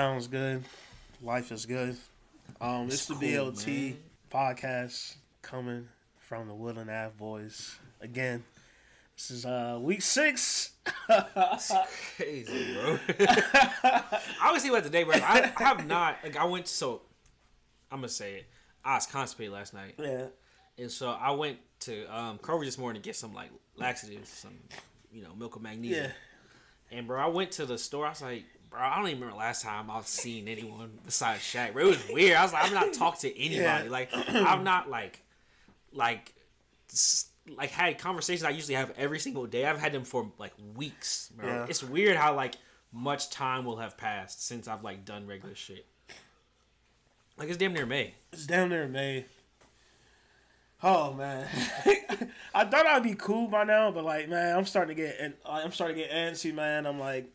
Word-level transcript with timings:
We 0.00 0.06
good. 0.06 0.22
Yep. 0.22 0.22
Sounds 0.22 0.26
good. 0.28 0.64
Life 1.22 1.52
is 1.52 1.66
good. 1.66 1.96
Um, 2.58 2.86
it's, 2.86 2.94
it's 2.94 3.06
the 3.06 3.14
cool, 3.14 3.52
BLT 3.52 3.66
man. 3.66 3.96
podcast 4.32 5.16
coming 5.42 5.88
from 6.18 6.48
the 6.48 6.54
Woodland 6.54 6.90
Ave 6.90 7.12
boys 7.18 7.76
again. 8.00 8.42
This 9.14 9.30
is 9.30 9.44
uh 9.44 9.78
week 9.78 10.00
six. 10.00 10.70
crazy, 12.16 12.74
bro. 12.74 12.98
I 14.40 14.50
was 14.50 14.62
see 14.62 14.70
what 14.70 14.84
today, 14.84 15.04
bro. 15.04 15.16
I, 15.16 15.52
I 15.54 15.62
have 15.64 15.86
not 15.86 16.16
like 16.24 16.36
I 16.36 16.46
went 16.46 16.66
so 16.66 17.02
I'm 17.90 17.98
gonna 17.98 18.08
say 18.08 18.36
it. 18.36 18.46
I 18.82 18.94
was 18.94 19.06
constipated 19.06 19.52
last 19.52 19.74
night. 19.74 19.96
Yeah. 19.98 20.26
And 20.78 20.90
so 20.90 21.10
I 21.10 21.32
went 21.32 21.58
to 21.80 22.06
um 22.06 22.38
Kroger 22.38 22.64
this 22.64 22.78
morning 22.78 23.02
to 23.02 23.06
get 23.06 23.16
some 23.16 23.34
like 23.34 23.50
laxatives, 23.76 24.30
some 24.30 24.56
you 25.12 25.22
know, 25.22 25.34
milk 25.34 25.56
of 25.56 25.62
magnesia. 25.62 25.94
Yeah. 25.94 26.98
And 26.98 27.06
bro, 27.06 27.20
I 27.20 27.26
went 27.26 27.52
to 27.52 27.66
the 27.66 27.76
store, 27.76 28.06
I 28.06 28.08
was 28.08 28.22
like, 28.22 28.44
bro, 28.70 28.80
I 28.80 28.96
don't 28.96 29.08
even 29.08 29.20
remember 29.20 29.38
last 29.38 29.62
time 29.62 29.90
I've 29.90 30.06
seen 30.06 30.48
anyone 30.48 30.98
besides 31.04 31.40
Shaq. 31.42 31.72
Bro, 31.72 31.84
it 31.84 31.88
was 31.88 32.08
weird. 32.10 32.36
I 32.36 32.42
was 32.42 32.52
like, 32.52 32.64
I'm 32.66 32.74
not 32.74 32.92
talking 32.92 33.30
to 33.30 33.38
anybody. 33.38 33.84
Yeah. 33.84 33.90
Like 33.90 34.10
I'm 34.12 34.64
not 34.64 34.88
like 34.88 35.20
like 35.92 36.32
like 37.56 37.70
had 37.70 37.98
conversations 37.98 38.44
I 38.44 38.50
usually 38.50 38.74
have 38.74 38.92
every 38.96 39.18
single 39.18 39.46
day. 39.46 39.66
I've 39.66 39.80
had 39.80 39.92
them 39.92 40.04
for 40.04 40.30
like 40.38 40.52
weeks. 40.76 41.30
Bro. 41.36 41.46
Yeah. 41.46 41.66
It's 41.68 41.82
weird 41.82 42.16
how 42.16 42.34
like 42.34 42.54
much 42.92 43.30
time 43.30 43.64
will 43.64 43.76
have 43.76 43.96
passed 43.96 44.46
since 44.46 44.68
I've 44.68 44.84
like 44.84 45.04
done 45.04 45.26
regular 45.26 45.54
shit. 45.54 45.86
Like 47.36 47.48
it's 47.48 47.56
damn 47.56 47.72
near 47.72 47.86
May. 47.86 48.14
It's 48.32 48.46
damn 48.46 48.68
near 48.68 48.86
May. 48.86 49.24
Oh 50.82 51.12
man, 51.12 51.46
I 52.54 52.64
thought 52.64 52.86
I'd 52.86 53.02
be 53.02 53.14
cool 53.14 53.48
by 53.48 53.64
now, 53.64 53.90
but 53.90 54.02
like, 54.02 54.30
man, 54.30 54.56
I'm 54.56 54.64
starting 54.64 54.96
to 54.96 55.02
get, 55.02 55.16
and 55.20 55.34
I'm 55.44 55.72
starting 55.72 55.98
to 55.98 56.02
get 56.04 56.10
antsy, 56.10 56.54
man. 56.54 56.86
I'm 56.86 56.98
like, 56.98 57.30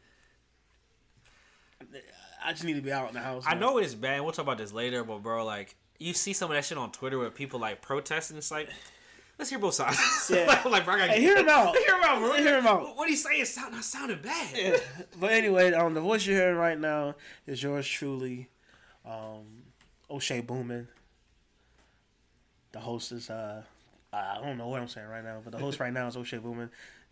I 2.43 2.51
just 2.51 2.63
need 2.63 2.75
to 2.75 2.81
be 2.81 2.91
out 2.91 3.07
in 3.07 3.13
the 3.13 3.21
house. 3.21 3.43
I 3.47 3.55
know 3.55 3.77
it's 3.77 3.95
bad. 3.95 4.21
We'll 4.21 4.31
talk 4.31 4.43
about 4.43 4.57
this 4.57 4.71
later, 4.71 5.03
but 5.03 5.23
bro, 5.23 5.45
like, 5.45 5.75
you 5.99 6.13
see 6.13 6.33
some 6.33 6.51
of 6.51 6.55
that 6.55 6.65
shit 6.65 6.77
on 6.77 6.91
Twitter 6.91 7.17
where 7.17 7.29
people 7.29 7.59
like 7.59 7.81
protesting. 7.81 8.37
It's 8.37 8.51
like, 8.51 8.69
let's 9.39 9.49
hear 9.49 9.59
both 9.59 9.73
sides. 9.73 9.99
Yeah. 10.29 10.61
like, 10.65 10.85
bro, 10.85 10.95
I 10.95 11.07
hey, 11.07 11.21
hear 11.21 11.37
him 11.37 11.49
out. 11.49 11.75
hear 11.85 11.95
him 11.95 12.03
out, 12.03 12.19
bro. 12.19 12.33
Hear 12.33 12.57
him 12.57 12.67
out. 12.67 12.95
What 12.95 13.09
he 13.09 13.15
saying 13.15 13.45
sound 13.45 13.73
not 13.73 13.83
sounding 13.83 14.21
bad. 14.21 14.49
Yeah. 14.55 14.77
But 15.19 15.31
anyway, 15.31 15.71
um, 15.73 15.93
the 15.93 16.01
voice 16.01 16.25
you're 16.25 16.37
hearing 16.37 16.57
right 16.57 16.79
now 16.79 17.15
is 17.47 17.61
yours 17.61 17.87
truly, 17.87 18.49
um, 19.05 19.63
O'Shea 20.09 20.41
Boomin. 20.41 20.87
The 22.71 22.79
host 22.79 23.11
is 23.11 23.29
uh, 23.29 23.63
I 24.15 24.39
don't 24.41 24.57
know 24.57 24.67
what 24.67 24.81
I'm 24.81 24.87
saying 24.87 25.07
right 25.07 25.23
now, 25.23 25.41
but 25.43 25.51
the 25.51 25.59
host 25.59 25.79
right 25.79 25.91
now 25.93 26.07
is 26.07 26.15
O'Shea 26.15 26.37
Boomin. 26.37 26.69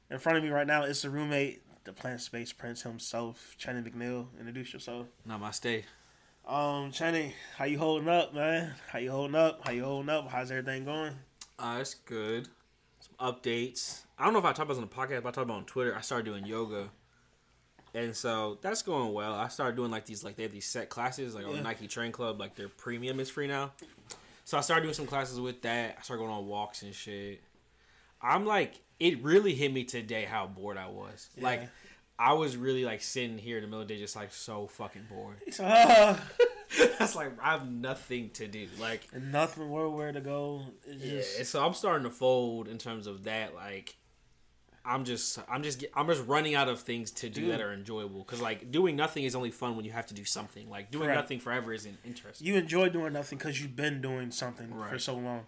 In 0.10 0.20
front 0.20 0.38
of 0.38 0.44
me 0.44 0.50
right 0.50 0.68
now 0.68 0.84
is 0.84 1.02
the 1.02 1.10
roommate, 1.10 1.62
the 1.84 1.94
plant 1.94 2.22
space 2.22 2.54
prince 2.54 2.84
himself, 2.84 3.56
Channing 3.58 3.84
McNeil. 3.84 4.28
Introduce 4.40 4.74
yourself. 4.74 5.08
Namaste. 5.28 5.84
Um, 6.48 6.92
Channing, 6.92 7.34
how 7.58 7.66
you 7.66 7.78
holding 7.78 8.10
up, 8.10 8.34
man? 8.34 8.74
How 8.90 9.00
you 9.00 9.12
holding 9.12 9.36
up? 9.36 9.66
How 9.66 9.72
you 9.72 9.84
holding 9.84 10.10
up? 10.10 10.30
How's 10.30 10.52
everything 10.52 10.86
going? 10.86 11.14
Uh, 11.58 11.78
it's 11.80 11.94
good. 11.94 12.48
Some 13.00 13.34
updates. 13.34 14.02
I 14.18 14.26
don't 14.26 14.34
know 14.34 14.40
if 14.40 14.46
I 14.46 14.50
talked 14.50 14.60
about 14.60 14.76
this 14.76 14.84
on 14.84 14.90
the 14.90 14.96
podcast, 14.96 15.24
but 15.24 15.30
I 15.30 15.32
talked 15.32 15.46
about 15.46 15.58
on 15.58 15.66
Twitter. 15.66 15.96
I 15.96 16.02
started 16.02 16.26
doing 16.26 16.46
yoga. 16.46 16.90
And 17.94 18.16
so 18.16 18.58
that's 18.62 18.82
going 18.82 19.14
well. 19.14 19.36
I 19.36 19.50
started 19.50 19.76
doing 19.76 19.92
like 19.92 20.06
these 20.06 20.24
like 20.24 20.36
they 20.36 20.44
have 20.44 20.52
these 20.52 20.66
set 20.66 20.90
classes 20.90 21.36
like 21.36 21.46
on 21.46 21.62
Nike 21.62 21.88
Train 21.88 22.12
Club, 22.12 22.40
like 22.40 22.56
their 22.56 22.70
premium 22.70 23.20
is 23.20 23.30
free 23.30 23.48
now. 23.48 23.72
So 24.46 24.58
I 24.58 24.62
started 24.62 24.84
doing 24.84 24.96
some 24.96 25.06
classes 25.06 25.40
with 25.40 25.62
that. 25.62 25.98
I 26.00 26.02
started 26.02 26.22
going 26.22 26.34
on 26.34 26.48
walks 26.48 26.82
and 26.82 26.94
shit. 26.94 27.42
I'm 28.22 28.46
like, 28.46 28.82
it 29.04 29.22
really 29.22 29.54
hit 29.54 29.74
me 29.74 29.84
today 29.84 30.24
how 30.24 30.48
bored 30.48 30.78
I 30.78 30.88
was. 30.88 31.28
Yeah. 31.36 31.44
Like, 31.44 31.70
I 32.18 32.32
was 32.34 32.56
really 32.56 32.86
like 32.86 33.02
sitting 33.02 33.38
here 33.38 33.58
in 33.58 33.64
the 33.64 33.68
middle 33.68 33.82
of 33.82 33.88
the 33.90 33.96
day, 33.96 34.00
just 34.00 34.16
like 34.16 34.32
so 34.34 34.68
fucking 34.68 35.08
bored. 35.10 35.38
Uh, 36.76 36.90
That's 36.98 37.16
like 37.16 37.34
I 37.40 37.52
have 37.52 37.70
nothing 37.70 38.32
to 38.32 38.48
do, 38.48 38.68
like 38.80 39.02
nothing 39.14 39.70
where 39.70 39.88
where 39.90 40.12
to 40.12 40.22
go. 40.22 40.64
It's 40.88 41.04
yeah, 41.04 41.40
just... 41.40 41.52
so 41.52 41.64
I'm 41.64 41.76
starting 41.76 42.04
to 42.06 42.10
fold 42.10 42.68
in 42.68 42.80
terms 42.80 43.06
of 43.06 43.26
that. 43.26 43.54
Like, 43.54 43.96
I'm 44.84 45.06
just 45.06 45.38
I'm 45.48 45.62
just 45.62 45.86
I'm 45.94 46.08
just 46.08 46.26
running 46.26 46.56
out 46.56 46.70
of 46.70 46.80
things 46.80 47.12
to 47.12 47.30
do 47.30 47.42
Dude. 47.42 47.52
that 47.52 47.62
are 47.62 47.74
enjoyable 47.74 48.24
because 48.24 48.42
like 48.42 48.72
doing 48.72 48.96
nothing 48.96 49.24
is 49.24 49.36
only 49.36 49.52
fun 49.52 49.76
when 49.76 49.86
you 49.86 49.92
have 49.92 50.08
to 50.08 50.16
do 50.16 50.26
something. 50.26 50.68
Like 50.68 50.90
doing 50.90 51.06
Correct. 51.06 51.20
nothing 51.20 51.40
forever 51.40 51.74
isn't 51.74 51.98
interesting. 52.06 52.48
You 52.48 52.56
enjoy 52.56 52.90
doing 52.90 53.14
nothing 53.14 53.38
because 53.38 53.62
you've 53.62 53.76
been 53.76 54.02
doing 54.02 54.32
something 54.32 54.74
right. 54.74 54.90
for 54.90 54.98
so 54.98 55.14
long. 55.14 55.46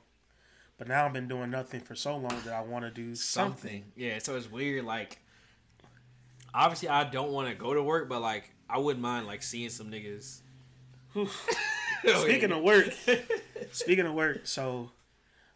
But 0.77 0.87
now 0.87 1.05
I've 1.05 1.13
been 1.13 1.27
doing 1.27 1.49
nothing 1.49 1.81
for 1.81 1.95
so 1.95 2.17
long 2.17 2.41
that 2.43 2.53
I 2.53 2.61
want 2.61 2.85
to 2.85 2.91
do 2.91 3.15
something. 3.15 3.61
something. 3.61 3.83
Yeah, 3.95 4.19
so 4.19 4.35
it's 4.35 4.51
weird. 4.51 4.83
Like, 4.85 5.19
obviously, 6.53 6.89
I 6.89 7.05
don't 7.05 7.31
want 7.31 7.47
to 7.47 7.55
go 7.55 7.73
to 7.73 7.81
work, 7.81 8.09
but 8.09 8.21
like, 8.21 8.51
I 8.69 8.79
wouldn't 8.79 9.01
mind 9.01 9.25
like 9.27 9.41
seeing 9.41 9.69
some 9.69 9.89
niggas. 9.89 10.41
speaking 12.05 12.51
of 12.51 12.61
work, 12.61 12.87
speaking 13.71 14.05
of 14.05 14.13
work, 14.13 14.47
so 14.47 14.91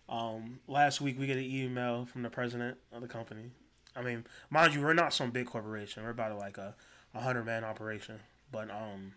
um, 0.08 0.60
last 0.68 1.02
week 1.02 1.20
we 1.20 1.28
get 1.28 1.36
an 1.36 1.44
email 1.44 2.06
from 2.06 2.22
the 2.22 2.30
president 2.30 2.78
of 2.94 3.02
the 3.02 3.08
company 3.10 3.52
I 3.96 4.02
mean, 4.02 4.26
mind 4.50 4.74
you, 4.74 4.82
we're 4.82 4.94
not 4.94 5.14
some 5.14 5.32
big 5.32 5.48
corporation. 5.48 6.04
We're 6.04 6.12
about 6.12 6.38
like 6.38 6.58
a, 6.58 6.76
a 7.14 7.22
hundred 7.22 7.46
man 7.46 7.64
operation. 7.64 8.20
But 8.52 8.70
um, 8.70 9.14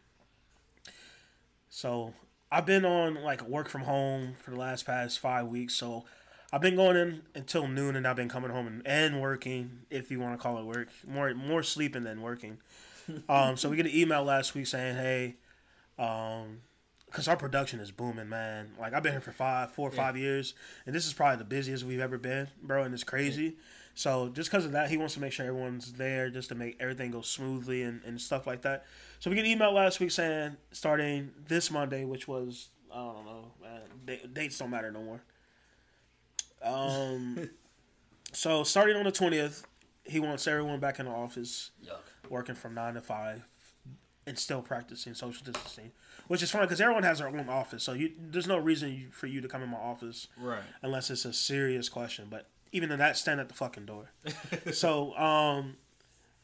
so 1.69 2.15
I've 2.53 2.67
been 2.67 2.85
on 2.85 3.15
like 3.23 3.41
work 3.49 3.71
from 3.71 3.83
home 3.83 4.35
for 4.39 4.51
the 4.51 4.59
last 4.59 4.85
past 4.85 5.19
five 5.19 5.47
weeks. 5.47 5.75
So 5.75 6.05
I've 6.53 6.61
been 6.61 6.77
going 6.77 6.99
in 6.99 7.23
until 7.35 7.67
noon, 7.67 7.97
and 7.97 8.07
I've 8.07 8.17
been 8.17 8.29
coming 8.29 8.51
home 8.51 8.67
and, 8.67 8.83
and 8.87 9.23
working, 9.23 9.81
if 9.89 10.11
you 10.11 10.21
want 10.21 10.39
to 10.39 10.43
call 10.43 10.59
it 10.59 10.65
work. 10.67 10.89
More 11.09 11.33
more 11.35 11.63
sleeping 11.63 12.05
than 12.05 12.21
working. 12.21 12.59
um, 13.29 13.57
so 13.57 13.71
we 13.71 13.77
get 13.77 13.87
an 13.87 13.97
email 13.97 14.23
last 14.23 14.55
week 14.55 14.67
saying, 14.67 14.97
hey, 14.97 15.37
um, 15.99 16.61
because 17.07 17.27
our 17.27 17.37
production 17.39 17.81
is 17.81 17.91
booming, 17.91 18.29
man. 18.29 18.73
Like 18.79 18.93
I've 18.93 19.03
been 19.03 19.13
here 19.13 19.23
for 19.23 19.33
five, 19.33 19.71
four 19.73 19.89
or 19.89 19.93
five 19.93 20.19
years, 20.19 20.53
and 20.84 20.95
this 20.95 21.07
is 21.07 21.15
probably 21.15 21.39
the 21.39 21.45
busiest 21.45 21.84
we've 21.84 22.01
ever 22.01 22.19
been, 22.19 22.49
bro. 22.63 22.83
And 22.83 22.93
it's 22.93 23.03
crazy. 23.03 23.45
Yeah. 23.45 23.51
So 23.95 24.29
just 24.29 24.51
because 24.51 24.67
of 24.67 24.73
that, 24.73 24.91
he 24.91 24.97
wants 24.97 25.15
to 25.15 25.21
make 25.21 25.33
sure 25.33 25.47
everyone's 25.47 25.93
there 25.93 26.31
just 26.31 26.49
to 26.51 26.55
make 26.55 26.77
everything 26.81 27.11
go 27.11 27.23
smoothly 27.23 27.83
and, 27.83 28.03
and 28.05 28.21
stuff 28.21 28.47
like 28.47 28.63
that. 28.63 28.84
So 29.22 29.31
we 29.31 29.37
get 29.37 29.44
an 29.44 29.53
email 29.53 29.71
last 29.71 30.00
week 30.00 30.10
saying 30.10 30.56
starting 30.72 31.31
this 31.47 31.71
Monday, 31.71 32.05
which 32.05 32.27
was 32.27 32.71
I 32.93 32.97
don't 32.97 33.25
know, 33.25 33.53
man, 33.62 34.33
dates 34.33 34.59
don't 34.59 34.71
matter 34.71 34.91
no 34.91 35.00
more. 35.00 35.22
Um, 36.60 37.50
so 38.33 38.65
starting 38.65 38.97
on 38.97 39.05
the 39.05 39.12
twentieth, 39.12 39.65
he 40.03 40.19
wants 40.19 40.49
everyone 40.49 40.81
back 40.81 40.99
in 40.99 41.06
the 41.06 41.12
office, 41.12 41.71
Yuck. 41.87 42.31
working 42.31 42.56
from 42.56 42.75
nine 42.75 42.94
to 42.94 43.00
five, 43.00 43.44
and 44.27 44.37
still 44.37 44.60
practicing 44.60 45.15
social 45.15 45.44
distancing, 45.44 45.93
which 46.27 46.43
is 46.43 46.50
fine 46.50 46.62
because 46.62 46.81
everyone 46.81 47.04
has 47.04 47.21
their 47.21 47.28
own 47.28 47.49
office. 47.49 47.84
So 47.84 47.93
you, 47.93 48.10
there's 48.19 48.49
no 48.49 48.59
reason 48.59 49.10
for 49.12 49.28
you 49.28 49.41
to 49.41 49.47
come 49.47 49.62
in 49.62 49.69
my 49.69 49.78
office, 49.78 50.27
right? 50.37 50.65
Unless 50.83 51.10
it's 51.10 51.25
a 51.25 51.33
serious 51.33 51.89
question. 51.89 52.27
But 52.28 52.49
even 52.72 52.91
in 52.91 52.99
that, 52.99 53.16
stand 53.16 53.39
at 53.39 53.47
the 53.47 53.54
fucking 53.54 53.87
door. 53.87 54.10
so, 54.72 55.16
um, 55.16 55.77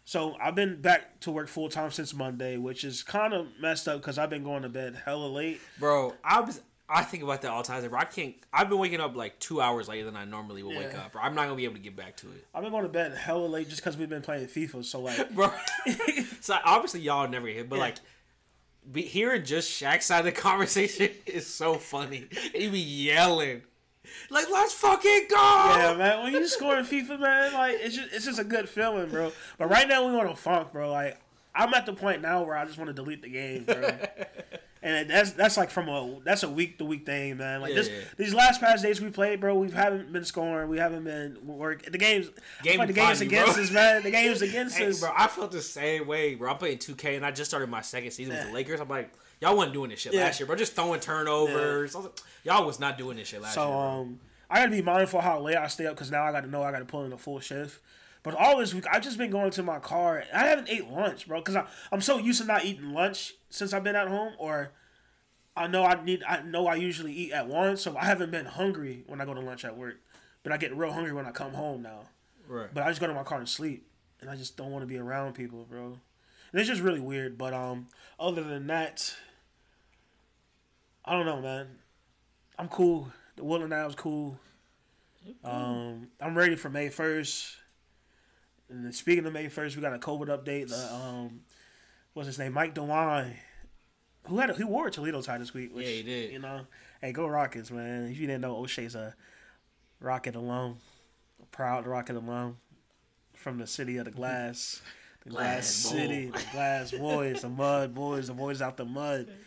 so 0.09 0.39
I've 0.41 0.55
been 0.55 0.81
back 0.81 1.21
to 1.21 1.31
work 1.31 1.49
full 1.49 1.69
time 1.69 1.91
since 1.91 2.15
Monday, 2.15 2.57
which 2.57 2.83
is 2.83 3.03
kind 3.03 3.35
of 3.35 3.47
messed 3.61 3.87
up 3.87 4.01
because 4.01 4.17
I've 4.17 4.31
been 4.31 4.43
going 4.43 4.63
to 4.63 4.71
bed 4.71 5.03
hella 5.05 5.27
late. 5.27 5.61
Bro, 5.79 6.15
I 6.25 6.41
was 6.41 6.63
I 6.89 7.03
think 7.03 7.23
about 7.23 7.43
that 7.43 7.51
all 7.51 7.63
the 7.63 7.69
time, 7.69 7.87
bro. 7.91 7.99
I 7.99 8.07
can't. 8.07 8.35
I've 8.51 8.71
been 8.71 8.79
waking 8.79 9.01
up 9.01 9.15
like 9.15 9.39
two 9.39 9.61
hours 9.61 9.87
later 9.87 10.07
than 10.07 10.17
I 10.17 10.25
normally 10.25 10.63
would 10.63 10.73
yeah. 10.73 10.81
wake 10.81 10.95
up. 10.95 11.13
Bro. 11.13 11.21
I'm 11.21 11.35
not 11.35 11.45
gonna 11.45 11.57
be 11.57 11.65
able 11.65 11.75
to 11.75 11.81
get 11.81 11.95
back 11.95 12.17
to 12.19 12.27
it. 12.29 12.47
I've 12.55 12.63
been 12.63 12.73
going 12.73 12.85
to 12.85 12.89
bed 12.89 13.19
hella 13.19 13.45
late 13.45 13.69
just 13.69 13.83
because 13.83 13.99
we've 13.99 14.09
been 14.09 14.23
playing 14.23 14.47
FIFA. 14.47 14.83
So 14.83 15.01
like, 15.01 15.31
bro. 15.34 15.53
so 16.41 16.57
obviously 16.65 17.01
y'all 17.01 17.28
never 17.28 17.47
hit, 17.47 17.69
but 17.69 17.77
yeah. 17.77 17.83
like. 17.83 17.97
Be, 18.91 19.03
hearing 19.03 19.45
just 19.45 19.71
Shaq's 19.71 20.07
side 20.07 20.21
of 20.21 20.25
the 20.25 20.33
conversation 20.33 21.11
is 21.27 21.47
so 21.47 21.75
funny. 21.75 22.27
He 22.54 22.71
be 22.71 22.78
yelling. 22.78 23.61
Like, 24.31 24.51
let's 24.51 24.72
fucking 24.75 25.27
go. 25.31 25.37
Yeah, 25.37 25.95
man. 25.97 26.22
When 26.22 26.33
you 26.33 26.47
score 26.49 26.78
in 26.78 26.84
FIFA, 26.84 27.21
man, 27.21 27.53
like 27.53 27.77
it's 27.81 27.97
just 27.97 28.13
it's 28.13 28.25
just 28.25 28.39
a 28.39 28.45
good 28.45 28.69
feeling, 28.69 29.09
bro. 29.09 29.33
But 29.59 29.71
right 29.71 29.89
now 29.89 30.07
we 30.07 30.13
want 30.15 30.28
to 30.28 30.37
funk, 30.37 30.72
bro. 30.72 30.91
Like 30.91 31.19
I'm 31.55 31.72
at 31.75 31.87
the 31.87 31.93
point 31.93 32.22
now 32.22 32.45
where 32.45 32.57
I 32.57 32.65
just 32.65 32.78
want 32.78 32.89
to 32.89 32.95
delete 32.95 33.22
the 33.22 33.28
game, 33.28 33.65
bro. 33.65 33.91
and 34.83 35.10
that's 35.10 35.33
that's 35.33 35.57
like 35.57 35.71
from 35.71 35.89
a 35.89 36.21
that's 36.25 36.43
a 36.45 36.49
week 36.49 36.78
to 36.78 36.84
week 36.84 37.05
thing, 37.05 37.37
man. 37.37 37.60
Like 37.60 37.71
yeah, 37.71 37.77
this 37.77 37.89
yeah. 37.89 38.01
these 38.16 38.34
last 38.34 38.60
past 38.60 38.83
days 38.83 39.01
we 39.01 39.10
played, 39.10 39.41
bro. 39.41 39.57
We 39.57 39.71
haven't 39.71 40.13
been 40.13 40.25
scoring. 40.25 40.69
We 40.69 40.78
haven't 40.78 41.04
been 41.04 41.39
work. 41.45 41.91
The 41.91 41.99
games, 41.99 42.28
game 42.63 42.78
like 42.78 42.89
the 42.89 42.95
games 42.95 43.21
against 43.21 43.54
bro. 43.54 43.65
us, 43.65 43.71
man. 43.71 44.03
The 44.03 44.11
games 44.11 44.43
against 44.43 44.78
hey, 44.78 44.87
us, 44.87 45.01
bro. 45.01 45.11
I 45.16 45.27
felt 45.27 45.51
the 45.51 45.63
same 45.63 46.07
way, 46.07 46.34
bro. 46.34 46.51
I'm 46.51 46.59
playing 46.59 46.78
2K 46.78 47.16
and 47.16 47.27
I 47.27 47.33
just 47.33 47.51
started 47.51 47.69
my 47.69 47.81
second 47.81 48.13
season 48.13 48.34
with 48.34 48.47
the 48.47 48.53
Lakers. 48.53 48.81
I'm 48.81 48.89
like 48.89 49.11
Y'all 49.41 49.57
wasn't 49.57 49.75
doing 49.75 49.91
this 49.91 50.01
shit 50.01 50.13
yeah. 50.13 50.25
last 50.25 50.41
year, 50.41 50.47
bro. 50.47 50.57
Just 50.57 50.75
throwing 50.75 51.01
turnovers. 51.01 51.95
Yeah. 51.95 52.57
Y'all 52.57 52.67
was 52.67 52.81
not 52.81 52.99
doing 52.99 53.17
this 53.17 53.29
shit 53.29 53.41
last 53.41 53.55
so, 53.55 53.63
year. 53.63 53.71
So 53.71 53.79
um, 53.79 54.21
I 54.51 54.59
gotta 54.59 54.71
be 54.71 54.83
mindful 54.83 55.21
how 55.21 55.41
late 55.41 55.57
I 55.57 55.69
stay 55.69 55.87
up 55.87 55.95
because 55.95 56.11
now 56.11 56.25
I 56.25 56.33
got 56.33 56.43
to 56.43 56.49
know 56.49 56.63
I 56.63 56.73
got 56.73 56.81
to 56.81 56.85
pull 56.85 57.05
in 57.05 57.13
a 57.13 57.19
full 57.19 57.41
shift. 57.41 57.81
But 58.23 58.35
all 58.35 58.59
this 58.59 58.75
week, 58.75 58.85
I've 58.91 59.03
just 59.03 59.17
been 59.17 59.31
going 59.31 59.51
to 59.53 59.63
my 59.63 59.79
car. 59.79 60.25
I 60.35 60.47
haven't 60.49 60.69
ate 60.69 60.91
lunch, 60.91 61.29
bro, 61.29 61.41
because 61.41 61.65
I'm 61.93 62.01
so 62.01 62.19
used 62.19 62.41
to 62.41 62.47
not 62.47 62.65
eating 62.65 62.93
lunch 62.93 63.35
since 63.49 63.73
I've 63.73 63.85
been 63.85 63.97
at 63.97 64.09
home. 64.09 64.35
Or 64.39 64.73
I 65.57 65.67
know 65.67 65.85
I 65.85 66.03
need. 66.03 66.23
I 66.25 66.43
know 66.43 66.67
I 66.67 66.75
usually 66.75 67.13
eat 67.13 67.33
at 67.33 67.47
once, 67.47 67.83
so 67.83 67.97
I 67.97 68.05
haven't 68.05 68.31
been 68.31 68.47
hungry 68.47 69.05
when 69.07 69.21
I 69.21 69.25
go 69.25 69.35
to 69.35 69.41
lunch 69.41 69.65
at 69.65 69.77
work. 69.77 70.01
But 70.43 70.53
I 70.53 70.57
get 70.57 70.77
real 70.77 70.93
hungry 70.93 71.13
when 71.13 71.27
I 71.27 71.31
come 71.31 71.55
home 71.55 71.83
now. 71.83 72.09
Right. 72.47 72.69
But 72.73 72.85
I 72.85 72.89
just 72.89 73.01
go 73.01 73.07
to 73.07 73.15
my 73.15 73.23
car 73.23 73.39
and 73.39 73.49
sleep, 73.49 73.87
and 74.21 74.29
I 74.29 74.37
just 74.37 74.57
don't 74.57 74.71
want 74.71 74.83
to 74.83 74.87
be 74.87 74.99
around 74.99 75.35
people, 75.35 75.65
bro. 75.69 75.99
And 76.53 76.61
it's 76.61 76.69
just 76.69 76.83
really 76.83 77.01
weird. 77.01 77.39
But 77.39 77.55
um, 77.55 77.87
other 78.19 78.43
than 78.43 78.67
that, 78.67 79.15
I 81.09 81.13
don't 81.13 81.25
know, 81.25 81.41
man. 81.41 81.69
I'm 82.59 82.69
cool. 82.69 83.10
The 83.37 83.45
Will 83.45 83.63
and 83.63 83.72
I 83.72 83.87
was 83.87 83.95
cool. 83.95 84.39
Um, 85.43 86.09
I'm 86.21 86.37
ready 86.37 86.55
for 86.55 86.69
May 86.69 86.91
first. 86.91 87.57
And 88.69 88.95
speaking 88.95 89.25
of 89.25 89.33
May 89.33 89.49
first, 89.49 89.75
we 89.75 89.81
got 89.81 89.95
a 89.95 89.99
COVID 89.99 90.27
update. 90.27 90.69
The 90.69 90.95
um, 90.95 91.41
what's 92.13 92.27
his 92.27 92.39
name? 92.39 92.53
Mike 92.53 92.75
DeWine, 92.75 93.33
who 94.27 94.39
had 94.39 94.51
a, 94.51 94.53
who 94.53 94.66
wore 94.66 94.89
a 94.89 94.91
Toledo 94.91 95.22
tie 95.22 95.39
this 95.39 95.55
week. 95.55 95.75
Which, 95.75 95.87
Yeah, 95.87 95.93
he 95.93 96.03
did. 96.03 96.31
You 96.31 96.41
know, 96.41 96.66
hey, 97.01 97.13
go 97.13 97.27
Rockets, 97.27 97.71
man. 97.71 98.11
If 98.11 98.19
you 98.19 98.27
didn't 98.27 98.43
know, 98.43 98.57
O'Shea's 98.57 98.95
a 98.95 99.15
Rocket 100.01 100.34
alum, 100.37 100.77
a 101.43 101.47
proud 101.47 101.87
Rocket 101.87 102.16
alum 102.16 102.59
from 103.34 103.57
the 103.57 103.66
city 103.66 103.97
of 103.97 104.04
the 104.04 104.11
glass, 104.11 104.83
the 105.25 105.31
glass, 105.31 105.45
Glass 105.45 105.66
city, 105.66 106.27
the 106.27 106.45
glass 106.53 106.91
boys, 106.91 107.41
the 107.41 107.49
mud 107.49 107.95
boys, 107.95 108.27
the 108.27 108.34
boys 108.34 108.61
out 108.61 108.77
the 108.77 108.84
mud. 108.84 109.27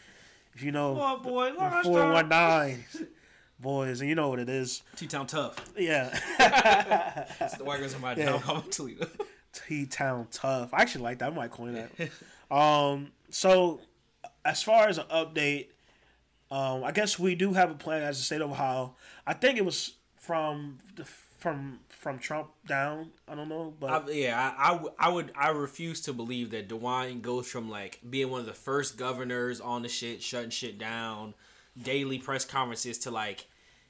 If 0.61 0.65
you 0.65 0.71
know, 0.71 0.95
Oh 1.01 1.17
boy, 1.17 1.53
four 1.81 2.11
one 2.13 2.29
nine 2.29 2.85
boys, 3.59 3.99
and 3.99 4.07
you 4.07 4.13
know 4.13 4.29
what 4.29 4.37
it 4.37 4.47
is. 4.47 4.83
Two 4.95 5.07
Town 5.07 5.25
Tough. 5.25 5.55
Yeah. 5.75 6.15
That's 6.37 7.57
the 7.57 7.63
white 7.63 7.79
girls 7.79 7.95
in 7.95 8.01
my 8.01 8.13
Yeah. 8.13 8.37
town. 8.37 8.69
Toledo. 8.69 9.07
T 9.53 9.87
Town 9.87 10.27
Tough. 10.31 10.71
I 10.71 10.83
actually 10.83 11.01
like 11.01 11.17
that. 11.17 11.31
I 11.31 11.35
might 11.35 11.49
coin 11.49 11.73
that. 11.73 12.55
um, 12.55 13.11
so 13.31 13.81
as 14.45 14.61
far 14.61 14.87
as 14.87 14.99
an 14.99 15.05
update, 15.11 15.69
um, 16.51 16.83
I 16.83 16.91
guess 16.91 17.17
we 17.17 17.33
do 17.33 17.53
have 17.53 17.71
a 17.71 17.73
plan 17.73 18.03
as 18.03 18.19
the 18.19 18.23
state 18.23 18.41
of 18.41 18.51
Ohio. 18.51 18.93
I 19.25 19.33
think 19.33 19.57
it 19.57 19.65
was 19.65 19.95
from 20.15 20.77
the 20.95 21.07
from 21.41 21.79
from 21.89 22.17
Trump 22.17 22.49
down. 22.65 23.09
I 23.27 23.35
don't 23.35 23.49
know, 23.49 23.73
but 23.79 23.89
I, 24.07 24.11
yeah, 24.11 24.53
I, 24.57 24.69
I, 24.69 24.71
w- 24.71 24.93
I 24.97 25.09
would 25.09 25.31
I 25.35 25.49
refuse 25.49 25.99
to 26.01 26.13
believe 26.13 26.51
that 26.51 26.69
DeWine 26.69 27.21
goes 27.21 27.47
from 27.47 27.69
like 27.69 27.99
being 28.09 28.29
one 28.29 28.39
of 28.39 28.45
the 28.45 28.53
first 28.53 28.97
governors 28.97 29.59
on 29.59 29.81
the 29.81 29.89
shit, 29.89 30.21
shutting 30.21 30.49
shit 30.51 30.77
down, 30.79 31.33
daily 31.81 32.17
press 32.19 32.45
conferences 32.45 32.97
to 32.99 33.11
like, 33.11 33.47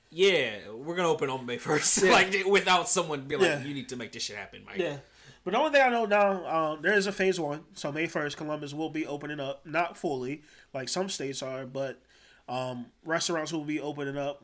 yeah, 0.09 0.55
we're 0.73 0.95
gonna 0.95 1.09
open 1.09 1.29
on 1.29 1.45
May 1.45 1.57
first, 1.69 2.01
like 2.03 2.33
without 2.47 2.89
someone 2.89 3.21
being 3.27 3.41
like, 3.41 3.49
Yeah. 3.49 3.63
you 3.63 3.73
need 3.73 3.89
to 3.89 3.95
make 3.95 4.11
this 4.11 4.23
shit 4.23 4.37
happen, 4.37 4.63
Mike. 4.65 4.77
yeah. 4.79 4.97
But 5.43 5.51
the 5.53 5.59
only 5.59 5.71
thing 5.71 5.81
I 5.81 5.89
know 5.89 6.05
now, 6.05 6.45
um, 6.73 6.81
there 6.83 6.93
is 6.93 7.07
a 7.07 7.11
phase 7.11 7.39
one. 7.39 7.63
So 7.73 7.91
May 7.91 8.05
first, 8.07 8.37
Columbus 8.37 8.73
will 8.75 8.91
be 8.91 9.05
opening 9.07 9.39
up, 9.39 9.65
not 9.65 9.97
fully 9.97 10.43
like 10.73 10.87
some 10.87 11.09
states 11.09 11.41
are, 11.41 11.65
but 11.65 11.99
um, 12.47 12.85
restaurants 13.03 13.51
will 13.51 13.63
be 13.65 13.79
opening 13.81 14.17
up. 14.17 14.43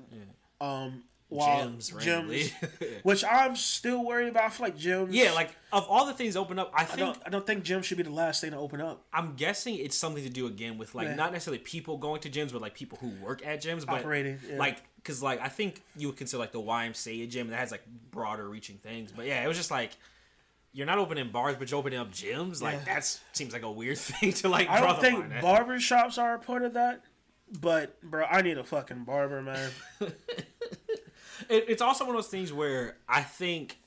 Um, 0.60 1.04
while 1.30 1.68
Gyms, 1.68 1.94
randomly. 1.94 2.44
gyms, 2.46 2.88
which 3.04 3.24
I'm 3.26 3.56
still 3.58 4.06
worried 4.06 4.30
about. 4.30 4.44
I 4.44 4.50
feel 4.50 4.66
like 4.68 4.78
gyms. 4.78 5.08
yeah, 5.12 5.32
like 5.34 5.54
of 5.74 5.86
all 5.90 6.06
the 6.06 6.14
things 6.14 6.36
open 6.38 6.58
up, 6.58 6.72
I 6.74 6.84
I 6.84 6.86
think 6.86 7.00
don't. 7.00 7.18
I 7.26 7.30
don't 7.30 7.46
think 7.46 7.64
gyms 7.66 7.84
should 7.84 7.98
be 7.98 8.04
the 8.04 8.10
last 8.12 8.40
thing 8.42 8.52
to 8.52 8.58
open 8.58 8.80
up. 8.80 9.06
I'm 9.12 9.36
guessing 9.36 9.76
it's 9.76 9.98
something 9.98 10.24
to 10.24 10.30
do 10.30 10.48
again 10.48 10.78
with 10.78 10.96
like 10.96 11.08
Yeah. 11.08 11.16
not 11.16 11.34
necessarily 11.34 11.60
people 11.60 11.98
going 11.98 12.22
to 12.22 12.30
gyms, 12.30 12.54
but 12.54 12.62
like 12.62 12.76
people 12.76 12.98
who 13.02 13.10
work 13.24 13.46
at 13.46 13.62
gyms, 13.62 13.86
but 13.86 14.00
Operating, 14.00 14.40
yeah. 14.50 14.58
like 14.58 14.78
because 14.96 15.22
like 15.22 15.42
I 15.42 15.50
think 15.50 15.82
you 15.98 16.08
would 16.08 16.18
consider 16.18 16.40
like 16.40 16.52
the 16.54 16.62
YMCA 16.62 17.24
a 17.24 17.28
gym 17.28 17.50
that 17.50 17.58
has 17.60 17.72
like 17.72 17.84
broader 18.12 18.48
reaching 18.48 18.78
things. 18.78 19.12
But 19.12 19.26
yeah, 19.26 19.44
it 19.44 19.48
was 19.48 19.58
just 19.58 19.72
like 19.72 19.92
you're 20.74 20.86
not 20.86 20.98
opening 21.00 21.30
bars, 21.32 21.56
but 21.58 21.70
you're 21.72 21.80
opening 21.80 22.00
up 22.00 22.12
gyms. 22.12 22.62
Like 22.62 22.76
Yeah. 22.86 22.94
that 22.96 23.20
seems 23.34 23.52
like 23.52 23.64
a 23.64 23.72
weird 23.72 23.98
thing 23.98 24.32
to 24.34 24.48
like. 24.50 24.70
I 24.70 24.80
draw 24.80 24.94
don't 24.94 25.02
the 25.02 25.08
think 25.30 25.42
barber 25.42 25.80
shops 25.80 26.18
are 26.18 26.36
a 26.36 26.40
part 26.40 26.64
of 26.64 26.74
that. 26.76 27.02
But 27.62 28.02
bro, 28.02 28.26
I 28.26 28.42
need 28.42 28.58
a 28.58 28.64
fucking 28.66 29.06
barber, 29.06 29.42
man. 29.42 29.72
It, 31.50 31.66
it's 31.70 31.82
also 31.82 32.06
one 32.06 32.16
of 32.16 32.22
those 32.24 32.30
things 32.32 32.52
where 32.54 32.98
I 33.08 33.22
think, 33.22 33.78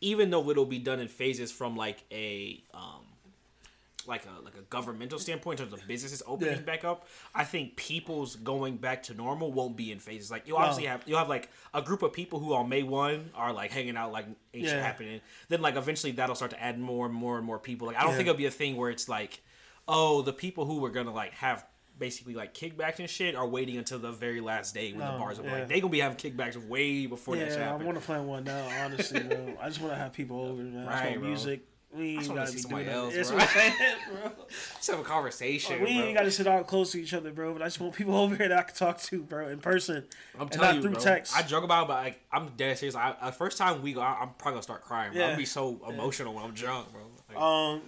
even 0.00 0.30
though 0.30 0.48
it'll 0.50 0.66
be 0.66 0.78
done 0.78 1.00
in 1.00 1.08
phases 1.08 1.50
from 1.50 1.76
like 1.76 2.04
a 2.12 2.62
um, 2.74 3.00
like 4.06 4.24
a 4.26 4.44
like 4.44 4.54
a 4.54 4.60
governmental 4.68 5.18
standpoint 5.18 5.60
in 5.60 5.66
terms 5.66 5.80
of 5.80 5.88
businesses 5.88 6.22
opening 6.26 6.56
Yeah. 6.56 6.60
back 6.60 6.84
up, 6.84 7.06
I 7.34 7.44
think 7.44 7.76
people's 7.76 8.36
going 8.36 8.76
back 8.76 9.02
to 9.04 9.14
normal 9.14 9.50
won't 9.50 9.76
be 9.76 9.90
in 9.92 9.98
phases. 9.98 10.30
Like 10.30 10.46
you 10.46 10.56
obviously 10.56 10.84
No. 10.84 10.90
have 10.90 11.02
you'll 11.06 11.18
have 11.18 11.28
like 11.30 11.48
a 11.72 11.80
group 11.80 12.02
of 12.02 12.12
people 12.12 12.38
who 12.38 12.52
on 12.54 12.68
May 12.68 12.82
one 12.82 13.30
are 13.34 13.52
like 13.52 13.70
hanging 13.70 13.96
out 13.96 14.12
like 14.12 14.26
ain't 14.52 14.64
Yeah. 14.66 14.82
happening. 14.82 15.20
Then 15.48 15.62
like 15.62 15.76
eventually 15.76 16.12
that'll 16.12 16.34
start 16.34 16.50
to 16.50 16.62
add 16.62 16.78
more 16.78 17.06
and 17.06 17.14
more 17.14 17.38
and 17.38 17.46
more 17.46 17.58
people. 17.58 17.86
Like 17.86 17.96
I 17.96 18.02
don't 18.02 18.10
Yeah. 18.10 18.16
think 18.18 18.28
it'll 18.28 18.38
be 18.38 18.46
a 18.46 18.50
thing 18.50 18.76
where 18.76 18.90
it's 18.90 19.08
like, 19.08 19.42
oh, 19.88 20.20
the 20.20 20.34
people 20.34 20.66
who 20.66 20.80
were 20.80 20.90
gonna 20.90 21.12
like 21.14 21.32
have 21.34 21.64
basically 21.98 22.34
like 22.34 22.54
kickbacks 22.54 22.98
and 22.98 23.08
shit 23.08 23.34
are 23.34 23.46
waiting 23.46 23.76
until 23.76 23.98
the 23.98 24.10
very 24.10 24.40
last 24.40 24.74
day 24.74 24.92
when 24.92 25.00
the 25.00 25.18
bars 25.18 25.38
are 25.38 25.44
yeah. 25.44 25.52
like 25.52 25.68
they 25.68 25.80
gonna 25.80 25.90
be 25.90 26.00
having 26.00 26.16
kickbacks 26.16 26.56
way 26.68 27.06
before 27.06 27.36
that 27.36 27.50
shit 27.50 27.60
yeah, 27.60 27.72
I 27.72 27.76
want 27.76 27.98
to 27.98 28.04
plan 28.04 28.26
one 28.26 28.44
now. 28.44 28.68
Honestly, 28.84 29.22
bro. 29.22 29.54
I 29.60 29.68
just 29.68 29.80
want 29.80 29.92
to 29.92 29.98
have 29.98 30.12
people 30.12 30.40
over, 30.40 30.62
man. 30.62 30.88
I 30.88 30.92
just 30.92 31.04
Right, 31.04 31.22
music. 31.22 31.60
We 31.96 32.18
ain't 32.18 32.34
gotta 32.34 32.48
see 32.48 32.56
be 32.66 32.74
doing 32.74 32.86
that. 32.86 32.92
else, 32.92 33.14
That's 33.14 33.28
bro. 33.28 33.38
what 33.38 33.48
I'm 33.48 33.54
saying, 33.54 33.96
bro. 34.10 34.32
Let's 34.74 34.86
have 34.88 34.98
a 34.98 35.04
conversation. 35.04 35.80
we 35.80 35.94
bro. 35.94 36.04
ain't 36.04 36.16
gotta 36.16 36.30
sit 36.32 36.46
all 36.48 36.64
close 36.64 36.90
to 36.92 37.00
each 37.00 37.14
other, 37.14 37.30
bro. 37.30 37.52
But 37.52 37.62
I 37.62 37.66
just 37.66 37.78
want 37.78 37.94
people 37.94 38.16
over 38.20 38.34
here 38.34 38.48
that 38.48 38.58
I 38.58 38.62
can 38.62 38.74
talk 38.74 39.00
to, 39.02 39.22
bro, 39.22 39.48
in 39.48 39.60
person. 39.60 40.04
I'm 40.38 40.48
telling 40.48 40.66
not 40.66 40.74
you, 40.76 40.82
through 40.82 40.92
bro. 40.94 41.00
text. 41.00 41.36
I 41.36 41.42
joke 41.42 41.62
about, 41.62 41.84
it, 41.84 41.88
but 41.88 42.02
like, 42.02 42.20
I'm 42.32 42.48
dead 42.56 42.78
serious. 42.78 42.96
I, 42.96 43.14
the 43.24 43.30
first 43.30 43.58
time 43.58 43.80
we 43.80 43.92
go, 43.92 44.00
I, 44.00 44.22
I'm 44.22 44.30
probably 44.30 44.54
gonna 44.54 44.62
start 44.62 44.82
crying. 44.82 45.12
Bro. 45.12 45.20
Yeah. 45.20 45.26
gonna 45.28 45.38
be 45.38 45.44
so 45.44 45.80
emotional 45.88 46.34
when 46.34 46.44
I'm 46.44 46.54
drunk, 46.54 46.92
bro. 46.92 47.02
Like, 47.28 47.40
Um, 47.40 47.82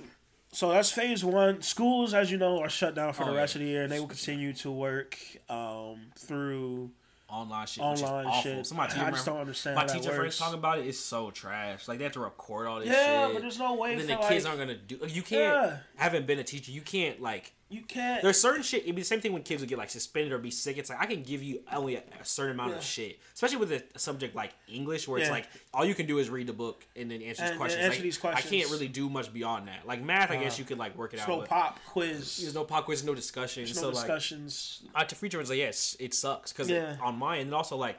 so 0.57 0.71
that's 0.71 0.91
phase 0.91 1.23
one. 1.25 1.61
Schools, 1.61 2.15
as 2.15 2.31
you 2.31 2.39
know, 2.39 2.61
are 2.61 2.71
shut 2.71 2.95
down 2.95 3.13
for 3.13 3.25
Oh, 3.25 3.27
the 3.27 3.33
yeah. 3.33 3.39
rest 3.39 3.55
of 3.57 3.61
the 3.61 3.67
year, 3.67 3.83
and 3.83 3.93
they 3.93 4.01
will 4.01 4.07
continue 4.07 4.53
to 4.55 4.71
work 4.71 5.19
um, 5.51 6.01
through 6.17 6.91
online 7.29 7.67
shit, 7.67 7.83
online 7.83 7.93
which 7.93 8.03
is 8.03 8.39
awful. 8.39 8.43
shit. 8.43 8.67
So 8.67 8.75
my 8.75 8.87
teacher, 8.87 9.05
I 9.05 9.11
just 9.11 9.27
don't 9.27 9.39
understand 9.41 9.77
My 9.77 9.85
teacher 9.85 10.13
friends 10.15 10.39
talking 10.39 10.59
about 10.59 10.79
it 10.79 10.87
is 10.87 10.99
so 10.99 11.31
trash. 11.31 11.89
Like 11.89 11.99
they 11.99 12.05
have 12.05 12.13
to 12.15 12.21
record 12.21 12.67
all 12.69 12.79
this 12.81 12.89
Yeah, 12.89 13.27
shit. 13.27 13.35
but 13.35 13.43
there's 13.43 13.59
no 13.59 13.75
way 13.75 13.93
And 13.93 14.01
then 14.01 14.07
the 14.07 14.17
kids 14.29 14.45
like, 14.45 14.55
aren't 14.59 14.61
gonna 14.69 14.79
do. 14.79 14.99
You 15.09 15.23
can't. 15.23 15.71
Yeah. 15.71 15.77
Haven't 15.97 16.27
been 16.27 16.39
a 16.39 16.45
teacher. 16.45 16.71
You 16.73 16.81
can't 16.81 17.21
like. 17.21 17.53
You 17.69 17.83
can't. 17.83 18.23
There's 18.23 18.41
certain 18.41 18.63
shit. 18.63 18.85
It'd 18.85 18.95
be 18.95 19.03
the 19.03 19.07
same 19.07 19.21
thing 19.21 19.33
when 19.33 19.43
kids 19.43 19.61
would 19.61 19.69
get 19.69 19.77
like 19.79 19.91
suspended 19.91 20.33
or 20.33 20.39
be 20.39 20.51
sick. 20.53 20.79
It's 20.79 20.89
like 20.89 21.01
I 21.01 21.07
can 21.07 21.23
give 21.23 21.43
you 21.43 21.63
only 21.73 21.97
a, 21.97 22.03
a 22.21 22.25
certain 22.25 22.53
amount 22.53 22.71
Yeah. 22.71 22.77
of 22.77 22.85
shit, 22.85 23.19
especially 23.35 23.57
with 23.57 23.73
a 23.73 23.99
subject 23.99 24.37
like 24.37 24.53
English, 24.69 25.09
where 25.09 25.19
it's 25.21 25.31
like 25.31 25.49
all 25.75 25.85
you 25.85 25.95
can 25.95 26.07
do 26.07 26.19
is 26.19 26.31
read 26.31 26.47
the 26.47 26.53
book 26.53 26.87
and 26.95 27.11
then 27.11 27.23
answer 27.23 27.43
And- 27.43 27.53
these 27.53 27.59
questions. 27.59 27.83
answer 27.85 27.97
Like, 27.97 28.03
these 28.03 28.25
I 28.25 28.41
can't 28.41 28.71
really 28.71 28.89
do 28.89 29.09
much 29.11 29.33
beyond 29.33 29.67
that. 29.69 29.87
Like 29.87 30.01
math, 30.03 30.31
I 30.31 30.37
guess 30.37 30.55
Uh, 30.57 30.59
you 30.61 30.65
could 30.65 30.79
like 30.79 30.97
work 30.97 31.13
it 31.15 31.21
out. 31.21 31.29
no 31.29 31.43
pop 31.43 31.79
quiz. 31.87 32.39
There's 32.39 32.55
no 32.55 32.65
pop 32.65 32.85
quiz, 32.85 33.03
no 33.05 33.15
discussion. 33.15 33.65
There's 33.65 33.75
so 33.75 33.83
no 33.83 33.89
like, 33.89 33.97
discussions. 33.97 34.83
uh, 34.95 35.05
to 35.05 35.15
free 35.17 35.29
was 35.37 35.49
like, 35.51 35.59
yes, 35.59 35.97
it 35.99 36.15
sucks 36.15 36.53
because 36.53 36.71
Yeah. 36.71 36.97
on 37.03 37.19
mine, 37.19 37.41
and 37.43 37.55
also 37.55 37.77
like, 37.77 37.99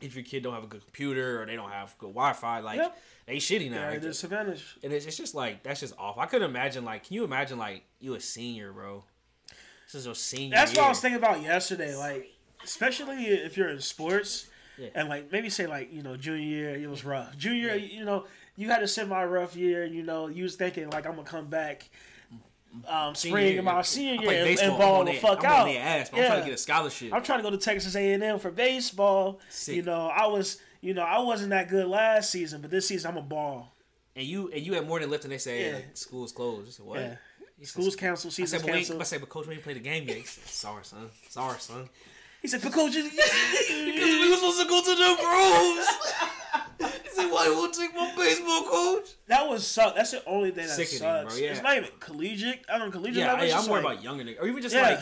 if 0.00 0.14
your 0.14 0.24
kid 0.24 0.42
don't 0.42 0.54
have 0.54 0.64
a 0.64 0.66
good 0.66 0.82
computer 0.84 1.42
or 1.42 1.46
they 1.46 1.54
don't 1.56 1.70
have 1.70 1.96
good 1.98 2.08
Wi-Fi, 2.14 2.60
like 2.60 2.78
Yep. 2.78 2.98
They 3.30 3.36
shitty 3.38 3.70
now. 3.70 3.82
Yeah, 3.82 3.90
Like, 3.90 4.02
disadvantage. 4.02 4.64
and 4.82 4.92
it's, 4.92 5.06
it's 5.06 5.16
just 5.16 5.34
like 5.34 5.62
that's 5.62 5.80
just 5.80 5.96
off. 5.98 6.18
I 6.18 6.26
couldn't 6.26 6.50
imagine 6.50 6.84
like, 6.84 7.04
can 7.06 7.14
you 7.14 7.24
imagine 7.24 7.58
like 7.58 7.84
you 8.00 8.14
a 8.14 8.20
senior, 8.20 8.72
bro? 8.72 9.04
This 9.86 9.94
is 9.94 10.06
your 10.06 10.14
senior. 10.14 10.56
That's 10.56 10.72
what. 10.76 10.84
I 10.86 10.88
was 10.88 11.00
thinking 11.00 11.18
about 11.18 11.42
yesterday. 11.42 11.96
Like, 11.96 12.28
especially 12.64 13.24
if 13.26 13.56
you're 13.56 13.68
in 13.70 13.80
sports, 13.80 14.46
Yeah. 14.78 14.88
and 14.94 15.08
like 15.08 15.32
maybe 15.32 15.50
say 15.50 15.66
like 15.66 15.92
you 15.92 16.02
know 16.02 16.16
junior 16.16 16.38
year 16.42 16.74
it 16.76 16.88
was 16.88 17.04
rough. 17.04 17.36
Junior, 17.36 17.74
year, 17.74 17.76
you 17.76 18.04
know, 18.04 18.26
you 18.56 18.68
had 18.68 18.82
a 18.82 18.88
semi 18.88 19.24
rough 19.24 19.56
year. 19.56 19.84
You 19.84 20.02
know, 20.02 20.28
you 20.28 20.42
was 20.44 20.56
thinking 20.56 20.90
like 20.90 21.06
I'm 21.06 21.14
gonna 21.16 21.24
come 21.26 21.46
back. 21.46 21.88
Um, 22.86 23.16
spring 23.16 23.48
year, 23.48 23.58
in 23.58 23.64
my 23.64 23.82
senior 23.82 24.22
year 24.30 24.44
and, 24.46 24.60
and 24.60 24.78
ball 24.78 25.04
the 25.04 25.14
fuck 25.14 25.40
I'm 25.44 25.50
out. 25.50 25.68
Ass, 25.70 26.08
but 26.10 26.20
I'm 26.20 26.26
trying 26.26 26.40
to 26.42 26.44
get 26.46 26.54
a 26.54 26.58
scholarship. 26.58 27.12
I'm 27.12 27.22
trying 27.24 27.40
to 27.40 27.42
go 27.42 27.50
to 27.50 27.58
Texas 27.58 27.96
A&M 27.96 28.38
for 28.38 28.52
baseball. 28.52 29.40
Sick. 29.48 29.74
You 29.74 29.82
know, 29.82 30.06
I 30.06 30.26
was, 30.28 30.60
you 30.80 30.94
know, 30.94 31.02
I 31.02 31.18
wasn't 31.20 31.50
that 31.50 31.68
good 31.68 31.86
last 31.86 32.30
season, 32.30 32.60
but 32.60 32.70
this 32.70 32.88
season 32.88 33.10
I'm 33.10 33.16
a 33.16 33.22
ball. 33.22 33.74
and 34.16 34.26
you 34.26 34.50
and 34.52 34.64
you 34.64 34.74
had 34.74 34.86
more 34.86 34.98
than 35.00 35.10
lifting. 35.10 35.30
They 35.30 35.38
say 35.38 35.66
Yeah. 35.68 35.74
like, 35.76 35.96
school's 35.96 36.32
closed. 36.32 36.68
I 36.68 36.70
said 36.72 36.86
what? 36.86 37.00
Yeah. 37.00 37.16
He 37.58 37.66
said, 37.66 37.72
Schools 37.72 37.96
canceled, 37.96 38.32
I 38.32 38.34
seasons 38.34 38.50
said, 38.50 38.60
but, 38.62 38.66
we 38.72 38.78
canceled. 38.78 39.00
I 39.00 39.04
said, 39.04 39.20
but 39.20 39.28
coach, 39.28 39.46
we 39.46 39.54
ain't 39.54 39.62
played 39.62 39.76
the 39.76 39.80
game 39.80 40.08
yet. 40.08 40.26
Said, 40.26 40.44
Sorry, 40.46 40.84
son. 40.84 41.10
Sorry, 41.28 41.58
son. 41.58 41.88
He 42.40 42.48
said, 42.48 42.62
"But 42.62 42.72
coach, 42.72 42.94
you- 42.94 43.02
we 43.70 44.30
were 44.30 44.36
supposed 44.36 44.60
to 44.62 44.66
go 44.66 44.80
to 44.80 44.94
the 44.94 45.16
pros. 45.20 46.92
he 47.02 47.08
said, 47.10 47.30
why 47.30 47.44
you 47.44 47.54
won't 47.54 47.74
take 47.74 47.94
my 47.94 48.10
baseball 48.16 48.62
coach? 48.62 49.10
that 49.26 49.46
was 49.46 49.66
suck. 49.66 49.94
That's 49.94 50.12
the 50.12 50.24
only 50.24 50.50
thing 50.50 50.66
that 50.66 50.72
Sickening, 50.74 51.00
sucks. 51.00 51.34
bro, 51.34 51.42
yeah. 51.44 51.50
It's 51.50 51.62
not 51.62 51.76
even 51.76 51.90
collegiate. 52.00 52.64
I 52.72 52.78
don't 52.78 52.86
know, 52.88 52.92
collegiate. 52.92 53.18
Yeah, 53.24 53.36
hey, 53.36 53.42
I'm 53.52 53.58
just 53.58 53.68
worried 53.70 53.84
like- 53.84 53.94
about 53.98 54.04
younger 54.04 54.24
niggas. 54.24 54.40
Or 54.42 54.46
even 54.48 54.62
just 54.62 54.74
Yeah. 54.74 54.88
like, 54.88 55.00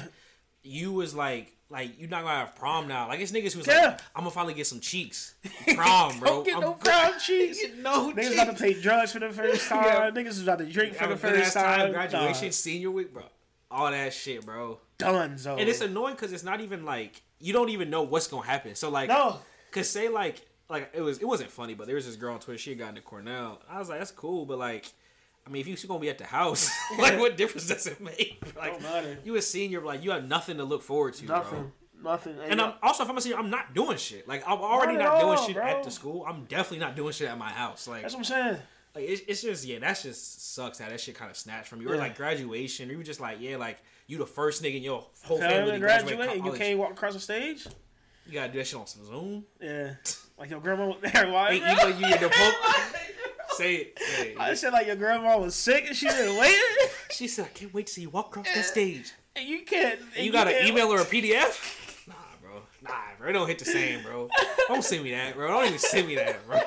you 0.65 0.93
was 0.93 1.15
like, 1.15 1.53
like, 1.71 1.99
you're 2.01 2.09
not 2.09 2.23
gonna 2.25 2.39
have 2.39 2.57
prom 2.57 2.89
now. 2.89 3.09
Like, 3.09 3.21
it's 3.21 3.33
niggas 3.33 3.53
who's 3.53 3.67
Yeah. 3.67 3.89
like, 3.89 4.01
I'm 4.15 4.23
gonna 4.23 4.31
finally 4.31 4.55
get 4.55 4.67
some 4.67 4.81
cheeks. 4.81 5.35
Prom, 5.75 6.19
bro. 6.19 6.29
Don't 6.29 6.45
get 6.47 6.55
I'm 6.57 6.61
no 6.63 6.73
prom 6.75 7.13
cheeks. 7.25 7.59
No 7.79 8.13
Niggas 8.13 8.23
cheeks. 8.23 8.35
about 8.35 8.57
to 8.57 8.63
take 8.63 8.83
drugs 8.83 9.13
for 9.13 9.19
the 9.19 9.31
first 9.31 9.69
time. 9.69 9.85
Yeah. 9.85 10.11
Niggas 10.11 10.29
is 10.29 10.43
about 10.43 10.59
to 10.59 10.67
drink 10.67 10.95
for 10.95 11.07
the 11.07 11.17
first 11.17 11.55
ass 11.57 11.63
time. 11.63 11.93
Graduation, 11.93 12.53
senior 12.53 12.91
week, 12.91 13.13
bro. 13.13 13.25
All 13.71 13.91
that 13.91 14.15
shit, 14.15 14.47
bro. 14.47 14.79
done, 14.97 15.37
so. 15.37 15.57
And 15.57 15.69
it's 15.69 15.81
annoying 15.83 16.15
because 16.15 16.33
it's 16.33 16.45
not 16.45 16.61
even 16.63 16.85
like 16.87 17.23
you 17.39 17.53
don't 17.53 17.69
even 17.69 17.91
know 17.91 18.03
what's 18.03 18.27
gonna 18.29 18.47
happen. 18.47 18.75
So 18.75 18.89
like, 18.91 19.09
no. 19.11 19.39
Cause 19.71 19.89
say 19.91 20.09
like 20.09 20.41
like 20.71 20.91
it 20.95 21.03
was 21.03 21.19
it 21.19 21.27
wasn't 21.27 21.51
funny, 21.51 21.75
but 21.75 21.87
there 21.87 21.97
was 21.97 22.07
this 22.07 22.17
girl 22.17 22.33
on 22.35 22.41
Twitter. 22.41 22.57
She 22.59 22.71
had 22.71 22.79
gotten 22.79 22.95
to 22.95 23.03
Cornell. 23.03 23.61
I 23.69 23.79
was 23.79 23.91
like, 23.91 23.99
that's 23.99 24.11
cool, 24.11 24.47
but 24.47 24.59
like, 24.59 24.91
I 25.49 25.51
mean, 25.51 25.61
if 25.61 25.69
you're 25.69 25.89
gonna 25.89 26.01
be 26.01 26.11
at 26.11 26.19
the 26.19 26.25
house, 26.25 26.71
like, 26.99 27.19
what 27.19 27.37
difference 27.37 27.67
does 27.69 27.87
it 27.87 28.01
make? 28.01 28.41
Like, 28.57 28.81
you 29.25 29.37
a 29.37 29.43
senior, 29.43 29.81
like 29.81 30.05
you 30.05 30.11
have 30.11 30.27
nothing 30.27 30.59
to 30.59 30.65
look 30.65 30.83
forward 30.83 31.15
to, 31.15 31.27
Nothing. 31.27 31.59
bro. 31.59 32.13
Nothing. 32.13 32.39
And 32.41 32.61
I'm 32.61 32.75
also 32.83 33.03
if 33.03 33.11
I'm 33.11 33.17
a 33.17 33.21
senior, 33.21 33.39
I'm 33.39 33.51
not 33.51 33.75
doing 33.75 33.97
shit. 33.97 34.29
Like 34.29 34.45
I'm 34.47 34.59
already 34.61 34.97
Not 34.97 35.15
not, 35.15 35.21
doing 35.21 35.39
shit 35.47 35.57
bro. 35.57 35.65
at 35.65 35.83
the 35.83 35.91
school. 35.91 36.25
I'm 36.29 36.45
definitely 36.45 36.79
not 36.79 36.95
doing 36.95 37.13
shit 37.13 37.29
at 37.29 37.37
my 37.39 37.51
house. 37.51 37.89
Like 37.89 38.03
That's 38.03 38.15
what 38.15 38.21
I'm 38.21 38.25
saying. 38.25 38.59
Like 38.95 39.05
it's, 39.05 39.23
it's 39.27 39.43
just 39.43 39.65
yeah, 39.65 39.79
that's 39.81 40.03
just 40.03 40.55
sucks 40.55 40.79
how 40.79 40.89
that 40.89 41.01
shit 41.01 41.17
kind 41.17 41.31
of 41.31 41.37
snatched 41.37 41.69
from 41.69 41.81
you. 41.81 41.91
Or 41.91 41.97
like 41.97 42.17
graduation, 42.17 42.91
or 42.91 42.95
you 42.95 43.03
just 43.03 43.21
like 43.21 43.39
yeah, 43.41 43.57
like 43.57 43.79
you 44.07 44.19
the 44.19 44.27
first 44.27 44.63
nigga 44.63 44.77
in 44.77 44.83
your 44.83 45.07
whole 45.25 45.39
Family 45.39 45.55
family 45.57 45.73
to 45.73 45.79
graduate, 45.79 46.17
graduate 46.17 46.45
you 46.45 46.53
can't 46.53 46.79
walk 46.79 46.93
across 46.93 47.15
the 47.15 47.21
stage. 47.21 47.67
You 48.27 48.33
gotta 48.35 48.53
do 48.53 48.59
that 48.59 48.67
shit 48.67 48.79
on 48.79 48.87
some 48.87 49.05
Zoom. 49.05 49.45
Yeah, 49.61 49.95
like 50.39 50.51
your 50.51 50.61
grandma 50.61 50.87
was 50.89 50.99
there. 51.01 51.31
Why? 51.31 51.59
Hey, 51.59 51.89
you 51.89 51.95
you 51.95 52.09
get 52.09 52.21
the. 52.21 52.31
Say 53.59 53.75
it. 53.77 53.99
Say 53.99 54.35
I 54.39 54.55
said 54.55 54.73
like 54.73 54.87
your 54.87 54.97
grandma 54.97 55.37
was 55.39 55.55
sick 55.55 55.85
and 55.87 55.97
she 55.97 56.07
been 56.07 56.39
wait. 56.39 56.57
She 57.11 57.27
said, 57.27 57.47
"I 57.47 57.49
can't 57.49 57.73
wait 57.75 57.87
to 57.89 57.93
see 57.93 58.03
you 58.03 58.11
walk 58.11 58.29
across 58.29 58.47
that 58.55 58.65
stage." 58.65 59.13
And 59.35 59.47
you 59.49 59.65
can't. 59.65 59.99
And 60.17 60.25
you 60.27 60.31
got 60.33 60.47
an 60.47 60.53
can't- 60.55 60.69
email 60.69 60.93
or 60.93 61.01
a 61.01 61.05
PDF? 61.05 62.07
Nah, 62.07 62.15
bro. 62.41 62.63
Nah, 62.83 62.91
bro. 63.19 63.31
It 63.31 63.33
don't 63.33 63.49
hit 63.49 63.59
the 63.59 63.65
same, 63.65 64.03
bro. 64.03 64.29
Don't 64.69 64.85
send 64.85 65.03
me 65.05 65.11
that, 65.13 65.35
bro. 65.35 65.49
Don't 65.49 65.67
even 65.67 65.79
send 65.79 66.07
me 66.07 66.15
that, 66.17 66.47
bro. 66.47 66.61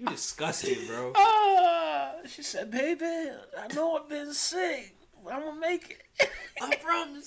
You 0.00 0.06
disgusting, 0.06 0.86
bro. 0.88 1.12
Ah, 1.14 2.14
she 2.26 2.42
said, 2.42 2.70
"Baby, 2.70 3.04
I 3.04 3.72
know 3.74 3.96
I've 3.98 4.08
been 4.08 4.32
sick. 4.34 4.96
but 5.22 5.32
I'm 5.34 5.42
gonna 5.42 5.60
make 5.60 5.98
it." 6.18 6.30
I 6.60 6.74
promise. 6.76 7.26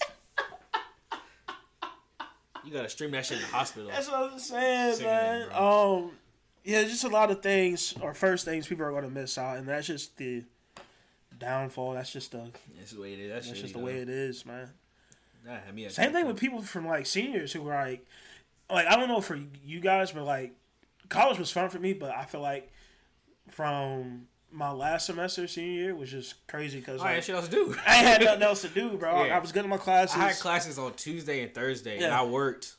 You 2.65 2.74
gotta 2.74 2.89
stream 2.89 3.12
that 3.12 3.25
shit 3.25 3.38
in 3.38 3.44
the 3.44 3.50
hospital. 3.50 3.89
That's 3.89 4.10
what 4.10 4.34
I'm 4.34 4.39
saying, 4.39 4.96
Sickening, 4.96 5.13
man. 5.13 5.48
Um, 5.53 6.12
yeah, 6.68 6.84
just 6.84 7.04
a 7.06 7.08
lot 7.08 7.32
of 7.32 7.42
things 7.42 7.94
or 8.02 8.14
first 8.14 8.44
things 8.46 8.68
people 8.68 8.86
are 8.86 8.92
gonna 8.92 9.10
miss 9.10 9.38
out, 9.38 9.58
and 9.58 9.68
that's 9.68 9.88
just 9.88 10.18
the 10.18 10.44
downfall. 11.40 11.94
That's 11.94 12.12
just 12.12 12.32
the 12.32 12.50
That's 12.78 12.92
the 12.92 13.02
way 13.02 13.14
it 13.14 13.20
is. 13.20 13.32
That's, 13.32 13.48
that's 13.48 13.62
just 13.62 13.74
the 13.74 13.80
though. 13.80 13.86
way 13.86 13.96
it 14.00 14.10
is, 14.10 14.46
man. 14.46 14.70
Nah, 15.46 15.54
had 15.66 15.74
me 15.74 15.86
at 15.86 15.92
Same 15.94 16.06
thing 16.12 16.24
point. 16.24 16.28
with 16.28 16.38
people 16.40 16.62
from 16.62 16.86
like 16.88 17.06
seniors 17.06 17.54
who 17.54 17.62
were 17.62 17.74
like, 17.74 18.06
like 18.70 18.86
I 18.88 18.96
don't 18.96 19.08
know 19.08 19.22
for 19.22 19.40
you 19.64 19.80
guys, 19.80 20.12
but 20.12 20.24
like 20.24 20.54
college 21.10 21.40
was 21.40 21.52
fun 21.52 21.70
for 21.70 21.80
me, 21.80 21.94
but 21.94 22.12
I 22.12 22.26
feel 22.26 22.42
like 22.42 22.72
from 23.50 24.28
my 24.52 24.72
last 24.72 25.06
semester 25.06 25.48
senior 25.48 25.72
year 25.84 25.96
was 25.96 26.10
just 26.12 26.46
crazy 26.48 26.80
because 26.80 27.00
Oh, 27.02 27.04
I 27.04 27.08
like, 27.08 27.16
had 27.16 27.24
shit 27.26 27.36
else 27.36 27.46
to 27.48 27.52
do. 27.52 27.76
I 27.86 27.96
had 27.96 28.22
nothing 28.24 28.44
else 28.50 28.62
to 28.62 28.70
do, 28.70 28.98
bro. 28.98 29.26
Yeah. 29.26 29.36
I 29.38 29.40
was 29.40 29.52
good 29.52 29.64
in 29.64 29.70
my 29.70 29.78
classes. 29.78 30.16
I 30.16 30.30
had 30.30 30.38
classes 30.40 30.80
on 30.80 30.94
Tuesday 30.94 31.44
and 31.44 31.54
Thursday, 31.54 31.98
and 32.04 32.14
I 32.14 32.24
worked. 32.26 32.76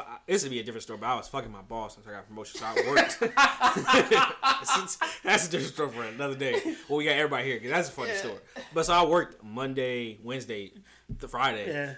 Fu- 0.00 0.06
This 0.26 0.42
would 0.42 0.50
be 0.50 0.60
a 0.60 0.62
different 0.62 0.82
story, 0.82 0.98
but 0.98 1.06
I 1.06 1.14
was 1.16 1.28
fucking 1.28 1.50
my 1.50 1.62
boss 1.62 1.94
since 1.94 2.06
I 2.06 2.12
got 2.12 2.26
promotion, 2.28 2.58
so 2.60 2.66
I 2.66 2.74
worked. 2.88 3.18
That's 5.24 5.46
a 5.48 5.50
different 5.50 5.74
story 5.74 5.90
for 5.90 6.02
another 6.04 6.34
day. 6.34 6.60
Well, 6.88 6.98
we 6.98 7.04
got 7.04 7.12
everybody 7.12 7.44
here 7.44 7.56
because 7.56 7.70
that's 7.70 7.88
a 7.88 7.92
funny 7.92 8.10
Yeah. 8.10 8.16
story. 8.18 8.38
But 8.72 8.86
so 8.86 8.92
I 8.92 9.04
worked 9.04 9.42
Monday, 9.44 10.18
Wednesday, 10.22 10.72
the 11.18 11.28
Friday, 11.28 11.68
yeah, 11.72 11.94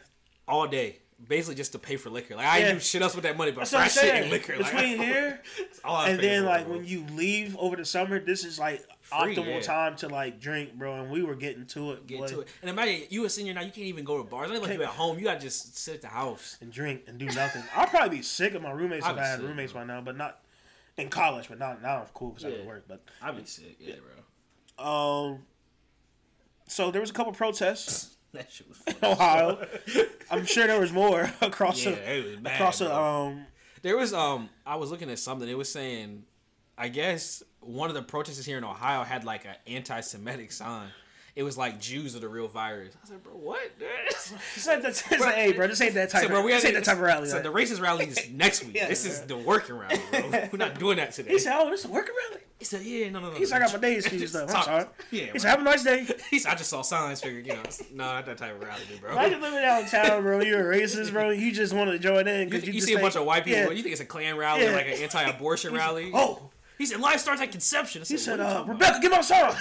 all 0.48 0.66
day, 0.66 0.98
basically 1.28 1.54
just 1.54 1.72
to 1.72 1.78
pay 1.78 1.96
for 1.96 2.10
liquor. 2.10 2.36
Like 2.36 2.46
I 2.46 2.58
Yeah. 2.58 2.72
do 2.72 2.80
shit 2.80 3.00
else 3.02 3.14
with 3.14 3.24
that 3.24 3.36
money, 3.36 3.50
but 3.50 3.66
fresh 3.66 3.94
shit 3.94 4.14
and 4.14 4.30
liquor. 4.30 4.56
Like, 4.58 4.72
Between 4.72 4.98
here 5.02 5.42
all 5.84 6.04
and 6.04 6.20
then 6.20 6.44
like 6.44 6.66
bro. 6.66 6.76
when 6.76 6.86
you 6.86 7.04
leave 7.12 7.56
over 7.56 7.74
the 7.76 7.84
summer, 7.84 8.18
this 8.20 8.44
is 8.44 8.58
like 8.58 8.84
Free, 9.00 9.34
optimal 9.36 9.46
yeah. 9.46 9.60
time 9.60 9.96
to 9.96 10.08
like 10.08 10.40
drink, 10.40 10.74
bro. 10.74 11.00
And 11.00 11.10
we 11.10 11.22
were 11.22 11.34
getting 11.34 11.64
to 11.68 11.92
it, 11.92 12.06
get 12.06 12.18
boy, 12.18 12.26
to 12.28 12.40
it. 12.40 12.48
And 12.60 12.68
imagine 12.70 13.06
you 13.08 13.24
a 13.24 13.30
senior 13.30 13.54
now, 13.54 13.60
you 13.62 13.70
can't 13.70 13.86
even 13.86 14.04
go 14.04 14.18
to 14.18 14.24
bars. 14.24 14.50
Not 14.50 14.60
like 14.62 14.74
you 14.76 14.82
at 14.82 14.88
home. 14.90 15.18
You 15.18 15.24
gotta 15.24 15.40
just 15.40 15.76
sit 15.78 15.94
at 15.94 16.02
the 16.02 16.08
house. 16.08 16.58
and 16.60 16.70
drink 16.72 17.02
and 17.06 17.16
do 17.18 17.26
nothing. 17.26 17.62
I'll 17.74 17.86
probably 17.86 18.18
be 18.18 18.22
sick 18.22 18.54
of 18.54 18.62
my 18.62 18.72
roommates 18.72 19.06
if 19.06 19.16
I 19.16 19.24
had 19.26 19.38
sick, 19.38 19.46
roommates 19.48 19.72
bro. 19.72 19.82
by 19.82 19.86
now, 19.86 20.00
but 20.02 20.16
not 20.16 20.40
in 20.98 21.08
college. 21.08 21.48
But 21.48 21.58
not 21.58 21.80
now. 21.80 22.00
I'm 22.00 22.06
cool 22.14 22.30
because 22.30 22.44
I 22.44 22.50
go 22.50 22.64
work. 22.64 22.84
But 22.88 23.02
I'd 23.22 23.36
be 23.36 23.44
sick, 23.46 23.76
yeah, 23.80 23.94
bro. 24.76 24.84
um, 24.84 25.38
so 26.68 26.90
there 26.90 27.00
was 27.00 27.10
a 27.10 27.14
couple 27.14 27.32
protests 27.32 28.16
That 28.32 28.50
shit 28.52 28.68
was. 28.68 28.82
in. 28.86 28.94
Ohio. 29.02 29.66
I'm 30.30 30.44
sure 30.46 30.66
there 30.66 30.80
was 30.80 30.92
more 30.92 31.30
across 31.40 31.84
Yeah, 31.84 31.92
the 31.92 32.12
it 32.16 32.24
was 32.26 32.36
bad, 32.36 32.54
across 32.54 32.78
the 32.78 32.94
um. 32.94 33.46
There 33.82 33.96
was 33.96 34.12
um 34.12 34.48
I 34.64 34.76
was 34.76 34.90
looking 34.90 35.10
at 35.10 35.18
something. 35.18 35.48
It 35.48 35.56
was 35.56 35.70
saying 35.70 36.24
I 36.78 36.88
guess 36.88 37.42
one 37.60 37.88
of 37.88 37.94
the 37.94 38.02
protesters 38.02 38.44
here 38.46 38.58
in 38.58 38.64
Ohio 38.64 39.02
had 39.02 39.24
like 39.24 39.44
an 39.44 39.54
anti 39.66 40.00
Semitic 40.00 40.52
sign. 40.52 40.88
It 41.36 41.42
was 41.42 41.58
like 41.58 41.78
Jews 41.78 42.16
are 42.16 42.18
the 42.18 42.28
real 42.30 42.48
virus. 42.48 42.96
I 43.04 43.08
said, 43.08 43.22
bro, 43.22 43.34
what? 43.34 43.60
It's 44.56 44.66
like 44.66 44.80
that, 44.82 44.88
it's 44.88 45.10
like, 45.20 45.34
hey, 45.34 45.52
bro, 45.52 45.66
this 45.68 45.80
ain't 45.82 45.94
that 45.94 46.08
type. 46.10 46.22
So, 46.22 46.26
of, 46.26 46.32
bro, 46.32 46.42
we 46.42 46.52
ain't 46.52 46.62
that 46.62 46.82
type 46.82 46.96
of 46.96 47.02
rally. 47.02 47.28
So 47.28 47.34
like. 47.34 47.42
the 47.44 47.52
racist 47.52 47.80
rally 47.80 48.06
is 48.06 48.28
next 48.32 48.64
week. 48.64 48.74
Yeah, 48.74 48.88
this 48.88 49.04
is 49.04 49.20
the 49.20 49.36
working 49.36 49.76
rally, 49.76 50.00
bro. 50.10 50.30
We're 50.52 50.56
not 50.58 50.78
doing 50.78 50.96
that 50.96 51.12
today. 51.12 51.30
he 51.32 51.38
said, 51.38 51.54
"Oh, 51.56 51.70
this 51.70 51.80
is 51.80 51.86
a 51.86 51.92
working 51.92 52.14
rally." 52.30 52.42
He 52.58 52.64
said, 52.64 52.82
yeah, 52.82 53.10
no, 53.10 53.20
no, 53.20 53.30
no. 53.30 53.36
He 53.36 53.44
said, 53.44 53.60
"I 53.62 53.66
got 53.66 53.74
my 53.74 53.78
days 53.78 54.08
fused 54.08 54.34
up." 54.34 54.48
I'm 54.50 54.62
sorry. 54.64 54.84
Yeah, 55.12 55.20
He 55.26 55.30
bro. 55.32 55.38
said, 55.38 55.50
"Have 55.50 55.60
a 55.60 55.62
nice 55.62 55.84
day." 55.84 56.06
He 56.30 56.38
said, 56.40 56.52
I 56.52 56.54
just 56.56 56.70
saw 56.70 56.82
signs. 56.82 57.20
Figured, 57.20 57.46
you 57.46 57.52
know, 57.52 57.60
it's- 57.60 57.82
no, 57.92 58.04
not 58.04 58.26
that 58.26 58.38
type 58.38 58.54
of 58.56 58.62
rally, 58.66 58.82
dude, 58.88 59.00
bro. 59.02 59.12
Imagine 59.12 59.40
living 59.42 59.60
downtown, 59.60 60.22
bro. 60.22 60.40
You're 60.40 60.72
a 60.72 60.76
racist, 60.76 61.12
bro. 61.12 61.30
You 61.30 61.52
just 61.52 61.72
want 61.74 61.90
to 61.90 61.98
join 61.98 62.26
in 62.26 62.40
You, 62.40 62.44
because 62.46 62.62
you, 62.66 62.72
you, 62.72 62.80
just 62.80 62.88
see 62.88 62.94
a 62.94 62.98
bunch 62.98 63.14
of 63.16 63.24
white 63.26 63.44
people. 63.44 63.60
Yeah. 63.60 63.70
You 63.70 63.82
think 63.82 63.92
it's 63.92 64.00
a 64.00 64.06
Klan 64.06 64.36
rally 64.36 64.66
or 64.66 64.72
like 64.72 64.86
an 64.86 64.94
anti-abortion 64.94 65.72
rally? 65.74 66.10
Oh, 66.14 66.50
He 66.78 66.86
said 66.86 66.98
life 67.00 67.20
starts 67.20 67.40
at 67.42 67.52
conception. 67.52 68.02
I 68.02 68.04
he 68.06 68.16
said, 68.16 68.38
"What 68.38 68.40
are 68.40 68.42
you 68.42 68.48
uh, 68.48 68.54
talking 68.54 68.70
about?" 68.72 68.80
"Rebecca, 68.88 69.00
get 69.02 69.10
my 69.12 69.20
song." 69.20 69.54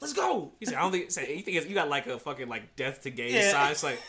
Let's 0.00 0.12
go. 0.12 0.52
He 0.60 0.66
said, 0.66 0.74
I 0.74 0.82
don't 0.82 0.92
think. 0.92 1.10
Said, 1.10 1.28
you 1.28 1.40
think 1.42 1.68
you 1.68 1.74
got 1.74 1.88
like 1.88 2.06
a 2.06 2.18
fucking 2.18 2.48
like 2.48 2.76
death 2.76 3.02
to 3.02 3.10
gay 3.10 3.32
Yeah. 3.32 3.50
sign? 3.52 3.72
It's 3.72 3.82
like 3.82 4.00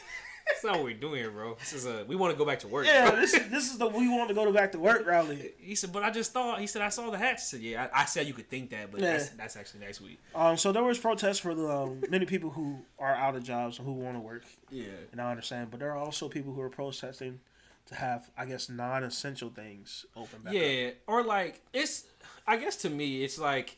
that's 0.48 0.63
not 0.63 0.75
what 0.77 0.83
we're 0.86 0.93
doing 0.95 1.15
here, 1.21 1.29
bro. 1.29 1.55
This 1.59 1.74
is 1.74 1.86
a 1.86 2.05
we 2.07 2.15
want 2.15 2.33
to 2.33 2.38
go 2.38 2.43
back 2.45 2.59
to 2.59 2.67
work. 2.67 2.86
Yeah, 2.88 3.09
bro. 3.12 3.19
this 3.19 3.33
is 3.33 3.50
this 3.50 3.71
is 3.71 3.77
the 3.77 3.88
we 3.88 4.07
want 4.09 4.29
to 4.29 4.33
go 4.36 4.45
to 4.45 4.51
back 4.51 4.71
to 4.71 4.79
work 4.79 5.05
rally. 5.05 5.51
He 5.59 5.75
said, 5.75 5.91
but 5.93 6.03
I 6.03 6.09
just 6.09 6.33
thought. 6.33 6.59
He 6.59 6.67
said, 6.67 6.81
I 6.81 6.89
saw 6.89 7.09
the 7.12 7.17
hats. 7.17 7.43
I 7.43 7.57
said, 7.57 7.62
yeah, 7.62 7.88
I, 7.93 8.01
I 8.01 8.05
said 8.05 8.25
you 8.27 8.33
could 8.33 8.50
think 8.50 8.71
that, 8.71 8.91
but 8.91 9.00
Yeah. 9.00 9.12
that's 9.13 9.29
that's 9.29 9.55
actually 9.57 9.81
next 9.81 10.01
week. 10.01 10.19
Um, 10.33 10.57
so 10.57 10.71
there 10.71 10.83
was 10.83 10.98
protests 10.98 11.39
for 11.39 11.53
the 11.53 11.69
um, 11.69 12.01
many 12.09 12.25
people 12.25 12.50
who 12.50 12.79
are 12.98 13.13
out 13.13 13.36
of 13.36 13.43
jobs 13.43 13.77
and 13.77 13.86
who 13.88 13.93
want 13.93 14.15
to 14.15 14.21
work, 14.21 14.43
Yeah. 14.71 14.86
and 15.12 15.21
I 15.21 15.29
understand. 15.29 15.69
But 15.71 15.79
there 15.81 15.91
are 15.91 15.98
also 15.98 16.27
people 16.29 16.53
who 16.53 16.62
are 16.62 16.69
protesting 16.69 17.39
to 17.88 17.95
have, 17.95 18.29
I 18.38 18.45
guess, 18.45 18.69
non-essential 18.69 19.50
things 19.50 20.05
open 20.15 20.39
back 20.43 20.53
up. 20.53 20.59
Yeah, 20.62 20.89
or 21.07 21.24
like 21.24 21.62
it's. 21.74 22.05
I 22.48 22.57
guess 22.57 22.75
to 22.77 22.89
me, 22.89 23.24
it's 23.24 23.38
like 23.38 23.77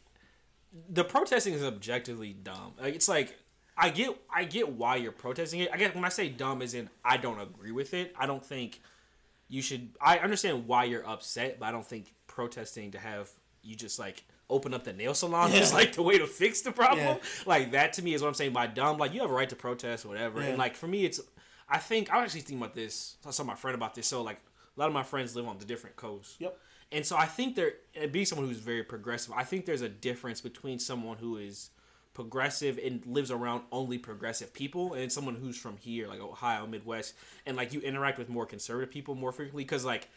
the 0.89 1.03
protesting 1.03 1.53
is 1.53 1.63
objectively 1.63 2.33
dumb. 2.33 2.73
Like 2.79 2.95
it's 2.95 3.09
like 3.09 3.37
I 3.77 3.89
get 3.89 4.17
I 4.33 4.43
get 4.45 4.69
why 4.69 4.97
you're 4.97 5.11
protesting 5.11 5.61
it. 5.61 5.69
I 5.73 5.77
guess 5.77 5.93
when 5.95 6.05
I 6.05 6.09
say 6.09 6.29
dumb, 6.29 6.61
is 6.61 6.73
in 6.73 6.89
I 7.03 7.17
don't 7.17 7.39
agree 7.39 7.71
with 7.71 7.93
it. 7.93 8.13
I 8.17 8.25
don't 8.25 8.45
think 8.45 8.81
you 9.47 9.61
should. 9.61 9.89
I 9.99 10.19
understand 10.19 10.67
why 10.67 10.85
you're 10.85 11.07
upset, 11.07 11.59
but 11.59 11.67
I 11.67 11.71
don't 11.71 11.85
think 11.85 12.13
protesting 12.27 12.91
to 12.91 12.99
have 12.99 13.29
you 13.61 13.75
just 13.75 13.99
like 13.99 14.23
open 14.49 14.73
up 14.73 14.83
the 14.83 14.93
nail 14.93 15.13
salon 15.13 15.51
is 15.53 15.73
like 15.73 15.93
the 15.93 16.03
way 16.03 16.17
to 16.17 16.27
fix 16.27 16.61
the 16.61 16.71
problem. 16.71 16.99
Yeah. 16.99 17.17
Like 17.45 17.71
that 17.71 17.93
to 17.93 18.01
me 18.01 18.13
is 18.13 18.21
what 18.21 18.27
I'm 18.27 18.33
saying 18.33 18.53
by 18.53 18.67
dumb. 18.67 18.97
Like 18.97 19.13
you 19.13 19.21
have 19.21 19.29
a 19.29 19.33
right 19.33 19.49
to 19.49 19.55
protest, 19.55 20.05
whatever. 20.05 20.41
Yeah. 20.41 20.47
And 20.47 20.57
like 20.57 20.75
for 20.75 20.87
me, 20.87 21.05
it's. 21.05 21.19
I 21.73 21.77
think 21.77 22.11
I 22.11 22.17
was 22.17 22.25
actually 22.25 22.41
thinking 22.41 22.57
about 22.57 22.75
this. 22.75 23.15
I 23.25 23.31
saw 23.31 23.43
my 23.45 23.55
friend 23.55 23.75
about 23.75 23.95
this. 23.95 24.05
So 24.07 24.21
like 24.21 24.41
a 24.75 24.79
lot 24.79 24.87
of 24.87 24.93
my 24.93 25.03
friends 25.03 25.35
live 25.35 25.47
on 25.47 25.57
the 25.57 25.65
different 25.65 25.95
coasts. 25.95 26.35
Yep. 26.39 26.57
And 26.91 27.05
so 27.05 27.15
I 27.15 27.25
think 27.25 27.55
there, 27.55 27.73
uh, 28.01 28.07
being 28.07 28.25
someone 28.25 28.47
who's 28.47 28.57
very 28.59 28.83
progressive, 28.83 29.33
I 29.35 29.43
think 29.43 29.65
there's 29.65 29.81
a 29.81 29.89
difference 29.89 30.41
between 30.41 30.77
someone 30.79 31.17
who 31.17 31.37
is 31.37 31.69
progressive 32.13 32.77
and 32.83 33.05
lives 33.05 33.31
around 33.31 33.63
only 33.71 33.97
progressive 33.97 34.53
people, 34.53 34.93
and 34.93 35.09
someone 35.11 35.35
who's 35.35 35.57
from 35.57 35.77
here, 35.77 36.07
like 36.07 36.19
Ohio, 36.19 36.67
Midwest, 36.67 37.13
and 37.45 37.55
like 37.55 37.71
you 37.73 37.79
interact 37.79 38.17
with 38.17 38.27
more 38.27 38.45
conservative 38.45 38.91
people 38.91 39.15
more 39.15 39.31
frequently. 39.31 39.63
Because 39.63 39.85
like, 39.85 40.09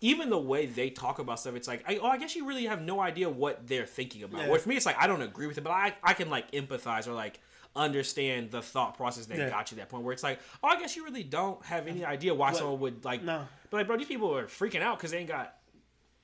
even 0.00 0.30
the 0.30 0.38
way 0.38 0.64
they 0.64 0.88
talk 0.88 1.18
about 1.18 1.38
stuff, 1.38 1.54
it's 1.54 1.68
like, 1.68 1.84
I, 1.86 1.98
oh, 1.98 2.06
I 2.06 2.16
guess 2.16 2.34
you 2.34 2.46
really 2.46 2.64
have 2.64 2.80
no 2.80 2.98
idea 3.00 3.28
what 3.28 3.68
they're 3.68 3.84
thinking 3.84 4.22
about. 4.22 4.40
Yeah. 4.42 4.48
Where 4.48 4.58
for 4.58 4.70
me, 4.70 4.76
it's 4.76 4.86
like 4.86 4.96
I 4.98 5.06
don't 5.06 5.20
agree 5.20 5.46
with 5.46 5.58
it, 5.58 5.64
but 5.64 5.70
I, 5.72 5.94
I 6.02 6.14
can 6.14 6.30
like 6.30 6.50
empathize 6.52 7.06
or 7.06 7.12
like 7.12 7.40
understand 7.76 8.50
the 8.50 8.62
thought 8.62 8.96
process 8.96 9.26
that 9.26 9.36
Yeah. 9.36 9.50
got 9.50 9.70
you 9.70 9.74
to 9.76 9.82
that 9.82 9.90
point 9.90 10.02
where 10.04 10.14
it's 10.14 10.22
like, 10.22 10.40
oh, 10.62 10.68
I 10.68 10.78
guess 10.80 10.96
you 10.96 11.04
really 11.04 11.22
don't 11.22 11.62
have 11.66 11.86
any 11.86 12.02
uh, 12.04 12.08
idea 12.08 12.34
why 12.34 12.52
But- 12.52 12.58
someone 12.60 12.80
would 12.80 13.04
like, 13.04 13.22
No. 13.22 13.46
but 13.70 13.76
like, 13.76 13.86
bro, 13.86 13.98
these 13.98 14.06
people 14.08 14.34
are 14.34 14.46
freaking 14.46 14.80
out 14.80 14.96
because 14.96 15.10
they 15.10 15.18
ain't 15.18 15.28
got 15.28 15.55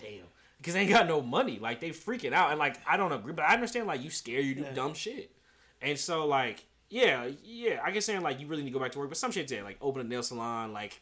damn 0.02 0.24
because 0.58 0.74
they 0.74 0.80
ain't 0.80 0.90
got 0.90 1.06
no 1.08 1.20
money 1.22 1.58
like 1.60 1.80
they 1.80 1.90
freaking 1.90 2.32
out 2.32 2.50
and 2.50 2.58
like 2.58 2.76
i 2.86 2.96
don't 2.96 3.12
agree 3.12 3.32
but 3.32 3.44
i 3.44 3.54
understand 3.54 3.86
like 3.86 4.02
you 4.02 4.10
scared 4.10 4.44
you 4.44 4.54
do 4.54 4.62
Yeah. 4.62 4.72
dumb 4.74 4.94
shit 4.94 5.30
and 5.80 5.98
so 5.98 6.26
like 6.26 6.64
yeah 6.90 7.28
yeah 7.44 7.80
i 7.84 7.90
guess 7.90 8.04
saying 8.04 8.20
like 8.22 8.38
you 8.40 8.46
really 8.46 8.62
need 8.62 8.70
to 8.70 8.74
go 8.78 8.80
back 8.82 8.92
to 8.92 8.98
work 8.98 9.08
but 9.08 9.16
some 9.18 9.30
shit's 9.32 9.50
there 9.50 9.62
like 9.64 9.76
open 9.80 10.00
a 10.00 10.04
nail 10.04 10.22
salon 10.22 10.72
like 10.72 11.00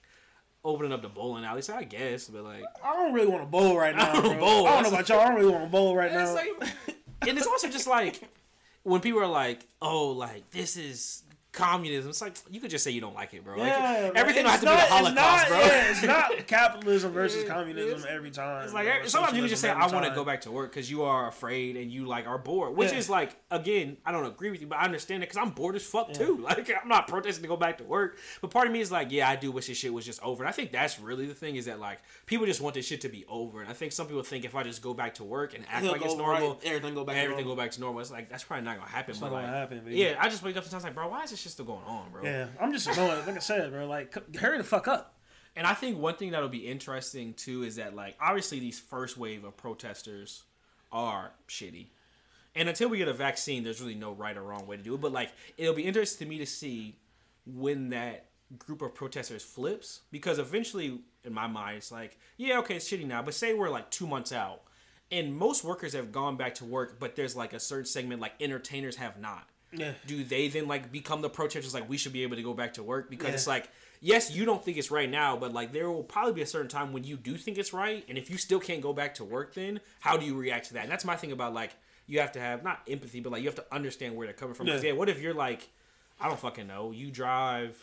opening 0.65 0.93
up 0.93 1.01
the 1.03 1.09
bowling 1.09 1.45
alley 1.45 1.63
so 1.63 1.75
i 1.75 1.83
guess 1.85 2.29
but 2.29 2.45
like 2.45 2.63
I 2.85 2.93
don't 2.95 3.13
really 3.15 3.27
want 3.29 3.43
to 3.43 3.47
bowl 3.47 3.77
right 3.79 3.97
now. 3.97 4.11
I 4.11 4.15
don't 4.15 4.23
bro. 4.23 4.39
bowl. 4.39 4.67
I 4.67 4.75
don't 4.75 4.83
know 4.85 4.89
about 4.91 5.09
y'all. 5.09 5.21
I 5.21 5.29
don't 5.29 5.37
really 5.39 5.53
want 5.53 5.65
to 5.65 5.71
bowl 5.71 5.97
right 5.97 6.13
it's 6.13 6.15
now. 6.17 6.35
like 6.35 6.49
and 7.29 7.39
it's 7.39 7.47
also 7.47 7.69
just 7.69 7.87
like 7.87 8.21
when 8.83 9.01
people 9.01 9.21
are 9.21 9.27
like 9.27 9.67
oh 9.83 10.09
like 10.11 10.51
this 10.51 10.77
is 10.77 11.23
communism 11.53 12.11
it's 12.11 12.21
like 12.23 12.37
you 12.49 12.61
could 12.61 12.71
just 12.71 12.85
say 12.85 12.91
you 12.93 13.01
don't 13.01 13.15
like 13.15 13.35
it 13.35 13.43
bro 13.45 13.57
like, 13.57 13.73
Yeah, 13.73 14.11
everything 14.15 14.45
man. 14.45 14.61
don't 14.61 14.69
have 14.69 14.81
to 14.81 14.83
It's 14.83 14.83
be 14.83 14.89
the 14.89 14.95
holocaust 14.95 15.11
it's 15.11 15.17
not, 15.17 15.49
bro 15.49 15.59
Yeah, 15.59 15.91
it's 15.91 16.03
not 16.05 16.47
capitalism 16.47 17.13
versus 17.13 17.49
communism 17.49 18.05
every 18.09 18.31
time. 18.31 18.65
It's 18.65 18.73
like 18.73 18.87
bro, 18.87 19.07
sometimes 19.07 19.35
you 19.37 19.43
can 19.43 19.49
just 19.49 19.61
say 19.61 19.69
I 19.71 19.87
want 19.89 20.05
to 20.07 20.15
go 20.15 20.25
back 20.25 20.43
to 20.43 20.53
work 20.53 20.71
because 20.71 20.89
you 20.89 21.03
are 21.03 21.27
afraid 21.29 21.77
and 21.77 21.91
you 21.91 22.07
like 22.07 22.27
are 22.29 22.39
bored, 22.39 22.77
which 22.77 22.93
Yeah. 22.93 22.99
is 22.99 23.11
like 23.11 23.37
again 23.51 23.97
I 24.07 24.13
don't 24.13 24.27
agree 24.27 24.51
with 24.51 24.61
you, 24.61 24.69
but 24.69 24.79
I 24.79 24.85
understand 24.85 25.23
it 25.25 25.29
because 25.29 25.43
I'm 25.45 25.51
bored 25.51 25.75
as 25.75 25.85
fuck 25.85 26.13
too. 26.13 26.39
Like 26.51 26.71
I'm 26.71 26.89
not 26.89 27.09
protesting 27.09 27.43
to 27.43 27.49
go 27.49 27.57
back 27.57 27.79
to 27.79 27.85
work, 27.85 28.17
but 28.41 28.51
part 28.51 28.67
of 28.69 28.73
me 28.73 28.81
is 28.81 28.93
like, 28.93 29.11
yeah, 29.11 29.29
I 29.29 29.35
do 29.37 29.51
wish 29.51 29.67
this 29.67 29.77
shit 29.77 29.93
was 29.93 30.05
just 30.07 30.23
over. 30.23 30.43
And 30.45 30.49
I 30.49 30.53
think 30.53 30.71
that's 30.73 31.01
really 31.01 31.27
the 31.27 31.35
thing 31.35 31.57
is 31.57 31.65
that 31.67 31.81
like 31.81 31.99
people 32.27 32.47
just 32.47 32.61
want 32.61 32.75
this 32.75 32.87
shit 32.87 33.01
to 33.03 33.09
be 33.09 33.25
over, 33.29 33.61
and 33.61 33.69
I 33.69 33.73
think 33.73 33.91
some 33.93 34.07
people 34.07 34.23
think 34.23 34.45
if 34.45 34.55
I 34.55 34.63
just 34.63 34.83
go 34.83 34.95
back 34.95 35.15
to 35.15 35.25
work 35.25 35.55
and 35.55 35.65
act 35.69 35.83
He'll 35.83 35.93
like 35.93 36.03
it's 36.05 36.15
normal, 36.17 36.51
right, 36.51 36.59
everything 36.65 36.95
go 36.95 37.05
back 37.05 37.17
to 37.17 37.21
everything 37.23 37.45
normal. 37.45 37.57
go 37.57 37.63
back 37.63 37.71
to 37.73 37.81
normal. 37.81 38.01
It's 38.01 38.11
like 38.13 38.29
that's 38.29 38.45
probably 38.45 38.65
not 38.65 38.79
gonna 38.79 38.89
happen. 38.91 39.11
It's 39.11 39.19
but 39.21 39.27
not 39.33 39.43
like, 39.43 39.47
happen, 39.47 39.83
yeah, 39.89 40.15
I 40.21 40.29
just 40.29 40.43
wake 40.45 40.57
up 40.57 40.65
sometimes 40.65 40.85
like, 40.85 40.95
bro, 40.95 41.09
why 41.09 41.25
is 41.25 41.31
this 41.31 41.40
shit 41.41 41.53
still 41.53 41.65
going 41.65 41.85
on, 41.87 42.11
bro? 42.13 42.23
Yeah, 42.23 42.49
I'm 42.61 42.73
just 42.73 42.87
annoyed. 42.89 43.27
Like 43.27 43.37
I 43.37 43.41
said, 43.41 43.71
bro, 43.71 43.87
like 43.87 44.37
hurry 44.37 44.59
the 44.59 44.65
fuck 44.65 44.89
up. 44.89 45.17
And 45.57 45.67
I 45.67 45.75
think 45.75 45.99
one 45.99 46.15
thing 46.15 46.31
that'll 46.31 46.49
be 46.49 46.67
interesting 46.67 47.35
too 47.35 47.65
is 47.65 47.77
that 47.77 47.95
like 47.95 48.17
obviously 48.21 48.61
these 48.61 48.79
first 48.79 49.17
wave 49.17 49.45
of 49.45 49.57
protesters 49.57 50.45
are 50.93 51.33
shitty. 51.49 51.89
And 52.55 52.69
until 52.69 52.89
we 52.89 52.99
get 52.99 53.09
a 53.09 53.13
vaccine, 53.13 53.63
there's 53.63 53.81
really 53.81 53.95
no 53.95 54.13
right 54.13 54.37
or 54.37 54.43
wrong 54.43 54.67
way 54.67 54.77
to 54.77 54.83
do 54.83 54.95
it. 54.95 55.01
But 55.01 55.13
like, 55.13 55.31
it'll 55.57 55.75
be 55.75 55.85
interesting 55.85 56.27
to 56.27 56.31
me 56.31 56.39
to 56.39 56.47
see 56.47 56.97
when 57.47 57.91
that 57.91 58.27
group 58.59 58.83
of 58.83 58.95
protesters 58.95 59.43
flips 59.43 60.01
because 60.11 60.39
eventually, 60.39 61.01
in 61.25 61.33
my 61.33 61.47
mind, 61.47 61.77
it's 61.79 61.93
like, 61.93 62.19
yeah, 62.37 62.59
okay, 62.59 62.77
it's 62.77 62.91
shitty 62.91 63.07
now. 63.07 63.23
But 63.23 63.35
say 63.35 63.55
we're 63.55 63.71
like 63.71 63.91
two 63.91 64.07
months 64.07 64.33
out, 64.33 64.63
and 65.13 65.35
most 65.35 65.65
workers 65.65 65.93
have 65.93 66.11
gone 66.11 66.37
back 66.37 66.55
to 66.57 66.65
work, 66.65 66.99
but 66.99 67.15
there's 67.15 67.37
like 67.37 67.53
a 67.53 67.61
certain 67.61 67.85
segment 67.85 68.21
like 68.21 68.33
entertainers 68.41 68.97
have 68.97 69.21
not. 69.21 69.49
Yeah. 69.73 69.93
Do 70.07 70.25
they 70.25 70.49
then 70.49 70.67
like 70.69 70.91
become 70.91 71.21
the 71.23 71.31
protesters? 71.31 71.75
Like 71.75 71.89
we 71.89 71.97
should 71.97 72.13
be 72.13 72.23
able 72.23 72.37
to 72.37 72.43
go 72.43 72.55
back 72.55 72.75
to 72.75 72.83
work 72.83 73.09
because 73.11 73.29
Yeah. 73.29 73.35
it's 73.35 73.47
like 73.47 73.69
yes, 74.03 74.31
you 74.35 74.45
don't 74.47 74.65
think 74.65 74.79
it's 74.79 74.91
right 74.91 75.11
now, 75.11 75.37
but 75.37 75.53
like 75.53 75.73
there 75.73 75.91
will 75.91 76.03
probably 76.03 76.33
be 76.33 76.43
a 76.43 76.47
certain 76.47 76.69
time 76.69 76.93
when 76.93 77.05
you 77.05 77.17
do 77.17 77.37
think 77.37 77.59
it's 77.59 77.73
right, 77.73 78.05
and 78.09 78.17
if 78.19 78.31
you 78.31 78.39
still 78.39 78.59
can't 78.61 78.81
go 78.81 78.93
back 78.93 79.15
to 79.17 79.25
work, 79.25 79.55
then 79.55 79.79
how 80.01 80.17
do 80.17 80.25
you 80.25 80.35
react 80.37 80.67
to 80.69 80.75
that? 80.75 80.85
And 80.85 80.91
that's 80.91 81.05
my 81.05 81.17
thing 81.17 81.33
about 81.33 81.53
like 81.55 81.73
you 82.07 82.19
have 82.21 82.33
to 82.33 82.41
have 82.41 82.65
not 82.65 82.81
empathy, 82.89 83.21
but 83.21 83.31
like 83.31 83.43
you 83.43 83.49
have 83.49 83.57
to 83.57 83.65
understand 83.71 84.17
where 84.17 84.27
they're 84.27 84.35
coming 84.35 84.55
from. 84.55 84.67
Yeah. 84.67 84.81
yeah, 84.83 84.93
what 84.93 85.09
if 85.09 85.21
you're 85.21 85.35
like, 85.35 85.69
I 86.21 86.27
don't 86.29 86.41
fucking 86.41 86.67
know, 86.67 86.91
you 86.93 87.11
drive 87.11 87.77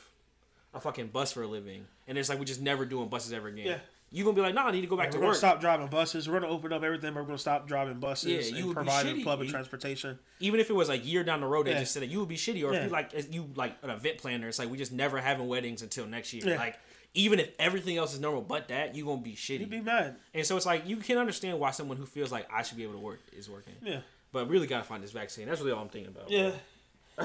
a 0.74 0.80
fucking 0.80 1.08
bus 1.08 1.32
for 1.32 1.44
a 1.44 1.48
living, 1.48 1.86
and 2.08 2.18
it's 2.18 2.28
like 2.30 2.38
we're 2.40 2.46
just 2.46 2.62
never 2.62 2.84
doing 2.86 3.08
buses 3.08 3.32
ever 3.32 3.48
again. 3.48 3.66
Yeah. 3.68 3.78
You 4.10 4.24
gonna 4.24 4.36
be 4.36 4.42
like, 4.42 4.54
no, 4.56 4.62
I 4.66 4.72
need 4.72 4.82
to 4.82 4.88
go 4.88 4.96
back 4.96 5.12
We're 5.14 5.20
to 5.20 5.26
work. 5.28 5.36
stop 5.36 5.60
driving 5.60 5.88
buses. 5.88 6.30
We're 6.30 6.40
gonna 6.40 6.52
open 6.52 6.72
up 6.72 6.82
everything. 6.82 7.14
We're 7.14 7.24
gonna 7.24 7.38
stop 7.38 7.68
driving 7.68 8.00
buses 8.00 8.50
Yeah, 8.50 8.56
you 8.58 8.58
and 8.58 8.66
would 8.68 8.72
be 8.72 8.74
providing 8.76 9.16
shitty. 9.18 9.24
public 9.26 9.50
transportation. 9.50 10.18
Even 10.40 10.60
if 10.62 10.70
it 10.70 10.74
was 10.74 10.88
like 10.88 11.02
a 11.02 11.06
year 11.06 11.26
down 11.26 11.42
the 11.42 11.48
road, 11.48 11.66
they 11.68 11.72
Yeah. 11.72 11.80
just 11.80 11.92
said 11.94 12.04
that 12.04 12.08
you 12.08 12.20
would 12.20 12.30
be 12.30 12.38
shitty, 12.38 12.64
or 12.66 12.74
Yeah. 12.74 12.80
if 12.80 12.84
you 12.86 12.90
like 12.90 13.34
you 13.34 13.50
like 13.56 13.76
an 13.84 13.90
event 13.90 14.18
planner, 14.20 14.48
it's 14.48 14.60
like 14.60 14.70
we 14.70 14.78
just 14.78 14.94
never 14.94 15.20
having 15.20 15.48
weddings 15.48 15.82
until 15.82 16.06
next 16.08 16.32
year. 16.34 16.48
Yeah. 16.48 16.56
Like 16.58 16.80
even 17.14 17.40
if 17.40 17.50
everything 17.60 17.98
else 17.98 18.14
is 18.14 18.20
normal 18.22 18.42
but 18.44 18.70
that, 18.70 18.96
you 18.96 19.04
gonna 19.04 19.22
be 19.22 19.34
shitty. 19.34 19.60
You'd 19.62 19.70
be 19.70 19.82
mad. 19.82 20.16
And 20.34 20.46
so 20.46 20.56
it's 20.56 20.66
like 20.66 20.88
you 20.88 20.98
can 20.98 21.18
understand 21.18 21.60
why 21.60 21.72
someone 21.72 21.98
who 21.98 22.06
feels 22.06 22.32
like 22.32 22.48
I 22.52 22.62
should 22.62 22.78
be 22.78 22.84
able 22.84 22.94
to 22.94 23.00
work 23.00 23.20
is 23.34 23.50
working. 23.50 23.76
Yeah. 23.84 24.00
But 24.32 24.48
really 24.50 24.68
gotta 24.68 24.84
find 24.86 25.04
this 25.04 25.12
vaccine. 25.12 25.48
That's 25.48 25.60
really 25.60 25.74
all 25.74 25.82
I'm 25.82 25.90
thinking 25.90 26.14
about. 26.16 26.30
Yeah. 26.32 26.52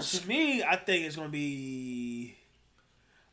to 0.01 0.27
me, 0.27 0.63
I 0.65 0.75
think 0.77 1.05
it's 1.07 1.15
gonna 1.17 1.29
be. 1.29 2.35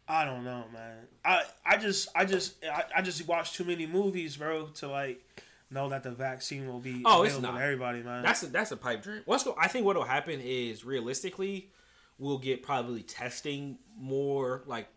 I 0.10 0.25
don't 0.25 0.44
know, 0.44 0.63
man. 0.74 0.98
I 1.24 1.44
I 1.66 1.78
just 1.78 2.10
I 2.16 2.25
just 2.25 2.56
I, 2.66 2.84
I 2.98 3.01
just 3.01 3.28
watched 3.28 3.56
too 3.56 3.63
many 3.63 3.86
movies, 3.86 4.38
bro, 4.38 4.66
to 4.75 4.88
like 4.88 5.24
know 5.72 5.88
that 5.89 6.01
the 6.04 6.12
vaccine 6.12 6.68
will 6.68 6.80
be 6.80 7.04
Oh, 7.06 7.22
it's 7.24 7.34
available 7.36 7.54
not. 7.54 7.60
to 7.60 7.63
everybody, 7.63 8.01
man. 8.04 8.24
That's 8.24 8.42
a 8.44 8.48
that's 8.48 8.72
a 8.72 8.78
pipe 8.78 9.04
dream. 9.04 9.22
What's 9.25 9.44
go- 9.44 9.56
I 9.58 9.68
think 9.68 9.86
what'll 9.86 10.04
happen 10.04 10.39
is 10.44 10.84
realistically, 10.84 11.70
we'll 12.18 12.39
get 12.39 12.63
probably 12.63 13.04
testing 13.04 13.78
more 13.96 14.63
like 14.66 14.88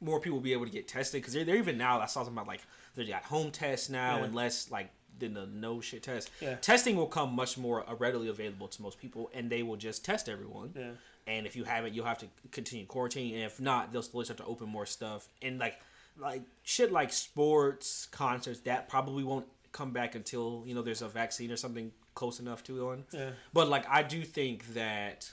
more 0.00 0.20
people 0.20 0.36
will 0.38 0.42
be 0.44 0.52
able 0.52 0.66
to 0.66 0.70
get 0.72 0.86
tested 0.86 1.20
because 1.22 1.34
they're, 1.34 1.44
they're 1.44 1.56
even 1.56 1.76
now. 1.78 2.00
I 2.00 2.06
saw 2.06 2.20
something 2.20 2.34
about 2.34 2.46
like 2.46 2.60
they 2.94 3.04
got 3.06 3.24
home 3.24 3.50
tests 3.50 3.90
now 3.90 4.18
Yeah. 4.18 4.24
and 4.24 4.34
less 4.34 4.70
like 4.70 4.90
than 5.18 5.34
the 5.34 5.46
no 5.46 5.80
shit 5.80 6.02
test. 6.04 6.30
Yeah. 6.40 6.54
Testing 6.56 6.94
will 6.96 7.06
come 7.06 7.34
much 7.34 7.56
more 7.58 7.88
uh, 7.88 7.94
readily 7.94 8.28
available 8.28 8.68
to 8.68 8.82
most 8.82 8.98
people, 9.00 9.30
and 9.34 9.50
they 9.50 9.62
will 9.62 9.76
just 9.76 10.04
test 10.04 10.28
everyone. 10.28 10.72
Yeah. 10.76 10.90
And 11.26 11.46
if 11.46 11.56
you 11.56 11.64
have 11.64 11.86
it, 11.86 11.94
you'll 11.94 12.04
have 12.04 12.18
to 12.18 12.26
continue 12.50 12.84
quarantine, 12.84 13.34
and 13.34 13.44
if 13.44 13.60
not, 13.60 13.92
they'll 13.92 14.02
slowly 14.02 14.26
start 14.26 14.38
to 14.38 14.44
open 14.44 14.68
more 14.68 14.84
stuff. 14.84 15.28
And 15.40 15.58
like 15.58 15.80
like 16.18 16.42
shit 16.62 16.92
like 16.92 17.12
sports, 17.12 18.06
concerts, 18.10 18.60
that 18.60 18.88
probably 18.88 19.24
won't 19.24 19.46
come 19.72 19.90
back 19.90 20.14
until 20.14 20.62
you 20.66 20.74
know 20.74 20.82
there's 20.82 21.02
a 21.02 21.08
vaccine 21.08 21.50
or 21.50 21.56
something 21.56 21.92
close 22.14 22.40
enough 22.40 22.62
to 22.64 22.86
one. 22.86 23.04
Yeah. 23.12 23.30
But 23.52 23.68
like 23.68 23.84
I 23.88 24.02
do 24.02 24.22
think 24.22 24.74
that 24.74 25.30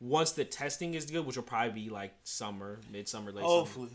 once 0.00 0.32
the 0.32 0.44
testing 0.44 0.94
is 0.94 1.06
good, 1.06 1.24
which 1.26 1.36
will 1.36 1.44
probably 1.44 1.84
be 1.84 1.90
like 1.90 2.12
summer, 2.24 2.78
midsummer, 2.90 3.30
late 3.30 3.42
summer, 3.42 3.54
Hopefully. 3.54 3.90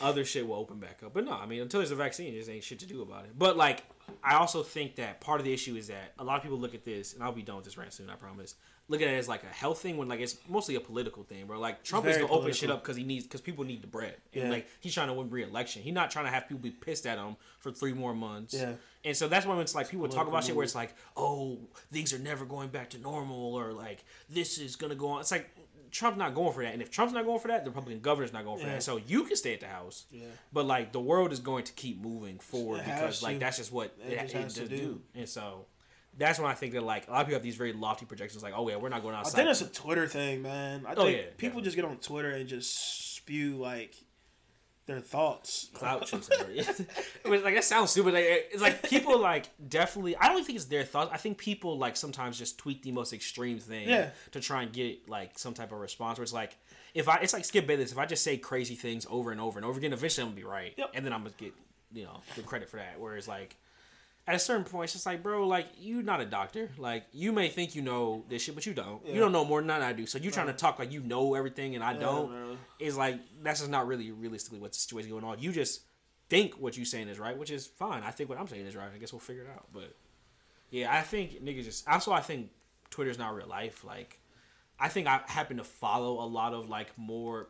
other 0.00 0.24
shit 0.24 0.46
will 0.46 0.56
open 0.56 0.78
back 0.78 1.00
up. 1.04 1.12
But 1.12 1.24
no, 1.24 1.32
I 1.32 1.46
mean 1.46 1.62
until 1.62 1.80
there's 1.80 1.90
a 1.90 1.96
vaccine, 1.96 2.32
there's 2.32 2.48
ain't 2.48 2.64
shit 2.64 2.78
to 2.80 2.86
do 2.86 3.02
about 3.02 3.24
it. 3.24 3.38
But 3.38 3.56
like 3.56 3.84
I 4.24 4.36
also 4.36 4.62
think 4.62 4.96
that 4.96 5.20
part 5.20 5.40
of 5.40 5.44
the 5.44 5.52
issue 5.52 5.76
is 5.76 5.88
that 5.88 6.12
a 6.18 6.24
lot 6.24 6.36
of 6.36 6.42
people 6.42 6.58
look 6.58 6.74
at 6.74 6.84
this, 6.84 7.12
and 7.14 7.22
I'll 7.22 7.32
be 7.32 7.42
done 7.42 7.56
with 7.56 7.64
this 7.64 7.76
rant 7.76 7.92
soon, 7.92 8.08
I 8.08 8.14
promise. 8.14 8.54
Look 8.88 9.02
at 9.02 9.08
it 9.08 9.14
as 9.18 9.28
like 9.28 9.42
a 9.42 9.46
health 9.48 9.80
thing 9.80 9.96
when 9.96 10.06
like 10.08 10.20
it's 10.20 10.36
mostly 10.48 10.76
a 10.76 10.80
political 10.80 11.24
thing, 11.24 11.46
bro. 11.46 11.58
Like 11.58 11.82
Trump 11.82 12.06
is 12.06 12.18
gonna 12.18 12.30
open 12.30 12.52
shit 12.52 12.70
up 12.70 12.82
because 12.82 12.96
he 12.96 13.02
needs 13.02 13.24
because 13.24 13.40
people 13.40 13.64
need 13.64 13.82
the 13.82 13.88
bread, 13.88 14.14
and 14.32 14.44
Yeah. 14.44 14.50
like 14.50 14.68
he's 14.80 14.94
trying 14.94 15.08
to 15.08 15.14
win 15.14 15.28
re-election. 15.28 15.82
He's 15.82 15.92
not 15.92 16.10
trying 16.12 16.26
to 16.26 16.30
have 16.30 16.44
people 16.48 16.58
be 16.62 16.70
pissed 16.70 17.04
at 17.04 17.18
him 17.18 17.36
for 17.58 17.72
three 17.72 17.92
more 17.92 18.14
months. 18.14 18.54
Yeah. 18.54 18.74
And 19.04 19.16
so 19.16 19.26
that's 19.26 19.44
when 19.44 19.58
it's 19.58 19.74
like 19.74 19.88
people 19.88 20.06
talk 20.06 20.12
Political 20.26 20.32
about 20.32 20.44
shit 20.44 20.54
where 20.56 20.64
it's 20.64 20.74
like, 20.76 20.94
oh, 21.16 21.58
things 21.92 22.12
are 22.12 22.18
never 22.20 22.44
going 22.44 22.68
back 22.68 22.90
to 22.90 22.98
normal, 22.98 23.54
or 23.56 23.72
like 23.72 24.04
this 24.28 24.58
is 24.58 24.76
gonna 24.76 24.94
go 24.94 25.08
on. 25.08 25.20
It's 25.20 25.32
like 25.32 25.50
Trump's 25.90 26.18
not 26.18 26.34
going 26.34 26.52
for 26.52 26.62
that, 26.62 26.72
and 26.72 26.80
if 26.82 26.90
Trump's 26.90 27.12
not 27.14 27.24
going 27.24 27.40
for 27.40 27.48
that, 27.48 27.64
the 27.64 27.70
Republican 27.70 28.00
governor's 28.02 28.32
not 28.32 28.44
going 28.44 28.58
for 28.60 28.66
Yeah. 28.66 28.74
that. 28.74 28.82
So 28.84 28.98
you 28.98 29.24
can 29.24 29.34
stay 29.36 29.54
at 29.54 29.60
the 29.60 29.66
house, 29.68 30.04
Yeah. 30.12 30.26
but 30.52 30.64
like 30.66 30.92
the 30.92 31.00
world 31.00 31.32
is 31.32 31.40
going 31.40 31.64
to 31.64 31.72
keep 31.72 32.00
moving 32.00 32.38
forward 32.38 32.84
because 32.84 33.22
like 33.22 33.34
to. 33.36 33.40
that's 33.40 33.56
just 33.56 33.72
what 33.72 33.96
It 34.06 34.12
it, 34.12 34.20
just 34.22 34.34
it 34.34 34.40
has 34.42 34.54
to 34.54 34.68
do. 34.68 34.76
do. 34.76 35.02
And 35.14 35.28
so 35.28 35.64
that's 36.18 36.38
when 36.38 36.50
I 36.50 36.54
think 36.54 36.72
that 36.72 36.82
like 36.82 37.08
a 37.08 37.10
lot 37.10 37.20
of 37.22 37.26
people 37.26 37.36
have 37.36 37.42
these 37.42 37.56
very 37.56 37.72
lofty 37.72 38.06
projections, 38.06 38.42
like, 38.42 38.54
oh 38.56 38.68
yeah, 38.68 38.76
we're 38.76 38.88
not 38.88 39.02
going 39.02 39.14
outside. 39.14 39.40
I 39.40 39.44
think 39.44 39.50
it's 39.50 39.60
a 39.60 39.82
Twitter 39.82 40.06
thing, 40.08 40.42
man. 40.42 40.84
I 40.86 40.94
Oh, 40.94 41.04
think 41.04 41.16
yeah, 41.18 41.24
people 41.36 41.60
just 41.60 41.76
get 41.76 41.84
on 41.84 41.96
Twitter 41.98 42.30
and 42.30 42.48
just 42.48 43.14
spew 43.16 43.56
like 43.56 43.94
their 44.86 45.00
thoughts. 45.00 45.68
clout 45.74 46.06
chasing. 46.06 46.86
I 47.24 47.28
mean, 47.28 47.42
like 47.42 47.54
that 47.54 47.64
sounds 47.64 47.90
stupid. 47.90 48.14
Like, 48.14 48.24
it's 48.52 48.62
like 48.62 48.88
people 48.88 49.18
like 49.18 49.48
definitely. 49.68 50.16
I 50.16 50.28
don't 50.28 50.44
think 50.44 50.56
it's 50.56 50.66
their 50.66 50.84
thoughts. 50.84 51.10
I 51.12 51.16
think 51.16 51.38
people 51.38 51.76
like 51.76 51.96
sometimes 51.96 52.38
just 52.38 52.56
tweet 52.58 52.82
the 52.82 52.92
most 52.92 53.12
extreme 53.12 53.58
thing 53.58 53.88
Yeah. 53.88 54.10
to 54.32 54.40
try 54.40 54.62
and 54.62 54.72
get 54.72 55.08
like 55.08 55.38
some 55.38 55.54
type 55.54 55.72
of 55.72 55.80
response. 55.80 56.18
Where 56.18 56.22
it's 56.22 56.32
like, 56.32 56.56
if 56.94 57.08
I, 57.08 57.16
it's 57.18 57.32
like 57.32 57.44
Skip 57.44 57.66
Bayless. 57.66 57.92
If 57.92 57.98
I 57.98 58.06
just 58.06 58.22
say 58.22 58.36
crazy 58.38 58.74
things 58.76 59.06
over 59.10 59.32
and 59.32 59.40
over 59.40 59.58
and 59.58 59.66
over 59.66 59.76
again, 59.78 59.92
eventually 59.92 60.22
I'm 60.22 60.28
gonna 60.30 60.40
be 60.40 60.44
right, 60.46 60.72
Yep. 60.76 60.90
and 60.94 61.04
then 61.04 61.12
I'm 61.12 61.22
gonna 61.24 61.34
get 61.36 61.52
you 61.92 62.04
know 62.04 62.20
the 62.36 62.42
credit 62.42 62.68
for 62.70 62.76
that. 62.76 62.94
Whereas 62.98 63.26
like. 63.28 63.56
At 64.28 64.34
a 64.34 64.38
certain 64.40 64.64
point, 64.64 64.84
it's 64.84 64.94
just 64.94 65.06
like, 65.06 65.22
bro, 65.22 65.46
like 65.46 65.68
you're 65.78 66.02
not 66.02 66.20
a 66.20 66.26
doctor. 66.26 66.70
Like 66.78 67.04
you 67.12 67.32
may 67.32 67.48
think 67.48 67.76
you 67.76 67.82
know 67.82 68.24
this 68.28 68.42
shit, 68.42 68.56
but 68.56 68.66
you 68.66 68.74
don't. 68.74 69.06
You 69.06 69.20
don't 69.20 69.30
know 69.30 69.44
more 69.44 69.60
than 69.60 69.70
I 69.70 69.92
do. 69.92 70.04
So 70.04 70.18
you're 70.18 70.32
trying 70.32 70.48
to 70.48 70.52
talk 70.52 70.80
like 70.80 70.90
you 70.90 71.00
know 71.00 71.34
everything, 71.34 71.76
and 71.76 71.84
I 71.84 71.92
don't 71.92 72.28
bro. 72.28 72.56
is 72.80 72.96
like 72.96 73.20
that's 73.42 73.60
just 73.60 73.70
not 73.70 73.86
really 73.86 74.10
realistically 74.10 74.58
what 74.58 74.72
the 74.72 74.78
situation 74.78 75.10
going 75.10 75.22
on. 75.22 75.38
You 75.38 75.52
just 75.52 75.82
think 76.28 76.54
what 76.54 76.76
you 76.76 76.84
saying 76.84 77.08
is 77.08 77.18
right, 77.18 77.36
which 77.36 77.50
is 77.50 77.66
fine. 77.66 78.02
I 78.02 78.10
think 78.10 78.28
what 78.28 78.38
I'm 78.38 78.48
saying 78.48 78.66
is 78.66 78.74
right. 78.74 78.88
I 78.92 78.98
guess 78.98 79.12
we'll 79.12 79.20
figure 79.20 79.42
it 79.42 79.48
out. 79.48 79.66
But 79.72 79.94
yeah, 80.70 80.92
I 80.92 81.02
think 81.02 81.44
niggas 81.44 81.64
just 81.64 81.88
also 81.88 82.12
I 82.12 82.20
think 82.20 82.50
Twitter's 82.90 83.18
not 83.18 83.34
real 83.34 83.46
life. 83.46 83.84
Like 83.84 84.18
I 84.78 84.88
think 84.88 85.06
I 85.06 85.20
happen 85.26 85.58
to 85.58 85.64
follow 85.64 86.24
a 86.24 86.26
lot 86.26 86.52
of 86.52 86.68
like 86.68 86.88
more 86.96 87.48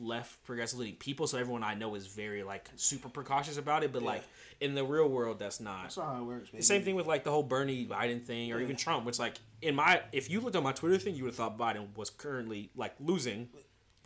left 0.00 0.42
progressive 0.44 0.78
leaning 0.78 0.96
people, 0.96 1.26
so 1.26 1.38
everyone 1.38 1.62
I 1.62 1.74
know 1.74 1.94
is 1.94 2.06
very 2.06 2.42
like 2.42 2.68
super 2.76 3.08
precautious 3.08 3.56
about 3.56 3.84
it. 3.84 3.92
But 3.92 4.02
like 4.02 4.24
in 4.60 4.74
the 4.74 4.84
real 4.84 5.08
world, 5.08 5.38
that's 5.38 5.60
not. 5.60 5.84
That's 5.84 5.96
not 5.96 6.14
how 6.14 6.20
it 6.20 6.24
works, 6.24 6.50
baby. 6.50 6.62
Same 6.62 6.82
thing 6.82 6.94
with 6.94 7.06
like 7.06 7.24
the 7.24 7.30
whole 7.30 7.42
Bernie 7.42 7.86
Biden 7.86 8.22
thing, 8.22 8.52
or 8.52 8.60
even 8.60 8.76
Trump. 8.76 9.04
Which 9.04 9.18
like 9.18 9.34
in 9.60 9.74
my, 9.74 10.00
if 10.12 10.30
you 10.30 10.40
looked 10.40 10.56
on 10.56 10.62
my 10.62 10.72
Twitter 10.72 10.98
thing, 10.98 11.14
you 11.14 11.24
would 11.24 11.30
have 11.30 11.36
thought 11.36 11.58
Biden 11.58 11.96
was 11.96 12.10
currently 12.10 12.70
like 12.76 12.94
losing, 13.00 13.48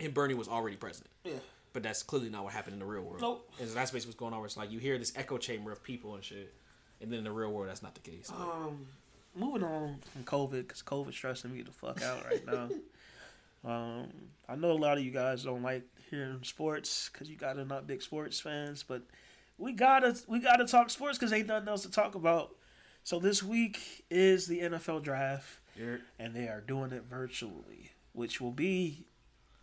and 0.01 0.13
Bernie 0.15 0.35
was 0.35 0.49
already 0.49 0.77
president. 0.77 1.11
Yeah. 1.25 1.35
But 1.73 1.83
that's 1.83 2.03
clearly 2.03 2.31
not 2.31 2.45
what 2.45 2.55
happened 2.55 2.75
in 2.75 2.79
the 2.81 2.87
real 2.87 3.03
world. 3.03 3.21
Nope. 3.21 3.51
And 3.61 3.69
so 3.69 3.75
that's 3.75 3.91
basically 3.91 4.11
what's 4.11 4.19
going 4.19 4.33
on. 4.33 4.41
Where 4.41 4.47
it's 4.47 4.57
like 4.57 4.71
you 4.73 4.79
hear 4.79 4.99
this 4.99 5.13
echo 5.15 5.37
chamber 5.39 5.73
of 5.73 5.83
people 5.83 6.15
and 6.15 6.25
shit, 6.25 6.55
and 7.01 7.11
then 7.11 7.19
in 7.19 7.25
the 7.25 7.33
real 7.33 7.53
world, 7.53 7.69
that's 7.69 7.83
not 7.83 7.95
the 7.95 8.01
case. 8.01 8.31
Um, 8.31 8.87
moving 9.35 9.63
on 9.63 9.99
from 10.13 10.25
COVID 10.25 10.67
because 10.67 10.83
COVID's 10.83 11.17
stressing 11.17 11.53
me 11.53 11.63
the 11.63 11.73
fuck 11.73 12.03
out 12.03 12.25
right 12.25 12.45
now. 12.47 12.69
um, 13.67 14.07
I 14.49 14.57
know 14.57 14.71
a 14.71 14.75
lot 14.75 14.99
of 14.99 15.05
you 15.05 15.11
guys 15.11 15.43
don't 15.45 15.63
like 15.63 15.83
hearing 16.11 16.41
sports 16.43 17.11
because 17.13 17.29
you 17.29 17.37
guys 17.37 17.59
are 17.59 17.65
not 17.65 17.87
big 17.87 18.01
sports 18.03 18.39
fans, 18.41 18.85
but 18.87 19.03
we 19.59 19.73
gotta 19.73 20.17
we 20.29 20.39
gotta 20.39 20.67
talk 20.67 20.91
sports 20.91 21.19
because 21.19 21.33
ain't 21.33 21.49
nothing 21.49 21.69
else 21.69 21.83
to 21.83 21.91
talk 21.91 22.15
about. 22.15 22.55
So 23.03 23.19
this 23.19 23.43
week 23.43 24.05
is 24.11 24.47
the 24.47 24.61
NFL 24.61 25.03
draft, 25.03 25.61
You're- 25.77 26.01
and 26.19 26.35
they 26.35 26.49
are 26.49 26.61
doing 26.61 26.93
it 26.93 27.05
virtually, 27.05 27.93
which 28.13 28.41
will 28.41 28.53
be 28.53 29.07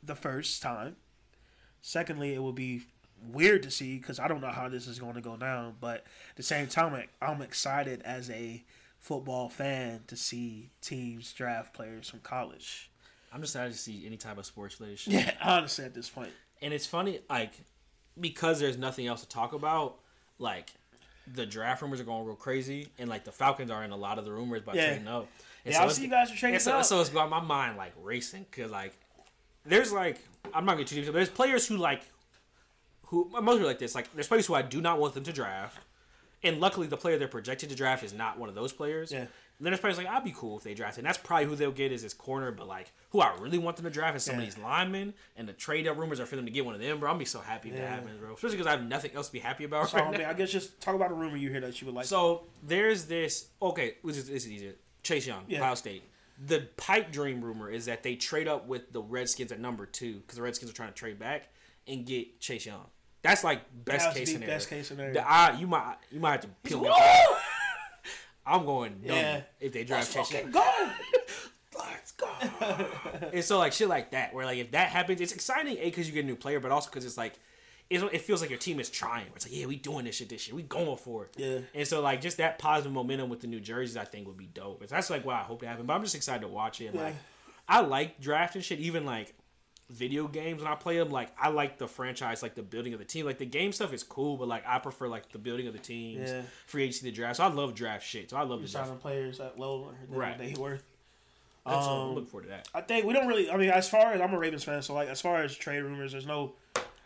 the 0.01 0.15
first 0.15 0.61
time. 0.61 0.95
Secondly, 1.81 2.33
it 2.33 2.39
will 2.39 2.53
be 2.53 2.83
weird 3.21 3.63
to 3.63 3.71
see 3.71 3.97
because 3.97 4.19
I 4.19 4.27
don't 4.27 4.41
know 4.41 4.51
how 4.51 4.69
this 4.69 4.87
is 4.87 4.99
going 4.99 5.15
to 5.15 5.21
go 5.21 5.35
down. 5.37 5.75
But 5.79 6.05
at 6.31 6.35
the 6.35 6.43
same 6.43 6.67
time, 6.67 7.03
I'm 7.21 7.41
excited 7.41 8.01
as 8.03 8.29
a 8.29 8.63
football 8.97 9.49
fan 9.49 10.03
to 10.07 10.15
see 10.15 10.69
teams 10.81 11.33
draft 11.33 11.73
players 11.73 12.09
from 12.09 12.19
college. 12.21 12.89
I'm 13.33 13.41
just 13.41 13.55
excited 13.55 13.73
to 13.73 13.79
see 13.79 14.03
any 14.05 14.17
type 14.17 14.37
of 14.37 14.45
sports 14.45 14.79
related 14.79 14.99
shit. 14.99 15.13
Yeah, 15.13 15.31
honestly, 15.43 15.85
at 15.85 15.93
this 15.93 16.09
point. 16.09 16.29
And 16.61 16.73
it's 16.73 16.85
funny, 16.85 17.19
like, 17.29 17.51
because 18.19 18.59
there's 18.59 18.77
nothing 18.77 19.07
else 19.07 19.21
to 19.21 19.27
talk 19.27 19.53
about, 19.53 19.95
like, 20.37 20.69
the 21.33 21.45
draft 21.45 21.81
rumors 21.81 21.99
are 21.99 22.03
going 22.03 22.25
real 22.25 22.35
crazy, 22.35 22.89
and, 22.99 23.09
like, 23.09 23.23
the 23.23 23.31
Falcons 23.31 23.71
are 23.71 23.83
in 23.83 23.91
a 23.91 23.95
lot 23.97 24.19
of 24.19 24.25
the 24.25 24.31
rumors 24.31 24.61
about 24.61 24.75
Yeah. 24.75 24.89
trading 24.89 25.07
up. 25.07 25.27
And 25.65 25.73
yeah, 25.73 25.83
I 25.83 25.87
see 25.87 26.03
you 26.03 26.09
guys 26.09 26.31
are 26.31 26.35
trading 26.35 26.59
so, 26.59 26.77
up. 26.79 26.85
so 26.85 26.99
it's 27.01 27.09
got 27.09 27.29
my 27.29 27.39
mind, 27.41 27.77
like, 27.77 27.93
racing, 28.01 28.45
because, 28.51 28.69
like, 28.71 28.93
there's, 29.65 29.91
like, 29.91 30.19
I'm 30.53 30.65
not 30.65 30.73
going 30.75 30.85
to 30.85 30.93
too 30.93 31.01
deep, 31.01 31.05
but 31.07 31.13
there's 31.13 31.29
players 31.29 31.65
who, 31.67 31.77
like, 31.77 32.03
who, 33.07 33.29
most 33.41 33.61
like 33.61 33.79
this, 33.79 33.95
like, 33.95 34.13
there's 34.13 34.27
players 34.27 34.45
who 34.45 34.53
I 34.53 34.61
do 34.61 34.81
not 34.81 34.99
want 34.99 35.13
them 35.13 35.23
to 35.23 35.33
draft, 35.33 35.79
and 36.43 36.59
luckily 36.59 36.87
the 36.87 36.97
player 36.97 37.17
they're 37.17 37.27
projected 37.27 37.69
to 37.69 37.75
draft 37.75 38.03
is 38.03 38.13
not 38.13 38.37
one 38.37 38.49
of 38.49 38.55
those 38.55 38.73
players. 38.73 39.11
Yeah. 39.11 39.25
Then 39.59 39.71
it's 39.73 39.79
players 39.81 39.97
like 39.97 40.07
I'd 40.07 40.23
be 40.23 40.33
cool 40.35 40.57
if 40.57 40.63
they 40.63 40.73
drafted. 40.73 40.99
And 40.99 41.07
that's 41.07 41.17
probably 41.17 41.45
who 41.45 41.55
they'll 41.55 41.71
get 41.71 41.91
is 41.91 42.01
his 42.01 42.13
corner. 42.13 42.51
But 42.51 42.67
like 42.67 42.91
who 43.11 43.21
I 43.21 43.33
really 43.39 43.57
want 43.57 43.77
them 43.77 43.85
to 43.85 43.89
draft 43.91 44.17
is 44.17 44.23
some 44.23 44.35
of 44.35 44.41
these 44.41 44.57
linemen. 44.57 45.13
And 45.37 45.47
the 45.47 45.53
trade 45.53 45.87
up 45.87 45.97
rumors 45.97 46.19
are 46.19 46.25
for 46.25 46.35
them 46.35 46.45
to 46.45 46.51
get 46.51 46.65
one 46.65 46.75
of 46.75 46.81
them, 46.81 46.99
bro. 46.99 47.11
I'll 47.11 47.17
be 47.17 47.25
so 47.25 47.39
happy 47.39 47.69
if 47.69 47.75
that 47.75 47.81
Yeah. 47.81 47.89
happens, 47.95 48.19
bro. 48.19 48.33
Especially 48.33 48.57
because 48.57 48.67
I 48.67 48.71
have 48.71 48.83
nothing 48.87 49.11
else 49.15 49.27
to 49.27 49.33
be 49.33 49.39
happy 49.39 49.63
about 49.63 49.89
So 49.89 49.97
right 49.99 50.15
I, 50.15 50.17
now. 50.23 50.29
I 50.29 50.33
guess 50.33 50.51
just 50.51 50.81
talk 50.81 50.95
about 50.95 51.11
a 51.11 51.13
rumor 51.13 51.37
you 51.37 51.49
hear 51.49 51.61
that 51.61 51.79
you 51.81 51.85
would 51.85 51.95
like. 51.95 52.05
So 52.05 52.43
there's 52.63 53.05
this. 53.05 53.47
Okay, 53.61 53.95
this 54.03 54.17
is, 54.17 54.27
this 54.27 54.45
is 54.45 54.51
easier. 54.51 54.73
Chase 55.03 55.27
Young, 55.27 55.43
Yeah. 55.47 55.59
Ohio 55.61 55.75
State. 55.75 56.03
The 56.47 56.67
pipe 56.77 57.11
dream 57.11 57.41
rumor 57.43 57.69
is 57.69 57.85
that 57.85 58.01
they 58.03 58.15
trade 58.15 58.47
up 58.47 58.67
with 58.67 58.91
the 58.91 59.01
Redskins 59.01 59.51
at 59.51 59.59
number 59.59 59.85
two 59.85 60.15
because 60.15 60.35
the 60.35 60.41
Redskins 60.41 60.71
are 60.71 60.73
trying 60.73 60.89
to 60.89 60.95
trade 60.95 61.19
back 61.19 61.49
and 61.87 62.05
get 62.05 62.39
Chase 62.39 62.65
Young. 62.65 62.85
That's 63.21 63.43
like 63.43 63.61
best 63.85 64.05
That 64.07 64.15
case 64.15 64.31
scenario. 64.33 64.53
best 64.55 64.69
case 64.69 64.87
scenario. 64.87 65.13
The- 65.13 65.29
I, 65.31 65.57
you 65.57 65.67
might 65.67 65.95
you 66.11 66.19
might 66.19 66.31
have 66.31 66.41
to 66.41 66.47
peel 66.63 66.81
me. 66.81 66.89
I'm 68.45 68.65
going 68.65 69.01
dumb 69.05 69.15
Yeah. 69.15 69.41
if 69.59 69.71
they 69.73 69.83
draft 69.83 70.13
Chase 70.13 70.31
Young. 70.31 70.43
Okay, 70.43 70.51
go. 70.51 70.89
Let's 71.79 72.11
go. 72.11 72.27
and 73.33 73.43
so 73.43 73.57
like 73.57 73.73
shit 73.73 73.87
like 73.89 74.11
that, 74.11 74.33
where 74.33 74.45
like 74.45 74.57
if 74.57 74.71
that 74.71 74.89
happens, 74.89 75.21
it's 75.21 75.33
exciting. 75.33 75.77
A 75.77 75.85
because 75.85 76.07
you 76.07 76.13
get 76.13 76.23
a 76.23 76.27
new 76.27 76.35
player, 76.35 76.59
but 76.59 76.71
also 76.71 76.89
because 76.89 77.05
it's 77.05 77.17
like. 77.17 77.33
It's, 77.89 78.01
it 78.01 78.21
feels 78.21 78.39
like 78.41 78.49
your 78.49 78.57
team 78.57 78.79
is 78.79 78.89
trying. 78.89 79.27
It's 79.35 79.45
like, 79.45 79.55
yeah, 79.55 79.65
we 79.67 79.75
doing 79.75 80.05
this 80.05 80.15
shit 80.15 80.29
this 80.29 80.47
year. 80.47 80.55
We 80.55 80.63
going 80.63 80.95
for 80.97 81.25
it. 81.25 81.33
Yeah. 81.37 81.59
And 81.75 81.85
so 81.87 82.01
like 82.01 82.21
just 82.21 82.37
that 82.37 82.57
positive 82.57 82.91
momentum 82.93 83.29
with 83.29 83.41
the 83.41 83.47
new 83.47 83.59
jerseys, 83.59 83.97
I 83.97 84.05
think 84.05 84.25
would 84.25 84.37
be 84.37 84.47
dope. 84.47 84.87
That's 84.87 85.09
like 85.09 85.25
why 85.25 85.35
I 85.35 85.43
hope 85.43 85.59
to 85.61 85.67
happen. 85.67 85.85
But 85.85 85.93
I'm 85.93 86.01
just 86.01 86.15
excited 86.15 86.41
to 86.41 86.47
watch 86.47 86.79
it. 86.81 86.95
Like, 86.95 87.13
I 87.67 87.81
like 87.81 88.19
drafting 88.21 88.61
shit. 88.61 88.79
Even 88.79 89.05
like 89.05 89.35
video 89.89 90.27
games 90.27 90.61
when 90.63 90.71
I 90.71 90.75
play 90.75 90.97
them, 90.97 91.09
like 91.11 91.29
I 91.39 91.49
like 91.49 91.77
the 91.77 91.87
franchise, 91.87 92.41
like 92.41 92.55
the 92.55 92.63
building 92.63 92.93
of 92.93 92.99
the 92.99 93.05
team. 93.05 93.25
Like 93.25 93.37
the 93.37 93.45
game 93.45 93.71
stuff 93.71 93.93
is 93.93 94.03
cool, 94.03 94.37
but 94.37 94.47
like 94.47 94.63
I 94.67 94.79
prefer 94.79 95.07
like 95.07 95.31
the 95.31 95.37
building 95.39 95.67
of 95.67 95.73
the 95.73 95.79
teams, 95.79 96.29
Yeah. 96.31 96.41
free 96.65 96.83
agency, 96.83 97.09
the 97.09 97.15
draft. 97.15 97.37
So 97.37 97.43
I 97.43 97.47
love 97.49 97.75
draft 97.75 98.05
shit. 98.05 98.29
So 98.31 98.37
I 98.37 98.43
love 98.43 98.61
the 98.61 98.67
draft. 98.67 98.87
signing 98.87 98.99
players 99.01 99.39
at 99.39 99.59
lower 99.59 99.93
than 100.09 100.17
Right. 100.17 100.37
they 100.37 100.53
were. 100.57 100.77
so 101.65 101.71
I'm 101.71 101.73
Um, 101.89 102.15
looking 102.15 102.25
forward 102.29 102.43
to 102.43 102.49
that. 102.49 102.67
I 102.73 102.81
think 102.81 103.05
we 103.05 103.13
don't 103.13 103.27
really. 103.27 103.49
I 103.49 103.57
mean, 103.57 103.69
as 103.69 103.87
far 103.89 104.13
as 104.13 104.19
I'm 104.21 104.33
a 104.33 104.37
Ravens 104.39 104.63
fan, 104.63 104.81
so 104.81 104.93
like 104.93 105.09
as 105.09 105.21
far 105.21 105.41
as 105.43 105.55
trade 105.55 105.81
rumors, 105.81 106.11
there's 106.11 106.25
no, 106.25 106.55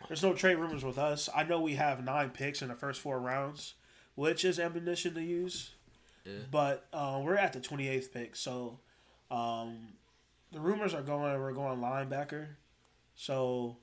there's 0.08 0.22
no 0.22 0.32
trade 0.34 0.56
rumors 0.56 0.84
with 0.84 0.98
us. 0.98 1.28
I 1.34 1.44
know 1.44 1.60
we 1.60 1.74
have 1.74 2.02
nine 2.04 2.30
picks 2.30 2.60
in 2.62 2.68
the 2.68 2.74
first 2.74 3.00
four 3.00 3.20
rounds, 3.20 3.74
which 4.14 4.44
is 4.44 4.58
ammunition 4.58 5.14
to 5.14 5.22
use. 5.22 5.72
Yeah. 6.24 6.32
But 6.50 6.86
uh, 6.92 7.20
we're 7.22 7.36
at 7.36 7.52
the 7.52 7.60
28th 7.60 8.12
pick, 8.12 8.34
so 8.36 8.80
um, 9.30 9.90
the 10.52 10.60
rumors 10.60 10.92
are 10.94 11.02
going. 11.02 11.22
We're 11.40 11.52
going 11.52 11.78
linebacker, 11.80 12.48
so 13.20 13.76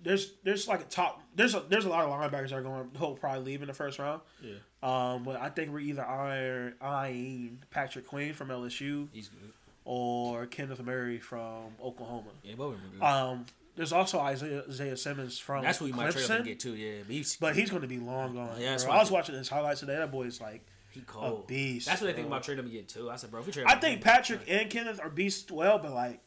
there's 0.00 0.34
there's 0.44 0.68
like 0.68 0.80
a 0.80 0.84
top. 0.84 1.20
There's 1.34 1.54
a 1.54 1.60
there's 1.68 1.84
a 1.84 1.88
lot 1.88 2.04
of 2.04 2.10
linebackers 2.10 2.50
that 2.50 2.54
are 2.54 2.62
going. 2.62 2.90
Who'll 2.96 3.14
probably 3.16 3.42
leave 3.44 3.60
in 3.60 3.66
the 3.68 3.74
first 3.74 3.98
round. 3.98 4.20
Yeah, 4.40 4.54
Um, 4.82 5.24
but 5.24 5.36
I 5.36 5.48
think 5.48 5.72
we're 5.72 5.80
either 5.80 6.04
eyeing, 6.06 6.74
eyeing 6.80 7.58
Patrick 7.70 8.06
Queen 8.06 8.34
from 8.34 8.48
LSU 8.48 9.08
he's 9.12 9.28
good. 9.28 9.52
or 9.84 10.46
Kenneth 10.46 10.80
Murray 10.80 11.18
from 11.18 11.72
Oklahoma. 11.82 12.30
Yeah, 12.44 12.54
both 12.54 12.74
of 12.76 12.80
them 12.80 12.90
are 12.90 12.98
good. 12.98 13.04
Um, 13.32 13.46
there's 13.74 13.92
also 13.92 14.20
Isaiah, 14.20 14.62
Isaiah 14.68 14.96
Simmons 14.96 15.38
from 15.40 15.64
That's 15.64 15.78
who 15.78 15.86
you 15.86 15.94
might 15.94 16.14
Clemson, 16.14 16.36
and 16.36 16.44
get 16.44 16.60
too. 16.60 16.76
Yeah, 16.76 16.98
but 17.06 17.12
he's, 17.12 17.36
but 17.36 17.56
he's 17.56 17.70
going 17.70 17.82
to 17.82 17.88
be 17.88 17.98
long 17.98 18.34
gone. 18.34 18.60
Yeah, 18.60 18.78
I 18.88 18.98
was 18.98 19.10
watching 19.10 19.34
his 19.34 19.48
highlights 19.48 19.80
today. 19.80 19.96
That 19.96 20.12
boy 20.12 20.24
is 20.24 20.40
like, 20.40 20.64
he 20.90 21.00
cold. 21.00 21.46
beast, 21.48 21.86
That's 21.86 22.00
what 22.00 22.08
they 22.08 22.12
think 22.12 22.26
about 22.28 22.42
trading 22.44 22.64
and 22.66 22.72
get 22.72 22.86
too. 22.88 23.10
I 23.10 23.16
said, 23.16 23.30
bro, 23.30 23.40
if 23.40 23.46
we 23.46 23.52
trade, 23.52 23.66
I 23.66 23.76
think 23.76 24.02
Patrick 24.02 24.40
and 24.46 24.68
Kenneth 24.70 25.00
are 25.00 25.08
beasts 25.08 25.50
well, 25.50 25.78
but 25.78 25.92
like, 25.92 26.20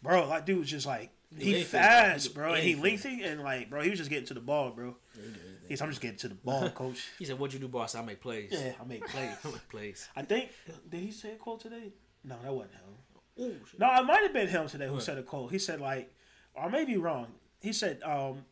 bro, 0.00 0.28
that 0.28 0.46
dude's 0.46 0.70
just 0.70 0.86
like 0.86 1.10
he 1.36 1.62
fast, 1.64 2.34
bro. 2.34 2.54
and 2.54 2.62
he 2.62 2.74
lengthy 2.76 3.22
and 3.22 3.42
like, 3.42 3.68
bro, 3.70 3.82
he 3.82 3.90
was 3.90 3.98
just 3.98 4.10
getting 4.10 4.26
to 4.26 4.34
the 4.34 4.40
ball, 4.40 4.70
bro. 4.70 4.96
Yeah, 5.14 5.22
he 5.22 5.22
do 5.22 5.26
anything. 5.40 5.52
He's, 5.68 5.80
I'm 5.82 5.88
just 5.90 6.00
getting 6.00 6.18
to 6.18 6.28
the 6.28 6.34
ball, 6.36 6.70
coach. 6.70 7.04
He 7.18 7.24
said, 7.24 7.38
"What 7.38 7.52
you 7.52 7.58
do, 7.58 7.68
boss? 7.68 7.94
I 7.94 8.02
make 8.02 8.20
plays. 8.20 8.50
yeah, 8.52 8.72
I 8.80 8.84
make 8.84 9.06
plays. 9.08 9.36
I 9.44 9.48
make 9.50 9.68
plays." 9.68 10.08
I 10.14 10.22
think 10.22 10.50
did 10.88 11.00
he 11.00 11.10
say 11.10 11.32
a 11.32 11.36
quote 11.36 11.60
today? 11.60 11.92
No, 12.24 12.36
that 12.42 12.52
wasn't 12.52 12.72
him. 12.74 13.44
Ooh. 13.44 13.56
No, 13.78 13.94
it 13.94 14.04
might 14.04 14.22
have 14.22 14.32
been 14.32 14.48
him 14.48 14.68
today 14.68 14.86
who 14.86 14.94
What? 14.94 15.02
said 15.02 15.18
a 15.18 15.22
quote. 15.22 15.50
He 15.50 15.58
said 15.58 15.80
like, 15.80 16.14
or 16.54 16.64
I 16.64 16.68
may 16.68 16.84
be 16.84 16.96
wrong. 16.96 17.26
He 17.60 17.72
said, 17.72 18.00
um, 18.02 18.44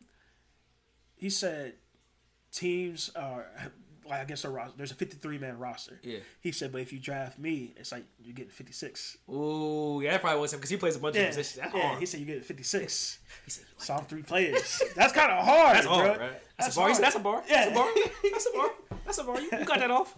he 1.15 1.29
said, 1.29 1.73
teams 2.51 3.09
are 3.15 3.47
like 4.07 4.21
I 4.21 4.25
guess 4.25 4.43
a 4.45 4.49
roster. 4.49 4.73
There's 4.77 4.91
a 4.91 4.95
53 4.95 5.37
man 5.39 5.57
roster. 5.57 5.99
Yeah. 6.03 6.19
He 6.41 6.51
said, 6.51 6.71
but 6.71 6.81
if 6.81 6.93
you 6.93 6.99
draft 6.99 7.39
me, 7.39 7.73
it's 7.77 7.91
like 7.91 8.03
you're 8.23 8.33
getting 8.35 8.51
56. 8.51 9.17
Ooh, 9.29 10.01
yeah, 10.03 10.11
that 10.11 10.21
probably 10.21 10.41
was 10.41 10.53
him 10.53 10.59
because 10.59 10.69
he 10.69 10.77
plays 10.77 10.95
a 10.95 10.99
bunch 10.99 11.15
Yeah, 11.15 11.23
of 11.23 11.27
positions. 11.29 11.61
That's 11.63 11.75
yeah. 11.75 11.87
hard. 11.87 11.99
He 11.99 12.05
said 12.05 12.19
you 12.19 12.25
get 12.25 12.45
56. 12.45 13.19
He 13.45 13.51
said, 13.51 13.63
you 13.67 13.73
like 13.77 13.85
So 13.85 13.93
I'm 13.95 14.05
three 14.05 14.23
players. 14.23 14.81
That's 14.95 15.13
kind 15.13 15.31
of 15.31 15.43
hard, 15.45 15.75
That's 15.77 15.85
hard, 15.87 16.17
bro. 16.17 16.27
right? 16.27 16.41
That's, 16.57 16.75
That's 16.75 16.75
a 16.75 16.79
bar. 16.79 16.89
He 16.89 16.93
said, 16.95 17.03
hard. 17.03 17.03
That's 17.03 17.15
a 17.15 17.19
bar. 17.19 17.43
Yeah. 17.47 17.65
That's 17.65 17.71
a 17.71 17.73
bar. 17.73 17.89
That's 18.23 18.47
a 18.47 18.51
bar. 18.53 18.69
That's 19.05 19.17
a 19.17 19.23
bar. 19.23 19.41
You, 19.41 19.49
you 19.59 19.65
got 19.65 19.79
that 19.79 19.91
off. 19.91 20.15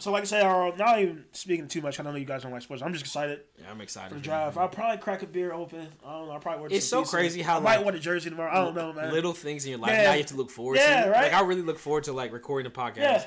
So 0.00 0.10
like 0.10 0.22
I 0.22 0.26
said, 0.26 0.42
uh, 0.42 0.72
not 0.76 0.98
even 1.00 1.24
speaking 1.32 1.68
too 1.68 1.80
much. 1.80 2.00
I 2.00 2.02
don't 2.02 2.12
know 2.12 2.18
you 2.18 2.24
guys 2.24 2.42
don't 2.42 2.52
like 2.52 2.62
sports. 2.62 2.82
I'm 2.82 2.92
just 2.92 3.04
excited 3.04 3.40
Yeah, 3.60 3.70
I'm 3.70 3.80
excited. 3.80 4.08
for 4.08 4.14
the 4.16 4.20
drive. 4.20 4.58
I'll 4.58 4.68
probably 4.68 4.98
crack 4.98 5.22
a 5.22 5.26
beer 5.26 5.52
open. 5.52 5.88
I 6.04 6.12
don't 6.12 6.26
know. 6.26 6.32
I'll 6.32 6.40
probably 6.40 6.62
wear 6.62 6.70
It's 6.72 6.86
so 6.86 7.04
crazy 7.04 7.42
how, 7.42 7.58
I 7.58 7.60
might 7.60 7.76
like, 7.76 7.84
want 7.84 7.96
a 7.96 8.00
jersey 8.00 8.30
tomorrow. 8.30 8.50
I 8.50 8.64
don't 8.64 8.74
know, 8.74 8.92
man. 8.92 9.12
Little 9.12 9.32
things 9.34 9.64
in 9.64 9.70
your 9.70 9.78
life 9.80 9.92
Yeah. 9.92 10.04
now 10.04 10.12
you 10.12 10.18
have 10.18 10.26
to 10.26 10.36
look 10.36 10.50
forward 10.50 10.76
Yeah, 10.78 11.04
to. 11.04 11.10
right? 11.10 11.22
Like 11.24 11.34
I 11.34 11.42
really 11.46 11.62
look 11.62 11.78
forward 11.78 12.04
to 12.04 12.12
like 12.12 12.32
recording 12.32 12.70
the 12.72 12.76
podcast. 12.76 12.96
Yeah. 12.96 13.24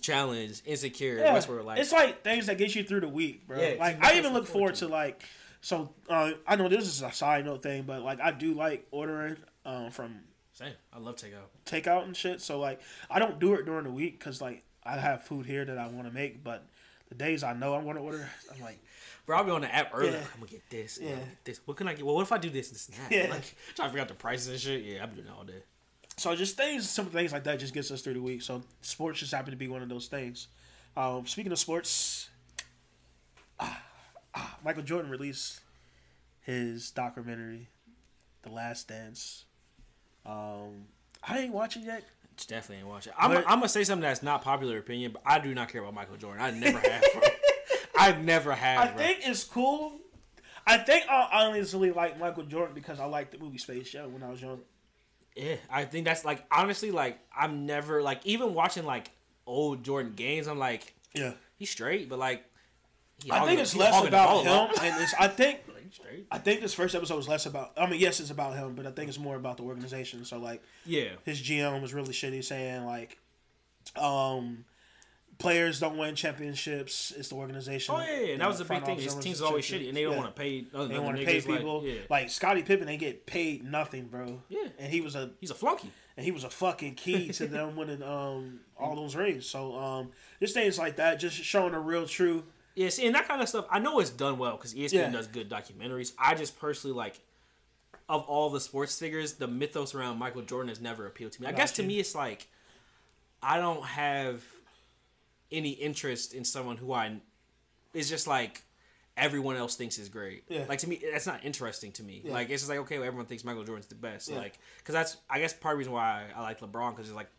Challenge, 0.00 0.62
insecure, 0.64 1.18
Yeah, 1.18 1.34
Westworld. 1.36 1.64
Like 1.64 1.78
it's 1.80 1.92
like 1.92 2.22
things 2.24 2.46
that 2.46 2.58
get 2.58 2.74
you 2.74 2.82
through 2.82 3.00
the 3.00 3.08
week, 3.08 3.46
bro. 3.46 3.60
Yeah, 3.60 3.74
like 3.78 4.02
I 4.04 4.16
even 4.18 4.32
look 4.32 4.46
forward 4.46 4.56
forward 4.56 4.74
to 4.76 4.88
like, 4.88 5.22
so 5.60 5.92
uh, 6.08 6.32
I 6.46 6.56
know 6.56 6.68
this 6.68 6.86
is 6.86 7.02
a 7.02 7.12
side 7.12 7.44
note 7.44 7.62
thing, 7.62 7.82
but 7.82 8.00
like 8.02 8.18
I 8.20 8.30
do 8.30 8.54
like 8.54 8.86
ordering 8.90 9.36
um, 9.66 9.90
from 9.90 10.20
same. 10.54 10.72
I 10.92 10.98
love 10.98 11.16
takeout. 11.16 11.44
takeout 11.66 12.04
and 12.04 12.16
shit. 12.16 12.40
So 12.40 12.58
like 12.58 12.80
I 13.10 13.18
don't 13.18 13.38
do 13.38 13.52
it 13.54 13.66
during 13.66 13.84
the 13.84 13.90
week 13.90 14.18
because 14.18 14.40
like 14.40 14.62
I 14.86 14.96
have 14.96 15.24
food 15.24 15.46
here 15.46 15.64
that 15.64 15.78
I 15.78 15.88
want 15.88 16.06
to 16.08 16.14
make, 16.14 16.42
but 16.44 16.66
the 17.08 17.14
days 17.14 17.42
I 17.42 17.52
know 17.52 17.74
I 17.74 17.78
want 17.78 17.98
to 17.98 18.02
order, 18.02 18.28
I'm 18.54 18.60
like, 18.60 18.78
Bro, 19.26 19.38
I'll 19.38 19.44
be 19.44 19.50
on 19.50 19.62
the 19.62 19.74
app 19.74 19.90
early. 19.92 20.10
Yeah. 20.10 20.18
I'm 20.18 20.40
gonna 20.40 20.52
get 20.52 20.70
this. 20.70 21.00
Yeah. 21.02 21.16
Get 21.16 21.44
this. 21.44 21.60
What 21.64 21.76
can 21.76 21.88
I 21.88 21.94
get? 21.94 22.06
Well, 22.06 22.14
what 22.14 22.22
if 22.22 22.30
I 22.30 22.38
do 22.38 22.48
this 22.48 22.68
and 22.68 22.76
this 22.76 22.88
and 22.88 22.96
that? 22.98 23.12
Yeah. 23.12 23.30
Like 23.34 23.42
trying 23.74 23.88
to 23.88 23.90
figure 23.90 24.00
out 24.00 24.08
the 24.08 24.14
prices 24.14 24.48
and 24.48 24.60
shit. 24.60 24.84
Yeah, 24.84 25.02
I'm 25.02 25.12
doing 25.12 25.26
that 25.26 25.34
all 25.34 25.44
day. 25.44 25.62
so 26.16 26.34
just 26.36 26.56
things, 26.56 26.88
simple 26.88 27.12
things 27.12 27.32
like 27.32 27.42
that 27.44 27.58
just 27.58 27.74
gets 27.74 27.90
us 27.90 28.02
through 28.02 28.14
the 28.14 28.22
week. 28.22 28.40
So 28.42 28.62
sports 28.82 29.18
just 29.18 29.32
happen 29.32 29.50
to 29.50 29.56
be 29.56 29.66
one 29.66 29.82
of 29.82 29.88
those 29.88 30.06
things. 30.06 30.46
Um, 30.96 31.26
speaking 31.26 31.50
of 31.50 31.58
sports, 31.58 32.30
ah, 33.60 33.82
ah, 34.34 34.58
Michael 34.64 34.84
Jordan 34.84 35.10
released 35.10 35.60
his 36.40 36.92
documentary, 36.92 37.68
The 38.42 38.50
Last 38.50 38.86
Dance. 38.86 39.44
Um, 40.24 40.86
I 41.22 41.40
ain't 41.40 41.52
watching 41.52 41.82
yet. 41.82 42.04
Definitely 42.44 42.78
ain't 42.78 42.88
watching. 42.88 43.12
I'm, 43.18 43.30
But- 43.32 43.44
I'm 43.48 43.58
gonna 43.58 43.68
say 43.68 43.84
something 43.84 44.02
that's 44.02 44.22
not 44.22 44.42
popular 44.42 44.78
opinion, 44.78 45.12
but 45.12 45.22
I 45.24 45.38
do 45.38 45.54
not 45.54 45.68
care 45.68 45.80
about 45.80 45.94
Michael 45.94 46.16
Jordan. 46.16 46.42
I 46.42 46.50
never 46.50 46.78
have. 46.78 47.02
Bro. 47.12 47.22
I 47.98 48.12
never 48.12 48.52
had. 48.52 48.78
I 48.78 48.86
bro. 48.88 48.96
think 48.98 49.20
it's 49.22 49.44
cool. 49.44 49.98
I 50.66 50.78
think 50.78 51.06
I 51.08 51.28
honestly 51.32 51.92
like 51.92 52.18
Michael 52.18 52.42
Jordan 52.44 52.74
because 52.74 53.00
I 53.00 53.04
liked 53.06 53.32
the 53.32 53.38
movie 53.38 53.58
Space 53.58 53.90
Jam 53.90 54.12
when 54.12 54.22
I 54.22 54.30
was 54.30 54.42
young. 54.42 54.60
Yeah, 55.36 55.56
I 55.70 55.84
think 55.84 56.04
that's 56.04 56.24
like 56.24 56.44
honestly 56.50 56.90
like 56.90 57.18
I'm 57.34 57.66
never 57.66 58.02
like 58.02 58.20
even 58.24 58.52
watching 58.54 58.84
like 58.84 59.10
old 59.46 59.84
Jordan 59.84 60.12
games. 60.16 60.46
I'm 60.48 60.58
like 60.58 60.94
Yeah, 61.14 61.32
he's 61.56 61.70
straight, 61.70 62.08
but 62.08 62.18
like 62.18 62.44
I 63.30 63.46
think 63.46 63.60
it's 63.60 63.74
less 63.74 64.04
about 64.04 64.44
him, 64.44 64.84
and 64.84 65.02
it's. 65.02 65.14
I 65.18 65.28
think 65.28 65.60
Like, 65.86 65.92
he's 65.92 65.94
straight. 65.94 66.26
I 66.30 66.38
think 66.38 66.60
this 66.60 66.74
first 66.74 66.94
episode 66.94 67.16
was 67.16 67.28
less 67.28 67.46
about. 67.46 67.72
I 67.76 67.86
mean, 67.88 68.00
yes, 68.00 68.20
it's 68.20 68.30
about 68.30 68.54
him, 68.56 68.74
but 68.74 68.86
I 68.86 68.90
think 68.90 69.08
it's 69.08 69.18
more 69.18 69.36
about 69.36 69.56
the 69.56 69.62
organization. 69.64 70.24
So 70.24 70.38
like, 70.38 70.62
Yeah, 70.84 71.10
his 71.24 71.40
GM 71.40 71.80
was 71.82 71.94
really 71.94 72.12
shitty, 72.12 72.42
saying 72.44 72.84
like, 72.84 73.18
um, 73.96 74.64
players 75.38 75.80
don't 75.80 75.96
win 75.98 76.14
championships. 76.14 77.12
It's 77.16 77.28
the 77.28 77.34
organization. 77.36 77.94
Oh 77.94 78.00
yeah, 78.00 78.20
yeah. 78.20 78.36
that 78.38 78.48
was 78.48 78.58
the 78.58 78.64
big 78.64 78.84
thing. 78.84 78.98
His 78.98 79.14
teams 79.16 79.40
are 79.42 79.46
always 79.48 79.64
shitty, 79.66 79.88
and 79.88 79.96
they 79.96 80.02
don't 80.02 80.12
Yeah. 80.12 80.18
want 80.18 80.34
to 80.34 80.40
pay. 80.40 80.64
Other 80.74 80.88
They 80.88 80.98
want 80.98 81.18
to 81.18 81.24
pay 81.24 81.34
like, 81.40 81.46
people. 81.46 81.82
yeah. 81.84 82.00
Like 82.08 82.30
Scottie 82.30 82.62
Pippen, 82.62 82.86
they 82.86 82.96
get 82.96 83.26
paid 83.26 83.64
nothing, 83.64 84.06
bro. 84.06 84.42
Yeah. 84.48 84.68
and 84.78 84.92
he 84.92 85.00
was 85.00 85.14
a 85.14 85.30
he's 85.40 85.50
a 85.50 85.54
flunky. 85.54 85.90
and 86.16 86.24
he 86.24 86.32
was 86.32 86.44
a 86.44 86.50
fucking 86.50 86.94
key 86.94 87.28
to 87.32 87.46
them 87.46 87.76
winning 87.76 88.02
um 88.02 88.60
all 88.78 88.96
those 88.96 89.14
rings. 89.14 89.46
So 89.46 89.76
um, 89.78 90.10
just 90.40 90.54
things 90.54 90.78
like 90.78 90.96
that, 90.96 91.18
just 91.18 91.36
showing 91.36 91.72
the 91.72 91.78
real 91.78 92.06
true. 92.06 92.44
Yeah, 92.76 92.90
see, 92.90 93.06
and 93.06 93.14
that 93.14 93.26
kind 93.26 93.40
of 93.42 93.48
stuff, 93.48 93.64
I 93.70 93.78
know 93.78 93.98
it's 94.00 94.10
done 94.10 94.38
well 94.38 94.56
because 94.56 94.74
ESPN 94.74 94.92
Yeah. 94.92 95.10
does 95.10 95.26
good 95.26 95.48
documentaries. 95.48 96.12
I 96.18 96.34
just 96.34 96.58
personally 96.60 96.94
like, 96.94 97.18
of 98.08 98.22
all 98.24 98.50
the 98.50 98.60
sports 98.60 98.98
figures, 98.98 99.32
the 99.32 99.48
mythos 99.48 99.94
around 99.94 100.18
Michael 100.18 100.42
Jordan 100.42 100.68
has 100.68 100.80
never 100.80 101.06
appealed 101.06 101.32
to 101.32 101.42
me. 101.42 101.48
I 101.48 101.52
guess 101.52 101.72
to 101.72 101.82
me, 101.82 101.98
it's 101.98 102.14
like, 102.14 102.46
I 103.42 103.58
don't 103.58 103.82
have 103.84 104.44
any 105.50 105.70
interest 105.70 106.34
in 106.34 106.44
someone 106.44 106.76
who 106.76 106.92
I, 106.92 107.16
is 107.94 108.08
just 108.10 108.26
like, 108.26 108.62
everyone 109.16 109.56
else 109.56 109.74
thinks 109.76 109.98
is 109.98 110.08
great. 110.10 110.44
Yeah. 110.48 110.66
Like 110.68 110.80
to 110.80 110.88
me, 110.88 111.00
that's 111.10 111.26
not 111.26 111.44
interesting 111.44 111.90
to 111.92 112.02
me. 112.02 112.20
Yeah. 112.24 112.32
Like 112.32 112.50
it's 112.50 112.62
just 112.62 112.68
like 112.68 112.80
okay, 112.80 112.98
well, 112.98 113.06
everyone 113.06 113.26
thinks 113.26 113.44
Michael 113.44 113.64
Jordan's 113.64 113.86
the 113.86 113.94
best. 113.94 114.28
Yeah. 114.28 114.36
Like 114.36 114.58
because 114.78 114.92
that's 114.92 115.16
I 115.30 115.40
guess 115.40 115.54
part 115.54 115.72
of 115.72 115.76
the 115.76 115.78
reason 115.78 115.94
why 115.94 116.24
I, 116.36 116.40
I 116.40 116.42
like 116.42 116.60
LeBron 116.60 116.90
because 116.90 117.08
it's 117.08 117.16
like 117.16 117.30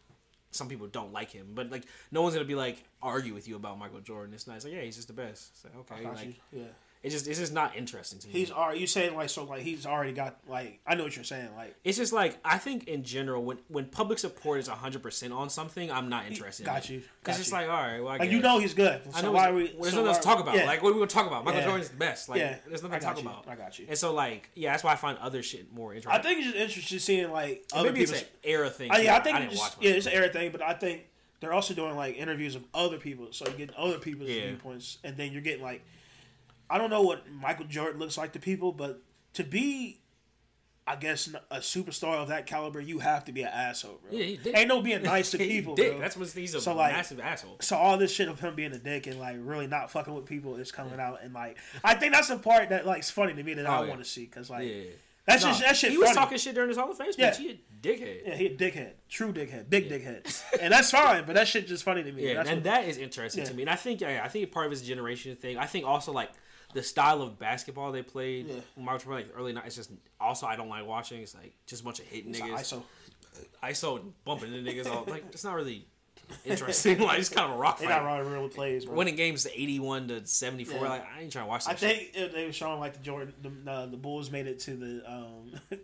some 0.52 0.68
people 0.70 0.88
don't 0.88 1.14
like 1.14 1.32
him, 1.32 1.48
but 1.54 1.70
like 1.70 1.84
no 2.12 2.22
one's 2.22 2.36
gonna 2.36 2.46
be 2.46 2.56
like 2.56 2.84
argue 3.02 3.34
with 3.34 3.48
you 3.48 3.56
about 3.56 3.78
Michael 3.78 4.00
Jordan. 4.02 4.34
It's 4.34 4.48
nice. 4.48 4.64
Like 4.64 4.74
yeah, 4.74 4.82
he's 4.82 4.96
just 4.96 5.08
the 5.08 5.14
best. 5.14 5.62
So 5.62 5.70
okay, 5.80 6.06
like. 6.06 6.40
Yeah. 6.52 6.64
It's 7.04 7.14
just 7.14 7.28
it's 7.28 7.40
just 7.40 7.54
not 7.54 7.76
interesting 7.78 8.20
to 8.20 8.28
me. 8.28 8.34
He's 8.34 8.52
already 8.52 8.80
you 8.80 8.88
saying 8.88 9.16
like 9.16 9.30
so 9.30 9.44
like 9.44 9.62
he's 9.62 9.86
already 9.86 10.12
got 10.14 10.38
like 10.48 10.80
I 10.86 10.96
know 10.96 11.04
what 11.04 11.16
you're 11.16 11.24
saying 11.24 11.50
like 11.56 11.76
it's 11.84 11.98
just 11.98 12.12
like 12.12 12.38
I 12.44 12.58
think 12.58 12.88
in 12.88 13.04
general 13.04 13.44
when 13.44 13.60
when 13.68 13.86
public 13.86 14.18
support 14.20 14.60
is 14.60 14.68
hundred 14.68 15.04
percent 15.04 15.32
on 15.32 15.50
something, 15.50 15.92
I'm 15.92 16.10
not 16.10 16.26
interested. 16.26 16.66
got 16.66 16.90
in 16.90 16.96
you, 16.96 17.04
Because 17.24 17.40
it's 17.40 17.52
like 17.52 17.68
all 17.70 17.74
right, 17.76 18.00
well, 18.00 18.10
I 18.14 18.18
like 18.18 18.32
you 18.32 18.42
know 18.42 18.58
he's 18.60 18.74
good. 18.74 19.02
So 19.04 19.12
I 19.18 19.22
know. 19.22 19.32
why 19.32 19.52
we? 19.52 19.68
there's 19.68 19.94
so 19.94 19.98
nothing 19.98 20.08
else 20.08 20.18
to 20.18 20.24
talk 20.24 20.40
about. 20.40 20.56
yeah. 20.56 20.66
Like 20.66 20.82
what 20.82 20.90
are 20.90 20.94
we 20.94 21.00
gonna 21.00 21.08
talk 21.08 21.28
about? 21.28 21.46
Michael 21.46 21.62
Yeah. 21.62 21.68
Jordan's 21.68 21.90
the 21.90 21.98
best. 21.98 22.30
Like 22.30 22.40
Yeah. 22.40 22.58
there's 22.68 22.82
nothing 22.84 23.00
to 23.00 23.06
talk 23.06 23.16
you. 23.22 23.22
about. 23.30 23.48
I 23.48 23.56
got 23.56 23.78
you. 23.80 23.86
And 23.88 23.98
so 23.98 24.14
like 24.14 24.50
yeah, 24.56 24.72
that's 24.72 24.84
why 24.84 24.94
I 24.94 24.96
find 24.96 25.18
other 25.20 25.44
shit 25.44 25.72
more 25.72 25.94
interesting. 25.94 26.20
I 26.20 26.24
think 26.24 26.40
it's 26.40 26.48
just 26.48 26.58
interesting 26.58 27.00
seeing 27.00 27.32
like 27.32 27.64
other 27.74 27.90
maybe 27.92 28.02
it's 28.02 28.12
people's. 28.12 28.30
an 28.44 28.50
era 28.50 28.70
thing. 28.70 28.92
I, 28.92 28.98
yeah, 29.02 29.16
I 29.16 29.20
think 29.20 29.36
I 29.36 29.40
didn't 29.42 29.52
just, 29.52 29.78
yeah, 29.82 29.92
it's 29.92 30.08
an 30.08 30.14
era 30.14 30.30
thing, 30.30 30.52
but 30.52 30.62
I 30.64 30.74
think 30.74 31.04
they're 31.40 31.54
also 31.54 31.76
doing 31.76 31.96
like 31.96 32.18
interviews 32.18 32.56
of 32.56 32.64
other 32.74 32.98
people, 32.98 33.28
so 33.32 33.46
you 33.48 33.54
get 33.54 33.74
other 33.76 34.00
people's 34.00 34.30
Yeah. 34.30 34.48
viewpoints, 34.48 34.98
and 35.04 35.16
then 35.16 35.32
you're 35.32 35.44
getting 35.44 35.62
like, 35.64 35.84
I 36.70 36.78
don't 36.78 36.90
know 36.90 37.02
what 37.02 37.30
Michael 37.32 37.66
Jordan 37.66 38.00
looks 38.00 38.18
like 38.18 38.34
to 38.34 38.40
people, 38.40 38.72
but 38.72 39.02
to 39.34 39.44
be, 39.44 40.00
I 40.86 40.96
guess, 40.96 41.30
a 41.52 41.58
superstar 41.60 42.16
of 42.16 42.30
that 42.30 42.46
caliber, 42.46 42.80
you 42.82 43.00
have 43.00 43.26
to 43.26 43.32
be 43.32 43.42
an 43.44 43.50
asshole, 43.50 44.00
bro. 44.02 44.18
Yeah, 44.18 44.26
he 44.26 44.38
did. 44.38 44.56
Ain't 44.56 44.68
no 44.68 44.82
being 44.82 45.04
nice 45.04 45.32
to 45.32 45.38
people, 45.38 45.76
bro. 45.76 46.00
That's 46.00 46.16
what 46.18 46.30
he's 46.30 46.54
a 46.56 46.62
So, 46.62 46.74
like, 46.76 46.94
massive 46.94 47.20
asshole. 47.20 47.58
so 47.62 47.76
all 47.78 47.98
this 47.98 48.12
shit 48.14 48.28
of 48.30 48.40
him 48.40 48.56
being 48.56 48.74
a 48.74 48.78
dick 48.80 49.08
and 49.08 49.20
like 49.20 49.38
really 49.40 49.68
not 49.68 49.92
fucking 49.92 50.14
with 50.14 50.26
people 50.26 50.56
is 50.56 50.72
coming 50.72 51.00
out, 51.00 51.20
and 51.24 51.34
like 51.34 51.58
I 51.84 51.96
think 51.96 52.14
that's 52.14 52.28
the 52.30 52.38
part 52.38 52.70
that 52.70 52.86
like's 52.86 53.10
funny 53.12 53.34
to 53.34 53.44
me 53.44 53.54
that 53.56 53.66
I 53.66 53.80
Oh, 53.80 53.84
yeah. 53.84 53.90
want 53.90 54.02
to 54.04 54.10
see 54.10 54.26
because 54.26 54.50
like 54.50 54.68
Yeah. 54.68 54.84
that's 55.26 55.44
Nah, 55.44 55.50
just 55.50 55.62
that 55.62 55.76
shit. 55.78 55.92
He 55.92 55.98
was 55.98 56.08
funny. 56.10 56.20
talking 56.20 56.38
shit 56.38 56.56
during 56.56 56.70
his 56.70 56.78
Hall 56.78 56.90
of 56.90 56.98
Fame 56.98 57.12
Yeah. 57.18 57.32
speech. 57.34 57.46
He 57.48 57.52
a 57.54 57.96
dickhead. 57.96 58.28
Yeah, 58.28 58.36
he 58.36 58.46
a 58.48 58.56
dickhead, 58.56 58.92
true 59.10 59.34
dickhead, 59.34 59.70
big 59.70 59.90
dickhead, 59.90 60.42
and 60.62 60.72
that's 60.74 60.90
fine. 60.92 61.26
But 61.26 61.36
that 61.36 61.48
shit 61.50 61.68
just 61.68 61.84
funny 61.84 62.02
to 62.04 62.12
me. 62.14 62.28
Yeah, 62.28 62.36
that's 62.36 62.50
and 62.50 62.58
what- 62.60 62.64
that 62.64 62.86
is 62.86 62.98
interesting 62.98 63.44
Yeah. 63.44 63.50
to 63.50 63.54
me. 63.56 63.64
And 63.64 63.70
I 63.70 63.76
think 63.76 64.00
yeah, 64.02 64.22
I 64.24 64.30
think 64.30 64.50
part 64.54 64.66
of 64.68 64.72
his 64.72 64.82
generation 64.84 65.36
thing. 65.36 65.58
I 65.58 65.66
think 65.66 65.86
also 65.86 66.14
like 66.14 66.30
the 66.78 66.84
style 66.84 67.24
of 67.24 67.40
basketball 67.40 67.92
they 67.92 68.04
played. 68.04 68.48
Yeah. 68.48 68.60
March 68.78 69.06
like 69.08 69.28
early 69.36 69.52
night. 69.52 69.66
It's 69.66 69.76
just 69.76 69.92
also 70.22 70.46
I 70.46 70.56
don't 70.56 70.70
like 70.70 70.86
watching. 70.86 71.22
It's 71.22 71.34
like 71.34 71.54
just 71.66 71.82
a 71.82 71.86
bunch 71.86 72.00
of 72.00 72.06
hitting 72.06 72.30
It's 72.30 72.40
niggas. 72.40 72.60
ISO. 72.60 72.84
ISO 73.64 74.02
bumping 74.26 74.52
the 74.52 74.60
niggas 74.72 74.86
all 74.88 75.04
like 75.08 75.24
it's 75.32 75.44
not 75.44 75.56
really 75.56 75.88
interesting. 76.46 77.00
like 77.02 77.20
it's 77.20 77.30
kind 77.30 77.50
of 77.52 77.58
a 77.58 77.60
rock 77.60 77.80
They 77.80 77.86
fight. 77.86 78.02
not 78.02 78.06
running 78.06 78.32
real 78.32 78.48
plays, 78.50 78.86
bro. 78.86 78.96
Winning 78.96 79.16
games 79.16 79.44
to 79.44 79.60
eighty 79.60 79.80
one 79.80 80.08
to 80.10 80.26
seventy 80.28 80.64
four. 80.66 80.82
Yeah. 80.84 80.90
Like 80.90 81.06
I 81.18 81.22
ain't 81.22 81.32
trying 81.32 81.46
to 81.46 81.50
watch 81.50 81.66
that. 81.66 81.72
I 81.72 81.76
shit. 81.76 82.14
think 82.14 82.34
they 82.34 82.46
were 82.46 82.54
showing 82.54 82.80
like 82.80 82.94
the 82.94 83.00
Jordan, 83.00 83.34
the, 83.42 83.72
uh, 83.72 83.86
the 83.88 83.98
Bulls 83.98 84.30
made 84.30 84.46
it 84.48 84.60
to 84.62 84.76
the 84.76 85.04
um, 85.12 85.52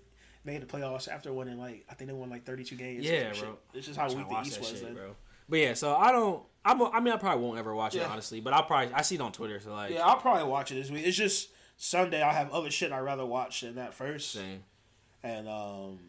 made 0.46 0.62
the 0.62 0.66
playoffs 0.68 1.08
after 1.08 1.34
winning 1.34 1.58
like 1.58 1.86
I 1.90 1.96
think 1.96 2.08
they 2.10 2.14
won 2.16 2.30
like 2.30 2.44
thirty 2.46 2.64
two 2.64 2.76
games. 2.76 3.04
or 3.08 3.12
Yeah, 3.12 3.24
bro. 3.30 3.34
shit. 3.34 3.48
It's 3.74 3.88
just 3.88 4.00
how 4.00 4.08
weak 4.14 4.30
the 4.30 4.42
East 4.42 4.60
was 4.60 4.70
shit, 4.70 4.84
then. 4.84 4.94
bro. 4.94 5.16
But 5.50 5.60
yeah, 5.60 5.74
so 5.74 5.96
I 5.96 6.12
don't. 6.12 6.44
I'm. 6.66 6.82
I 6.82 7.00
mean, 7.00 7.14
I 7.14 7.18
probably 7.18 7.44
won't 7.44 7.60
ever 7.60 7.76
watch 7.76 7.96
it 7.96 8.04
honestly, 8.04 8.40
but 8.40 8.54
I'll 8.54 8.64
probably. 8.64 8.94
I 8.94 9.02
see 9.02 9.16
it 9.16 9.22
on 9.22 9.32
Twitter, 9.32 9.60
so 9.60 9.74
like. 9.74 9.92
Yeah, 9.92 10.06
I'll 10.08 10.18
probably 10.18 10.46
watch 10.46 10.72
it 10.72 10.76
this 10.76 10.90
week. 10.90 11.06
It's 11.06 11.18
just 11.18 11.50
Sunday. 11.78 12.22
I 12.22 12.32
have 12.34 12.52
other 12.52 12.72
shit 12.72 12.92
I'd 12.92 13.02
rather 13.02 13.26
watch 13.26 13.62
than 13.62 13.76
that 13.76 13.94
first, 13.94 14.32
Same. 14.32 14.64
and 15.24 15.48
um, 15.50 16.00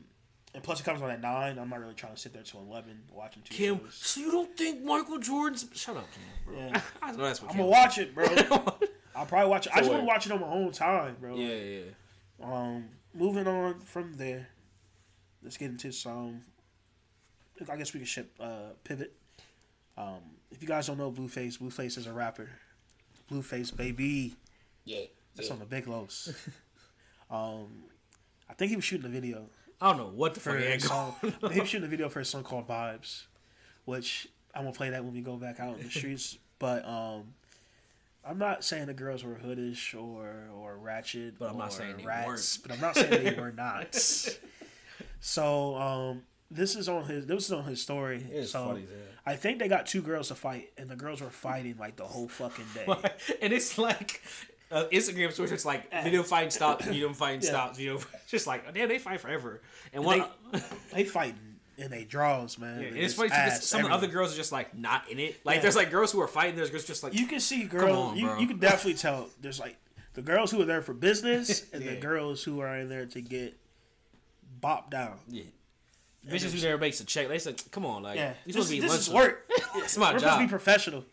and 0.55 0.63
plus 0.63 0.81
it 0.81 0.85
comes 0.85 1.03
on 1.03 1.11
at 1.11 1.21
nine. 1.21 1.59
I'm 1.59 1.69
not 1.69 1.81
really 1.81 1.95
trying 1.95 2.15
to 2.15 2.21
sit 2.21 2.33
there 2.33 2.43
till 2.43 2.61
eleven 2.61 3.03
watching 3.13 3.43
two 3.43 3.55
Kim, 3.55 3.81
shows. 3.81 3.95
so 3.95 4.21
you 4.21 4.31
don't 4.31 4.57
think 4.57 4.83
Michael 4.85 5.19
Jordan's? 5.19 5.67
Shut 5.75 5.97
up, 5.97 6.07
Kim. 6.13 6.55
Bro. 6.55 6.67
Yeah. 6.67 6.81
I 7.03 7.11
know 7.13 7.25
that's 7.25 7.43
what 7.43 7.51
I'm 7.51 7.57
Kim 7.57 7.67
gonna 7.67 7.71
watch 7.71 7.99
it, 7.99 8.15
bro. 8.15 8.25
I'll 9.17 9.27
probably 9.27 9.49
watch 9.51 9.67
it. 9.67 9.73
I 9.75 9.79
just 9.79 9.91
want 9.91 10.03
to 10.03 10.07
watch 10.07 10.27
it 10.27 10.33
on 10.33 10.41
my 10.41 10.49
own 10.49 10.73
time, 10.73 11.17
bro. 11.21 11.37
yeah, 11.37 11.55
yeah. 11.55 11.83
Um, 12.43 12.87
moving 13.13 13.47
on 13.47 13.81
from 13.81 14.15
there, 14.15 14.49
let's 15.43 15.57
get 15.57 15.71
into 15.71 15.93
some. 15.93 16.43
I 17.71 17.77
guess 17.77 17.93
we 17.95 18.01
can 18.01 18.07
ship 18.07 18.33
uh, 18.41 18.71
pivot. 18.83 19.13
Um, 19.97 20.21
if 20.51 20.61
you 20.63 20.69
guys 20.69 20.87
don't 20.87 20.99
know 20.99 21.11
Blueface, 21.11 21.59
Blueface 21.59 21.99
is 21.99 22.07
a 22.07 22.13
rapper. 22.13 22.49
Blueface 23.31 23.75
baby, 23.77 24.35
Yeah. 24.85 25.05
that's 25.35 25.51
on 25.51 25.59
the 25.59 25.65
big 25.65 25.87
lows. 25.87 26.35
um, 27.31 27.85
I 28.49 28.55
think 28.55 28.71
he 28.71 28.77
was 28.77 28.85
shooting 28.85 29.07
a 29.07 29.09
video 29.09 29.47
I 29.81 29.89
don't 29.89 29.99
know 29.99 30.13
what 30.15 30.35
the 30.35 30.41
for 30.41 30.59
fuck 30.61 30.81
song. 30.81 31.15
he 31.53 31.61
was 31.61 31.69
shooting 31.69 31.87
a 31.87 31.91
video 31.91 32.09
for 32.09 32.21
a 32.21 32.25
song 32.25 32.43
called 32.45 32.69
Vibes, 32.69 33.25
which 33.85 34.29
I'm 34.55 34.63
gonna 34.65 34.75
play 34.75 34.91
that 34.91 35.05
when 35.05 35.13
we 35.13 35.21
go 35.21 35.37
back 35.37 35.59
out 35.61 35.77
in 35.79 35.85
the 35.85 35.91
streets. 35.91 36.39
But 36.61 36.87
um, 36.87 37.35
I'm 38.27 38.39
not 38.39 38.65
saying 38.65 38.87
the 38.87 38.95
girls 38.95 39.25
were 39.25 39.35
hoodish 39.35 39.93
or 40.01 40.45
or 40.57 40.79
ratchet, 40.79 41.39
But 41.39 41.51
I'm 41.51 41.59
not 41.59 41.69
or 41.69 41.73
saying 41.73 41.97
they 41.99 42.05
rats, 42.05 42.27
weren't. 42.27 42.59
but 42.63 42.73
I'm 42.73 42.81
not 42.81 42.95
saying 42.97 43.25
they 43.35 43.41
were 43.41 43.53
not. 43.57 43.95
so 45.21 45.75
um, 45.77 46.23
this 46.51 46.77
is 46.77 46.89
on 46.89 47.05
his 47.05 47.27
this 47.27 47.47
is 47.47 47.53
on 47.53 47.65
his 47.65 47.81
story. 47.83 48.25
It's 48.31 48.51
so 48.53 48.79
I 49.27 49.37
think 49.37 49.59
they 49.59 49.69
got 49.69 49.87
two 49.87 50.03
girls 50.03 50.29
to 50.29 50.35
fight, 50.35 50.71
and 50.77 50.89
the 50.89 50.97
girls 50.97 51.21
were 51.21 51.31
fighting 51.31 51.77
like 51.79 51.97
the 51.97 52.05
whole 52.05 52.29
fucking 52.29 52.67
day. 52.75 52.87
and 53.43 53.53
it's 53.53 53.79
like 53.79 54.23
uh, 54.71 54.85
Instagram 54.93 55.35
Twitter. 55.35 55.55
It's 55.55 55.65
like 55.65 55.91
video 56.05 56.23
fighting 56.23 56.51
stops, 56.51 56.85
video 56.85 57.13
fighting 57.13 57.41
Yeah. 57.43 57.49
stops, 57.49 57.79
video. 57.79 57.99
Just 58.29 58.47
like 58.47 58.73
damn, 58.75 58.89
they 58.89 58.99
fight 58.99 59.21
forever. 59.21 59.61
And 59.93 60.05
And 60.05 60.05
one, 60.05 60.25
they, 60.53 60.61
they 60.93 61.05
fighting 61.05 61.39
in 61.77 61.91
they 61.91 62.05
draws, 62.05 62.57
man. 62.59 62.81
Yeah, 62.81 62.87
and 62.89 62.97
it's 62.97 63.15
just 63.15 63.17
funny 63.17 63.31
too, 63.31 63.35
'cause 63.35 63.53
ass 63.59 63.65
some 63.67 63.81
of 63.83 63.89
the 63.89 63.95
other 63.95 64.07
girls 64.07 64.33
are 64.33 64.37
just 64.37 64.53
like 64.53 64.77
not 64.77 65.11
in 65.11 65.19
it. 65.19 65.41
Like 65.45 65.57
Yeah. 65.57 65.63
there's 65.63 65.77
like 65.77 65.91
girls 65.91 66.13
who 66.13 66.21
are 66.21 66.29
fighting. 66.29 66.55
There's 66.57 66.71
girls 66.71 66.85
just 66.85 67.03
like 67.03 67.15
You 67.15 67.27
can 67.27 67.41
see 67.41 67.65
girls. 67.65 68.11
on, 68.13 68.17
you, 68.17 68.27
bro. 68.27 68.39
you 68.39 68.47
can 68.47 68.59
definitely 68.59 68.95
tell. 68.95 69.29
There's 69.41 69.59
like 69.59 69.77
the 70.13 70.23
girls 70.23 70.51
who 70.53 70.61
are 70.63 70.67
there 70.67 70.83
for 70.83 70.93
business, 70.95 71.65
and 71.73 71.83
the 71.83 71.97
girls 71.97 72.45
who 72.45 72.61
are 72.61 72.77
in 72.77 72.89
there 72.89 73.07
to 73.07 73.21
get 73.21 73.55
bopped 74.61 74.91
down. 74.91 75.19
yeah. 75.29 75.43
Bitches 76.29 76.53
who 76.53 76.61
never 76.67 76.79
makes 76.79 77.01
a 77.01 77.05
check. 77.05 77.29
They 77.29 77.39
said, 77.39 77.63
"Come 77.71 77.85
on, 77.85 78.03
like 78.03 78.17
Yeah, 78.17 78.31
you 78.47 78.53
this, 78.53 78.55
supposed 78.55 78.69
to 78.71 78.75
be 78.77 78.81
this 78.81 78.91
lunch 78.91 79.01
is 79.03 79.11
work. 79.11 79.51
It's 79.77 79.97
my 79.99 80.13
We're 80.13 80.19
supposed 80.21 80.39
to 80.39 80.45
be 80.45 80.49
professional. 80.49 81.05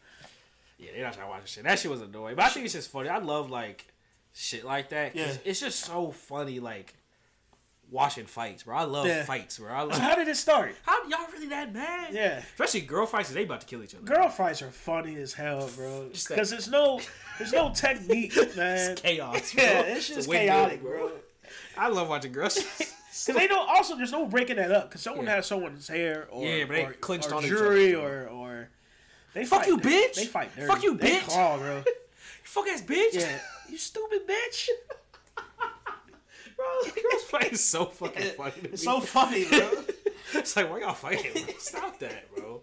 Yeah, 0.77 0.91
they're 0.95 1.03
not 1.03 1.13
trying 1.13 1.25
to 1.27 1.29
watch 1.31 1.41
this 1.41 1.51
shit. 1.51 1.63
That 1.63 1.79
shit 1.79 1.91
was 1.91 2.01
annoying. 2.01 2.35
But 2.35 2.45
I 2.45 2.49
think 2.49 2.65
it's 2.65 2.73
just 2.73 2.89
funny. 2.89 3.09
I 3.09 3.17
love 3.19 3.49
like 3.49 3.85
shit 4.33 4.63
like 4.63 4.89
that. 4.89 5.15
Yeah. 5.15 5.33
It's 5.45 5.59
just 5.59 5.79
so 5.79 6.11
funny, 6.11 6.59
like 6.59 6.93
watching 7.89 8.25
fights, 8.25 8.63
bro. 8.63 8.77
I 8.77 8.83
love 8.83 9.05
Yeah. 9.05 9.23
fights, 9.25 9.59
bro. 9.59 9.71
I 9.71 9.81
love. 9.81 9.97
how 9.99 10.15
did 10.15 10.27
it 10.29 10.37
start? 10.37 10.75
How 10.83 11.05
y'all 11.09 11.27
really 11.33 11.47
that 11.47 11.73
mad? 11.73 12.13
Yeah. 12.13 12.37
Especially 12.39 12.81
girl 12.81 13.05
fights. 13.05 13.29
they 13.31 13.43
about 13.43 13.61
to 13.61 13.67
kill 13.67 13.83
each 13.83 13.93
other. 13.93 14.05
Girl 14.05 14.29
fights 14.29 14.61
are 14.61 14.71
funny 14.71 15.15
as 15.17 15.33
hell, 15.33 15.69
bro. 15.75 16.07
Because 16.11 16.49
there's 16.51 16.69
no, 16.69 17.01
there's 17.37 17.51
no 17.51 17.69
technique, 17.75 18.33
man. 18.55 18.91
It's 18.91 19.01
chaos. 19.01 19.53
Bro. 19.53 19.63
Yeah, 19.63 19.81
it's 19.81 20.07
just 20.07 20.29
windmill, 20.29 20.53
chaotic, 20.55 20.81
bro. 20.81 21.11
I 21.77 21.89
love 21.89 22.07
watching 22.07 22.31
girls. 22.31 22.57
Because 23.25 23.35
they 23.41 23.47
don't. 23.47 23.67
Also, 23.69 23.95
there's 23.97 24.11
no 24.11 24.25
breaking 24.25 24.55
that 24.55 24.71
up. 24.71 24.89
Because 24.89 25.01
someone 25.01 25.25
Yeah. 25.25 25.35
has 25.35 25.45
someone's 25.47 25.87
hair, 25.87 26.27
or 26.31 26.45
Yeah, 26.45 26.65
but 26.65 26.73
they 26.75 26.85
or, 26.85 26.93
clinched 26.93 27.31
or 27.31 27.35
on 27.35 27.43
each 27.43 27.49
jewelry, 27.49 27.93
other, 27.95 28.27
or 28.29 28.29
or 28.29 28.69
they 29.33 29.45
Fuck 29.45 29.59
fight 29.61 29.67
you, 29.69 29.77
dirty. 29.77 29.95
bitch. 29.95 30.15
They 30.15 30.25
fight 30.25 30.55
dirty. 30.55 30.67
Fuck 30.67 30.83
you, 30.83 30.95
They 30.97 31.11
bitch. 31.11 31.21
claw, 31.23 31.57
bro. 31.59 31.83
Fuck 32.43 32.67
ass 32.67 32.81
bitch. 32.81 33.13
Yeah, 33.13 33.39
you 33.69 33.77
stupid 33.77 34.27
bitch. 34.27 34.69
bro. 36.55 36.65
Girls 36.85 37.23
fight 37.25 37.53
is 37.53 37.63
so 37.63 37.85
fucking 37.85 38.31
funny. 38.37 38.51
To 38.51 38.69
It's 38.73 38.85
me. 38.85 38.91
so 38.91 38.99
funny, 39.01 39.45
bro. 39.45 39.71
It's 40.33 40.55
like 40.55 40.69
why 40.69 40.79
y'all 40.79 40.93
fighting? 40.93 41.31
bro? 41.45 41.53
Stop 41.59 41.99
that, 41.99 42.33
bro. 42.35 42.61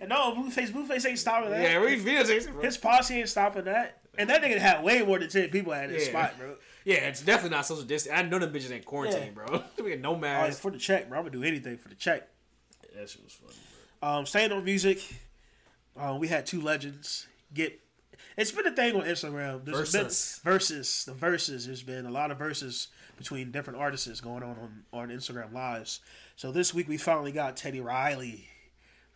And 0.00 0.08
no, 0.10 0.32
Blueface, 0.34 0.70
Blueface 0.72 1.06
ain't 1.08 1.18
stopping 1.18 1.50
that. 1.50 1.62
Yeah, 1.62 1.80
we 1.80 1.96
videotapes, 1.98 2.50
bro. 2.52 2.62
His 2.62 2.76
posse 2.76 3.14
ain't 3.14 3.28
stopping 3.28 3.64
that. 3.64 3.98
And 4.18 4.28
that 4.30 4.42
nigga 4.42 4.58
had 4.58 4.82
way 4.82 5.02
more 5.02 5.18
than 5.18 5.28
ten 5.28 5.48
people 5.50 5.72
at 5.74 5.90
his 5.90 6.04
Yeah. 6.04 6.10
spot, 6.10 6.38
bro. 6.38 6.56
Yeah, 6.86 7.08
it's 7.08 7.20
definitely 7.20 7.56
not 7.56 7.66
social 7.66 7.82
distance. 7.82 8.16
I 8.16 8.22
know 8.22 8.38
them 8.38 8.52
bitches 8.52 8.70
ain't 8.70 8.84
quarantine, 8.84 9.34
bro. 9.34 9.62
We 9.82 9.90
got 9.90 9.98
no 9.98 10.14
Oh, 10.14 10.18
mask. 10.18 10.60
for 10.60 10.70
the 10.70 10.78
check, 10.78 11.08
bro. 11.08 11.18
I'm 11.18 11.24
gonna 11.24 11.36
do 11.36 11.42
anything 11.42 11.76
for 11.78 11.88
the 11.88 11.96
check. 11.96 12.28
That 12.96 13.10
shit 13.10 13.24
was 13.24 13.32
funny. 13.32 13.54
Bro. 14.00 14.08
Um, 14.08 14.24
staying 14.26 14.52
on 14.52 14.64
music, 14.64 15.02
uh, 15.96 16.16
we 16.18 16.28
had 16.28 16.46
two 16.46 16.60
legends 16.60 17.26
get. 17.52 17.80
It's 18.36 18.52
been 18.52 18.66
a 18.68 18.70
thing 18.74 18.94
on 18.94 19.02
Instagram. 19.02 19.64
There's 19.64 19.90
Versus. 19.92 20.40
been 20.44 20.52
versus 20.52 21.04
the 21.06 21.12
verses. 21.14 21.66
There's 21.66 21.82
been 21.82 22.06
a 22.06 22.10
lot 22.10 22.30
of 22.30 22.38
verses 22.38 22.88
between 23.18 23.50
different 23.50 23.80
artists 23.80 24.20
going 24.20 24.42
on 24.44 24.50
on, 24.50 24.84
on 24.92 25.08
Instagram 25.08 25.52
lives. 25.52 26.00
So 26.36 26.52
this 26.52 26.72
week 26.72 26.88
we 26.88 26.98
finally 26.98 27.32
got 27.32 27.56
Teddy 27.56 27.80
Riley 27.80 28.46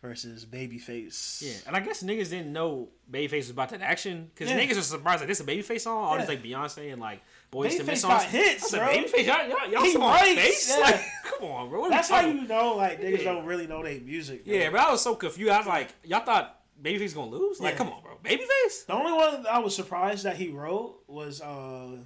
versus 0.01 0.45
Babyface. 0.45 1.41
Yeah, 1.41 1.53
and 1.67 1.75
I 1.75 1.79
guess 1.79 2.01
niggas 2.03 2.29
didn't 2.31 2.51
know 2.51 2.89
Babyface 3.11 3.37
was 3.37 3.49
about 3.51 3.69
that 3.69 3.81
action 3.81 4.29
because 4.33 4.49
Yeah. 4.51 4.59
niggas 4.59 4.75
were 4.75 4.81
surprised 4.81 5.21
like 5.21 5.27
this 5.27 5.39
is 5.39 5.47
a 5.47 5.49
Babyface 5.51 5.81
song. 5.81 6.03
All 6.03 6.17
these 6.17 6.23
Yeah. 6.27 6.29
like 6.35 6.43
Beyonce 6.43 6.91
and 6.91 6.99
like 7.01 7.21
Boyz 7.51 7.71
II 7.71 7.77
Men 7.79 7.85
Babyface 7.87 7.97
songs. 7.97 8.13
got 8.13 8.23
hits, 8.25 8.71
bro. 8.71 8.79
Babyface, 8.87 9.25
y'all, 9.25 9.47
y'all, 9.47 9.71
y'all 9.71 9.83
He 9.83 9.95
on 9.97 10.01
writes, 10.01 10.41
face? 10.41 10.69
yeah. 10.69 10.83
Like, 10.83 11.01
come 11.25 11.49
on, 11.51 11.69
bro. 11.69 11.79
What 11.81 11.85
are 11.87 11.89
we 11.89 11.95
That's 11.95 12.09
how 12.09 12.21
you 12.21 12.47
know, 12.47 12.75
like 12.77 13.01
niggas 13.01 13.17
Yeah. 13.23 13.33
don't 13.33 13.45
really 13.45 13.67
know 13.67 13.83
their 13.83 13.99
music. 13.99 14.45
bro. 14.45 14.53
Yeah, 14.53 14.69
but 14.69 14.79
I 14.79 14.89
was 14.91 15.01
so 15.01 15.15
confused. 15.15 15.51
I 15.51 15.57
was 15.57 15.67
like, 15.67 15.89
y'all 16.03 16.23
thought 16.25 16.59
Babyface 16.81 17.13
gonna 17.13 17.29
lose? 17.31 17.59
Like, 17.59 17.73
Yeah. 17.73 17.77
come 17.79 17.89
on, 17.89 18.01
bro. 18.03 18.11
Babyface? 18.23 18.85
The 18.87 18.93
only 18.93 19.11
one 19.13 19.45
I 19.47 19.59
was 19.59 19.75
surprised 19.75 20.23
that 20.23 20.37
he 20.37 20.49
wrote 20.49 21.01
was 21.07 21.41
uh, 21.41 21.97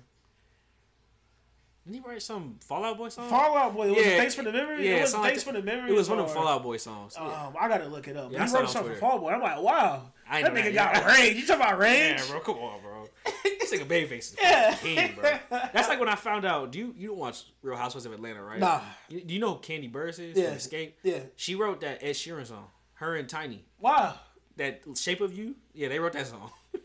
Didn't 1.85 2.01
he 2.03 2.09
write 2.09 2.23
some 2.23 2.57
Fall 2.61 2.83
Out 2.83 2.97
Boy 2.97 3.09
song? 3.09 3.29
Fall 3.29 3.55
Out 3.55 3.75
Boy. 3.75 3.89
Was 3.89 3.97
it 3.99 4.05
Yeah. 4.05 4.17
Thanks 4.17 4.33
for 4.33 4.41
the 4.41 4.51
memory? 4.51 4.87
Yeah, 4.89 4.95
it 4.95 5.01
was 5.01 5.11
something 5.11 5.23
like 5.25 5.31
Thanks 5.33 5.43
for 5.43 5.53
the 5.53 5.61
memory. 5.61 5.91
It 5.91 5.93
was 5.93 6.09
one 6.09 6.17
of 6.17 6.27
the 6.27 6.33
Fall 6.33 6.47
Out 6.47 6.63
Boy 6.63 6.77
songs. 6.77 7.15
Um, 7.17 7.53
I 7.59 7.67
gotta 7.69 7.85
look 7.87 8.07
it 8.07 8.17
up. 8.17 8.31
Yeah, 8.31 8.47
he 8.47 8.51
wrote 8.51 8.63
on 8.63 8.67
something 8.67 8.93
for 8.93 8.99
Twitter. 8.99 8.99
Fall 8.99 9.19
Boy. 9.19 9.29
I'm 9.29 9.41
like, 9.41 9.61
wow. 9.61 10.11
I 10.27 10.41
that 10.41 10.51
nigga 10.55 10.73
that, 10.73 10.93
got 10.95 11.05
rage. 11.05 11.35
You 11.35 11.45
talking 11.45 11.61
about 11.61 11.77
rage? 11.79 12.19
Yeah, 12.19 12.31
bro. 12.31 12.39
Come 12.39 12.55
on, 12.57 12.81
bro. 12.81 13.07
this 13.69 13.79
nigga 13.79 13.85
Babyface 13.87 14.17
is 14.17 14.35
Yeah. 14.41 14.75
king, 14.75 15.15
bro. 15.15 15.37
That's 15.49 15.89
like 15.89 15.99
when 15.99 16.09
I 16.09 16.15
found 16.15 16.45
out. 16.45 16.71
Do 16.71 16.79
you 16.79 16.93
you 16.97 17.07
don't 17.09 17.17
watch 17.17 17.45
Real 17.61 17.77
Housewives 17.77 18.05
of 18.05 18.13
Atlanta, 18.13 18.43
right? 18.43 18.59
Nah. 18.59 18.81
You, 19.09 19.21
do 19.21 19.33
you 19.33 19.39
know 19.39 19.55
who 19.55 19.59
Kandi 19.59 19.91
Burruss 19.91 20.19
is? 20.19 20.37
Yeah. 20.37 20.49
From 20.49 20.57
Xscape. 20.57 20.93
Yeah. 21.03 21.19
She 21.35 21.55
wrote 21.55 21.81
that 21.81 22.03
Ed 22.03 22.13
Sheeran 22.13 22.45
song. 22.45 22.67
Her 22.95 23.15
and 23.15 23.27
Tiny. 23.27 23.65
Wow. 23.79 24.15
That 24.57 24.81
Shape 24.95 25.21
of 25.21 25.37
You. 25.37 25.55
Yeah, 25.73 25.89
they 25.89 25.99
wrote 25.99 26.13
that 26.13 26.27
song. 26.27 26.51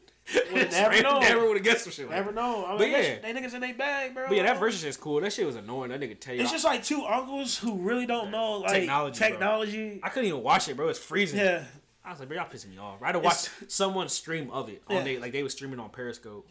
never 0.53 1.03
know. 1.03 1.19
Never 1.21 1.47
would 1.47 1.57
have 1.57 1.65
guessed 1.65 1.85
some 1.85 1.93
shit. 1.93 2.07
Like 2.07 2.17
never 2.17 2.33
know. 2.33 2.65
I 2.65 2.71
mean, 2.71 2.79
but 2.79 2.89
yeah, 2.89 3.19
they 3.23 3.33
niggas 3.33 3.55
in 3.55 3.61
their 3.61 3.75
bag, 3.75 4.15
bro. 4.15 4.29
But 4.29 4.37
yeah, 4.37 4.43
that 4.45 4.59
version 4.59 4.89
is 4.89 4.97
cool. 4.97 5.21
That 5.21 5.33
shit 5.33 5.47
was 5.47 5.57
annoying. 5.57 5.91
That 5.91 6.01
nigga 6.01 6.19
tell 6.19 6.35
you. 6.35 6.43
It's 6.43 6.51
just 6.51 6.65
like 6.65 6.85
two 6.85 7.05
uncles 7.05 7.59
who 7.59 7.77
really 7.79 8.07
don't 8.07 8.31
know 8.31 8.59
like 8.59 8.73
technology. 8.73 9.19
technology. 9.19 9.91
Bro. 9.99 10.01
I 10.05 10.09
couldn't 10.11 10.29
even 10.29 10.43
watch 10.43 10.69
it, 10.69 10.77
bro. 10.77 10.89
It's 10.89 10.99
freezing. 10.99 11.39
Yeah. 11.39 11.65
I 12.05 12.11
was 12.11 12.21
like, 12.21 12.29
bro, 12.29 12.39
y'all 12.39 12.49
pissing 12.49 12.71
me 12.71 12.79
off. 12.79 13.01
Right 13.01 13.13
to 13.13 13.19
watch 13.19 13.49
someone 13.69 14.09
stream 14.09 14.51
of 14.51 14.69
it 14.69 14.83
on 14.89 15.05
they 15.05 15.19
like 15.19 15.33
they 15.33 15.43
were 15.43 15.49
streaming 15.49 15.79
on 15.79 15.91
Periscope. 15.91 16.49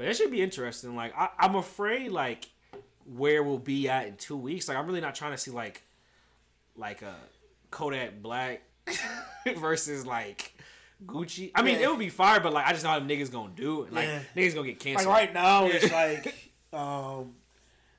But 0.00 0.06
that 0.06 0.16
should 0.16 0.30
be 0.30 0.40
interesting. 0.40 0.96
Like 0.96 1.12
I, 1.14 1.28
I'm 1.38 1.56
afraid 1.56 2.10
like 2.10 2.48
where 3.04 3.42
we'll 3.42 3.58
be 3.58 3.86
at 3.86 4.06
in 4.06 4.16
two 4.16 4.34
weeks. 4.34 4.66
Like 4.66 4.78
I'm 4.78 4.86
really 4.86 5.02
not 5.02 5.14
trying 5.14 5.32
to 5.32 5.36
see 5.36 5.50
like 5.50 5.82
like 6.74 7.02
a 7.02 7.16
Kodak 7.70 8.22
Black 8.22 8.62
versus 9.58 10.06
like 10.06 10.56
Gucci. 11.04 11.50
I 11.54 11.60
mean, 11.60 11.74
yeah. 11.74 11.84
it 11.84 11.90
would 11.90 11.98
be 11.98 12.08
fire, 12.08 12.40
but 12.40 12.54
like 12.54 12.66
I 12.66 12.72
just 12.72 12.82
know 12.82 12.88
how 12.88 13.00
niggas 13.00 13.30
gonna 13.30 13.52
do 13.54 13.82
it. 13.82 13.92
Like 13.92 14.06
yeah. 14.06 14.22
niggas 14.34 14.54
gonna 14.54 14.68
get 14.68 14.80
canceled. 14.80 15.06
Like 15.06 15.16
right 15.16 15.34
now, 15.34 15.66
it's 15.66 15.92
like 15.92 16.50
um, 16.72 17.34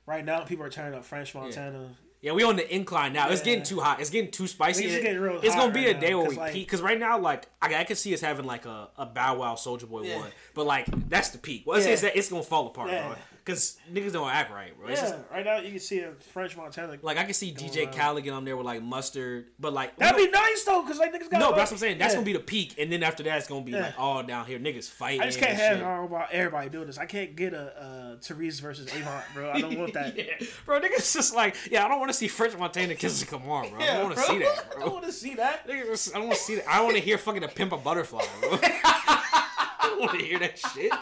right 0.04 0.24
now 0.24 0.40
people 0.40 0.64
are 0.64 0.70
turning 0.70 0.98
up 0.98 1.04
French 1.04 1.36
Montana. 1.36 1.90
Yeah, 2.22 2.32
we 2.32 2.44
on 2.44 2.54
the 2.54 2.74
incline 2.74 3.12
now. 3.12 3.26
Yeah. 3.26 3.32
It's 3.32 3.42
getting 3.42 3.64
too 3.64 3.80
hot. 3.80 4.00
It's 4.00 4.08
getting 4.08 4.30
too 4.30 4.46
spicy. 4.46 4.84
It's, 4.84 5.02
getting 5.02 5.20
real 5.20 5.40
it's 5.42 5.56
gonna 5.56 5.72
be 5.72 5.86
right 5.86 5.96
a 5.96 6.00
day 6.00 6.10
now, 6.10 6.20
where 6.20 6.28
we 6.28 6.36
like, 6.36 6.52
peak. 6.52 6.68
Because 6.68 6.80
right 6.80 6.98
now, 6.98 7.18
like 7.18 7.48
I, 7.60 7.74
I 7.74 7.84
can 7.84 7.96
see 7.96 8.14
us 8.14 8.20
having 8.20 8.46
like 8.46 8.64
a, 8.64 8.88
a 8.96 9.04
Bow 9.04 9.38
Wow 9.38 9.54
Soulja 9.56 9.88
Boy 9.88 10.16
one, 10.16 10.30
but 10.54 10.64
like 10.64 10.86
that's 11.08 11.30
the 11.30 11.38
peak. 11.38 11.64
Well, 11.66 11.78
it's, 11.78 11.86
it's, 11.86 12.14
it's 12.14 12.28
gonna 12.30 12.44
fall 12.44 12.68
apart, 12.68 12.90
bro. 12.90 13.14
Because 13.44 13.76
niggas 13.92 14.12
don't 14.12 14.30
act 14.30 14.52
right, 14.52 14.78
bro. 14.78 14.88
It's 14.88 15.02
yeah, 15.02 15.10
just, 15.10 15.24
right 15.32 15.44
now 15.44 15.56
you 15.58 15.70
can 15.70 15.80
see 15.80 15.98
a 15.98 16.12
French 16.12 16.56
Montana. 16.56 16.96
Like 17.02 17.18
I 17.18 17.24
can 17.24 17.34
see 17.34 17.52
DJ 17.52 17.92
Khaled 17.92 18.22
get 18.22 18.32
on 18.32 18.44
there 18.44 18.56
with 18.56 18.66
like 18.66 18.82
mustard, 18.82 19.46
but 19.58 19.72
like 19.72 19.96
that'd 19.96 20.16
be 20.16 20.30
nice 20.30 20.62
though, 20.62 20.82
because 20.82 20.98
like 20.98 21.12
niggas 21.12 21.28
got 21.28 21.40
no. 21.40 21.46
Like, 21.48 21.56
that's 21.56 21.70
what 21.72 21.76
I'm 21.76 21.80
saying. 21.80 21.98
That's 21.98 22.12
yeah. 22.12 22.18
gonna 22.18 22.26
be 22.26 22.34
the 22.34 22.40
peak, 22.40 22.76
and 22.78 22.92
then 22.92 23.02
after 23.02 23.24
that, 23.24 23.38
it's 23.38 23.48
gonna 23.48 23.64
be 23.64 23.72
yeah. 23.72 23.82
like 23.82 23.94
all 23.98 24.22
down 24.22 24.46
here, 24.46 24.60
niggas 24.60 24.88
fighting. 24.88 25.22
I 25.22 25.26
just 25.26 25.40
can't 25.40 25.56
have 25.58 25.82
all 25.82 26.04
about 26.04 26.30
everybody 26.30 26.70
doing 26.70 26.86
this. 26.86 26.98
I 26.98 27.06
can't 27.06 27.34
get 27.34 27.52
a 27.52 27.82
uh, 27.82 28.16
Tyrese 28.18 28.60
versus 28.60 28.86
Avant, 28.94 29.24
bro. 29.34 29.50
I 29.50 29.60
don't 29.60 29.76
want 29.76 29.92
that, 29.94 30.16
yeah. 30.16 30.46
bro. 30.64 30.80
Niggas 30.80 31.12
just 31.12 31.34
like, 31.34 31.56
yeah, 31.68 31.84
I 31.84 31.88
don't 31.88 31.98
want 31.98 32.10
to 32.10 32.16
see 32.16 32.28
French 32.28 32.56
Montana 32.56 32.94
kissing 32.94 33.26
Kamar, 33.26 33.68
bro. 33.68 33.80
I 33.80 33.86
don't 33.86 34.04
want 34.04 34.16
to 34.16 34.22
see 34.22 34.38
that, 34.38 34.70
bro. 34.72 34.80
I 34.80 34.84
don't 34.84 34.94
want 34.94 35.06
to 35.06 35.12
see 35.12 35.34
that. 35.34 35.66
Niggas, 35.66 36.14
I 36.14 36.18
don't 36.18 36.28
want 36.28 36.38
to 36.38 36.44
see 36.44 36.54
that. 36.56 36.68
I 36.68 36.80
want 36.82 36.94
to 36.94 37.02
hear 37.02 37.18
fucking 37.18 37.42
a 37.42 37.48
pimp 37.48 37.72
a 37.72 37.76
butterfly, 37.76 38.24
bro. 38.40 38.58
I 38.62 39.78
don't 39.82 40.00
want 40.00 40.18
to 40.18 40.24
hear 40.24 40.38
that 40.38 40.58
shit. 40.58 40.92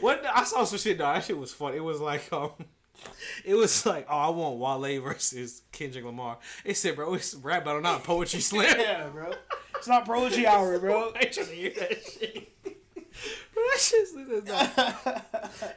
What 0.00 0.24
I 0.26 0.44
saw 0.44 0.64
some 0.64 0.78
shit 0.78 0.98
though. 0.98 1.04
That 1.04 1.24
shit 1.24 1.38
was 1.38 1.52
fun. 1.52 1.74
It 1.74 1.82
was 1.82 2.00
like 2.00 2.32
um, 2.32 2.50
it 3.44 3.54
was 3.54 3.84
like 3.86 4.06
oh 4.08 4.16
I 4.16 4.28
want 4.30 4.58
Wale 4.58 5.00
versus 5.02 5.62
Kendrick 5.72 6.04
Lamar. 6.04 6.38
It 6.64 6.76
said 6.76 6.96
bro, 6.96 7.14
it's 7.14 7.34
rap 7.34 7.64
battle, 7.64 7.80
not 7.80 8.04
poetry 8.04 8.40
slam. 8.40 8.76
yeah, 8.78 9.08
bro. 9.08 9.32
It's 9.76 9.88
not 9.88 10.06
poetry 10.06 10.46
hour, 10.46 10.78
bro. 10.78 11.12
I 11.16 11.24
trying 11.24 11.46
to 11.46 11.54
hear 11.54 11.70
that 11.78 12.02
shit. 12.02 12.50
That's, 13.64 13.92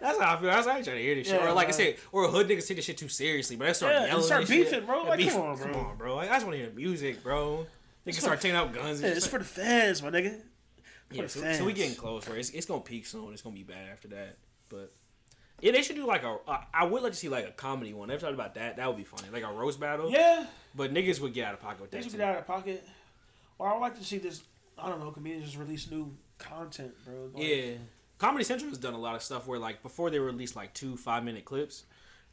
that's 0.02 0.20
how 0.20 0.36
I 0.36 0.40
feel. 0.40 0.50
That's 0.50 0.68
how 0.68 0.74
I 0.74 0.78
ain't 0.78 0.86
trying 0.86 0.98
to 0.98 1.04
hear 1.04 1.16
this 1.16 1.28
shit. 1.28 1.40
Yeah, 1.40 1.50
or 1.50 1.54
like. 1.54 1.68
I 1.68 1.72
said, 1.72 1.96
or 2.12 2.28
hood 2.28 2.48
niggas 2.48 2.68
take 2.68 2.78
this 2.78 2.86
shit 2.86 2.98
too 2.98 3.08
seriously, 3.10 3.56
but 3.56 3.66
they 3.68 3.74
start 3.74 3.94
yeah, 3.94 4.06
yelling. 4.08 4.24
Start 4.24 4.48
beefing, 4.48 4.74
shit. 4.74 4.86
bro. 4.86 5.04
Like, 5.04 5.18
beef, 5.18 5.34
come 5.34 5.42
on, 5.42 5.58
bro. 5.58 5.72
Come 5.72 5.86
on, 5.86 5.98
bro. 5.98 6.16
Like, 6.16 6.30
I 6.30 6.34
just 6.36 6.46
want 6.46 6.56
to 6.56 6.64
hear 6.64 6.70
the 6.70 6.76
music, 6.76 7.24
bro. 7.24 7.66
Niggas 8.06 8.16
start 8.16 8.42
taking 8.42 8.58
out 8.58 8.74
guns. 8.74 9.02
Yeah, 9.02 9.10
it's 9.10 9.28
for 9.28 9.40
the 9.40 9.46
fans, 9.46 10.02
my 10.02 10.10
nigga. 10.10 10.42
Yeah, 11.12 11.28
so, 11.28 11.54
so, 11.54 11.66
we 11.66 11.74
getting 11.74 11.96
close, 11.96 12.26
bro. 12.26 12.36
It's, 12.36 12.50
it's 12.50 12.66
gonna 12.66 12.82
peak 12.82 13.06
soon. 13.06 13.32
It's 13.32 13.42
gonna 13.42 13.56
be 13.56 13.64
bad 13.64 13.88
after 13.92 14.10
that. 14.10 14.38
But 14.70 14.92
yeah, 15.62 15.72
they 15.72 15.82
should 15.82 15.96
do 15.96 16.06
like 16.06 16.24
a. 16.24 16.38
Uh, 16.48 16.88
would 16.88 17.04
like 17.04 17.14
to 17.14 17.18
see 17.18 17.30
like 17.30 17.48
a 17.48 17.52
comedy 17.52 17.94
one. 17.94 18.10
They've 18.10 18.20
talked 18.20 18.34
about 18.34 18.56
that. 18.56 18.78
That 18.78 18.88
would 18.88 18.98
be 18.98 19.04
funny, 19.04 19.30
like 19.32 19.44
a 19.44 19.52
roast 19.52 19.80
battle. 19.80 20.12
Yeah. 20.12 20.46
But 20.76 20.94
niggas 20.94 21.20
would 21.22 21.34
get 21.34 21.48
out 21.48 21.54
of 21.54 21.62
pocket 21.62 21.82
with 21.82 21.92
that. 21.92 22.04
Niggas 22.04 22.12
get 22.12 22.22
out 22.22 22.38
of 22.38 22.46
pocket. 22.46 22.86
Or 23.58 23.70
I 23.70 23.74
would 23.74 23.80
like 23.80 23.98
to 23.98 24.04
see 24.04 24.18
this. 24.18 24.42
I 24.78 24.90
don't 24.90 25.00
know. 25.00 25.12
Comedians 25.12 25.46
just 25.46 25.58
release 25.58 25.90
new 25.90 26.16
content, 26.38 26.94
bro. 27.06 27.30
Like, 27.34 27.44
yeah. 27.44 27.72
Comedy 28.18 28.44
Central 28.44 28.70
has 28.70 28.78
done 28.78 28.94
a 28.94 29.00
lot 29.00 29.16
of 29.16 29.22
stuff 29.22 29.48
where 29.48 29.60
like 29.60 29.82
before 29.84 30.10
they 30.10 30.20
released 30.20 30.56
like 30.56 30.74
two 30.74 30.98
five 30.98 31.24
minute 31.24 31.46
clips, 31.46 31.84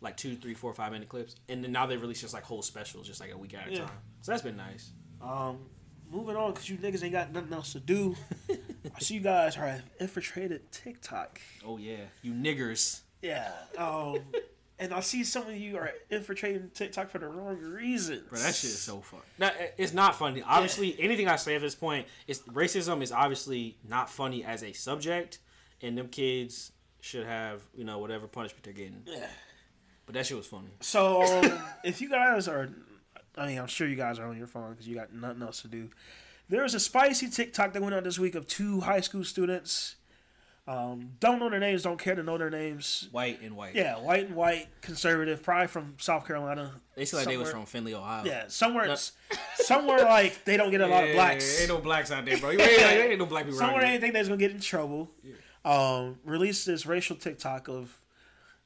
like 0.01 0.17
two, 0.17 0.37
three, 0.37 0.55
four, 0.55 0.73
five 0.75 0.93
minute 0.93 1.09
clips, 1.09 1.37
and 1.49 1.63
then 1.63 1.73
now 1.73 1.87
they 1.87 1.97
release 1.97 2.21
just 2.21 2.35
like 2.35 2.43
whole 2.43 2.63
specials, 2.63 3.07
just 3.07 3.21
like 3.21 3.33
a 3.33 3.39
week 3.39 3.55
at 3.55 3.69
a 3.69 3.73
yeah. 3.73 3.79
time. 3.81 3.99
So 4.23 4.33
that's 4.33 4.43
been 4.43 4.57
nice. 4.57 4.91
Um, 5.23 5.59
moving 6.11 6.37
on 6.37 6.53
because 6.53 6.69
you 6.69 6.77
niggas 6.77 7.03
ain't 7.03 7.13
got 7.13 7.33
nothing 7.33 7.53
else 7.53 7.73
to 7.73 7.81
do. 7.81 8.15
I 8.95 8.99
see 9.01 9.15
you 9.15 9.21
guys 9.21 9.57
are 9.57 9.83
infiltrated 10.01 10.71
TikTok. 10.71 11.41
Oh 11.65 11.79
yeah, 11.79 12.05
you 12.23 12.33
niggers. 12.33 13.01
Yeah. 13.23 13.51
Um, 13.79 14.19
and 14.79 14.93
I 14.93 15.01
see 15.01 15.25
some 15.25 15.47
of 15.47 15.57
you 15.57 15.77
are 15.77 15.91
infiltrating 16.11 16.71
TikTok 16.75 17.09
for 17.09 17.19
the 17.19 17.29
wrong 17.29 17.59
reasons. 17.59 18.29
Bro, 18.29 18.41
that 18.41 18.55
shit 18.55 18.71
is 18.71 18.81
so 18.81 19.01
fun. 19.01 19.21
Now, 19.39 19.51
it's 19.79 19.95
not 19.95 20.17
funny. 20.17 20.43
Obviously, 20.43 20.95
yeah. 20.95 21.05
anything 21.05 21.29
I 21.29 21.37
say 21.37 21.55
at 21.55 21.61
this 21.61 21.75
point 21.75 22.07
is 22.27 22.41
racism 22.41 23.03
is 23.03 23.13
obviously 23.13 23.79
not 23.89 24.11
funny 24.11 24.45
as 24.45 24.63
a 24.63 24.73
subject, 24.73 25.39
and 25.81 25.97
them 25.97 26.09
kids 26.09 26.73
should 27.01 27.27
have 27.27 27.63
you 27.75 27.85
know 27.85 27.99
whatever 27.99 28.27
punishment 28.27 28.65
they're 28.65 28.73
getting. 28.73 29.03
Yeah. 29.07 29.27
But 30.07 30.15
that 30.17 30.27
shit 30.27 30.37
was 30.37 30.47
funny. 30.47 30.69
So 30.81 31.23
um, 31.23 31.59
if 31.83 32.03
you 32.03 32.11
guys 32.11 32.47
are 32.47 32.69
I 33.37 33.47
mean, 33.47 33.59
I'm 33.59 33.67
sure 33.67 33.89
you 33.89 33.97
guys 33.97 34.19
are 34.19 34.27
on 34.27 34.37
your 34.37 34.47
phone 34.47 34.71
because 34.71 34.87
you 34.87 34.95
got 34.95 35.13
nothing 35.13 35.43
else 35.43 35.63
to 35.63 35.69
do. 35.69 35.91
There's 36.49 36.75
a 36.75 36.81
spicy 36.81 37.29
TikTok 37.29 37.73
that 37.73 37.83
went 37.83 37.95
out 37.95 38.05
this 38.05 38.19
week 38.19 38.35
of 38.35 38.47
two 38.47 38.81
high 38.81 39.01
school 39.01 39.25
students. 39.25 39.97
Um, 40.67 41.11
don't 41.21 41.41
know 41.41 41.51
their 41.51 41.61
names, 41.61 41.83
don't 41.83 41.99
care 41.99 42.15
to 42.15 42.23
know 42.23 42.39
their 42.39 42.49
names. 42.49 43.09
White 43.13 43.43
and 43.43 43.55
white. 43.55 43.75
Yeah, 43.75 43.99
white 43.99 44.27
and 44.27 44.35
white, 44.35 44.69
conservative, 44.81 45.43
probably 45.43 45.67
from 45.67 45.97
South 45.99 46.27
Carolina. 46.27 46.73
They 46.97 47.05
seem 47.05 47.19
like 47.19 47.29
they 47.29 47.37
was 47.37 47.51
from 47.51 47.67
Findlay, 47.67 47.95
Ohio. 47.95 48.25
Yeah, 48.25 48.45
somewhere, 48.49 48.87
no. 48.87 48.97
somewhere 49.57 50.05
like 50.05 50.45
they 50.45 50.57
don't 50.57 50.71
get 50.71 50.81
a 50.81 50.87
lot 50.87 51.05
of 51.05 51.13
blacks. 51.13 51.61
Ain't 51.61 51.69
no 51.69 51.79
blacks 51.79 52.11
out 52.11 52.25
there, 52.25 52.39
bro. 52.39 52.51
ain't, 52.53 52.61
ain't 52.61 53.19
no 53.19 53.27
black 53.27 53.45
people. 53.45 53.59
Somewhere 53.59 53.83
they 53.87 53.99
think 53.99 54.15
they're 54.15 54.25
gonna 54.25 54.37
get 54.39 54.53
in 54.53 54.61
trouble. 54.61 55.11
Yeah. 55.23 55.35
Um, 55.67 56.19
released 56.25 56.67
this 56.67 56.87
racial 56.87 57.17
TikTok 57.17 57.69
of 57.69 58.01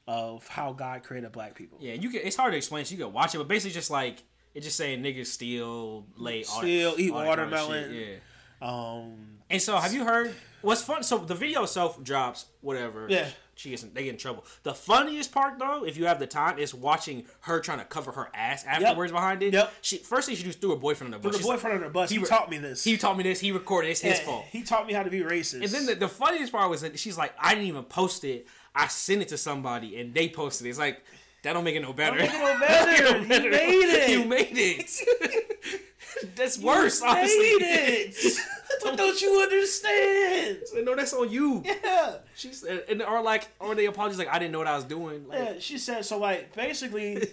of 0.07 0.47
how 0.47 0.73
God 0.73 1.03
created 1.03 1.31
black 1.33 1.53
people. 1.53 1.79
Yeah, 1.81 1.93
you 1.93 2.09
can. 2.09 2.21
It's 2.23 2.35
hard 2.35 2.53
to 2.53 2.57
explain. 2.57 2.85
So 2.85 2.95
you 2.95 3.03
can 3.03 3.13
watch 3.13 3.35
it, 3.35 3.39
but 3.39 3.47
basically 3.47 3.73
just 3.73 3.91
like 3.91 4.23
it's 4.53 4.65
just 4.65 4.77
saying 4.77 5.03
niggas 5.03 5.27
steal, 5.27 6.05
lay, 6.15 6.43
steal, 6.43 6.95
eat 6.97 7.13
watermelon. 7.13 7.93
Yeah. 7.93 8.15
Um, 8.61 9.39
and 9.49 9.61
so 9.61 9.77
have 9.77 9.93
you 9.93 10.05
heard? 10.05 10.33
What's 10.61 10.81
fun? 10.81 11.03
So 11.03 11.17
the 11.17 11.35
video 11.35 11.63
itself 11.63 12.03
drops, 12.03 12.45
whatever. 12.61 13.07
Yeah. 13.09 13.27
She 13.55 13.71
gets 13.71 13.83
they 13.83 14.05
get 14.05 14.11
in 14.11 14.17
trouble. 14.17 14.45
The 14.63 14.73
funniest 14.73 15.33
part 15.33 15.59
though, 15.59 15.85
if 15.85 15.97
you 15.97 16.05
have 16.05 16.17
the 16.17 16.27
time, 16.27 16.57
is 16.57 16.73
watching 16.73 17.25
her 17.41 17.59
trying 17.59 17.79
to 17.79 17.85
cover 17.85 18.11
her 18.13 18.29
ass 18.33 18.63
afterwards 18.65 19.11
yep. 19.11 19.17
behind 19.17 19.43
it. 19.43 19.53
Yep. 19.53 19.73
She 19.81 19.97
first 19.97 20.27
thing 20.27 20.37
she 20.37 20.43
just 20.43 20.61
threw 20.61 20.69
her 20.69 20.77
boyfriend 20.77 21.13
on 21.13 21.19
the 21.19 21.27
bus. 21.27 21.35
Threw 21.37 21.43
the 21.43 21.53
boyfriend 21.53 21.75
under 21.75 21.87
the 21.87 21.93
bus. 21.93 22.09
He, 22.09 22.19
he, 22.19 22.25
taught 22.25 22.49
me 22.49 22.57
this. 22.57 22.83
He 22.85 22.97
taught 22.97 23.17
me 23.17 23.23
this. 23.23 23.41
He 23.41 23.51
recorded. 23.51 23.89
It's 23.89 24.01
yeah, 24.01 24.11
his 24.11 24.19
fault. 24.21 24.45
He 24.49 24.63
taught 24.63 24.87
me 24.87 24.93
how 24.93 25.03
to 25.03 25.09
be 25.09 25.19
racist. 25.19 25.61
And 25.61 25.71
then 25.71 25.85
the, 25.87 25.95
the 25.95 26.07
funniest 26.07 26.53
part 26.53 26.69
was 26.69 26.81
that 26.81 26.97
she's 26.97 27.17
like, 27.17 27.33
I 27.37 27.53
didn't 27.53 27.67
even 27.67 27.83
post 27.83 28.23
it. 28.23 28.47
I 28.73 28.87
sent 28.87 29.21
it 29.21 29.27
to 29.29 29.37
somebody 29.37 29.99
and 29.99 30.13
they 30.13 30.29
posted 30.29 30.67
it. 30.67 30.69
It's 30.69 30.79
like 30.79 31.03
that 31.43 31.53
don't 31.53 31.63
make 31.63 31.75
it 31.75 31.81
no 31.81 31.93
better. 31.93 32.17
Don't 32.17 32.27
make 32.27 32.33
it 32.33 32.39
no 32.39 32.59
better. 32.67 33.19
you 33.19 33.27
made 33.27 33.45
it. 33.45 34.09
You 34.09 34.25
made 34.25 34.57
it. 34.57 35.85
that's 36.35 36.59
worse. 36.59 37.01
You 37.01 37.07
honestly. 37.07 37.37
made 37.37 38.13
it. 38.13 38.37
what 38.81 38.97
don't 38.97 39.21
you 39.21 39.39
understand? 39.41 40.59
No, 40.83 40.95
that's 40.95 41.13
on 41.13 41.29
you. 41.31 41.63
Yeah. 41.65 42.15
She 42.35 42.53
said, 42.53 42.83
and 42.89 43.01
are 43.01 43.23
like, 43.23 43.47
or 43.59 43.75
they 43.75 43.85
apologize 43.85 44.19
like 44.19 44.27
I 44.29 44.39
didn't 44.39 44.51
know 44.51 44.59
what 44.59 44.67
I 44.67 44.75
was 44.75 44.85
doing. 44.85 45.27
Like, 45.27 45.39
yeah, 45.39 45.53
she 45.59 45.77
said 45.77 46.05
so. 46.05 46.17
Like 46.17 46.53
basically, 46.55 47.27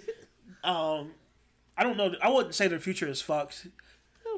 um, 0.65 1.13
I 1.77 1.83
don't 1.83 1.97
know. 1.97 2.15
I 2.23 2.31
wouldn't 2.31 2.55
say 2.55 2.69
their 2.69 2.79
future 2.79 3.09
is 3.09 3.21
fucked, 3.21 3.67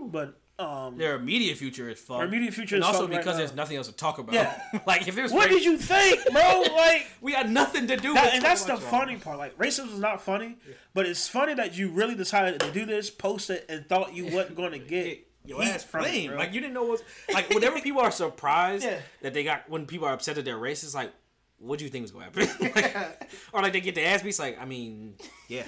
but 0.02 0.38
um, 0.58 0.98
their 0.98 1.14
immediate 1.14 1.56
future 1.56 1.88
is 1.88 2.00
fun. 2.00 2.18
Their 2.18 2.26
immediate 2.26 2.52
future 2.52 2.74
and 2.74 2.82
is 2.82 2.88
also 2.88 3.06
because 3.06 3.26
right 3.26 3.36
there's 3.36 3.54
nothing 3.54 3.76
else 3.76 3.86
to 3.86 3.92
talk 3.92 4.18
about. 4.18 4.34
Yeah. 4.34 4.60
like 4.86 5.06
if 5.06 5.14
there's 5.14 5.32
what 5.32 5.48
did 5.48 5.64
you 5.64 5.78
think, 5.78 6.20
bro? 6.32 6.64
Like 6.78 7.06
we 7.20 7.32
had 7.32 7.50
nothing 7.50 7.86
to 7.88 7.96
do. 7.96 8.14
That, 8.14 8.34
and 8.34 8.44
that's 8.44 8.64
the 8.64 8.76
funny 8.76 9.16
part. 9.16 9.38
Like 9.38 9.56
racism 9.56 9.92
is 9.92 9.98
not 9.98 10.20
funny, 10.20 10.56
yeah. 10.66 10.74
but 10.94 11.06
it's 11.06 11.28
funny 11.28 11.54
that 11.54 11.76
you 11.76 11.90
really 11.90 12.14
decided 12.14 12.60
to 12.60 12.72
do 12.72 12.86
this, 12.86 13.10
post 13.10 13.50
it, 13.50 13.66
and 13.68 13.88
thought 13.88 14.14
you 14.14 14.24
wasn't 14.34 14.56
going 14.56 14.72
to 14.72 14.78
get. 14.78 15.24
Your 15.44 15.62
ass 15.62 15.82
flame. 15.82 16.34
Like 16.34 16.52
you 16.52 16.60
didn't 16.60 16.74
know 16.74 16.82
what 16.82 17.02
like 17.32 17.48
whenever 17.48 17.80
people 17.80 18.02
are 18.02 18.10
surprised 18.10 18.84
yeah. 18.84 18.98
that 19.22 19.32
they 19.32 19.44
got 19.44 19.70
when 19.70 19.86
people 19.86 20.06
are 20.06 20.12
upset 20.12 20.34
that 20.34 20.44
they're 20.44 20.58
racist, 20.58 20.94
like 20.94 21.10
what 21.58 21.78
do 21.78 21.86
you 21.86 21.90
think 21.90 22.02
was 22.02 22.10
going 22.10 22.30
to 22.30 22.46
happen? 22.46 22.72
like, 22.74 23.30
or 23.54 23.62
like 23.62 23.72
they 23.72 23.80
get 23.80 23.94
the 23.94 24.04
ass 24.04 24.22
beats, 24.22 24.38
like 24.38 24.60
I 24.60 24.66
mean, 24.66 25.14
yeah, 25.48 25.64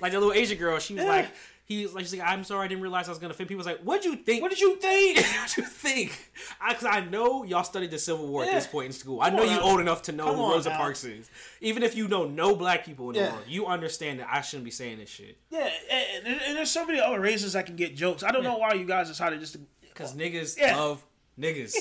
like 0.00 0.12
the 0.12 0.18
little 0.18 0.32
Asian 0.32 0.58
girl, 0.58 0.78
she 0.78 0.94
was 0.94 1.04
yeah. 1.04 1.08
like 1.08 1.28
he 1.66 1.82
was 1.82 1.94
like, 1.94 2.04
she's 2.04 2.18
like, 2.18 2.28
I'm 2.28 2.44
sorry, 2.44 2.66
I 2.66 2.68
didn't 2.68 2.82
realize 2.82 3.08
I 3.08 3.10
was 3.10 3.18
gonna 3.18 3.32
offend 3.32 3.48
People 3.48 3.58
was 3.58 3.66
like, 3.66 3.80
what'd 3.80 4.04
you 4.04 4.16
think? 4.16 4.42
What 4.42 4.50
did 4.50 4.60
you 4.60 4.76
think? 4.76 5.16
what'd 5.16 5.56
you 5.56 5.64
think? 5.64 6.30
Because 6.68 6.84
I, 6.84 6.98
I, 6.98 7.04
know 7.04 7.44
y'all 7.44 7.64
studied 7.64 7.90
the 7.90 7.98
Civil 7.98 8.26
War 8.26 8.42
yeah. 8.44 8.50
at 8.50 8.54
this 8.54 8.66
point 8.66 8.86
in 8.86 8.92
school. 8.92 9.20
I 9.20 9.30
know 9.30 9.42
you 9.44 9.60
old 9.60 9.80
enough 9.80 10.02
to 10.02 10.12
know 10.12 10.26
Come 10.26 10.36
who 10.36 10.50
Rosa. 10.50 10.70
Parks 10.70 11.04
is. 11.04 11.30
Even 11.60 11.82
if 11.82 11.94
you 11.94 12.08
know 12.08 12.24
no 12.26 12.56
black 12.56 12.84
people 12.84 13.10
in 13.10 13.16
yeah. 13.16 13.26
the 13.26 13.32
world, 13.32 13.44
you 13.46 13.66
understand 13.66 14.20
that 14.20 14.28
I 14.30 14.40
shouldn't 14.40 14.64
be 14.64 14.70
saying 14.70 14.98
this 14.98 15.10
shit. 15.10 15.38
Yeah, 15.50 15.70
and, 15.90 16.26
and, 16.26 16.56
there's 16.56 16.70
so 16.70 16.86
many 16.86 17.00
other 17.00 17.20
races 17.20 17.52
that 17.52 17.66
can 17.66 17.76
get 17.76 17.94
jokes. 17.94 18.22
I 18.22 18.30
don't 18.30 18.42
yeah. 18.42 18.50
know 18.50 18.58
why 18.58 18.74
you 18.74 18.86
guys 18.86 19.08
decided 19.08 19.40
just 19.40 19.54
to. 19.54 19.60
Because 19.80 20.14
niggas 20.14 20.60
love 20.60 21.04
niggas. 21.38 21.74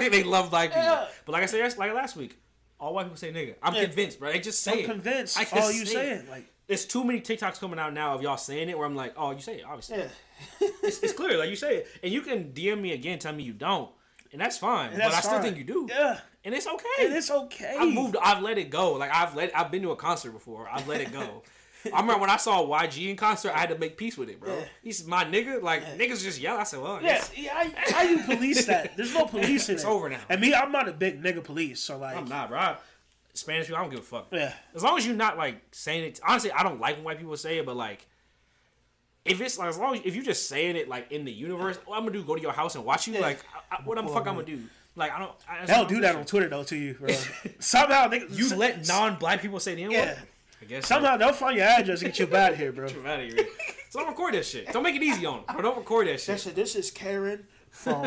they 0.10 0.22
love 0.22 0.50
black 0.50 0.72
people. 0.72 1.06
But 1.24 1.32
like 1.32 1.42
I 1.42 1.46
said, 1.46 1.76
like 1.76 1.92
last 1.92 2.16
week, 2.16 2.38
all 2.78 2.94
white 2.94 3.04
people 3.04 3.16
say 3.16 3.32
nigga. 3.32 3.54
I'm 3.62 3.74
convinced, 3.74 4.18
bro. 4.18 4.32
They 4.32 4.40
just 4.40 4.62
say 4.62 4.72
I'm 4.72 4.78
it. 4.78 4.86
convinced. 4.86 5.38
I 5.38 5.60
all 5.60 5.72
you 5.72 5.86
say 5.86 6.12
it. 6.12 6.28
Like 6.28 6.46
there's 6.70 6.84
too 6.84 7.02
many 7.02 7.20
TikToks 7.20 7.58
coming 7.58 7.80
out 7.80 7.92
now 7.92 8.14
of 8.14 8.22
y'all 8.22 8.36
saying 8.36 8.68
it 8.68 8.78
where 8.78 8.86
I'm 8.86 8.94
like, 8.94 9.14
oh, 9.16 9.32
you 9.32 9.40
say 9.40 9.56
it, 9.56 9.64
obviously. 9.66 9.98
Yeah. 9.98 10.06
it's, 10.84 11.00
it's, 11.00 11.12
clear, 11.12 11.36
like 11.36 11.50
you 11.50 11.56
say 11.56 11.78
it. 11.78 11.88
And 12.00 12.12
you 12.12 12.20
can 12.20 12.52
DM 12.52 12.80
me 12.80 12.92
again, 12.92 13.18
tell 13.18 13.32
me 13.32 13.42
you 13.42 13.52
don't. 13.52 13.90
and 14.30 14.40
that's 14.40 14.56
fine. 14.56 14.92
And 14.92 15.00
that's 15.00 15.10
but 15.10 15.16
I 15.16 15.20
still 15.20 15.32
fine. 15.32 15.42
think 15.42 15.56
you 15.58 15.64
do. 15.64 15.88
Yeah, 15.90 16.20
and 16.44 16.54
it's 16.54 16.68
okay. 16.68 16.86
and 17.00 17.12
it's 17.12 17.28
okay. 17.28 17.76
I've 17.76 17.92
moved. 17.92 18.16
I've 18.22 18.40
let 18.40 18.56
it 18.56 18.70
go. 18.70 18.92
Like 18.92 19.10
I've 19.12 19.34
let. 19.34 19.50
I've 19.58 19.72
been 19.72 19.82
to 19.82 19.90
a 19.90 19.96
concert 19.96 20.30
before. 20.30 20.68
I've 20.70 20.86
let 20.86 21.00
it 21.00 21.12
go. 21.12 21.42
I 21.92 22.00
remember 22.00 22.20
when 22.20 22.30
I 22.30 22.36
saw 22.36 22.64
YG 22.64 23.10
in 23.10 23.16
concert, 23.16 23.52
I 23.52 23.58
had 23.58 23.70
to 23.70 23.78
make 23.78 23.96
peace 23.96 24.16
with 24.16 24.28
it, 24.28 24.38
bro. 24.38 24.54
Yeah. 24.54 24.64
He's 24.84 25.04
my 25.06 25.24
nigga. 25.24 25.60
Like 25.60 25.98
niggas 25.98 26.22
just 26.22 26.40
yell. 26.40 26.56
I 26.56 26.62
said, 26.62 26.80
well, 26.80 26.92
I 26.92 27.00
Yeah, 27.00 27.24
yeah. 27.34 27.70
How, 27.74 27.94
how 27.96 28.02
you 28.02 28.22
police 28.22 28.66
that? 28.66 28.96
There's 28.96 29.12
no 29.12 29.24
policing. 29.26 29.74
It's 29.74 29.84
it. 29.84 29.88
over 29.88 30.08
now. 30.08 30.20
And 30.28 30.40
me, 30.40 30.54
I'm 30.54 30.70
not 30.70 30.88
a 30.88 30.92
big 30.92 31.20
nigga 31.20 31.42
police, 31.42 31.80
so 31.80 31.98
like, 31.98 32.16
I'm 32.16 32.28
not, 32.28 32.48
bro. 32.48 32.58
I- 32.58 32.76
Spanish 33.34 33.66
people, 33.66 33.78
I 33.78 33.82
don't 33.82 33.90
give 33.90 34.00
a 34.00 34.02
fuck. 34.02 34.28
yeah, 34.32 34.52
As 34.74 34.82
long 34.82 34.98
as 34.98 35.06
you're 35.06 35.16
not 35.16 35.36
like 35.38 35.60
saying 35.72 36.04
it. 36.04 36.20
Honestly, 36.26 36.50
I 36.52 36.62
don't 36.62 36.80
like 36.80 36.96
when 36.96 37.04
white 37.04 37.18
people 37.18 37.36
say 37.36 37.58
it, 37.58 37.66
but 37.66 37.76
like, 37.76 38.06
if 39.24 39.40
it's 39.40 39.58
like 39.58 39.68
as 39.68 39.78
long 39.78 39.94
as 39.96 40.02
if 40.04 40.14
you're 40.14 40.24
just 40.24 40.48
saying 40.48 40.76
it 40.76 40.88
like 40.88 41.12
in 41.12 41.24
the 41.24 41.32
universe, 41.32 41.78
what 41.84 41.96
I'm 41.96 42.02
gonna 42.04 42.12
do 42.18 42.22
go 42.24 42.34
to 42.36 42.42
your 42.42 42.52
house 42.52 42.74
and 42.74 42.84
watch 42.84 43.06
you. 43.06 43.14
Yeah. 43.14 43.20
Like, 43.20 43.40
I, 43.70 43.76
I, 43.76 43.82
what 43.84 43.96
the 43.96 44.02
fuck 44.08 44.26
I'm 44.26 44.34
gonna 44.34 44.44
do? 44.44 44.62
Like, 44.96 45.12
I 45.12 45.18
don't. 45.18 45.32
I, 45.48 45.66
they 45.66 45.72
don't 45.74 45.88
do 45.88 46.00
that 46.00 46.16
on 46.16 46.24
Twitter 46.24 46.48
though 46.48 46.64
to 46.64 46.76
you, 46.76 46.94
bro. 46.94 47.14
somehow 47.60 48.08
they 48.08 48.22
You 48.30 48.54
let 48.56 48.86
non-black 48.88 49.40
people 49.42 49.60
say 49.60 49.74
the 49.74 49.84
N 49.84 49.88
word. 49.90 49.94
yeah. 49.96 50.18
I 50.62 50.64
guess 50.66 50.86
Somehow 50.86 51.16
they'll 51.16 51.32
find 51.32 51.56
your 51.56 51.66
address 51.66 52.02
and 52.02 52.10
get 52.12 52.18
you 52.18 52.26
bad 52.38 52.56
here, 52.56 52.72
bro. 52.72 52.88
So. 52.88 52.94
Get 52.96 53.06
out 53.06 53.20
of 53.20 53.32
here. 53.32 53.46
So 53.88 54.00
don't 54.00 54.08
record 54.08 54.34
that 54.34 54.44
shit. 54.44 54.70
Don't 54.72 54.82
make 54.82 54.94
it 54.96 55.02
easy 55.02 55.24
on 55.26 55.42
them. 55.46 55.62
Don't 55.62 55.76
record 55.78 56.06
that 56.08 56.20
shit. 56.20 56.28
Listen, 56.34 56.54
this 56.54 56.74
is 56.76 56.90
Karen 56.90 57.46
from 57.70 58.04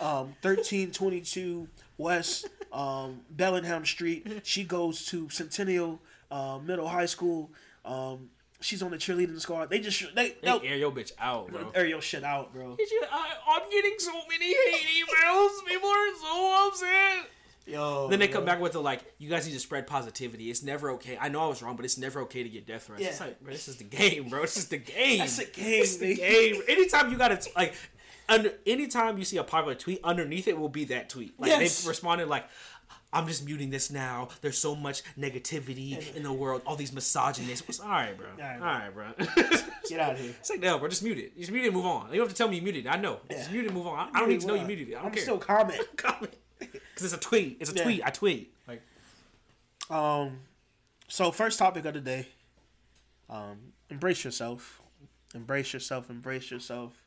um, 0.00 0.34
1322 0.42 1.68
West 2.02 2.48
um, 2.72 3.20
Bellingham 3.30 3.84
Street. 3.86 4.26
She 4.42 4.64
goes 4.64 5.06
to 5.06 5.28
Centennial 5.30 6.00
uh, 6.30 6.58
Middle 6.62 6.88
High 6.88 7.06
School. 7.06 7.50
Um, 7.84 8.30
she's 8.60 8.82
on 8.82 8.90
the 8.90 8.96
cheerleading 8.96 9.40
squad. 9.40 9.70
They 9.70 9.80
just 9.80 10.02
they 10.14 10.30
They 10.30 10.36
they'll 10.42 10.60
air 10.64 10.76
your 10.76 10.92
bitch 10.92 11.12
out, 11.18 11.50
bro. 11.50 11.70
air 11.74 11.86
your 11.86 12.00
shit 12.00 12.24
out, 12.24 12.52
bro. 12.52 12.76
Did 12.76 12.90
you- 12.90 13.02
I, 13.10 13.32
I'm 13.48 13.70
getting 13.70 13.94
so 13.98 14.12
many 14.28 14.46
hate 14.46 15.04
emails. 15.04 15.50
People 15.66 15.88
are 15.88 16.14
so 16.20 16.68
upset. 16.68 17.30
Yo, 17.64 18.08
Then 18.08 18.18
they 18.18 18.26
bro. 18.26 18.38
come 18.38 18.44
back 18.44 18.60
with 18.60 18.72
the 18.72 18.80
like, 18.80 19.04
you 19.18 19.28
guys 19.30 19.46
need 19.46 19.52
to 19.52 19.60
spread 19.60 19.86
positivity. 19.86 20.50
It's 20.50 20.64
never 20.64 20.90
okay. 20.92 21.16
I 21.20 21.28
know 21.28 21.42
I 21.44 21.46
was 21.46 21.62
wrong, 21.62 21.76
but 21.76 21.84
it's 21.84 21.96
never 21.96 22.22
okay 22.22 22.42
to 22.42 22.48
get 22.48 22.66
death 22.66 22.84
threats. 22.86 23.02
It's 23.04 23.20
Yeah. 23.20 23.26
like, 23.26 23.40
bro, 23.40 23.52
this 23.52 23.68
is 23.68 23.76
the 23.76 23.84
game, 23.84 24.28
bro. 24.30 24.40
This 24.42 24.56
is 24.56 24.66
the 24.66 24.78
game. 24.78 25.18
That's 25.18 25.36
the 25.36 25.44
game, 25.44 25.82
It's 25.82 25.96
the 25.96 26.14
game. 26.16 26.60
Anytime 26.68 27.12
you 27.12 27.18
got 27.18 27.28
to 27.40 27.50
like, 27.54 27.74
under 28.28 28.52
anytime 28.66 29.18
you 29.18 29.24
see 29.24 29.36
a 29.36 29.44
popular 29.44 29.74
tweet, 29.74 30.00
underneath 30.04 30.48
it 30.48 30.58
will 30.58 30.68
be 30.68 30.84
that 30.86 31.08
tweet. 31.08 31.38
Like 31.38 31.50
Yes. 31.50 31.80
they've 31.80 31.88
responded 31.88 32.28
like. 32.28 32.46
I'm 33.14 33.26
just 33.28 33.44
muting 33.44 33.68
this 33.68 33.90
now. 33.90 34.28
There's 34.40 34.56
so 34.56 34.74
much 34.74 35.02
negativity 35.20 36.16
in 36.16 36.22
the 36.22 36.32
world. 36.32 36.62
All 36.64 36.76
these 36.76 36.94
misogynists. 36.94 37.78
All 37.78 37.86
right, 37.90 38.16
bro. 38.16 38.28
All 38.28 38.58
right, 38.58 38.58
right, 38.58 38.94
bro. 38.94 39.12
bro. 39.18 39.26
Get 39.86 40.00
out 40.00 40.12
of 40.12 40.18
here. 40.20 40.30
It's 40.40 40.48
like 40.48 40.60
no, 40.60 40.78
bro. 40.78 40.88
Just 40.88 41.02
mute 41.02 41.18
it. 41.18 41.36
Just 41.38 41.50
mute 41.52 41.64
it 41.64 41.66
and 41.66 41.76
move 41.76 41.84
on. 41.84 42.06
You 42.08 42.16
don't 42.16 42.20
have 42.20 42.28
to 42.30 42.34
tell 42.34 42.48
me 42.48 42.56
you 42.56 42.62
muted 42.62 42.86
it. 42.86 42.88
I 42.88 42.96
know. 42.96 43.20
Just 43.30 43.52
mute 43.52 43.64
it 43.64 43.66
and 43.66 43.76
move 43.76 43.86
on. 43.86 43.98
I, 43.98 44.10
I 44.16 44.20
don't 44.20 44.30
need 44.30 44.40
to 44.40 44.46
know 44.46 44.54
you 44.54 44.64
muted 44.64 44.88
it. 44.88 44.92
I 44.92 44.96
don't 45.00 45.08
I'm 45.08 45.12
care. 45.12 45.22
still 45.24 45.36
comment. 45.36 45.82
comment 45.98 46.32
because 46.58 46.80
it's 47.04 47.12
a 47.12 47.18
tweet. 47.18 47.58
It's 47.60 47.70
a 47.70 47.74
Yeah. 47.74 47.82
tweet. 47.82 48.02
I 48.02 48.08
tweet. 48.10 48.54
Like 48.66 48.80
Um, 49.90 50.38
so 51.08 51.30
first 51.32 51.58
topic 51.58 51.84
of 51.84 51.92
the 51.92 52.00
day. 52.00 52.28
Um, 53.28 53.74
embrace 53.90 54.24
yourself. 54.24 54.80
Embrace 55.34 55.74
yourself. 55.74 56.08
Embrace 56.08 56.50
yourself. 56.50 57.01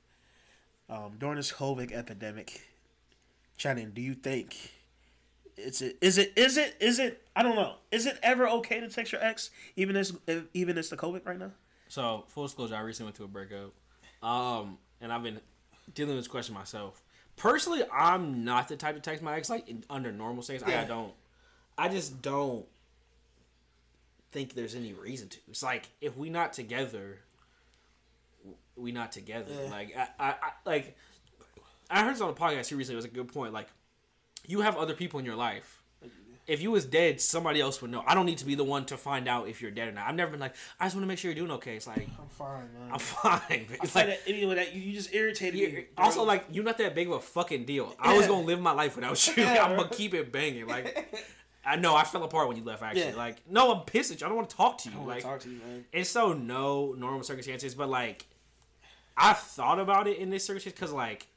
Um, 0.89 1.13
during 1.17 1.37
this 1.37 1.51
COVID 1.51 1.91
epidemic, 1.91 2.61
Shannon, 3.57 3.91
do 3.91 4.01
you 4.01 4.13
think 4.13 4.73
it's 5.57 5.81
it 5.81 5.97
is 6.01 6.17
it 6.17 6.33
is 6.35 6.57
it 6.57 6.75
is 6.79 6.99
it 6.99 7.25
I 7.35 7.41
don't 7.41 7.55
know 7.55 7.75
is 7.91 8.05
it 8.05 8.19
ever 8.21 8.47
okay 8.47 8.81
to 8.81 8.89
text 8.89 9.13
your 9.13 9.23
ex 9.23 9.49
even 9.77 9.95
as 9.95 10.13
even 10.53 10.77
as 10.77 10.89
the 10.89 10.97
COVID 10.97 11.25
right 11.25 11.39
now? 11.39 11.51
so, 11.87 12.25
full 12.27 12.43
disclosure, 12.43 12.75
I 12.75 12.81
recently 12.81 13.07
went 13.07 13.15
to 13.17 13.23
a 13.23 13.27
breakup, 13.27 13.71
um, 14.23 14.77
and 15.01 15.13
I've 15.13 15.23
been 15.23 15.39
dealing 15.93 16.15
with 16.15 16.25
this 16.25 16.27
question 16.27 16.55
myself. 16.55 17.01
Personally, 17.35 17.83
I'm 17.91 18.43
not 18.43 18.67
the 18.67 18.75
type 18.75 18.95
to 18.95 19.01
text 19.01 19.21
my 19.21 19.35
ex 19.35 19.49
like 19.49 19.67
in, 19.69 19.83
under 19.89 20.11
normal 20.11 20.41
things. 20.43 20.63
I, 20.63 20.85
don't. 20.85 21.13
I 21.77 21.89
just 21.89 22.21
don't 22.21 22.65
think 24.31 24.55
there's 24.55 24.75
any 24.75 24.93
reason 24.93 25.29
to. 25.29 25.37
It's 25.49 25.63
like 25.63 25.89
if 26.01 26.17
we 26.17 26.29
not 26.29 26.53
together, 26.53 27.19
we 28.75 28.91
not 28.91 29.11
together. 29.11 29.51
Yeah. 29.51 29.69
Like 29.69 29.95
I, 29.97 30.07
I, 30.19 30.29
I 30.29 30.51
like 30.65 30.97
I 31.89 32.03
heard 32.03 32.15
this 32.15 32.21
on 32.21 32.29
a 32.29 32.33
podcast 32.33 32.67
here 32.67 32.77
recently. 32.77 32.95
It 32.95 32.97
was 32.97 33.05
a 33.05 33.09
good 33.09 33.27
point. 33.31 33.53
Like 33.53 33.67
you 34.47 34.61
have 34.61 34.77
other 34.77 34.93
people 34.93 35.19
in 35.19 35.25
your 35.25 35.35
life. 35.35 35.81
If 36.47 36.61
you 36.61 36.69
was 36.69 36.85
dead, 36.85 37.19
somebody 37.21 37.59
else 37.59 37.81
would 37.81 37.89
know. 37.89 38.03
I 38.05 38.13
don't 38.13 38.27
need 38.27 38.37
to 38.37 38.45
be 38.45 38.53
the 38.53 38.63
one 38.63 38.85
to 38.85 38.97
find 38.97 39.27
out 39.27 39.47
if 39.47 39.63
you're 39.63 39.71
dead 39.71 39.87
or 39.87 39.91
not. 39.93 40.07
I've 40.07 40.13
never 40.13 40.29
been 40.29 40.39
like, 40.39 40.53
I 40.79 40.85
just 40.85 40.95
want 40.95 41.01
to 41.03 41.07
make 41.07 41.17
sure 41.17 41.31
you're 41.31 41.39
doing 41.39 41.49
okay. 41.57 41.75
It's 41.75 41.87
like 41.87 42.07
I'm 42.21 42.27
fine, 42.29 42.69
man. 42.77 42.91
I'm 42.91 42.99
fine. 42.99 43.65
It's 43.81 43.95
like 43.95 44.05
that 44.05 44.19
anyway 44.27 44.53
that 44.53 44.75
you, 44.75 44.93
just 44.93 45.11
irritated 45.11 45.55
me. 45.73 45.85
also 45.97 46.23
like 46.23 46.45
you're 46.51 46.63
not 46.63 46.77
that 46.77 46.93
big 46.93 47.07
of 47.07 47.13
a 47.13 47.19
fucking 47.19 47.65
deal. 47.65 47.95
I 47.97 48.15
was 48.15 48.27
gonna 48.27 48.45
live 48.45 48.59
my 48.59 48.73
life 48.73 48.95
without 48.95 49.25
you. 49.35 49.41
Yeah, 49.43 49.63
I'm 49.65 49.75
gonna 49.75 49.89
keep 49.89 50.13
it 50.13 50.31
banging. 50.31 50.67
Like 50.67 51.15
I 51.65 51.77
know 51.77 51.95
I 51.95 52.03
fell 52.03 52.23
apart 52.23 52.47
when 52.47 52.57
you 52.57 52.63
left. 52.63 52.83
Actually, 52.83 53.07
Yeah. 53.07 53.15
like 53.15 53.37
no, 53.49 53.73
I'm 53.73 53.81
pissed 53.85 54.11
at 54.11 54.21
you. 54.21 54.27
I 54.27 54.29
don't 54.29 54.37
want 54.37 54.51
to 54.51 54.55
talk 54.55 54.77
to 54.79 54.89
you. 54.89 54.95
I 54.95 54.97
want 54.99 55.09
like 55.09 55.21
to 55.21 55.27
talk 55.27 55.39
to 55.41 55.49
you, 55.49 55.57
man. 55.65 55.85
it's 55.91 56.11
so 56.11 56.33
no 56.33 56.93
normal 56.95 57.23
circumstances, 57.23 57.73
but 57.73 57.89
like 57.89 58.27
I've 59.17 59.37
thought 59.39 59.79
about 59.79 60.07
it 60.07 60.17
in 60.17 60.29
this 60.29 60.43
circumstance 60.45 60.73
because 60.75 60.91
like 60.91 61.27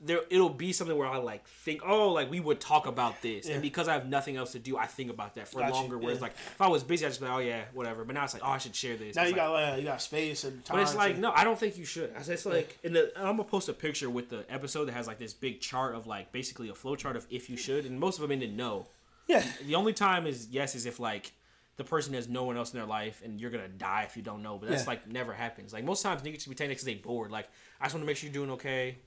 there 0.00 0.20
it'll 0.28 0.50
be 0.50 0.72
something 0.72 0.96
where 0.98 1.06
I 1.08 1.16
like 1.18 1.46
think, 1.46 1.80
oh, 1.86 2.10
like 2.12 2.30
we 2.30 2.40
would 2.40 2.60
talk 2.60 2.86
about 2.86 3.22
this, 3.22 3.46
Yeah. 3.46 3.54
and 3.54 3.62
because 3.62 3.88
I 3.88 3.94
have 3.94 4.06
nothing 4.06 4.36
else 4.36 4.52
to 4.52 4.58
do, 4.58 4.76
I 4.76 4.86
think 4.86 5.08
about 5.08 5.36
that 5.36 5.48
for 5.48 5.60
Gotcha, 5.60 5.72
longer. 5.74 5.96
Whereas 5.96 6.18
yeah. 6.18 6.22
like 6.24 6.32
if 6.32 6.60
I 6.60 6.66
was 6.68 6.82
busy, 6.84 7.06
I 7.06 7.08
just 7.08 7.20
be 7.20 7.26
like, 7.26 7.36
oh 7.36 7.38
yeah, 7.38 7.62
whatever. 7.72 8.04
But 8.04 8.14
now 8.14 8.24
it's 8.24 8.34
like, 8.34 8.42
oh, 8.44 8.50
I 8.50 8.58
should 8.58 8.74
share 8.74 8.96
this. 8.96 9.16
Now 9.16 9.22
It's 9.22 9.30
you 9.30 9.36
like- 9.36 9.46
got 9.48 9.72
uh, 9.72 9.76
you 9.76 9.84
got 9.84 10.02
space 10.02 10.44
and 10.44 10.62
time. 10.64 10.76
but 10.76 10.82
it's 10.82 10.94
like 10.94 11.14
to- 11.14 11.20
no, 11.20 11.32
I 11.34 11.44
don't 11.44 11.58
think 11.58 11.78
you 11.78 11.84
should. 11.86 12.10
It's- 12.10 12.28
It's 12.28 12.44
like 12.44 12.76
in 12.82 12.92
the 12.92 13.12
I'm 13.16 13.36
gonna 13.36 13.44
post 13.44 13.68
a 13.68 13.72
picture 13.72 14.10
with 14.10 14.28
the 14.28 14.44
episode 14.52 14.86
that 14.86 14.92
has 14.92 15.06
like 15.06 15.18
this 15.18 15.32
big 15.32 15.60
chart 15.60 15.94
of 15.94 16.06
like 16.06 16.32
basically 16.32 16.68
a 16.68 16.74
flow 16.74 16.96
chart 16.96 17.16
of 17.16 17.26
if 17.30 17.48
you 17.48 17.56
should, 17.56 17.86
and 17.86 17.98
most 17.98 18.16
of 18.18 18.22
them 18.22 18.32
ended 18.32 18.54
no. 18.54 18.86
yeah. 19.28 19.44
The 19.64 19.76
only 19.76 19.92
time 19.94 20.26
is 20.26 20.48
yes 20.50 20.74
is 20.74 20.84
if 20.84 20.98
like 21.00 21.32
the 21.76 21.84
person 21.84 22.14
has 22.14 22.28
no 22.28 22.44
one 22.44 22.56
else 22.56 22.72
in 22.72 22.78
their 22.78 22.88
life 22.88 23.20
and 23.24 23.40
you're 23.40 23.50
gonna 23.50 23.68
die 23.68 24.04
if 24.06 24.16
you 24.16 24.22
don't 24.22 24.42
know. 24.42 24.58
But 24.58 24.70
that's 24.70 24.82
Yeah. 24.84 24.90
like 24.90 25.08
never 25.08 25.32
happens. 25.32 25.72
Like 25.72 25.84
most 25.84 26.02
times 26.02 26.22
niggas 26.22 26.42
should 26.42 26.50
be 26.50 26.54
taking 26.54 26.70
it 26.70 26.74
because 26.74 26.84
they 26.84 26.94
bored. 26.94 27.30
Like 27.30 27.48
I 27.80 27.84
just 27.86 27.94
want 27.94 28.02
to 28.02 28.06
make 28.06 28.16
sure 28.16 28.28
you're 28.28 28.34
doing 28.34 28.50
okay. 28.52 28.98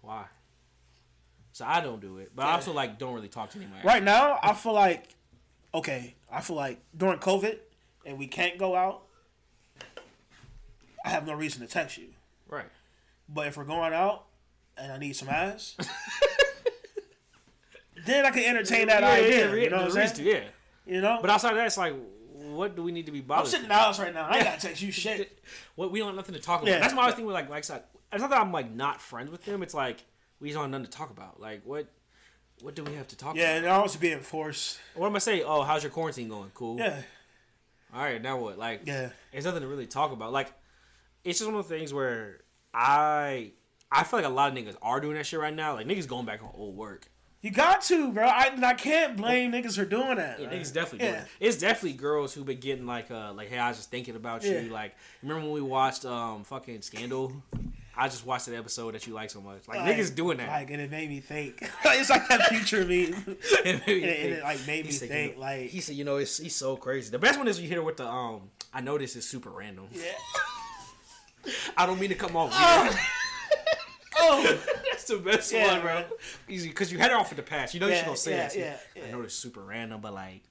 Why? 0.00 0.24
So 1.52 1.64
I 1.66 1.80
don't 1.80 2.00
do 2.00 2.18
it, 2.18 2.32
but 2.34 2.46
I 2.46 2.52
also 2.52 2.72
like 2.72 2.98
don't 2.98 3.14
really 3.14 3.28
talk 3.28 3.50
to 3.50 3.58
anyone. 3.58 3.78
Right 3.84 4.02
now, 4.02 4.38
I 4.42 4.54
feel 4.54 4.74
like 4.74 5.08
okay. 5.74 6.14
I 6.30 6.40
feel 6.40 6.56
like 6.56 6.80
during 6.96 7.18
COVID 7.18 7.58
and 8.06 8.18
we 8.18 8.26
can't 8.26 8.58
go 8.58 8.74
out. 8.76 9.02
I 11.04 11.10
have 11.10 11.26
no 11.26 11.34
reason 11.34 11.60
to 11.62 11.66
text 11.68 11.96
you. 11.98 12.08
right. 12.48 12.66
But 13.28 13.46
if 13.46 13.56
we're 13.56 13.64
going 13.64 13.92
out 13.92 14.24
and 14.76 14.90
I 14.90 14.98
need 14.98 15.14
some 15.14 15.28
ass, 15.28 15.76
then 18.06 18.24
I 18.24 18.30
can 18.30 18.44
entertain 18.44 18.86
that 18.88 19.02
Yeah, 19.02 19.08
idea. 19.10 19.48
yeah, 19.48 19.54
you 19.62 19.70
know 19.70 19.76
what 19.78 19.84
I'm 19.86 19.90
saying? 19.92 20.12
to, 20.14 20.22
Yeah, 20.22 20.44
You 20.88 21.00
know, 21.00 21.18
but 21.20 21.30
outside 21.30 21.50
of 21.50 21.56
that, 21.56 21.66
it's 21.66 21.76
like, 21.76 21.94
what 22.32 22.74
do 22.76 22.82
we 22.82 22.92
need 22.92 23.06
to 23.06 23.12
be 23.12 23.20
bothered? 23.20 23.44
I'm 23.44 23.50
sitting 23.50 23.64
in 23.64 23.68
the 23.68 23.74
house 23.74 23.98
right 23.98 24.12
now. 24.14 24.26
I 24.26 24.36
ain't 24.36 24.44
gotta 24.44 24.60
text 24.60 24.80
you 24.82 24.90
shit. 25.04 25.38
What 25.74 25.90
we 25.92 25.98
don't 25.98 26.08
have 26.08 26.16
nothing 26.16 26.34
to 26.34 26.40
talk 26.40 26.62
about. 26.62 26.70
Yeah. 26.70 26.78
That's 26.78 26.94
my 26.94 27.02
always 27.02 27.14
thing 27.14 27.26
with 27.26 27.34
like 27.34 27.48
like 27.50 27.58
it's 27.60 27.68
not 27.70 28.30
that 28.30 28.40
I'm 28.40 28.52
like 28.52 28.70
not 28.72 29.00
friends 29.00 29.30
with 29.30 29.44
them. 29.44 29.62
It's 29.62 29.74
like 29.74 30.04
we 30.40 30.48
just 30.48 30.54
don't 30.56 30.64
have 30.64 30.70
nothing 30.70 30.86
to 30.86 30.90
talk 30.98 31.10
about. 31.10 31.40
Like 31.40 31.62
what 31.64 31.86
what 32.62 32.74
do 32.74 32.82
we 32.84 32.94
have 32.94 33.06
to 33.08 33.16
talk 33.16 33.36
Yeah, 33.36 33.42
about? 33.50 33.50
Yeah, 33.52 33.56
and 33.58 33.66
I 33.68 33.82
was 33.82 33.96
being 33.96 34.20
forced. 34.20 34.78
What 34.94 35.06
am 35.08 35.14
I 35.16 35.18
say? 35.20 35.42
Oh, 35.42 35.62
how's 35.62 35.82
your 35.82 35.92
quarantine 35.92 36.28
going? 36.28 36.50
Cool. 36.54 36.78
Yeah, 36.78 37.02
All 37.94 38.02
right, 38.02 38.20
now 38.20 38.38
what? 38.38 38.58
Like 38.58 38.82
yeah, 38.86 39.10
there's 39.32 39.44
nothing 39.44 39.60
to 39.62 39.68
really 39.68 39.86
talk 39.86 40.12
about. 40.12 40.32
Like 40.32 40.52
it's 41.24 41.38
just 41.38 41.50
one 41.50 41.58
of 41.60 41.68
the 41.68 41.74
things 41.76 41.92
where 41.92 42.40
I 42.72 43.52
I 43.90 44.04
feel 44.04 44.18
like 44.20 44.26
a 44.26 44.30
lot 44.30 44.50
of 44.50 44.58
niggas 44.58 44.76
are 44.82 45.00
doing 45.00 45.14
that 45.16 45.26
shit 45.26 45.38
right 45.40 45.54
now. 45.54 45.74
Like 45.74 45.86
niggas 45.86 46.08
going 46.08 46.24
back 46.26 46.42
on 46.42 46.50
old 46.54 46.76
work. 46.76 47.10
You 47.40 47.50
got 47.50 47.82
to, 47.82 48.12
bro. 48.12 48.26
I, 48.26 48.50
I 48.62 48.74
can't 48.74 49.16
blame 49.16 49.52
niggas 49.52 49.76
for 49.76 49.84
doing 49.84 50.16
that. 50.16 50.40
Yeah, 50.40 50.48
niggas 50.48 50.72
definitely 50.72 51.06
Yeah. 51.06 51.12
doing 51.12 51.22
it. 51.22 51.28
It's 51.40 51.56
definitely 51.58 51.92
girls 51.98 52.34
who 52.34 52.44
been 52.44 52.58
getting 52.60 52.86
like 52.86 53.10
uh 53.10 53.32
like 53.32 53.48
hey 53.48 53.58
I 53.58 53.68
was 53.68 53.76
just 53.78 53.90
thinking 53.90 54.16
about 54.16 54.42
you. 54.44 54.62
Like 54.70 54.94
remember 55.22 55.42
when 55.42 55.52
we 55.52 55.60
watched 55.62 56.04
um 56.04 56.44
fucking 56.44 56.82
Scandal? 56.82 57.32
I 58.00 58.06
just 58.08 58.24
watched 58.24 58.46
that 58.46 58.54
episode 58.54 58.94
that 58.94 59.08
you 59.08 59.12
like 59.12 59.28
so 59.28 59.40
much. 59.40 59.66
Like, 59.66 59.78
Like- 59.80 59.96
niggas 59.96 60.14
doing 60.14 60.38
that. 60.38 60.48
Like, 60.48 60.70
and 60.70 60.80
it 60.80 60.88
made 60.88 61.08
me 61.08 61.18
think. 61.18 61.68
it's 61.84 62.08
like 62.10 62.28
that 62.28 62.46
future 62.46 62.84
meme. 62.84 62.88
it 63.64 63.84
made 63.84 63.86
me 63.88 63.94
And 64.02 64.04
it, 64.04 64.20
and 64.24 64.32
it 64.34 64.42
like 64.44 64.64
made 64.68 64.84
me 64.86 64.92
said, 64.92 65.08
think. 65.08 65.30
you 65.32 65.34
know, 65.36 65.40
like, 65.40 65.60
he 65.70 65.80
said, 65.80 65.96
you 65.96 66.04
know, 66.04 66.16
it's 66.18 66.38
he's 66.38 66.54
so 66.54 66.76
crazy. 66.76 67.10
The 67.10 67.18
best 67.18 67.38
one 67.38 67.48
is 67.48 67.60
you 67.60 67.66
hit 67.68 67.74
her 67.76 67.82
with 67.82 67.96
the 67.96 68.06
um. 68.08 68.42
I 68.72 68.82
know 68.82 68.98
this 68.98 69.16
is 69.16 69.26
super 69.26 69.50
random. 69.50 69.88
yeah. 69.92 70.12
I 71.76 71.86
don't 71.86 71.98
mean 71.98 72.10
to 72.10 72.14
come 72.14 72.36
off 72.36 72.50
weird. 72.50 72.96
Oh, 74.20 74.58
That's 74.90 75.04
the 75.04 75.18
best 75.18 75.52
Yeah, 75.52 75.72
one, 75.74 75.80
bro. 75.82 76.04
Easy, 76.48 76.68
because 76.68 76.90
you 76.92 76.98
had 76.98 77.10
it 77.10 77.14
off 77.16 77.30
with 77.30 77.36
the 77.36 77.42
past. 77.42 77.72
You 77.74 77.80
know 77.80 77.86
you 77.86 77.92
Yeah, 77.92 77.98
should 78.00 78.06
gonna 78.06 78.16
say 78.16 78.30
yeah, 78.32 78.48
that. 78.48 78.56
yeah, 78.56 78.76
yeah. 78.96 79.02
I 79.06 79.10
know 79.12 79.22
it's 79.22 79.34
super 79.34 79.60
random, 79.60 80.00
but 80.00 80.12
like, 80.14 80.42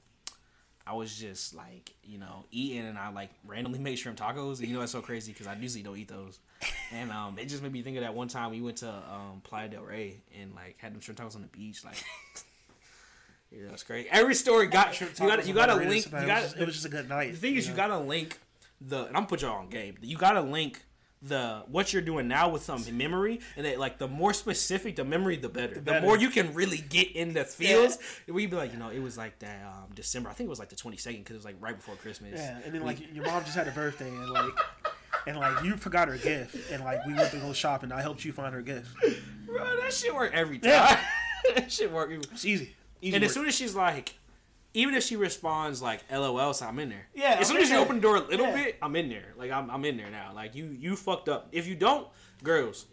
I 0.85 0.93
was 0.93 1.13
just 1.17 1.53
like, 1.53 1.93
you 2.03 2.17
know, 2.17 2.45
eating, 2.49 2.85
and 2.85 2.97
I 2.97 3.09
like 3.09 3.29
randomly 3.45 3.79
made 3.87 3.97
shrimp 3.97 4.17
tacos. 4.17 4.59
And 4.59 4.67
you 4.67 4.73
know 4.73 4.79
that's 4.79 4.91
so 4.93 5.01
crazy 5.01 5.33
because 5.33 5.47
I 5.47 5.55
usually 5.55 5.83
don't 5.83 5.97
eat 5.97 6.07
those. 6.07 6.39
And 6.91 7.11
um, 7.11 7.37
it 7.37 7.45
just 7.49 7.61
made 7.61 7.73
me 7.73 7.81
think 7.81 7.97
of 7.97 8.03
that 8.03 8.13
one 8.15 8.29
time 8.29 8.51
we 8.51 8.61
went 8.61 8.77
to 8.77 8.89
um 8.89 9.41
Playa 9.43 9.67
del 9.67 9.83
Rey 9.83 10.21
and 10.41 10.55
like 10.55 10.75
had 10.77 10.93
them 10.93 11.01
shrimp 11.01 11.19
tacos 11.19 11.35
on 11.35 11.41
the 11.41 11.47
beach, 11.49 11.83
like. 11.83 11.95
Yeah, 13.49 13.69
that's 13.69 13.83
great. 13.83 14.07
Every 14.11 14.35
story 14.35 14.67
got 14.67 14.99
you 14.99 15.07
got 15.17 15.47
you 15.47 15.53
got 15.53 15.67
to 15.67 15.75
link. 15.75 16.11
You 16.11 16.17
It 16.17 16.21
was, 16.21 16.25
got 16.25 16.41
just, 16.41 16.57
it 16.57 16.65
was 16.65 16.75
just 16.75 16.85
a 16.85 16.89
good 16.89 17.07
night. 17.07 17.31
the 17.31 17.37
thing 17.37 17.55
is, 17.55 17.65
you 17.67 17.73
gotta 17.73 17.97
link 17.97 18.37
the. 18.81 18.97
And 19.05 19.07
I'm 19.07 19.13
gonna 19.13 19.27
put 19.27 19.41
y'all 19.41 19.57
on 19.59 19.69
game. 19.69 19.95
You 20.01 20.17
gotta 20.17 20.41
link 20.41 20.83
the 21.21 21.63
what 21.67 21.93
you're 21.93 22.01
doing 22.01 22.27
now 22.27 22.49
with 22.49 22.63
some 22.63 22.83
memory, 22.95 23.39
and 23.55 23.65
that 23.65 23.79
like 23.79 23.97
the 23.97 24.07
more 24.07 24.33
specific 24.33 24.95
the 24.95 25.05
memory, 25.05 25.37
the 25.37 25.49
better. 25.49 25.75
The, 25.75 25.81
better. 25.81 26.05
more 26.05 26.17
you 26.17 26.29
can 26.29 26.53
really 26.53 26.77
get 26.77 27.15
in 27.15 27.33
the 27.33 27.43
feels. 27.43 27.97
We'd 28.27 28.49
be 28.49 28.55
like, 28.55 28.73
you 28.73 28.79
know, 28.79 28.89
it 28.89 28.99
was 28.99 29.17
like 29.17 29.39
that 29.39 29.63
um, 29.65 29.93
December. 29.95 30.29
I 30.29 30.33
think 30.33 30.47
it 30.47 30.49
was 30.49 30.59
like 30.59 30.69
the 30.69 30.75
22nd 30.75 31.19
because 31.19 31.33
it 31.33 31.37
was 31.37 31.45
like 31.45 31.57
right 31.59 31.75
before 31.75 31.95
Christmas. 31.95 32.33
Yeah, 32.35 32.57
and 32.63 32.73
then 32.73 32.83
like 32.83 32.99
your 33.13 33.25
mom 33.25 33.43
just 33.43 33.55
had 33.55 33.67
a 33.67 33.71
birthday 33.71 34.09
and 34.09 34.29
like 34.29 34.53
and 35.25 35.37
like 35.37 35.63
you 35.63 35.75
forgot 35.75 36.07
her 36.07 36.17
gift 36.17 36.71
and 36.71 36.83
like 36.83 37.05
we 37.05 37.13
went 37.13 37.31
to 37.31 37.37
go 37.37 37.53
shopping. 37.53 37.91
I 37.91 38.01
helped 38.01 38.23
you 38.23 38.31
find 38.31 38.53
her 38.53 38.61
gift. 38.61 38.89
Bro, 39.45 39.81
that 39.81 39.93
shit 39.93 40.13
work 40.13 40.33
every 40.33 40.59
time. 40.59 40.71
Yeah. 40.71 40.99
that 41.55 41.71
shit 41.71 41.91
work. 41.91 42.11
It's 42.11 42.45
easy. 42.45 42.75
Easy 43.01 43.15
And 43.15 43.23
as 43.23 43.33
soon 43.33 43.45
as 43.45 43.55
she's 43.55 43.75
like, 43.75 44.15
even 44.73 44.93
if 44.95 45.03
she 45.03 45.15
responds 45.15 45.81
like 45.81 46.01
"LOL," 46.11 46.53
so 46.53 46.65
I'm 46.67 46.77
in 46.79 46.89
there. 46.89 47.07
Yeah, 47.13 47.37
As 47.39 47.47
soon 47.47 47.57
as 47.57 47.69
you 47.69 47.75
there. 47.75 47.83
open 47.83 47.95
the 47.97 48.01
door 48.01 48.17
a 48.17 48.21
little 48.21 48.47
Yeah. 48.47 48.55
bit, 48.55 48.77
I'm 48.81 48.95
in 48.95 49.09
there. 49.09 49.33
Like 49.37 49.51
I'm, 49.51 49.69
I'm 49.71 49.83
in 49.85 49.97
there 49.97 50.09
now. 50.11 50.31
Like 50.35 50.55
you, 50.55 50.65
you 50.65 50.95
fucked 50.95 51.29
up. 51.29 51.47
If 51.51 51.67
you 51.67 51.75
don't, 51.75 52.07
girls 52.43 52.85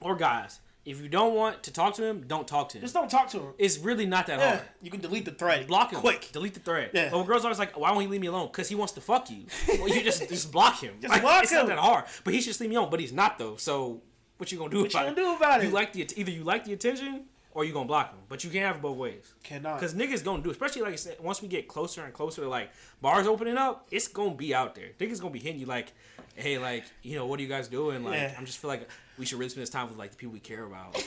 or 0.00 0.16
guys, 0.16 0.60
if 0.84 1.00
you 1.00 1.08
don't 1.08 1.34
want 1.34 1.62
to 1.64 1.72
talk 1.72 1.94
to 1.94 2.04
him, 2.04 2.24
don't 2.26 2.46
talk 2.46 2.68
to 2.70 2.78
him. 2.78 2.82
just 2.82 2.94
don't 2.94 3.08
talk 3.10 3.30
to 3.30 3.38
her. 3.38 3.52
It's 3.58 3.78
really 3.78 4.04
not 4.06 4.26
that 4.26 4.38
Yeah, 4.40 4.48
hard. 4.56 4.62
you 4.80 4.90
can 4.90 5.00
delete 5.00 5.24
the 5.24 5.30
thread. 5.30 5.66
Block 5.68 5.92
him. 5.92 6.00
quick. 6.00 6.30
Delete 6.32 6.54
the 6.54 6.60
thread. 6.60 6.90
Yeah. 6.92 7.08
But 7.10 7.18
when 7.18 7.26
girls 7.26 7.42
are 7.44 7.46
always 7.48 7.58
like, 7.60 7.78
why 7.78 7.90
won't 7.92 8.02
he 8.02 8.08
leave 8.08 8.20
me 8.20 8.26
alone? 8.26 8.48
Because 8.48 8.68
he 8.68 8.74
wants 8.74 8.92
to 8.94 9.00
fuck 9.00 9.30
you. 9.30 9.44
Well, 9.68 9.88
you 9.88 10.02
just 10.02 10.28
just 10.28 10.50
block 10.50 10.80
him. 10.80 10.94
Just 11.00 11.12
Like, 11.12 11.22
block 11.22 11.42
it's 11.44 11.52
him. 11.52 11.58
not 11.58 11.68
that 11.68 11.78
hard. 11.78 12.04
But 12.24 12.34
he 12.34 12.40
should 12.40 12.48
just 12.50 12.60
leave 12.60 12.70
me 12.70 12.76
alone. 12.76 12.90
But 12.90 12.98
he's 13.00 13.12
not 13.12 13.38
though. 13.38 13.54
So 13.56 14.02
what 14.38 14.50
you 14.50 14.58
gonna 14.58 14.70
do 14.70 14.82
What 14.82 14.92
you 14.92 14.98
about 15.00 15.14
gonna 15.16 15.28
it? 15.28 15.30
do 15.32 15.36
about 15.36 15.60
it? 15.62 15.66
You 15.66 15.70
like 15.70 15.92
the 15.92 16.06
either 16.16 16.32
you 16.32 16.42
like 16.42 16.64
the 16.64 16.72
attention 16.72 17.26
or 17.54 17.64
you 17.64 17.72
gonna 17.72 17.86
block 17.86 18.10
him. 18.12 18.18
But 18.28 18.44
you 18.44 18.50
can't 18.50 18.64
have 18.66 18.76
it 18.76 18.82
both 18.82 18.96
ways. 18.96 19.32
Cannot. 19.42 19.78
Because 19.80 19.94
niggas 19.94 20.24
gonna 20.24 20.42
do, 20.42 20.50
especially 20.50 20.82
like 20.82 20.92
I 20.92 20.96
said, 20.96 21.16
once 21.20 21.40
we 21.42 21.48
get 21.48 21.68
closer 21.68 22.02
and 22.02 22.12
closer 22.12 22.42
to 22.42 22.48
like 22.48 22.70
bars 23.00 23.26
opening 23.26 23.56
up, 23.56 23.86
it's 23.90 24.08
gonna 24.08 24.34
be 24.34 24.54
out 24.54 24.74
there. 24.74 24.88
Niggas 24.98 25.20
gonna 25.20 25.32
be 25.32 25.38
hitting 25.38 25.60
you 25.60 25.66
like, 25.66 25.92
hey, 26.34 26.58
like, 26.58 26.84
you 27.02 27.16
know, 27.16 27.26
what 27.26 27.38
are 27.38 27.42
you 27.42 27.48
guys 27.48 27.68
doing? 27.68 28.04
Like, 28.04 28.14
Yeah. 28.14 28.34
I'm 28.38 28.46
just 28.46 28.58
feel 28.58 28.68
like 28.68 28.88
we 29.18 29.26
should 29.26 29.38
really 29.38 29.50
spend 29.50 29.62
this 29.62 29.70
time 29.70 29.88
with 29.88 29.98
like 29.98 30.10
the 30.12 30.16
people 30.16 30.32
we 30.32 30.40
care 30.40 30.64
about. 30.64 30.96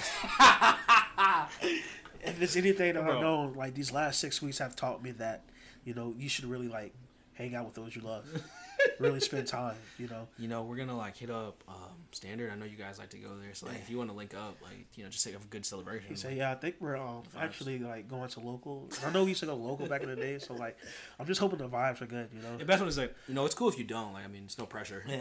if 2.21 2.41
it's 2.41 2.55
anything 2.55 2.93
that 2.93 3.03
I 3.03 3.07
Bro. 3.07 3.21
know, 3.21 3.53
like 3.55 3.73
these 3.73 3.91
last 3.91 4.19
six 4.19 4.41
weeks 4.41 4.59
have 4.59 4.75
taught 4.75 5.03
me 5.03 5.11
that, 5.11 5.43
you 5.83 5.93
know, 5.93 6.13
you 6.17 6.29
should 6.29 6.45
really 6.45 6.67
like 6.67 6.93
hang 7.33 7.55
out 7.55 7.65
with 7.65 7.75
those 7.75 7.95
you 7.95 8.01
love. 8.01 8.25
really 8.99 9.19
spend 9.19 9.47
time, 9.47 9.75
you 9.97 10.07
know. 10.07 10.27
you 10.39 10.47
know, 10.47 10.63
we're 10.63 10.75
gonna 10.77 10.95
like 10.97 11.17
hit 11.17 11.29
up 11.29 11.63
um, 11.67 11.75
standard. 12.11 12.51
I 12.51 12.55
know 12.55 12.65
you 12.65 12.77
guys 12.77 12.97
like 12.99 13.09
to 13.09 13.17
go 13.17 13.29
there, 13.41 13.53
so 13.53 13.67
like 13.67 13.77
if 13.77 13.89
you 13.89 13.97
want 13.97 14.09
to 14.09 14.15
link 14.15 14.33
up, 14.33 14.57
like 14.61 14.85
you 14.95 15.03
know, 15.03 15.09
just 15.09 15.23
take 15.25 15.35
a 15.35 15.39
good 15.49 15.65
celebration. 15.65 16.15
So 16.15 16.29
yeah, 16.29 16.51
I 16.51 16.55
think 16.55 16.75
we're 16.79 16.97
um, 16.97 17.23
actually 17.37 17.79
like 17.79 18.07
going 18.07 18.29
to 18.29 18.39
local. 18.39 18.89
I 19.05 19.11
know 19.11 19.23
we 19.23 19.29
used 19.29 19.41
to 19.41 19.45
go 19.47 19.55
local 19.55 19.87
back 19.87 20.03
in 20.03 20.09
the 20.09 20.15
day, 20.15 20.39
so 20.39 20.53
like 20.53 20.77
I'm 21.19 21.25
just 21.25 21.39
hoping 21.39 21.59
the 21.59 21.67
vibes 21.69 22.01
are 22.01 22.05
good, 22.05 22.29
you 22.33 22.41
know. 22.41 22.57
The 22.57 22.65
best 22.65 22.79
one 22.81 22.89
is 22.89 22.97
like, 22.97 23.13
you 23.27 23.33
know, 23.33 23.45
it's 23.45 23.55
cool 23.55 23.69
if 23.69 23.77
you 23.77 23.83
don't. 23.83 24.13
Like, 24.13 24.25
I 24.25 24.27
mean, 24.27 24.43
it's 24.45 24.57
no 24.57 24.65
pressure. 24.65 25.03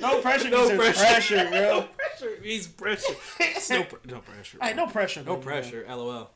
No 0.00 0.20
pressure, 0.20 0.50
No 0.50 0.76
pressure. 0.76 0.98
pressure, 1.00 1.48
bro. 1.48 1.60
no 1.60 1.82
pressure. 1.82 2.38
He's 2.42 2.66
pressure. 2.66 3.14
It's 3.40 3.70
no, 3.70 3.84
pr- 3.84 3.96
no 4.08 4.18
pressure. 4.20 4.58
Hey, 4.60 4.74
no 4.74 4.86
pressure, 4.86 5.20
no 5.20 5.24
bro, 5.24 5.34
you 5.34 5.40
know. 5.40 5.44
pressure. 5.46 5.86
LOL. 5.88 6.30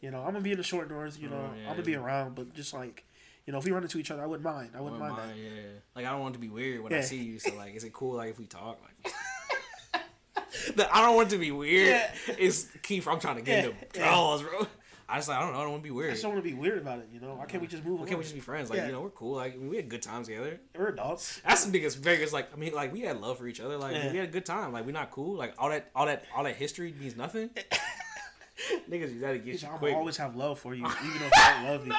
You 0.00 0.10
know, 0.10 0.18
I'm 0.20 0.26
gonna 0.32 0.40
be 0.40 0.52
in 0.52 0.58
the 0.58 0.62
short 0.64 0.88
north. 0.90 1.18
You 1.20 1.28
know, 1.28 1.50
Oh, 1.52 1.54
yeah. 1.56 1.68
I'm 1.68 1.74
gonna 1.74 1.82
be 1.82 1.94
around, 1.96 2.34
but 2.34 2.54
just 2.54 2.72
like, 2.72 3.04
you 3.46 3.52
know, 3.52 3.58
if 3.58 3.64
we 3.64 3.70
run 3.72 3.82
into 3.82 3.98
each 3.98 4.10
other, 4.10 4.22
I 4.22 4.26
wouldn't 4.26 4.44
mind. 4.44 4.70
I 4.76 4.80
wouldn't 4.80 5.00
Wouldn't 5.00 5.18
mind, 5.18 5.30
mind, 5.30 5.40
yeah. 5.42 5.60
Like 5.96 6.06
I 6.06 6.10
don't 6.10 6.20
want 6.20 6.34
it 6.34 6.38
to 6.38 6.40
be 6.40 6.48
weird 6.48 6.82
when 6.82 6.92
I 6.92 7.00
see 7.00 7.16
you. 7.22 7.38
So 7.38 7.54
like, 7.56 7.74
is 7.74 7.84
it 7.84 7.92
cool 7.92 8.16
like 8.16 8.30
if 8.30 8.38
we 8.38 8.46
talk? 8.46 8.78
Like, 8.82 10.02
the, 10.76 10.94
I 10.94 11.00
don't 11.02 11.16
want 11.16 11.28
it 11.28 11.30
to 11.32 11.38
be 11.38 11.50
weird. 11.50 11.88
Yeah. 11.88 12.10
It's 12.38 12.68
Keith. 12.82 13.06
I'm 13.08 13.18
trying 13.20 13.36
to 13.36 13.42
get 13.42 13.64
Yeah, 13.64 13.70
into 13.70 13.98
yeah. 13.98 14.38
bro. 14.42 14.66
I 15.08 15.16
just 15.16 15.28
like 15.28 15.38
I 15.38 15.40
don't 15.42 15.52
know. 15.54 15.58
I 15.58 15.62
don't 15.62 15.72
want 15.72 15.82
to 15.82 15.88
be 15.88 15.90
weird. 15.90 16.10
I 16.10 16.12
just 16.12 16.22
don't 16.22 16.32
want 16.34 16.44
to 16.44 16.48
be 16.48 16.54
weird 16.56 16.78
about 16.78 17.00
it. 17.00 17.08
You 17.12 17.18
know, 17.18 17.34
why 17.34 17.44
can't 17.46 17.60
we 17.60 17.66
just 17.66 17.84
move? 17.84 17.94
On? 17.94 18.00
Why 18.02 18.06
can't 18.06 18.18
we 18.18 18.22
just 18.22 18.34
be 18.34 18.40
friends? 18.40 18.70
Like 18.70 18.78
Yeah. 18.78 18.86
you 18.86 18.92
know, 18.92 19.00
we're 19.00 19.10
cool. 19.10 19.34
Like 19.34 19.56
we 19.60 19.74
had 19.74 19.88
good 19.88 20.02
times 20.02 20.28
together. 20.28 20.60
We're 20.78 20.88
adults. 20.90 21.40
That's 21.44 21.62
some 21.62 21.72
niggas 21.72 21.96
Vegas. 21.96 22.32
Like 22.32 22.52
I 22.52 22.56
mean, 22.56 22.72
like 22.74 22.92
we 22.92 23.00
had 23.00 23.20
love 23.20 23.38
for 23.38 23.48
each 23.48 23.58
other. 23.60 23.76
Like 23.76 23.94
Yeah. 23.96 24.12
we 24.12 24.18
had 24.18 24.28
a 24.28 24.32
good 24.32 24.46
time. 24.46 24.72
Like 24.72 24.86
we're 24.86 24.92
not 24.92 25.10
cool. 25.10 25.34
Like 25.36 25.54
all 25.58 25.68
that, 25.70 25.90
all 25.96 26.06
that, 26.06 26.24
all 26.36 26.44
that 26.44 26.54
history 26.54 26.94
means 27.00 27.16
nothing. 27.16 27.50
niggas, 28.88 29.12
you 29.12 29.20
gotta 29.20 29.38
get 29.38 29.60
you 29.60 29.68
quick. 29.78 29.94
always 29.96 30.16
have 30.18 30.36
love 30.36 30.58
for 30.60 30.74
you, 30.74 30.84
even 30.86 31.22
if 31.22 31.32
I 31.36 31.54
don't 31.54 31.72
love 31.72 31.86
you. 31.86 31.92
no, 31.92 31.98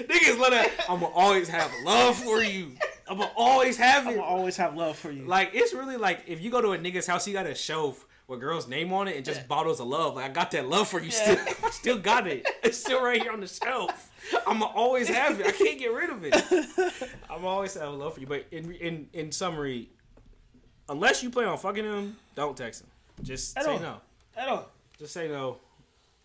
niggas 0.00 0.38
let 0.38 0.50
that. 0.50 0.70
I'm 0.88 1.00
gonna 1.00 1.14
always 1.14 1.48
have 1.48 1.70
love 1.84 2.16
for 2.16 2.42
you. 2.42 2.72
I'm 3.08 3.18
gonna 3.18 3.30
always 3.36 3.76
have 3.76 4.06
it. 4.06 4.10
I'm 4.10 4.16
gonna 4.16 4.26
always 4.26 4.56
have 4.56 4.76
love 4.76 4.96
for 4.96 5.10
you. 5.10 5.24
Like 5.24 5.50
it's 5.54 5.72
really 5.74 5.96
like 5.96 6.24
if 6.26 6.40
you 6.40 6.50
go 6.50 6.60
to 6.60 6.72
a 6.72 6.78
nigga's 6.78 7.06
house, 7.06 7.24
he 7.24 7.32
got 7.32 7.46
a 7.46 7.54
shelf 7.54 8.06
with 8.28 8.40
girl's 8.40 8.68
name 8.68 8.92
on 8.92 9.08
it 9.08 9.16
and 9.16 9.24
just 9.24 9.46
bottles 9.48 9.80
of 9.80 9.86
love. 9.88 10.14
Like 10.16 10.26
I 10.26 10.28
got 10.32 10.50
that 10.52 10.68
love 10.68 10.88
for 10.88 11.00
you 11.00 11.10
still. 11.10 11.36
I 11.64 11.70
still 11.70 11.98
got 11.98 12.26
it. 12.26 12.46
It's 12.62 12.78
still 12.78 13.02
right 13.04 13.20
here 13.20 13.32
on 13.32 13.40
the 13.40 13.46
shelf. 13.48 14.10
I'm 14.46 14.60
gonna 14.60 14.66
always 14.72 15.08
have 15.08 15.40
it. 15.40 15.46
I 15.46 15.52
can't 15.52 15.78
get 15.78 15.92
rid 15.92 16.10
of 16.10 16.24
it. 16.24 17.10
I'm 17.30 17.44
always 17.44 17.74
have 17.74 17.92
love 17.94 18.14
for 18.14 18.20
you. 18.20 18.26
But 18.26 18.46
in 18.50 18.72
in 18.72 19.08
in 19.12 19.32
summary, 19.32 19.90
unless 20.88 21.22
you 21.22 21.30
plan 21.30 21.48
on 21.48 21.58
fucking 21.58 21.84
him, 21.84 22.16
don't 22.34 22.56
text 22.56 22.82
him. 22.82 22.88
Just 23.22 23.56
At 23.58 23.64
say 23.64 23.72
all. 23.72 23.78
no. 23.80 23.96
At 24.36 24.48
all. 24.48 24.68
Just 24.98 25.12
say 25.12 25.28
no. 25.28 25.58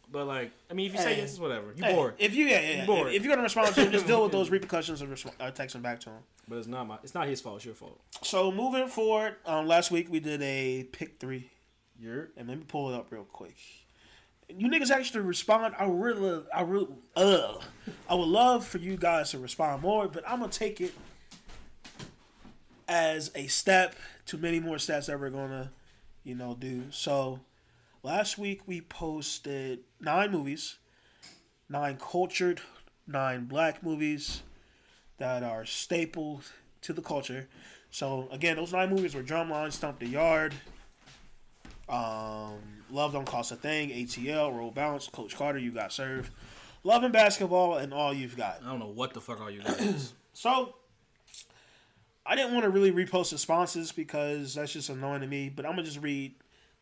But 0.09 0.25
like, 0.25 0.51
I 0.71 0.73
mean, 0.73 0.87
if 0.87 0.93
you 0.93 0.99
say 0.99 1.15
Hey. 1.15 1.21
yes, 1.21 1.31
it's 1.31 1.39
whatever. 1.39 1.73
You 1.75 1.83
Hey, 1.83 1.93
bored. 1.93 2.13
If 2.17 2.33
you 2.33 2.45
yeah, 2.45 2.61
yeah, 2.61 2.69
yeah. 2.77 2.85
bored. 2.85 3.13
If, 3.13 3.23
you're 3.23 3.31
gonna 3.31 3.43
respond 3.43 3.75
to 3.75 3.81
him, 3.85 3.91
just 3.91 4.07
deal 4.07 4.23
with 4.23 4.31
those 4.31 4.49
repercussions 4.57 5.01
of 5.01 5.09
resp- 5.09 5.33
uh, 5.39 5.51
texting 5.51 5.81
back 5.81 5.99
to 6.01 6.09
him. 6.11 6.19
But 6.47 6.59
it's 6.59 6.67
not 6.67 6.87
my. 6.87 6.97
It's 7.03 7.13
not 7.13 7.27
his 7.27 7.41
fault. 7.41 7.57
It's 7.57 7.65
your 7.65 7.75
fault. 7.75 7.99
So 8.23 8.51
moving 8.51 8.87
forward, 8.87 9.35
um, 9.45 9.67
last 9.67 9.91
week 9.91 10.07
we 10.09 10.19
did 10.21 10.41
a 10.41 10.85
pick 10.91 11.19
three, 11.19 11.49
You're. 11.99 12.29
and 12.37 12.47
let 12.47 12.57
me 12.57 12.63
pull 12.65 12.89
it 12.91 12.95
up 12.95 13.11
real 13.11 13.25
quick. 13.25 13.55
You 14.49 14.69
niggas 14.69 14.91
actually 14.91 15.21
respond. 15.25 15.75
I 15.77 15.83
really, 15.85 16.41
I 16.55 16.61
really, 16.61 16.87
uh, 17.17 17.55
I 18.09 18.15
would 18.15 18.29
love 18.29 18.65
for 18.65 18.77
you 18.77 18.95
guys 18.95 19.31
to 19.31 19.39
respond 19.39 19.81
more, 19.81 20.07
but 20.07 20.23
I'm 20.25 20.39
gonna 20.39 20.49
take 20.53 20.79
it 20.79 20.93
as 22.87 23.31
a 23.35 23.47
step 23.47 23.95
to 24.27 24.37
many 24.37 24.59
more 24.61 24.79
steps 24.79 25.07
that 25.07 25.19
we're 25.19 25.29
gonna, 25.29 25.71
you 26.23 26.35
know, 26.35 26.55
do. 26.57 26.83
So 26.91 27.41
last 28.03 28.37
week 28.37 28.61
we 28.65 28.79
posted 28.81 29.79
nine 29.99 30.31
movies, 30.31 30.77
nine 31.69 31.97
cultured, 31.97 32.61
nine 33.07 33.45
black 33.45 33.83
movies 33.83 34.43
that 35.17 35.43
are 35.43 35.65
staple 35.65 36.41
to 36.81 36.93
the 36.93 37.01
culture. 37.01 37.47
So 37.89 38.27
again, 38.31 38.57
those 38.57 38.73
nine 38.73 38.89
movies 38.89 39.15
were 39.15 39.23
Drumline, 39.23 39.71
Stomp 39.71 39.99
the 39.99 40.07
Yard, 40.07 40.53
um, 41.89 42.59
Love 42.91 43.13
Don't 43.13 43.25
Cost 43.25 43.51
a 43.51 43.55
Thing, 43.55 43.89
ATL, 43.89 44.55
Roll 44.55 44.71
Bounce, 44.71 45.07
Coach 45.07 45.35
Carter, 45.35 45.59
You 45.59 45.71
Got 45.71 45.91
Served, 45.91 46.31
Love 46.83 47.03
and 47.03 47.13
Basketball, 47.13 47.77
and 47.77 47.93
All 47.93 48.13
You've 48.13 48.37
Got. 48.37 48.61
I 48.63 48.69
don't 48.69 48.79
know 48.79 48.87
what 48.87 49.13
the 49.13 49.21
fuck 49.21 49.41
all 49.41 49.51
you 49.51 49.61
guys. 49.61 50.13
So 50.37 50.75
I 52.23 52.35
didn't 52.35 52.53
want 52.53 52.65
to 52.65 52.69
really 52.69 52.91
repost 52.91 53.31
the 53.31 53.37
responses 53.37 53.91
because 53.91 54.53
that's 54.53 54.71
just 54.71 54.89
annoying 54.89 55.21
to 55.21 55.27
me. 55.27 55.49
But 55.49 55.65
I'm 55.65 55.71
gonna 55.71 55.81
just 55.81 55.99
read 55.99 56.35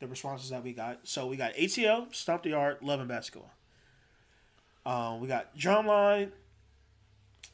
the 0.06 0.12
responses 0.12 0.50
that 0.50 0.64
we 0.64 0.74
got. 0.74 1.00
So 1.04 1.28
we 1.28 1.36
got 1.36 1.54
ATL, 1.56 2.14
Stomp 2.14 2.44
the 2.44 2.50
Yard, 2.50 2.78
Love 2.82 3.00
and 3.00 3.10
Basketball. 3.10 3.52
Um, 4.86 5.20
we 5.20 5.28
got 5.28 5.58
Drumline. 5.58 6.32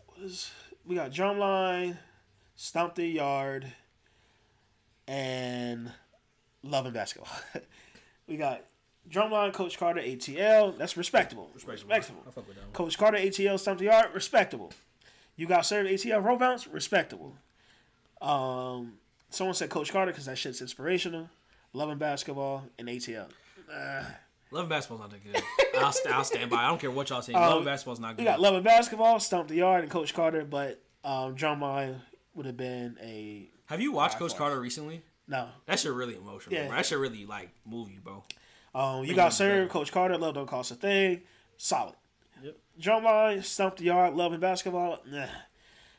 What 0.08 0.26
is 0.26 0.52
we 0.86 0.96
got 0.96 1.12
Drumline, 1.12 1.98
Stomp 2.56 2.96
the 2.96 3.06
Yard, 3.06 3.72
and 5.08 5.92
Love 6.64 6.86
and 6.86 6.94
Basketball. 6.94 7.32
we 8.28 8.36
got 8.36 8.64
Drumline, 9.10 9.54
Coach 9.54 9.78
Carter, 9.78 10.02
ATL. 10.02 10.78
That's 10.78 10.98
respectable. 10.98 11.50
Respectable. 11.54 12.24
That. 12.26 12.74
Coach 12.74 12.98
Carter, 12.98 13.18
ATL, 13.18 13.60
Stomp 13.60 13.80
the 13.80 13.86
Yard, 13.86 14.10
respectable. 14.14 14.74
You 15.38 15.48
got 15.48 15.66
served 15.66 15.90
ATL, 15.90 16.24
roll 16.24 16.38
bounce, 16.38 16.68
respectable. 16.68 17.38
Um, 18.22 18.94
someone 19.30 19.56
said 19.56 19.70
Coach 19.70 19.92
Carter 19.92 20.12
because 20.12 20.26
that 20.26 20.38
shit's 20.38 20.62
inspirational. 20.62 21.30
Loving 21.74 21.98
basketball 21.98 22.64
and 22.78 22.88
ATL. 22.88 23.28
Love 24.52 24.64
and 24.64 24.70
basketball's 24.70 25.00
not 25.02 25.12
that 25.12 25.24
good. 25.24 25.42
I'll, 25.82 25.92
st- 25.94 26.14
I'll 26.14 26.24
stand 26.26 26.50
by. 26.50 26.58
I 26.58 26.68
don't 26.68 26.80
care 26.82 26.92
what 26.92 27.10
y'all 27.10 27.22
say. 27.22 27.32
Love 27.34 27.58
and 27.58 27.66
basketball's 27.66 28.00
not 28.02 28.18
good. 28.18 28.26
got 28.26 28.42
loving 28.42 28.64
basketball, 28.64 29.20
Stomp 29.20 29.48
the 29.48 29.56
Yard, 29.56 29.84
and 29.84 29.92
Coach 29.92 30.14
Carter, 30.14 30.44
but 30.44 30.82
um, 31.06 31.36
Drumline 31.36 31.96
would 32.36 32.46
have 32.46 32.58
been 32.58 32.98
a 33.02 33.50
Have 33.68 33.80
you 33.80 33.94
watched 33.94 34.18
Coach. 34.20 34.36
Carter 34.36 34.60
recently? 34.60 35.02
no. 35.28 35.48
That 35.68 35.80
shit 35.80 35.94
really 35.94 36.16
emotional. 36.16 36.54
Yeah. 36.54 36.68
Bro. 36.68 36.76
That 36.76 36.86
shit 36.86 36.98
really 36.98 37.26
like 37.26 37.50
move 37.66 37.90
you, 37.90 38.00
bro. 38.02 38.24
Um, 38.76 39.06
you 39.06 39.16
got 39.16 39.34
served. 39.34 39.72
Coach 39.72 39.92
Carter, 39.92 40.18
love 40.18 40.34
don't 40.34 40.48
cost 40.48 40.72
a 40.72 40.76
thing, 40.76 41.22
solid. 41.58 41.96
Yep. 42.44 42.58
Drumline, 42.80 43.44
Stomp 43.44 43.78
the 43.78 43.86
Yard, 43.86 44.16
loving 44.16 44.40
basketball, 44.42 45.00
nah. 45.10 45.28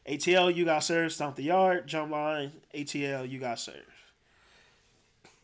ATL, 0.06 0.54
you 0.54 0.64
got 0.64 0.82
served, 0.82 1.12
Stomp 1.14 1.36
the 1.36 1.44
Yard, 1.44 1.86
Drumline, 1.88 2.50
ATL, 2.74 3.28
you 3.28 3.38
got 3.38 3.58
served. 3.58 3.78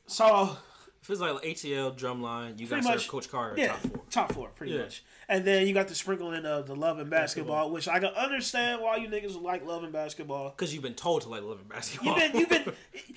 So 0.08 0.56
Feels 1.02 1.20
like 1.20 1.30
ATL, 1.42 1.96
Drumline. 1.96 2.58
You 2.60 2.66
served 2.66 2.84
much, 2.84 3.08
Coach 3.08 3.30
Carter. 3.30 3.54
Yeah, 3.56 3.68
Top 3.68 3.78
four. 3.80 4.02
top 4.10 4.32
four, 4.32 4.48
pretty 4.48 4.72
Yeah. 4.74 4.80
much. 4.80 5.02
And 5.28 5.42
then 5.44 5.66
you 5.66 5.72
got 5.72 5.88
the 5.88 5.94
sprinkle 5.94 6.32
in 6.32 6.44
of 6.44 6.66
the 6.66 6.74
love 6.76 6.98
and 6.98 7.08
basketball, 7.08 7.70
which 7.70 7.88
I 7.88 7.98
can 8.00 8.08
understand 8.14 8.82
why 8.82 8.96
you 8.96 9.08
niggas 9.08 9.40
like 9.40 9.64
love 9.64 9.84
and 9.84 9.92
basketball. 9.92 10.50
Because 10.50 10.74
you've 10.74 10.82
been 10.82 10.94
told 10.94 11.22
to 11.22 11.28
like 11.30 11.42
love 11.42 11.60
and 11.60 11.68
basketball. 11.68 12.18
You've 12.20 12.32
been, 12.32 12.40
you've 12.40 12.48
been, 12.50 12.72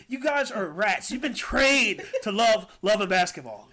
you 0.07 0.19
guys 0.21 0.51
are 0.51 0.67
rats. 0.67 1.11
You've 1.11 1.21
been 1.21 1.33
trained 1.33 2.01
to 2.21 2.31
love 2.31 2.67
love 2.81 3.01
and 3.01 3.09
basketball. 3.09 3.67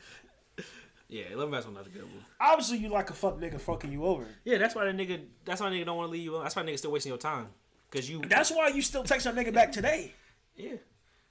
yeah, 1.09 1.25
love 1.35 1.43
and 1.45 1.53
basketball 1.53 1.83
not 1.83 1.87
a 1.87 1.95
good 1.95 2.03
one. 2.03 2.25
Obviously, 2.41 2.79
you 2.79 2.89
like 2.89 3.11
a 3.11 3.15
fuck 3.15 3.39
nigga 3.39 3.61
fucking 3.61 3.93
you 3.93 4.05
over. 4.05 4.25
Yeah, 4.45 4.59
that's 4.59 4.75
why 4.75 4.85
that 4.87 4.97
nigga. 4.97 5.21
That's 5.45 5.61
why 5.61 5.71
nigga 5.71 5.85
don't 5.85 5.97
want 5.97 6.09
to 6.09 6.13
leave 6.13 6.25
you. 6.25 6.33
alone. 6.33 6.43
That's 6.45 6.57
why 6.57 6.63
nigga 6.65 6.79
still 6.79 6.91
wasting 6.93 7.11
your 7.11 7.19
time. 7.19 7.49
Cause 7.91 8.09
you. 8.09 8.21
That's 8.27 8.51
why 8.51 8.69
you 8.69 8.83
still 8.83 9.05
text 9.05 9.25
that 9.25 9.35
nigga 9.37 9.53
back 9.53 9.71
today. 9.71 10.13
Yeah. 10.57 10.73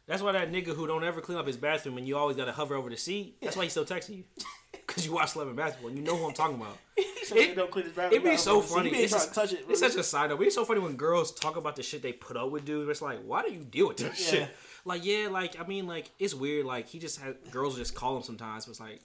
That's 0.07 0.21
why 0.21 0.31
that 0.31 0.51
nigga 0.51 0.67
who 0.67 0.87
don't 0.87 1.03
ever 1.03 1.19
clean 1.19 1.37
up 1.37 1.45
his 1.45 1.57
bathroom 1.57 1.97
and 1.97 2.07
you 2.07 2.17
always 2.17 2.37
gotta 2.37 2.53
hover 2.53 2.75
over 2.75 2.89
the 2.89 2.95
seat. 2.97 3.37
That's 3.41 3.57
why 3.57 3.63
he's 3.63 3.73
still 3.73 3.85
texting 3.85 4.17
you. 4.17 4.23
Cause 4.87 5.05
you 5.05 5.11
watch 5.11 5.33
basketball. 5.35 5.89
And 5.89 5.97
you 5.97 6.03
know 6.03 6.15
who 6.15 6.27
I'm 6.27 6.33
talking 6.33 6.55
about. 6.55 6.77
it, 6.97 7.55
don't 7.57 7.69
clean 7.69 7.85
his 7.85 7.93
bathroom. 7.93 8.21
It'd 8.21 8.31
be 8.31 8.37
so 8.37 8.61
funny. 8.61 8.89
It's, 8.91 9.11
just, 9.11 9.33
to 9.33 9.43
it. 9.43 9.65
it's 9.67 9.81
such 9.81 9.95
a 9.95 10.03
side 10.03 10.29
note. 10.29 10.41
It's 10.41 10.55
so 10.55 10.63
funny 10.63 10.79
when 10.79 10.95
girls 10.95 11.33
talk 11.33 11.57
about 11.57 11.75
the 11.75 11.83
shit 11.83 12.01
they 12.01 12.13
put 12.13 12.37
up 12.37 12.49
with 12.51 12.63
dudes. 12.63 12.89
It's 12.89 13.01
like, 13.01 13.19
why 13.25 13.43
do 13.43 13.51
you 13.51 13.59
deal 13.59 13.89
with 13.89 13.97
this 13.97 14.31
Yeah. 14.31 14.39
shit? 14.39 14.49
Like, 14.85 15.03
yeah, 15.05 15.27
like 15.29 15.59
I 15.59 15.67
mean, 15.67 15.87
like 15.87 16.09
it's 16.19 16.33
weird. 16.33 16.65
Like 16.65 16.87
he 16.87 16.99
just 16.99 17.19
had 17.19 17.35
girls 17.51 17.75
just 17.75 17.95
call 17.95 18.15
him 18.15 18.23
sometimes. 18.23 18.65
But 18.65 18.71
it's 18.71 18.79
like, 18.79 19.01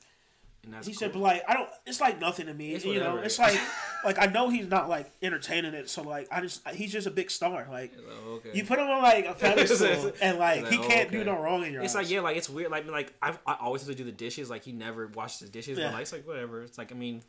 and 0.64 0.72
that's 0.72 0.86
He 0.86 0.92
cool. 0.92 0.98
said, 1.00 1.12
but 1.12 1.18
like, 1.20 1.42
I 1.48 1.54
don't. 1.54 1.68
It's 1.86 2.00
like 2.00 2.20
nothing 2.20 2.46
to 2.46 2.54
me. 2.54 2.72
It's 2.74 2.84
you 2.84 3.00
know, 3.00 3.16
it's 3.16 3.38
like, 3.38 3.58
like 4.04 4.18
I 4.20 4.26
know 4.26 4.48
he's 4.48 4.68
not 4.68 4.88
like 4.88 5.10
entertaining 5.22 5.74
it. 5.74 5.90
So 5.90 6.02
like, 6.02 6.28
I 6.30 6.40
just 6.40 6.66
he's 6.68 6.92
just 6.92 7.06
a 7.06 7.10
big 7.10 7.30
star. 7.30 7.66
Like 7.70 7.92
Oh, 7.98 8.34
okay. 8.34 8.50
you 8.54 8.64
put 8.64 8.78
him 8.78 8.86
on 8.88 9.02
like 9.02 9.26
a 9.26 9.34
pedestal, 9.38 10.12
and 10.20 10.38
like 10.38 10.60
It's 10.62 10.70
he 10.70 10.78
oh, 10.78 10.88
can't 10.88 11.08
oh, 11.08 11.12
do 11.12 11.24
no 11.24 11.40
wrong 11.40 11.64
in 11.64 11.72
your 11.72 11.80
life. 11.82 11.86
It's 11.86 11.96
eyes. 11.96 12.04
like 12.04 12.10
yeah, 12.12 12.20
like 12.20 12.36
it's 12.36 12.48
weird. 12.48 12.70
Like 12.70 12.86
like 12.88 13.12
I've, 13.20 13.38
I 13.46 13.56
always 13.60 13.82
have 13.82 13.90
to 13.90 13.94
do 13.96 14.04
the 14.04 14.12
dishes. 14.12 14.48
Like 14.50 14.64
he 14.64 14.72
never 14.72 15.08
washes 15.08 15.40
the 15.40 15.48
dishes. 15.48 15.78
Yeah. 15.78 15.86
But 15.86 15.94
like 15.94 16.02
it's 16.02 16.12
like 16.12 16.26
whatever. 16.26 16.62
It's 16.62 16.78
like 16.78 16.92
I 16.92 16.94
mean, 16.94 17.22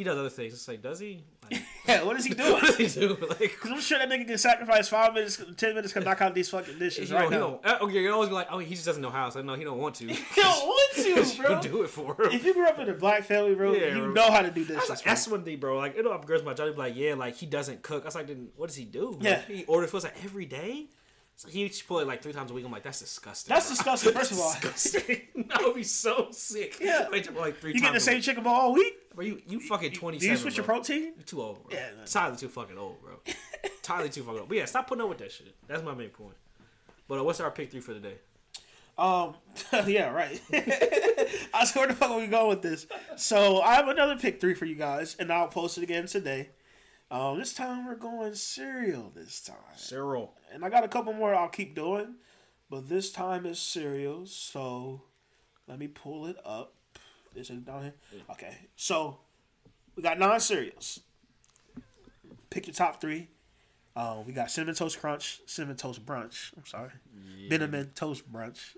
he 0.00 0.04
does 0.04 0.16
other 0.18 0.30
things. 0.30 0.54
It's 0.54 0.66
like 0.66 0.80
does 0.82 0.98
he? 0.98 1.22
Like, 1.50 1.62
yeah, 1.86 2.02
what 2.04 2.16
is 2.16 2.24
he 2.24 2.32
doing? 2.40 2.52
what 2.52 2.62
does 2.64 2.76
he 2.94 3.00
do? 3.00 3.16
Like 3.28 3.38
Because 3.38 3.70
I'm 3.70 3.80
sure 3.80 3.98
that 3.98 4.08
nigga 4.08 4.26
can 4.26 4.38
sacrifice 4.38 4.88
five 4.88 5.12
minutes, 5.12 5.42
ten 5.56 5.74
minutes 5.74 5.92
to 5.92 6.00
knock 6.00 6.20
out 6.22 6.34
these 6.34 6.48
fucking 6.48 6.78
dishes 6.78 7.10
you 7.10 7.16
right 7.16 7.28
know, 7.30 7.30
he 7.30 7.34
now. 7.36 7.60
don't. 7.62 7.82
uh, 7.82 7.84
Okay, 7.84 8.00
you 8.02 8.10
always 8.12 8.28
be 8.30 8.34
like, 8.34 8.48
oh, 8.50 8.58
he 8.58 8.74
just 8.74 8.86
doesn't 8.86 9.02
know 9.02 9.10
how. 9.10 9.28
So 9.30 9.42
no, 9.42 9.54
he 9.54 9.64
don't 9.64 9.78
want 9.78 9.96
to. 9.96 10.06
He 10.06 10.18
don't 10.40 10.66
want 10.66 10.94
to, 10.96 11.08
you 11.10 11.60
do 11.70 11.82
it 11.82 11.90
for 11.90 12.14
him. 12.22 12.32
If 12.32 12.44
you 12.44 12.54
grew 12.54 12.66
up 12.66 12.78
in 12.78 12.88
a 12.88 12.94
black 12.94 13.24
family, 13.24 13.54
bro, 13.54 13.72
Yeah, 13.74 13.94
you 13.94 14.00
bro. 14.04 14.12
know 14.12 14.30
how 14.30 14.40
to 14.42 14.50
do 14.50 14.64
this. 14.64 14.88
like, 14.88 15.02
bro. 15.02 15.10
that's 15.10 15.28
one 15.28 15.44
thing, 15.44 15.58
bro. 15.58 15.76
Like, 15.76 15.96
you 15.96 16.02
know, 16.02 16.12
up 16.12 16.24
girls 16.26 16.42
my 16.42 16.54
job, 16.54 16.72
be 16.74 16.78
like, 16.78 16.96
yeah, 16.96 17.14
like 17.14 17.36
he 17.36 17.46
doesn't 17.46 17.82
cook. 17.82 18.04
I 18.04 18.06
was 18.06 18.14
like, 18.14 18.28
then 18.28 18.48
what 18.56 18.68
does 18.68 18.76
he 18.76 18.84
do? 18.84 19.10
Like, 19.12 19.22
Yeah. 19.22 19.42
he 19.42 19.64
orders 19.66 19.90
food 19.90 20.04
like 20.04 20.16
every 20.24 20.46
day. 20.46 20.86
So 21.36 21.48
he 21.48 21.64
eats 21.64 21.80
Chipotle 21.82 22.06
like 22.06 22.22
three 22.22 22.34
times 22.34 22.50
a 22.50 22.54
week. 22.54 22.66
I'm 22.66 22.70
like, 22.72 22.82
that's 22.82 23.00
disgusting. 23.00 23.52
That's 23.54 23.66
bro. 23.66 23.74
disgusting, 23.76 24.12
first 24.12 24.32
of 24.32 24.38
all. 24.40 24.52
disgusting. 24.60 25.20
I 25.50 25.62
would 25.64 25.74
be 25.74 25.82
so 25.84 26.28
sick. 26.32 26.78
Yeah. 26.80 27.08
Like, 27.10 27.34
like 27.34 27.56
three 27.58 27.72
You 27.72 27.80
get 27.80 27.94
the 27.94 28.00
same 28.00 28.20
chicken 28.20 28.44
ball 28.44 28.54
all 28.60 28.74
week? 28.74 28.92
Bro, 29.14 29.24
you 29.24 29.42
you 29.46 29.60
fucking 29.60 29.92
twenty 29.92 30.18
Do 30.18 30.26
you 30.26 30.36
switch 30.36 30.56
your 30.56 30.64
protein? 30.64 31.12
You're 31.16 31.24
too 31.24 31.42
old, 31.42 31.64
bro. 31.64 31.76
Yeah, 31.76 31.88
man. 31.96 32.06
Tyler 32.06 32.36
too 32.36 32.48
fucking 32.48 32.78
old, 32.78 33.02
bro. 33.02 33.20
Tyler 33.82 34.08
too 34.08 34.22
fucking 34.22 34.40
old. 34.40 34.48
But 34.48 34.58
yeah, 34.58 34.64
stop 34.66 34.86
putting 34.86 35.02
up 35.02 35.08
with 35.08 35.18
that 35.18 35.32
shit. 35.32 35.54
That's 35.66 35.82
my 35.82 35.94
main 35.94 36.10
point. 36.10 36.36
But 37.08 37.18
uh, 37.18 37.24
what's 37.24 37.40
our 37.40 37.50
pick 37.50 37.72
three 37.72 37.80
for 37.80 37.92
the 37.92 38.00
day? 38.00 38.18
Um, 38.96 39.34
yeah, 39.86 40.10
right. 40.10 40.40
I 41.54 41.64
swear 41.64 41.88
the 41.88 41.94
fuck 41.94 42.10
are 42.10 42.20
we 42.20 42.26
going 42.26 42.48
with 42.48 42.62
this? 42.62 42.86
So 43.16 43.60
I 43.62 43.74
have 43.74 43.88
another 43.88 44.16
pick 44.16 44.40
three 44.40 44.54
for 44.54 44.66
you 44.66 44.76
guys, 44.76 45.16
and 45.18 45.32
I'll 45.32 45.48
post 45.48 45.78
it 45.78 45.82
again 45.82 46.06
today. 46.06 46.50
Um, 47.10 47.38
this 47.38 47.52
time 47.52 47.86
we're 47.86 47.96
going 47.96 48.34
cereal. 48.34 49.10
This 49.14 49.40
time, 49.40 49.56
cereal, 49.74 50.34
and 50.52 50.64
I 50.64 50.68
got 50.68 50.84
a 50.84 50.88
couple 50.88 51.12
more 51.12 51.34
I'll 51.34 51.48
keep 51.48 51.74
doing, 51.74 52.16
but 52.68 52.88
this 52.88 53.10
time 53.10 53.46
is 53.46 53.58
cereal. 53.58 54.26
So 54.26 55.02
let 55.66 55.78
me 55.78 55.88
pull 55.88 56.26
it 56.26 56.36
up. 56.44 56.74
Is 57.34 57.50
it 57.50 57.64
down 57.64 57.82
here? 57.82 57.94
Okay. 58.30 58.56
So 58.76 59.18
we 59.96 60.02
got 60.02 60.18
nine 60.18 60.40
cereals. 60.40 61.00
Pick 62.50 62.66
your 62.66 62.74
top 62.74 63.00
three. 63.00 63.28
Um, 63.96 64.24
we 64.26 64.32
got 64.32 64.50
cinnamon 64.50 64.74
toast 64.74 65.00
crunch, 65.00 65.40
cinnamon 65.46 65.76
toast 65.76 66.04
brunch. 66.06 66.52
I'm 66.56 66.64
sorry, 66.64 66.90
cinnamon 67.48 67.90
toast 67.94 68.30
brunch. 68.32 68.76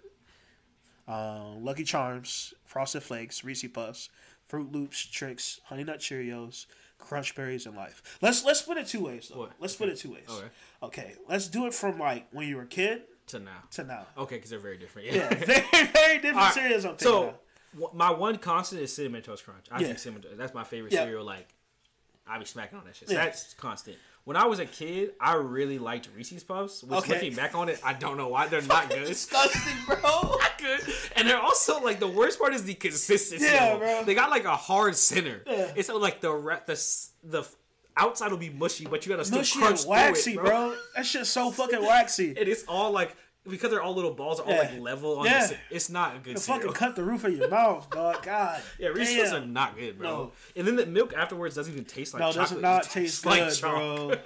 Um, 1.07 1.65
Lucky 1.65 1.85
Charms, 1.85 2.55
Frosted 2.65 3.03
Flakes, 3.03 3.45
Reese 3.45 3.67
Puffs, 3.69 4.09
Froot 4.51 4.73
Loops, 4.73 5.05
Trix, 5.05 5.61
Honey 5.65 5.85
Nut 5.85 5.99
Cheerios, 5.99 6.67
Crunch 6.99 7.35
Berries, 7.35 7.67
and 7.67 7.77
Life. 7.77 8.19
Let's 8.23 8.45
let's 8.45 8.61
split 8.61 8.79
it 8.79 8.87
two 8.87 9.05
ways 9.05 9.31
though. 9.33 9.41
What? 9.41 9.53
Let's 9.59 9.77
put 9.77 9.89
it 9.89 9.97
two 9.99 10.13
ways. 10.13 10.29
Okay. 10.31 10.47
Okay. 10.83 11.15
Let's 11.29 11.49
do 11.49 11.67
it 11.67 11.75
from 11.75 11.99
like 11.99 12.29
when 12.33 12.49
you 12.49 12.57
were 12.57 12.63
a 12.63 12.67
kid 12.67 13.03
To 13.29 13.39
now. 13.39 13.65
to 13.73 13.85
now. 13.85 14.07
Okay, 14.17 14.37
because 14.37 14.51
they're 14.51 14.59
very 14.61 14.79
different. 14.79 15.13
Yeah, 15.13 15.29
very 15.35 15.87
very 15.93 16.17
different 16.17 16.37
right, 16.37 16.55
cereals. 16.55 16.85
I'm 16.85 16.99
So. 16.99 17.35
My 17.95 18.11
one 18.11 18.39
constant 18.39 18.83
is 18.83 18.93
cinnamon 18.95 19.23
toast 19.23 19.45
crunch. 19.45 19.67
I 19.71 19.81
Yeah. 19.81 19.87
think 19.89 19.99
cinnamon 19.99 20.23
toast. 20.23 20.37
That's 20.39 20.55
my 20.55 20.65
favorite 20.65 20.93
Yeah. 20.93 21.05
cereal. 21.05 21.25
Like 21.25 21.49
I 22.27 22.39
be 22.39 22.45
smacking 22.45 22.79
on 22.79 22.85
that 22.85 22.97
shit. 22.97 23.09
So 23.09 23.15
Yeah. 23.15 23.25
That's 23.25 23.55
constant. 23.55 23.97
When 24.25 24.37
I 24.37 24.47
was 24.47 24.61
a 24.61 24.67
kid, 24.67 25.15
I 25.21 25.35
really 25.35 25.81
liked 25.81 26.09
Reese's 26.15 26.45
Puffs. 26.45 26.85
Which 26.85 27.01
Okay. 27.01 27.15
looking 27.15 27.35
back 27.35 27.57
on 27.57 27.69
it, 27.69 27.81
I 27.83 27.93
don't 27.95 28.17
know 28.17 28.29
why 28.29 28.47
they're 28.47 28.63
not 28.63 28.89
good. 28.89 29.07
disgusting, 29.09 29.77
bro. 29.87 29.99
not 30.03 30.59
good. 30.59 30.81
And 31.17 31.27
they're 31.29 31.41
also 31.41 31.81
like 31.81 31.99
the 31.99 32.07
worst 32.07 32.39
part 32.39 32.55
is 32.55 32.63
the 32.65 32.75
consistency. 32.75 33.45
Yeah, 33.47 33.77
bro. 33.77 34.05
They 34.05 34.15
got 34.15 34.31
like 34.31 34.45
a 34.45 34.55
hard 34.57 34.95
center. 34.97 35.43
Yeah. 35.47 35.73
It's 35.75 35.89
like 35.89 36.21
the 36.21 36.31
re- 36.33 36.61
the 36.67 36.75
the 37.25 37.45
outside 37.97 38.31
will 38.31 38.39
be 38.39 38.49
mushy, 38.51 38.87
but 38.87 39.05
you 39.05 39.11
gotta 39.11 39.25
still 39.25 39.39
Mushy 39.39 39.59
crunch 39.59 39.85
waxy, 39.85 40.35
through 40.35 40.43
it, 40.45 40.47
bro. 40.47 40.77
That 40.97 41.05
shit's 41.05 41.29
so 41.29 41.51
fucking 41.51 41.83
waxy. 41.83 42.29
And 42.39 42.49
it's 42.49 42.65
all 42.69 42.93
like 42.93 43.17
because 43.49 43.71
they're 43.71 43.83
all 43.83 43.95
little 43.95 44.13
balls, 44.15 44.39
are 44.41 44.45
all 44.45 44.53
Yeah. 44.53 44.59
like 44.61 44.81
level 44.81 45.19
on 45.19 45.27
Yeah. 45.27 45.47
the. 45.47 45.57
It's 45.71 45.91
not 45.91 46.17
a 46.17 46.19
good 46.19 46.39
cereal. 46.39 46.61
fucking 46.61 46.75
cut 46.75 46.97
the 46.97 47.03
roof 47.03 47.25
of 47.25 47.37
your 47.37 47.49
mouth, 47.49 47.91
dog. 47.91 48.23
God. 48.25 48.63
Yeah, 48.79 48.89
Reese's 48.89 49.33
are 49.33 49.41
not 49.45 49.77
good, 49.77 49.99
bro. 49.99 50.09
No. 50.09 50.33
And 50.57 50.67
then 50.67 50.77
the 50.77 50.87
milk 50.87 51.13
afterwards 51.15 51.55
doesn't 51.57 51.73
even 51.73 51.85
taste 51.85 52.15
like 52.15 52.21
No, 52.21 52.31
it 52.31 52.35
chocolate. 52.35 52.49
does 52.51 52.63
not 52.63 52.83
taste 52.85 53.23
tastes 53.25 53.61
good, 53.61 53.69
bro. 53.69 54.13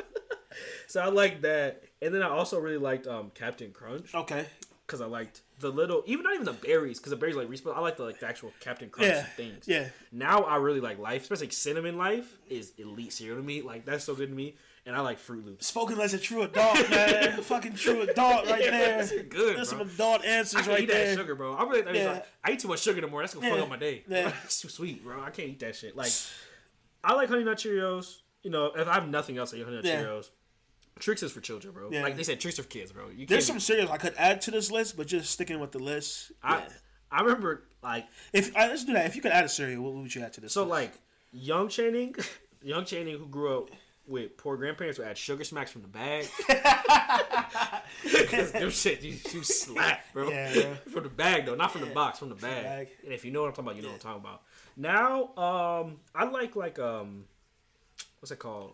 So 0.86 1.00
I 1.02 1.06
like 1.08 1.42
that. 1.42 1.82
And 2.00 2.14
then 2.14 2.22
I 2.22 2.28
also 2.28 2.58
really 2.58 2.78
liked 2.78 3.06
um, 3.06 3.30
Captain 3.34 3.72
Crunch 3.72 4.14
Okay. 4.14 4.46
because 4.86 5.00
I 5.00 5.06
liked 5.06 5.42
the 5.58 5.68
little, 5.70 6.02
even 6.06 6.22
not 6.24 6.34
even 6.34 6.46
the 6.46 6.52
berries, 6.52 6.98
because 6.98 7.10
the 7.10 7.16
berries 7.16 7.36
like 7.36 7.48
Reese's. 7.48 7.64
but 7.64 7.76
I 7.76 7.80
like 7.80 7.96
the 7.96 8.04
like 8.04 8.20
the 8.20 8.26
actual 8.26 8.52
Captain 8.60 8.88
Crunch 8.88 9.10
Yeah. 9.12 9.22
things. 9.22 9.64
Yeah. 9.66 9.88
Now 10.12 10.42
I 10.44 10.56
really 10.56 10.80
like 10.80 10.98
Life, 10.98 11.22
especially 11.22 11.50
cinnamon 11.50 11.96
Life 11.98 12.38
is 12.48 12.72
elite 12.78 13.12
cereal 13.12 13.36
to 13.36 13.42
me. 13.42 13.62
Like 13.62 13.84
that's 13.84 14.04
so 14.04 14.14
good 14.14 14.28
to 14.30 14.34
me. 14.34 14.56
And 14.86 14.94
I 14.94 15.00
like 15.00 15.18
Froot 15.18 15.44
Loops. 15.44 15.66
Spoken 15.66 15.98
as 16.00 16.14
a 16.14 16.18
true 16.18 16.42
adult, 16.42 16.88
man. 16.90 17.42
fucking 17.42 17.74
true 17.74 18.02
adult 18.02 18.46
right 18.46 18.62
there. 18.62 19.00
are 19.00 19.22
good, 19.24 19.56
There's 19.56 19.72
bro. 19.72 19.78
some 19.78 19.80
adult 19.80 20.22
I 20.22 20.26
answers 20.26 20.60
can't 20.60 20.68
right 20.68 20.82
eat 20.82 20.88
there. 20.88 21.06
that 21.08 21.16
sugar, 21.16 21.34
bro. 21.34 21.54
I 21.54 21.64
really, 21.64 21.82
I, 21.82 21.92
mean, 21.92 22.02
Yeah. 22.02 22.12
like, 22.12 22.26
I 22.44 22.52
eat 22.52 22.60
too 22.60 22.68
much 22.68 22.82
sugar 22.82 23.00
no 23.00 23.08
more. 23.08 23.20
That's 23.20 23.34
gonna 23.34 23.50
fuck 23.50 23.58
up 23.58 23.68
my 23.68 23.76
day. 23.76 24.04
Yeah. 24.08 24.32
it's 24.44 24.60
too 24.60 24.68
sweet, 24.68 25.02
bro. 25.02 25.20
I 25.20 25.30
can't 25.30 25.48
eat 25.48 25.58
that 25.60 25.74
shit. 25.74 25.96
Like, 25.96 26.12
I 27.02 27.14
like 27.14 27.28
Honey 27.28 27.42
Nut 27.42 27.58
Cheerios. 27.58 28.18
You 28.44 28.50
know, 28.50 28.66
if 28.76 28.86
I 28.86 28.94
have 28.94 29.08
nothing 29.08 29.38
else, 29.38 29.52
I 29.52 29.56
eat 29.56 29.64
Honey 29.64 29.76
Nut 29.76 29.84
Yeah. 29.84 30.02
Cheerios. 30.04 30.30
Trix 31.00 31.22
is 31.24 31.32
for 31.32 31.40
children, 31.40 31.74
bro. 31.74 31.90
Yeah. 31.90 32.02
Like 32.02 32.16
they 32.16 32.22
said, 32.22 32.38
Trix 32.38 32.58
are 32.58 32.62
for 32.62 32.68
kids, 32.68 32.92
bro. 32.92 33.08
You 33.08 33.26
There's 33.26 33.44
some 33.44 33.58
cereals 33.60 33.90
I 33.90 33.98
could 33.98 34.14
add 34.16 34.40
to 34.42 34.50
this 34.52 34.70
list, 34.70 34.96
but 34.96 35.08
just 35.08 35.30
sticking 35.30 35.58
with 35.58 35.72
the 35.72 35.80
list. 35.80 36.30
I, 36.42 36.58
yeah. 36.58 36.68
I 37.10 37.22
remember 37.22 37.64
like 37.82 38.06
If 38.32 38.56
uh, 38.56 38.60
let's 38.68 38.84
do 38.84 38.92
that. 38.92 39.06
If 39.06 39.16
you 39.16 39.22
could 39.22 39.32
add 39.32 39.44
a 39.44 39.48
cereal, 39.48 39.82
what 39.82 39.94
would 39.94 40.14
you 40.14 40.22
add 40.22 40.32
to 40.34 40.40
this? 40.40 40.52
so 40.52 40.62
list? 40.62 40.70
like 40.70 40.92
young 41.32 41.68
Channing, 41.68 42.14
young 42.62 42.84
Channing 42.84 43.18
who 43.18 43.26
grew 43.26 43.58
up 43.58 43.70
with 44.06 44.36
poor 44.36 44.56
grandparents 44.56 44.98
would 44.98 45.08
add 45.08 45.18
sugar 45.18 45.44
smacks 45.44 45.70
from 45.70 45.82
the 45.82 45.88
bag. 45.88 46.28
Cause 48.30 48.52
them 48.52 48.70
shit 48.70 49.02
you, 49.02 49.16
you 49.32 49.42
slap, 49.42 50.04
bro. 50.12 50.28
Yeah, 50.30 50.52
bro. 50.52 50.74
From 50.92 51.02
the 51.04 51.08
bag 51.08 51.46
though, 51.46 51.54
not 51.54 51.72
from 51.72 51.82
the 51.82 51.88
box, 51.88 52.18
from 52.18 52.28
the 52.28 52.34
bag. 52.34 52.64
bag. 52.64 52.88
And 53.04 53.12
if 53.12 53.24
you 53.24 53.30
know 53.30 53.42
what 53.42 53.48
I'm 53.48 53.52
talking 53.54 53.66
about, 53.66 53.76
you 53.76 53.82
know 53.82 53.88
what 53.88 54.04
I'm 54.04 54.20
talking 54.20 54.20
about. 54.20 54.42
Now, 54.76 55.82
um, 55.82 56.00
I 56.14 56.24
like 56.24 56.56
like 56.56 56.78
um, 56.78 57.24
what's 58.20 58.30
it 58.30 58.38
called? 58.38 58.72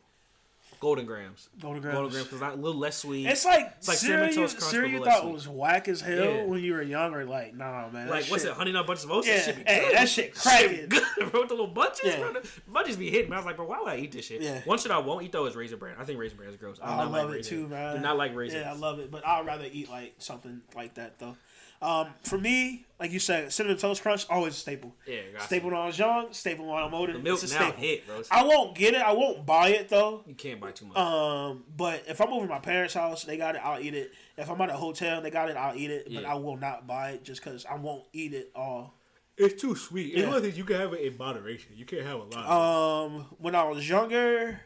Golden 0.82 1.06
Grahams. 1.06 1.48
Golden 1.60 1.80
Grahams. 1.80 1.94
Golden 1.96 2.10
Grahams 2.10 2.28
because 2.28 2.42
a 2.42 2.56
little 2.60 2.80
less 2.80 2.96
sweet. 2.98 3.24
It's 3.24 3.44
like, 3.44 3.72
It's 3.78 3.86
like 3.86 3.98
cereal, 3.98 4.18
Cinnamon 4.32 4.34
Toast 4.34 4.58
Crunch, 4.58 4.72
cereal 4.72 4.90
you 4.90 5.04
thought 5.04 5.32
was 5.32 5.46
whack 5.46 5.86
as 5.86 6.00
hell 6.00 6.24
Yeah. 6.24 6.42
when 6.42 6.60
you 6.60 6.72
were 6.72 6.82
younger. 6.82 7.24
Like, 7.24 7.54
nah, 7.54 7.88
man. 7.88 8.08
like 8.08 8.24
that 8.24 8.30
what's 8.32 8.42
shit, 8.42 8.50
it? 8.50 8.56
Honey 8.56 8.72
Nut 8.72 8.84
Bunches 8.84 9.04
of 9.04 9.12
Oats. 9.12 9.28
Yeah, 9.28 9.36
That 9.36 9.44
shit 9.44 9.56
be 9.58 9.62
hey, 9.72 9.80
good. 9.80 9.94
that 9.96 10.08
shit 10.08 10.34
cracking. 10.36 10.68
Shit 10.70 10.88
good, 10.88 11.04
bro. 11.30 11.42
The 11.44 11.50
little 11.54 11.66
bunches, 11.68 12.00
Yeah. 12.04 12.18
bro. 12.32 12.42
Bunches 12.66 12.96
be 12.96 13.10
hitting. 13.10 13.30
me. 13.30 13.36
I 13.36 13.38
was 13.38 13.46
like, 13.46 13.54
bro, 13.54 13.66
why 13.66 13.78
would 13.78 13.92
I 13.92 13.98
eat 13.98 14.10
this 14.10 14.26
shit? 14.26 14.42
Yeah. 14.42 14.60
One 14.64 14.76
shit 14.76 14.90
I 14.90 14.98
won't 14.98 15.24
eat 15.24 15.30
though 15.30 15.46
is 15.46 15.54
raisin 15.54 15.78
bran. 15.78 15.94
I 16.00 16.02
think 16.04 16.18
raisin 16.18 16.36
bran 16.36 16.50
is 16.50 16.56
gross. 16.56 16.78
Oh, 16.82 16.84
I, 16.84 16.88
do 16.88 16.92
I 16.94 16.96
love 17.04 17.12
like 17.12 17.22
it 17.22 17.32
raisin. 17.36 17.58
too, 17.58 17.68
man. 17.68 17.94
Do 17.94 18.02
not 18.02 18.16
like 18.16 18.34
raisins. 18.34 18.62
Yeah, 18.64 18.72
I 18.72 18.74
love 18.74 18.98
it, 18.98 19.08
but 19.12 19.24
I'd 19.24 19.46
rather 19.46 19.66
eat 19.72 19.88
like 19.88 20.14
something 20.18 20.62
like 20.74 20.94
that 20.94 21.20
though. 21.20 21.36
Um, 21.82 22.08
for 22.22 22.38
me, 22.38 22.86
like 23.00 23.10
you 23.10 23.18
said, 23.18 23.52
cinnamon 23.52 23.76
toast 23.76 24.02
crunch 24.02 24.24
always 24.30 24.54
a 24.54 24.56
staple. 24.56 24.94
Yeah, 25.06 25.22
got 25.32 25.42
Staple 25.42 25.70
when 25.70 25.78
I 25.80 25.86
was 25.86 25.98
young, 25.98 26.32
staple 26.32 26.64
when 26.66 26.80
I'm 26.80 26.94
older. 26.94 27.12
The 27.14 27.18
milk 27.18 27.42
it's 27.42 27.50
a 27.52 27.54
now 27.56 27.62
staple. 27.70 27.80
hit, 27.82 28.06
bro. 28.06 28.22
I 28.30 28.44
won't 28.44 28.76
get 28.76 28.94
it. 28.94 29.02
I 29.02 29.12
won't 29.12 29.44
buy 29.44 29.70
it 29.70 29.88
though. 29.88 30.22
you 30.26 30.34
can't 30.34 30.60
buy 30.60 30.70
too 30.70 30.86
much. 30.86 30.96
Um, 30.96 31.64
but 31.76 32.04
if 32.06 32.20
I'm 32.20 32.32
over 32.32 32.46
my 32.46 32.60
parents' 32.60 32.94
house, 32.94 33.24
they 33.24 33.36
got 33.36 33.56
it. 33.56 33.60
I'll 33.64 33.80
eat 33.80 33.94
it. 33.94 34.12
If 34.38 34.48
I'm 34.48 34.60
at 34.60 34.70
a 34.70 34.74
hotel, 34.74 35.20
they 35.20 35.30
got 35.30 35.50
it. 35.50 35.56
I'll 35.56 35.76
eat 35.76 35.90
it. 35.90 36.14
But 36.14 36.24
I 36.24 36.34
will 36.34 36.56
not 36.56 36.86
buy 36.86 37.10
it 37.10 37.24
just 37.24 37.42
because 37.42 37.66
I 37.66 37.74
won't 37.74 38.04
eat 38.12 38.32
it 38.32 38.52
all. 38.54 38.94
it's 39.36 39.60
too 39.60 39.74
sweet. 39.74 40.12
yeah. 40.12 40.20
It's 40.20 40.26
one 40.28 40.36
of 40.36 40.42
the 40.42 40.48
things 40.48 40.58
you 40.58 40.64
can 40.64 40.76
have 40.76 40.92
it 40.92 41.00
in 41.00 41.18
moderation. 41.18 41.72
You 41.74 41.84
can't 41.84 42.06
have 42.06 42.20
a 42.20 42.24
lot. 42.24 43.06
Um, 43.06 43.26
when 43.38 43.56
I 43.56 43.64
was 43.64 43.88
younger, 43.88 44.60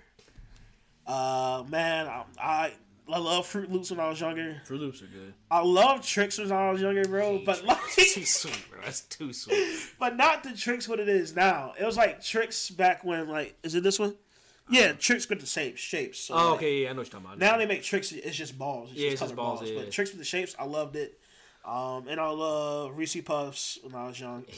uh, 1.07 1.65
man, 1.69 2.07
I, 2.07 2.25
I 2.39 2.73
I 3.13 3.19
love 3.19 3.47
Froot 3.47 3.71
Loops 3.71 3.91
when 3.91 4.01
I 4.01 4.09
was 4.09 4.21
younger. 4.21 4.61
Froot 4.69 4.81
Loops 4.81 5.01
are 5.03 5.07
good. 5.07 5.33
I 5.51 5.61
love 5.61 6.05
Trix 6.05 6.39
when 6.39 6.51
I 6.51 6.71
was 6.73 6.81
younger, 6.81 7.05
bro. 7.05 7.41
But 7.45 7.65
like, 7.65 7.79
too 7.95 8.25
sweet, 8.25 8.59
bro. 8.71 8.81
That's 8.85 9.03
too 9.03 9.33
sweet. 9.33 9.93
but 10.01 10.17
not 10.17 10.43
the 10.43 10.53
Trix 10.53 10.89
what 10.89 10.99
it 10.99 11.09
is 11.09 11.35
now. 11.37 11.75
It 11.79 11.85
was 11.85 11.97
like 11.97 12.23
Trix 12.23 12.69
back 12.71 13.05
when, 13.05 13.29
like, 13.29 13.57
is 13.63 13.75
it 13.77 13.83
this 13.85 13.99
one? 13.99 14.17
Yeah, 14.69 14.93
Trix 14.93 15.29
with 15.29 15.39
the 15.41 15.47
shapes. 15.47 15.81
Shapes. 15.81 16.19
So, 16.19 16.35
Oh, 16.35 16.37
like, 16.51 16.55
okay, 16.57 16.83
yeah, 16.83 16.91
I 16.91 16.93
know 16.93 16.99
what 16.99 17.07
you're 17.07 17.13
talking 17.13 17.27
about. 17.27 17.39
Now 17.39 17.57
they 17.57 17.67
make 17.67 17.85
Trix. 17.85 18.11
It's 18.11 18.37
just 18.37 18.59
balls. 18.59 18.91
It's 18.91 18.99
Yeah, 19.01 19.11
just 19.11 19.13
it's 19.13 19.31
just 19.31 19.37
colored 19.37 19.59
balls, 19.59 19.71
yeah. 19.71 19.79
But 19.83 19.93
Trix 19.93 20.11
with 20.11 20.19
the 20.19 20.25
shapes, 20.25 20.57
I 20.59 20.65
loved 20.65 20.97
it. 20.97 21.21
Um, 21.65 22.07
and 22.09 22.21
I 22.21 22.29
love 22.29 22.97
Reese 22.97 23.21
Puffs 23.23 23.79
when 23.83 23.95
I 23.95 24.07
was 24.09 24.19
young. 24.21 24.45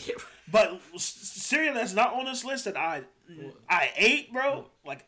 But 0.51 0.81
cereal 0.97 1.75
that's 1.75 1.93
not 1.93 2.15
on 2.15 2.25
this 2.25 2.43
list 2.43 2.65
that 2.65 2.75
I 2.79 3.03
I 3.69 3.91
ate, 3.99 4.33
bro. 4.33 4.65
Like 4.87 5.05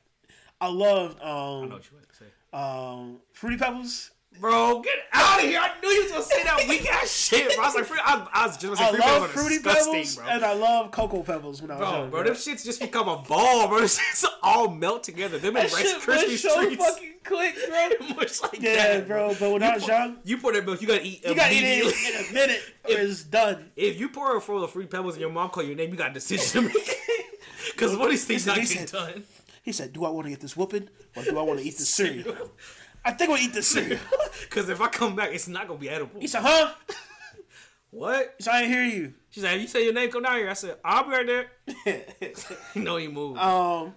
I 0.61 0.68
loved 0.68 1.18
I 1.22 1.24
know 1.24 1.62
um 1.62 1.70
what 1.70 1.91
you 1.91 1.97
want 1.97 2.09
to 2.11 2.14
say. 2.14 2.26
Um 2.53 3.18
Fruity 3.32 3.57
Pebbles. 3.57 4.11
Bro, 4.40 4.80
get 4.82 4.94
out 5.12 5.40
of 5.42 5.44
here! 5.44 5.61
I 5.61 5.72
knew 5.82 5.88
you 5.88 6.03
was 6.05 6.12
gonna 6.12 6.24
say 6.24 6.44
that 6.44 6.64
weak 6.68 6.90
ass 6.90 7.11
shit. 7.11 7.55
Bro. 7.57 7.64
I 7.64 7.66
was 7.66 7.90
like, 7.90 8.01
I, 8.01 8.26
I 8.32 8.46
was 8.46 8.57
just 8.57 8.80
gonna 8.80 8.88
I 8.88 8.92
say 8.92 8.96
fruit 8.96 9.05
love 9.20 9.30
fruity 9.30 9.59
pebbles 9.59 10.16
bro. 10.16 10.24
and 10.28 10.44
I 10.44 10.53
love 10.55 10.90
cocoa 10.92 11.22
pebbles 11.22 11.61
when 11.61 11.70
I 11.72 11.74
was 11.74 11.80
Bro, 11.80 11.90
young. 11.98 12.11
bro, 12.11 12.22
them 12.22 12.34
shits 12.34 12.64
just 12.64 12.80
become 12.80 13.09
a 13.09 13.18
ball, 13.18 13.68
bro. 13.68 13.78
Them 13.80 13.88
shits 13.88 14.24
all 14.42 14.68
melt 14.70 15.03
together. 15.03 15.36
Them 15.38 15.57
and 15.57 15.68
that 15.68 15.74
Rice 15.74 15.82
shit 15.90 16.01
Krispie 16.01 16.28
was 16.30 16.42
so 16.42 16.64
treats. 16.64 16.82
fucking 16.86 17.14
quick, 17.26 17.55
bro. 17.98 18.16
Much 18.16 18.40
like 18.42 18.62
Yeah, 18.62 18.74
that, 18.98 19.09
bro. 19.09 19.34
But 19.38 19.51
when 19.51 19.62
I 19.64 19.74
was 19.74 19.86
young, 19.86 20.18
You 20.24 20.38
pour 20.38 20.53
that 20.55 20.64
milk, 20.64 20.80
you 20.80 20.86
gotta 20.86 21.05
eat 21.05 21.22
you 21.26 21.34
gotta 21.34 21.53
eat 21.53 21.64
it 21.64 22.14
in 22.14 22.30
a 22.30 22.32
minute 22.32 22.61
or 22.84 22.90
it's 22.92 23.24
done. 23.24 23.70
if 23.76 23.98
you 24.01 24.09
pour 24.09 24.36
a 24.36 24.40
full 24.40 24.62
of 24.64 24.70
fruit 24.70 24.88
pebbles 24.88 25.14
and 25.14 25.20
your 25.22 25.30
mom 25.30 25.51
call 25.51 25.64
your 25.64 25.74
name, 25.76 25.90
you 25.90 25.96
got 25.96 26.12
a 26.12 26.14
decision 26.14 26.62
to 26.62 26.68
make. 26.68 26.96
Because 27.72 27.96
one 27.96 28.11
of 28.12 28.26
these 28.26 28.46
not 28.46 28.57
getting 28.57 28.86
done. 28.86 29.24
He 29.70 29.74
said, 29.74 29.92
"Do 29.92 30.04
I 30.04 30.10
want 30.10 30.26
to 30.26 30.30
get 30.30 30.40
this 30.40 30.56
whooping 30.56 30.88
or 31.16 31.22
do 31.22 31.38
I 31.38 31.42
want 31.42 31.60
to 31.60 31.64
eat 31.64 31.76
the 31.78 31.84
cereal?" 31.84 32.34
I 33.04 33.12
think 33.12 33.28
I 33.28 33.30
want 33.30 33.42
to 33.42 33.48
eat 33.48 33.54
the 33.54 33.62
cereal. 33.62 34.00
Because 34.48 34.68
if 34.68 34.80
I 34.80 34.88
come 34.88 35.14
back, 35.14 35.30
it's 35.32 35.46
not 35.48 35.68
gonna 35.68 35.78
be 35.78 35.88
edible. 35.88 36.18
He 36.20 36.26
said, 36.26 36.42
"Huh?" 36.42 36.72
What? 37.90 38.34
He 38.36 38.42
said, 38.44 38.54
"I 38.54 38.60
didn't 38.62 38.72
hear 38.74 38.84
you." 38.84 39.14
She 39.30 39.40
said, 39.40 39.60
"You 39.60 39.66
say 39.68 39.84
your 39.84 39.92
name, 39.92 40.10
come 40.10 40.22
down 40.22 40.36
here." 40.36 40.48
I 40.50 40.54
said, 40.54 40.76
"I'll 40.84 41.04
be 41.04 41.10
right 41.10 41.26
there." 41.26 41.46
you 42.74 42.82
know 42.82 42.96
he 42.96 43.08
moved. 43.08 43.38
Um, 43.38 43.94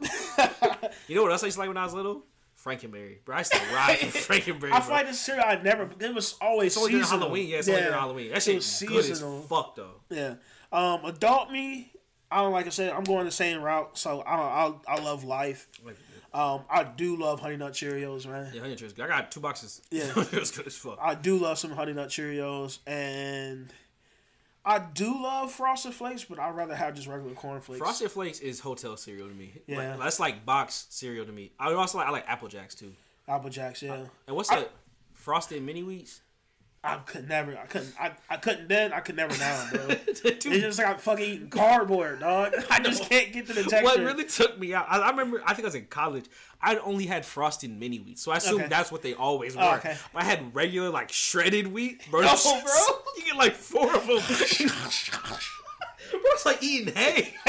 you 1.07 1.15
know 1.15 1.23
what 1.23 1.31
else 1.31 1.43
I 1.43 1.47
used 1.47 1.55
to 1.55 1.61
like 1.61 1.69
when 1.69 1.77
I 1.77 1.85
was 1.85 1.93
little? 1.93 2.23
Frankenberry, 2.63 3.23
bro. 3.25 3.35
I 3.35 3.39
used 3.39 3.51
to 3.53 3.59
ride 3.73 3.97
for 3.99 4.33
Frankenberry. 4.33 4.71
I 4.71 4.79
find 4.79 5.07
this 5.07 5.19
cereal 5.19 5.45
I 5.45 5.61
never. 5.61 5.89
It 5.99 6.13
was 6.13 6.35
always 6.39 6.75
It's 6.77 6.85
seasonal. 6.85 7.19
Halloween. 7.19 7.49
Yeah, 7.49 7.57
it's 7.57 7.67
only 7.67 7.81
during 7.81 7.93
Halloween. 7.93 8.31
That 8.31 8.43
shit 8.43 8.53
it 8.53 8.57
was 8.57 8.81
is 8.81 8.87
good 8.87 9.11
as 9.11 9.23
fuck 9.47 9.75
though. 9.75 10.01
Yeah. 10.09 10.35
Um, 10.71 11.05
adult 11.05 11.51
me, 11.51 11.92
I 12.33 12.41
don't 12.41 12.51
like 12.51 12.65
I 12.65 12.69
said. 12.69 12.91
I'm 12.93 13.03
going 13.03 13.25
the 13.25 13.31
same 13.31 13.61
route. 13.61 13.97
So 13.97 14.23
I 14.25 14.35
don't. 14.35 14.85
I, 14.89 14.93
I 14.95 15.03
love 15.03 15.23
life. 15.23 15.67
Um, 16.33 16.61
I 16.67 16.83
do 16.83 17.15
love 17.15 17.39
Honey 17.41 17.57
Nut 17.57 17.73
Cheerios, 17.73 18.25
man. 18.25 18.49
Yeah, 18.53 18.61
honey 18.61 18.71
Nut 18.73 18.79
Cheerios. 18.79 18.99
I 18.99 19.07
got 19.07 19.31
two 19.31 19.39
boxes. 19.39 19.81
Yeah. 19.91 20.05
it 20.17 20.31
was 20.33 20.49
good 20.51 20.65
as 20.65 20.75
fuck. 20.75 20.97
I 20.99 21.13
do 21.13 21.37
love 21.37 21.59
some 21.59 21.71
Honey 21.71 21.93
Nut 21.93 22.09
Cheerios, 22.09 22.79
and 22.87 23.71
I 24.65 24.79
do 24.79 25.21
love 25.21 25.51
Frosted 25.51 25.93
Flakes, 25.93 26.23
but 26.23 26.39
I'd 26.39 26.55
rather 26.55 26.73
have 26.73 26.95
just 26.95 27.07
regular 27.07 27.35
corn 27.35 27.61
flakes. 27.61 27.79
Frosted 27.79 28.09
Flakes 28.09 28.39
is 28.39 28.59
hotel 28.61 28.97
cereal 28.97 29.27
to 29.27 29.33
me. 29.35 29.53
Yeah. 29.67 29.91
Like, 29.91 29.99
that's 29.99 30.19
like 30.19 30.43
box 30.45 30.87
cereal 30.89 31.25
to 31.25 31.31
me. 31.31 31.51
I 31.59 31.71
also 31.73 31.99
like 31.99 32.07
I 32.07 32.11
like 32.11 32.25
Apple 32.27 32.47
Jacks 32.47 32.73
too. 32.73 32.93
Apple 33.27 33.51
Jacks, 33.51 33.83
yeah. 33.83 34.05
And 34.27 34.35
what's 34.35 34.49
I- 34.51 34.61
that? 34.61 34.71
Frosted 35.13 35.61
mini 35.63 35.83
wheats. 35.83 36.19
I 36.85 36.97
could 36.97 37.29
never. 37.29 37.57
I 37.57 37.65
couldn't. 37.65 37.93
I, 37.97 38.11
I 38.29 38.35
couldn't 38.35 38.67
then. 38.67 38.91
I 38.91 38.99
could 38.99 39.15
never 39.15 39.37
now, 39.37 39.67
bro. 39.71 39.87
It's 40.25 40.43
just 40.43 40.77
like 40.77 40.87
I'm 40.87 40.97
fucking 40.97 41.25
eating 41.25 41.49
cardboard, 41.49 42.19
dog. 42.19 42.53
I 42.69 42.79
just 42.81 43.09
can't 43.09 43.31
get 43.31 43.47
to 43.47 43.53
the 43.53 43.63
texture. 43.63 43.83
what 43.83 43.99
really 43.99 44.25
took 44.25 44.59
me 44.59 44.73
out? 44.73 44.87
I, 44.89 44.97
I 44.97 45.09
remember. 45.11 45.41
I 45.45 45.53
think 45.53 45.63
I 45.65 45.67
was 45.67 45.75
in 45.75 45.85
college. 45.85 46.25
I 46.61 46.77
only 46.77 47.05
had 47.05 47.25
frosted 47.25 47.71
mini 47.71 47.99
wheat, 47.99 48.19
so 48.19 48.31
I 48.31 48.37
assume 48.37 48.61
Okay. 48.61 48.67
that's 48.67 48.91
what 48.91 49.01
they 49.01 49.13
always 49.13 49.55
oh, 49.55 49.59
were. 49.59 49.65
Oh, 49.65 49.75
okay. 49.75 49.97
But 50.13 50.23
I 50.23 50.25
had 50.25 50.53
regular 50.53 50.89
like 50.89 51.11
shredded 51.11 51.67
wheat, 51.67 52.01
bro. 52.11 52.21
No, 52.21 52.35
bro. 52.43 52.97
you 53.17 53.23
get 53.25 53.37
like 53.37 53.53
four 53.53 53.95
of 53.95 54.05
them. 54.05 54.19
Bro, 56.11 56.19
it's 56.25 56.45
like 56.45 56.61
eating 56.63 56.93
hay. 56.93 57.33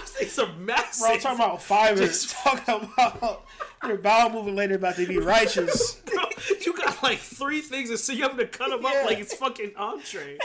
These 0.00 0.10
things 0.10 0.38
are 0.38 0.52
massive. 0.54 1.00
Bro, 1.06 1.14
I'm 1.14 1.20
talking 1.20 1.38
about 1.44 1.62
fiber. 1.62 2.00
Just- 2.06 2.30
talking 2.44 2.88
about 2.92 3.46
your 3.86 3.98
bowel 3.98 4.30
moving 4.30 4.56
later 4.56 4.74
about 4.74 4.96
to 4.96 5.06
be 5.06 5.18
righteous. 5.18 5.94
Bro, 6.06 6.24
you 6.66 6.72
got 6.76 7.02
like 7.02 7.18
three 7.18 7.60
things, 7.60 7.90
and 7.90 7.98
so 7.98 8.12
you 8.12 8.22
have 8.22 8.36
to 8.36 8.46
cut 8.46 8.70
them 8.70 8.80
Yeah. 8.82 9.00
up 9.00 9.06
like 9.06 9.18
it's 9.18 9.34
fucking 9.34 9.72
entree. 9.76 10.38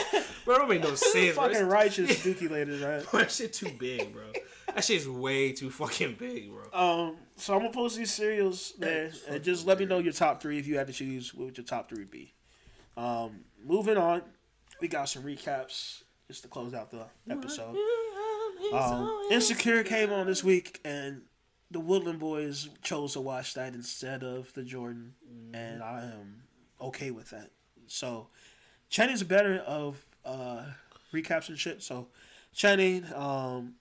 Bro, 0.45 0.57
don't 0.59 0.69
make 0.69 0.81
no 0.83 0.95
sense. 0.95 1.35
bro. 1.35 1.47
fucking 1.49 1.67
righteous 1.67 2.23
dookie 2.23 2.49
later, 2.49 2.73
right? 2.77 3.09
Bro, 3.11 3.19
that 3.21 3.31
shit 3.31 3.53
too 3.53 3.71
big, 3.77 4.13
bro. 4.13 4.23
That 4.73 4.83
shit's 4.83 5.07
way 5.07 5.51
too 5.53 5.69
fucking 5.69 6.15
big, 6.19 6.51
bro. 6.51 6.63
Um, 6.73 7.15
so 7.37 7.53
I'm 7.53 7.59
gonna 7.61 7.71
post 7.71 7.97
these 7.97 8.11
cereals 8.13 8.73
there, 8.79 9.11
and 9.29 9.43
just 9.43 9.65
let 9.65 9.79
me 9.79 9.85
know 9.85 9.99
your 9.99 10.13
top 10.13 10.41
three 10.41 10.57
if 10.59 10.67
you 10.67 10.77
had 10.77 10.87
to 10.87 10.93
choose. 10.93 11.33
What 11.33 11.45
would 11.45 11.57
your 11.57 11.65
top 11.65 11.89
three 11.89 12.05
be? 12.05 12.33
Um, 12.97 13.41
moving 13.63 13.97
on, 13.97 14.21
we 14.81 14.87
got 14.87 15.09
some 15.09 15.23
recaps 15.23 16.03
just 16.27 16.43
to 16.43 16.47
close 16.47 16.73
out 16.73 16.91
the 16.91 17.05
episode. 17.29 17.75
Um, 18.73 19.27
Insecure 19.31 19.83
came 19.83 20.11
on 20.11 20.27
this 20.27 20.43
week, 20.43 20.79
and 20.83 21.21
the 21.69 21.79
Woodland 21.79 22.19
Boys 22.19 22.69
chose 22.81 23.13
to 23.13 23.21
watch 23.21 23.53
that 23.53 23.73
instead 23.73 24.23
of 24.23 24.53
the 24.53 24.63
Jordan, 24.63 25.13
and 25.53 25.83
I 25.83 26.03
am 26.03 26.43
okay 26.81 27.11
with 27.11 27.29
that. 27.29 27.51
So, 27.87 28.27
Channing's 28.89 29.23
better 29.23 29.57
of 29.59 30.05
uh, 30.23 30.63
recaps 31.13 31.49
and 31.49 31.59
shit. 31.59 31.83
So, 31.83 32.07
Channing, 32.53 33.05
um, 33.13 33.75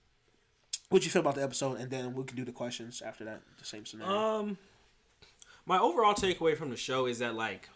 what'd 0.88 1.04
you 1.04 1.10
feel 1.10 1.20
about 1.20 1.36
the 1.36 1.42
episode? 1.42 1.78
And 1.78 1.90
then 1.90 2.14
we 2.14 2.24
can 2.24 2.36
do 2.36 2.44
the 2.44 2.52
questions 2.52 3.00
after 3.00 3.24
that. 3.24 3.40
The 3.58 3.64
same 3.64 3.86
scenario. 3.86 4.14
Um, 4.14 4.58
my 5.66 5.78
overall 5.78 6.14
takeaway 6.14 6.56
from 6.56 6.70
the 6.70 6.76
show 6.76 7.06
is 7.06 7.20
that 7.20 7.34
like 7.34 7.68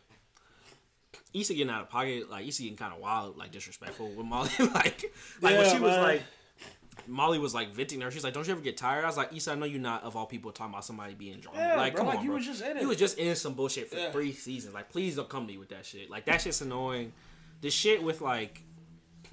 Issa 1.35 1.55
getting 1.55 1.71
out 1.73 1.83
of 1.83 1.91
pocket, 1.91 2.31
like 2.31 2.47
Issa 2.47 2.63
getting 2.63 2.77
kind 2.77 2.93
of 2.93 3.01
wild, 3.01 3.37
like 3.37 3.51
disrespectful 3.51 4.09
with 4.11 4.27
Molly. 4.27 4.51
like, 4.59 4.75
like 4.75 5.03
when 5.43 5.53
Yeah, 5.55 5.73
she 5.75 5.81
was 5.81 5.97
like, 5.97 6.23
Molly 7.07 7.39
was 7.39 7.55
like 7.55 7.73
venting 7.73 8.01
her. 8.01 8.11
She's 8.11 8.25
like, 8.25 8.35
"Don't 8.35 8.47
you 8.47 8.53
ever 8.53 8.61
get 8.61 8.77
tired?" 8.77 9.05
I 9.05 9.07
was 9.07 9.17
like, 9.17 9.33
"Issa, 9.35 9.53
I 9.53 9.55
know 9.55 9.65
you're 9.67 9.81
not 9.81 10.03
of 10.03 10.17
all 10.17 10.27
people 10.27 10.51
talking 10.53 10.73
about 10.73 10.85
somebody 10.85 11.15
being 11.15 11.39
drunk. 11.41 11.57
Yeah, 11.57 11.77
like, 11.77 11.95
bro, 11.95 12.01
come 12.01 12.09
like, 12.09 12.19
on, 12.19 12.25
you 12.25 12.31
bro. 12.31 12.37
was 12.39 12.47
just 12.47 12.63
in 12.63 12.77
it. 12.77 12.83
You 12.83 12.89
was 12.89 12.97
just 12.99 13.19
in 13.19 13.35
some 13.37 13.55
bullshit 13.55 13.89
for 13.89 13.97
Yeah. 13.97 14.11
three 14.11 14.33
seasons. 14.33 14.75
Like, 14.75 14.91
please 14.91 15.17
don't 15.17 15.29
come 15.29 15.47
to 15.47 15.53
me 15.53 15.59
with 15.59 15.69
that 15.71 15.87
shit. 15.87 16.11
Like, 16.11 16.25
that 16.27 16.41
shit's 16.43 16.61
annoying. 16.61 17.13
The 17.61 17.71
shit 17.71 18.03
with 18.03 18.21
like 18.21 18.63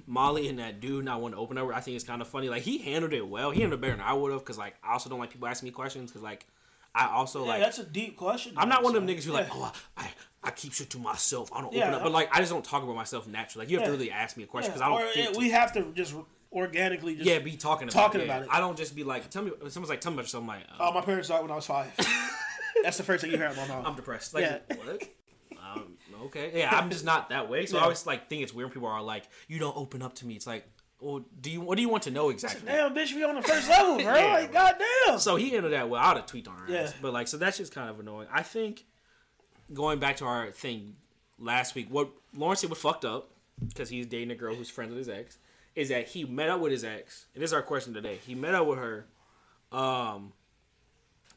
Molly 0.06 0.48
and 0.48 0.58
that 0.60 0.80
dude 0.80 1.04
not 1.04 1.20
wanting 1.20 1.36
to 1.36 1.40
open 1.42 1.58
up, 1.58 1.68
I 1.74 1.80
think 1.80 1.96
it's 1.96 2.04
kind 2.04 2.22
of 2.22 2.28
funny. 2.28 2.48
Like, 2.48 2.62
he 2.62 2.78
handled 2.78 3.12
it 3.12 3.26
well. 3.26 3.50
He 3.50 3.60
handled 3.60 3.80
it 3.80 3.82
better 3.82 3.96
than 3.96 4.04
I 4.06 4.12
would 4.12 4.32
have. 4.32 4.40
Because 4.40 4.58
like, 4.58 4.74
I 4.82 4.92
also 4.92 5.10
don't 5.10 5.18
like 5.18 5.30
people 5.30 5.48
asking 5.48 5.66
me 5.66 5.72
questions. 5.72 6.10
Because 6.10 6.22
like, 6.22 6.46
I 6.96 7.08
also 7.12 7.42
yeah, 7.44 7.50
like. 7.50 7.60
that's 7.60 7.78
a 7.78 7.84
deep 7.84 8.16
question. 8.16 8.54
I'm 8.56 8.68
not 8.68 8.82
one 8.82 8.96
of 8.96 9.04
them 9.06 9.14
niggas 9.14 9.24
who 9.24 9.32
like, 9.32 9.48
oh, 9.52 9.70
I, 9.96 10.10
I 10.42 10.50
keep 10.50 10.72
shit 10.72 10.88
to 10.90 10.98
myself. 10.98 11.50
I 11.52 11.60
don't 11.60 11.72
Yeah, 11.74 11.82
open 11.82 11.94
up. 11.94 12.02
But 12.04 12.12
like, 12.12 12.28
I 12.34 12.38
just 12.40 12.50
don't 12.50 12.64
talk 12.64 12.82
about 12.82 12.96
myself 12.96 13.26
naturally. 13.28 13.64
Like, 13.66 13.70
you 13.70 13.76
have 13.78 13.82
Yeah. 13.86 13.92
to 13.92 13.98
really 13.98 14.10
ask 14.10 14.36
me 14.36 14.44
a 14.44 14.46
question 14.46 14.70
Yeah, 14.72 14.78
because 14.78 14.82
I 14.82 14.88
don't 14.88 15.02
or, 15.08 15.12
think. 15.12 15.32
yeah, 15.32 15.38
we 15.38 15.50
have 15.50 15.72
to 15.74 15.92
just 15.92 16.14
organically 16.52 17.14
just 17.16 17.26
yeah, 17.28 17.38
be 17.38 17.56
talking 17.56 17.88
about 17.88 17.92
talking 18.02 18.20
it. 18.22 18.24
about 18.24 18.42
it. 18.44 18.48
I 18.50 18.60
don't 18.60 18.78
just 18.78 18.96
be 18.96 19.04
like, 19.04 19.28
tell 19.28 19.42
me. 19.42 19.50
Someone's 19.68 19.90
like, 19.90 20.00
tell 20.00 20.12
me 20.12 20.16
about 20.16 20.24
yourself. 20.24 20.42
I'm 20.42 20.48
like, 20.48 20.64
uh, 20.70 20.76
Oh, 20.88 20.92
my 20.92 21.02
parents 21.02 21.28
died 21.28 21.42
when 21.42 21.50
I 21.50 21.56
was 21.56 21.66
five. 21.66 21.92
That's 22.82 22.96
the 22.96 23.02
first 23.02 23.22
thing 23.22 23.30
you 23.32 23.36
hear 23.36 23.46
out 23.46 23.56
my 23.56 23.66
mouth. 23.68 23.84
I'm 23.86 23.94
depressed. 23.96 24.32
Like, 24.34 24.44
Yeah. 24.44 24.58
what? 24.76 25.02
Um, 25.60 25.94
okay. 26.26 26.52
Yeah, 26.54 26.70
I'm 26.74 26.90
just 26.90 27.04
not 27.04 27.30
that 27.30 27.50
way. 27.50 27.66
So 27.66 27.78
I 27.78 27.82
always 27.82 28.06
like 28.06 28.28
think 28.28 28.42
it's 28.42 28.54
weird 28.54 28.68
when 28.68 28.74
people 28.74 28.88
are 28.88 29.02
like, 29.02 29.24
you 29.48 29.58
don't 29.58 29.76
open 29.76 30.00
up 30.02 30.14
to 30.16 30.26
me. 30.26 30.34
It's 30.34 30.46
like, 30.46 30.64
well, 31.00 31.24
do 31.40 31.50
you? 31.50 31.60
What 31.60 31.76
do 31.76 31.82
you 31.82 31.88
want 31.88 32.04
to 32.04 32.10
know 32.10 32.30
exactly? 32.30 32.62
Damn, 32.66 32.94
bitch, 32.94 33.14
we 33.14 33.22
on 33.24 33.34
the 33.34 33.42
first 33.42 33.68
level, 33.68 33.96
bro. 33.96 34.04
Yeah, 34.14 34.32
like, 34.32 34.52
goddamn. 34.52 35.18
So 35.18 35.36
he 35.36 35.54
ended 35.54 35.72
that 35.72 35.88
well. 35.88 36.00
I 36.00 36.14
would 36.14 36.22
have 36.30 36.48
on 36.48 36.58
her 36.58 36.72
Yeah. 36.72 36.80
ass. 36.82 36.94
But 37.00 37.12
like, 37.12 37.28
so 37.28 37.36
that's 37.36 37.58
just 37.58 37.72
kind 37.74 37.90
of 37.90 38.00
annoying. 38.00 38.28
I 38.32 38.42
think 38.42 38.84
going 39.72 39.98
back 39.98 40.16
to 40.18 40.24
our 40.24 40.50
thing 40.50 40.96
last 41.38 41.74
week, 41.74 41.88
what 41.90 42.10
Lawrence 42.34 42.60
said 42.60 42.70
was 42.70 42.78
fucked 42.78 43.04
up 43.04 43.30
because 43.68 43.88
he's 43.90 44.06
dating 44.06 44.30
a 44.30 44.34
girl 44.34 44.54
who's 44.54 44.70
friends 44.70 44.90
with 44.90 44.98
his 44.98 45.08
ex. 45.08 45.38
Is 45.74 45.90
that 45.90 46.08
he 46.08 46.24
met 46.24 46.48
up 46.48 46.60
with 46.60 46.72
his 46.72 46.84
ex, 46.84 47.26
and 47.34 47.42
this 47.42 47.50
is 47.50 47.54
our 47.54 47.60
question 47.62 47.92
today. 47.92 48.18
He 48.26 48.34
met 48.34 48.54
up 48.54 48.66
with 48.66 48.78
her, 48.78 49.06
um, 49.72 50.32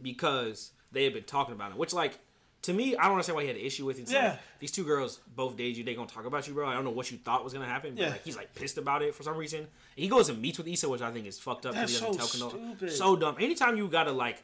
because 0.01 0.72
they 0.93 1.03
had 1.03 1.14
been 1.14 1.24
talking 1.24 1.53
about 1.53 1.72
it. 1.72 1.78
Which, 1.78 1.93
like, 1.93 2.20
to 2.64 2.74
me, 2.74 2.95
I 2.97 3.03
don't 3.03 3.14
understand 3.14 3.36
why 3.38 3.43
he 3.43 3.47
had 3.47 3.55
an 3.57 3.62
issue 3.64 3.86
with 3.86 3.99
it. 3.99 4.03
It's 4.03 4.12
Yeah. 4.12 4.32
like, 4.32 4.39
these 4.60 4.72
two 4.72 4.84
girls 4.84 5.20
both 5.36 5.55
dated 5.55 5.78
you. 5.78 5.84
They 5.84 5.95
gonna 5.95 6.10
talk 6.10 6.26
about 6.26 6.47
you, 6.47 6.53
bro. 6.53 6.68
I 6.68 6.74
don't 6.74 6.84
know 6.84 6.89
what 6.91 7.10
you 7.12 7.18
thought 7.18 7.43
was 7.43 7.53
gonna 7.53 7.66
happen. 7.66 7.95
But 7.95 8.01
Yeah. 8.01 8.10
like, 8.10 8.24
he's 8.24 8.36
like 8.36 8.53
pissed 8.53 8.78
about 8.78 9.01
it 9.01 9.16
for 9.16 9.24
some 9.24 9.38
reason. 9.38 9.68
He 9.95 10.07
goes 10.07 10.28
and 10.30 10.41
meets 10.41 10.57
with 10.57 10.68
Issa, 10.68 10.89
which 10.89 11.01
I 11.01 11.12
think 11.12 11.26
is 11.26 11.39
fucked 11.39 11.66
up. 11.66 11.74
That's 11.74 11.93
he 11.97 11.99
doesn't 12.05 12.14
so 12.14 12.49
tell 12.49 12.49
stupid. 12.51 12.91
So 12.91 13.16
dumb. 13.16 13.36
Anytime 13.39 13.78
you 13.78 13.88
gotta 13.88 14.12
like 14.12 14.43